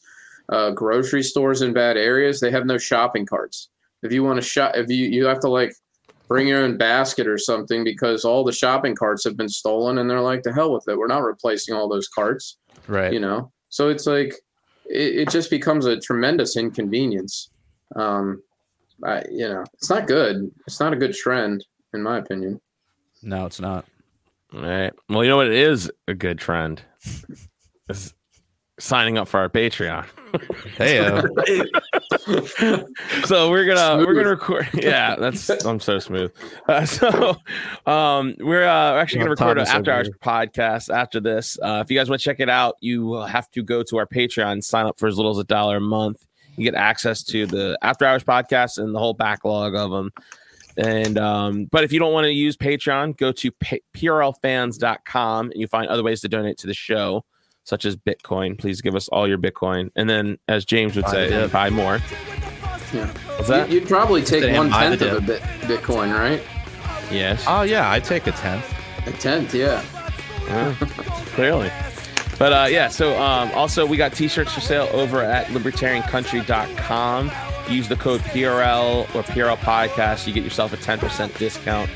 Uh, 0.50 0.72
grocery 0.72 1.24
stores 1.24 1.62
in 1.62 1.74
bad 1.74 1.98
areas, 1.98 2.40
they 2.40 2.52
have 2.52 2.66
no 2.66 2.78
shopping 2.78 3.26
carts. 3.26 3.70
If 4.02 4.12
you 4.12 4.24
want 4.24 4.42
to 4.42 4.48
shop, 4.48 4.72
if 4.76 4.90
you 4.90 5.06
you 5.08 5.26
have 5.26 5.42
to 5.42 5.50
like 5.50 5.74
bring 6.30 6.48
your 6.48 6.62
own 6.64 6.78
basket 6.78 7.28
or 7.28 7.38
something 7.38 7.84
because 7.84 8.26
all 8.26 8.44
the 8.44 8.52
shopping 8.52 8.96
carts 8.96 9.24
have 9.26 9.38
been 9.38 9.50
stolen, 9.50 9.98
and 9.98 10.10
they're 10.10 10.22
like, 10.22 10.42
to 10.44 10.54
hell 10.54 10.74
with 10.74 10.88
it. 10.88 10.98
We're 10.98 11.08
not 11.08 11.24
replacing 11.24 11.76
all 11.76 11.88
those 11.90 12.08
carts 12.08 12.58
right 12.88 13.12
you 13.12 13.20
know 13.20 13.52
so 13.70 13.90
it's 13.90 14.08
like 14.08 14.34
it, 14.86 15.16
it 15.22 15.30
just 15.30 15.50
becomes 15.50 15.86
a 15.86 16.00
tremendous 16.00 16.56
inconvenience 16.56 17.50
um 17.98 18.42
I, 19.04 19.24
you 19.30 19.48
know 19.48 19.64
it's 19.74 19.90
not 19.90 20.08
good 20.08 20.52
it's 20.66 20.80
not 20.80 20.94
a 20.94 20.96
good 20.96 21.14
trend 21.14 21.66
in 21.94 22.02
my 22.02 22.18
opinion 22.18 22.60
no 23.22 23.46
it's 23.46 23.60
not 23.60 23.86
All 24.54 24.62
right. 24.62 24.94
Well, 25.10 25.24
you 25.24 25.30
know 25.30 25.38
what? 25.38 25.48
It 25.48 25.54
is 25.54 25.92
a 26.08 26.14
good 26.14 26.40
trend. 26.40 26.82
Is 27.90 28.14
signing 28.80 29.18
up 29.18 29.28
for 29.28 29.40
our 29.40 29.50
Patreon. 29.50 30.06
hey 30.78 31.00
uh, 31.00 31.24
so 33.26 33.50
we're 33.50 33.66
gonna 33.66 34.06
we're 34.06 34.14
gonna 34.14 34.30
record. 34.30 34.68
Yeah, 34.74 35.16
that's 35.16 35.50
I'm 35.66 35.80
so 35.80 36.00
smooth. 36.00 36.32
Uh, 36.68 36.86
so 36.86 37.38
um, 37.86 38.36
we're 38.40 38.68
uh, 38.68 39.02
actually 39.02 39.20
gonna 39.20 39.32
record 39.32 39.58
an 39.58 39.68
after 39.68 39.92
over 39.92 40.00
hours 40.00 40.10
podcast 40.22 40.94
after 40.94 41.20
this. 41.20 41.58
Uh, 41.62 41.82
if 41.84 41.90
you 41.90 41.98
guys 41.98 42.10
want 42.10 42.22
to 42.22 42.26
check 42.26 42.40
it 42.40 42.50
out, 42.50 42.76
you 42.82 43.06
will 43.06 43.26
have 43.26 43.50
to 43.52 43.64
go 43.64 43.84
to 43.84 43.98
our 43.98 44.06
Patreon, 44.06 44.64
sign 44.64 44.86
up 44.86 45.00
for 45.00 45.08
as 45.08 45.18
little 45.18 45.32
as 45.32 45.40
a 45.40 45.46
dollar 45.46 45.78
a 45.78 45.82
month. 45.82 46.26
You 46.58 46.64
get 46.64 46.76
access 46.76 47.24
to 47.26 47.46
the 47.46 47.78
after 47.82 48.06
hours 48.06 48.24
podcast 48.24 48.78
and 48.80 48.94
the 48.94 49.00
whole 49.00 49.14
backlog 49.14 49.76
of 49.76 49.92
them. 49.92 50.12
And 50.78 51.18
um, 51.18 51.66
but 51.72 51.84
if 51.84 51.92
you 51.92 52.00
don't 52.00 52.14
want 52.14 52.26
to 52.26 52.32
use 52.34 52.56
Patreon, 52.58 53.18
go 53.18 53.32
to 53.32 53.52
pa- 53.52 53.78
prlfans.com 53.96 55.52
and 55.52 55.60
you 55.60 55.68
find 55.68 55.88
other 55.88 56.04
ways 56.04 56.22
to 56.22 56.28
donate 56.30 56.58
to 56.60 56.68
the 56.68 56.74
show, 56.74 57.24
such 57.64 57.86
as 57.86 57.96
Bitcoin. 57.96 58.58
Please 58.58 58.82
give 58.82 58.96
us 58.96 59.08
all 59.10 59.28
your 59.28 59.38
Bitcoin. 59.38 59.90
And 59.96 60.10
then, 60.10 60.38
as 60.48 60.66
James 60.66 60.96
would 60.96 61.06
Buy 61.06 61.12
say, 61.12 61.30
dip. 61.30 61.52
buy 61.52 61.70
more. 61.70 62.00
yeah 62.94 63.08
What's 63.36 63.48
that? 63.50 63.70
You- 63.70 63.80
you'd 63.80 63.88
probably 63.88 64.22
take 64.22 64.44
Damn, 64.44 64.56
one 64.58 64.70
buy 64.70 64.90
the 64.90 64.98
tenth 64.98 65.12
of 65.18 65.24
a 65.24 65.28
bit 65.28 65.42
bitcoin 65.62 66.14
right 66.18 66.42
Yes. 67.12 67.44
Oh 67.48 67.62
yeah, 67.64 67.90
I 67.92 68.00
take 68.00 68.28
a 68.28 68.32
tenth. 68.32 68.66
a 69.08 69.12
tenth 69.14 69.54
yeah 69.54 69.84
Yeah, 70.48 70.74
clearly. 71.36 71.70
But 72.38 72.54
uh, 72.54 72.68
yeah, 72.70 72.88
so 72.88 73.20
um, 73.20 73.52
also 73.52 73.86
we 73.86 73.98
got 73.98 74.14
t-shirts 74.14 74.54
for 74.54 74.62
sale 74.62 74.90
over 74.92 75.22
at 75.22 75.48
libertariancountry.com. 75.48 77.32
Use 77.70 77.90
the 77.90 77.96
code 77.96 78.22
PRL 78.22 79.04
or 79.16 79.24
PRL 79.24 79.58
podcast. 79.58 80.28
You 80.28 80.34
get 80.34 80.44
yourself 80.44 80.72
a 80.74 80.78
10% 80.78 81.38
discount. 81.38 81.90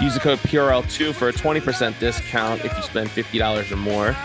Use 0.00 0.14
the 0.14 0.20
code 0.20 0.38
PRL2 0.38 1.14
for 1.14 1.28
a 1.28 1.32
20% 1.32 1.98
discount 1.98 2.64
if 2.64 2.74
you 2.76 2.82
spend 2.82 3.10
$50 3.10 3.72
or 3.72 3.76
more. 3.76 4.16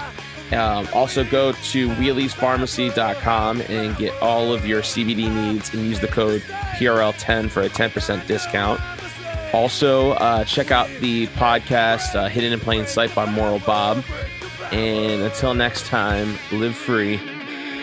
Um, 0.51 0.87
also 0.93 1.23
go 1.23 1.51
to 1.51 1.89
wheeliespharmacy.com 1.89 3.61
and 3.61 3.97
get 3.97 4.13
all 4.21 4.53
of 4.53 4.67
your 4.67 4.81
CBD 4.81 5.33
needs 5.33 5.73
and 5.73 5.83
use 5.83 5.99
the 5.99 6.07
code 6.07 6.41
PRL10 6.77 7.49
for 7.49 7.63
a 7.63 7.69
10% 7.69 8.27
discount. 8.27 8.79
Also, 9.53 10.11
uh, 10.11 10.43
check 10.43 10.71
out 10.71 10.89
the 10.99 11.27
podcast 11.27 12.15
uh, 12.15 12.27
Hidden 12.27 12.53
in 12.53 12.59
Plain 12.59 12.85
Sight 12.85 13.13
by 13.15 13.25
Moral 13.25 13.59
Bob. 13.59 14.03
And 14.71 15.21
until 15.23 15.53
next 15.53 15.87
time, 15.87 16.37
live 16.51 16.75
free 16.75 17.19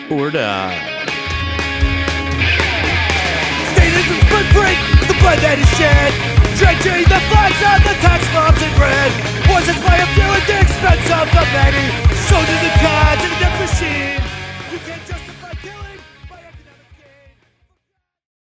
or 0.09 0.31
die. 0.31 0.75
Statism's 3.73 4.23
footprint 4.27 4.47
free. 4.55 5.07
the 5.07 5.17
blood 5.19 5.39
that 5.43 5.57
is 5.59 5.69
shed. 5.77 6.11
Drenching 6.57 7.03
the 7.09 7.19
flags 7.31 7.61
on 7.65 7.79
the 7.83 7.95
tax 7.99 8.21
mobs 8.33 8.61
in 8.61 8.71
red. 8.79 9.11
Was 9.49 9.67
it 9.67 9.79
by 9.83 9.97
a 9.97 10.07
few 10.13 10.29
at 10.29 10.45
the 10.47 10.57
expense 10.61 11.07
of 11.09 11.27
the 11.31 11.45
many? 11.51 11.85
Soldiers 12.29 12.61
and 12.63 12.77
gods 12.81 13.23
in 13.25 13.33
the 13.41 13.49
machine. 13.59 14.30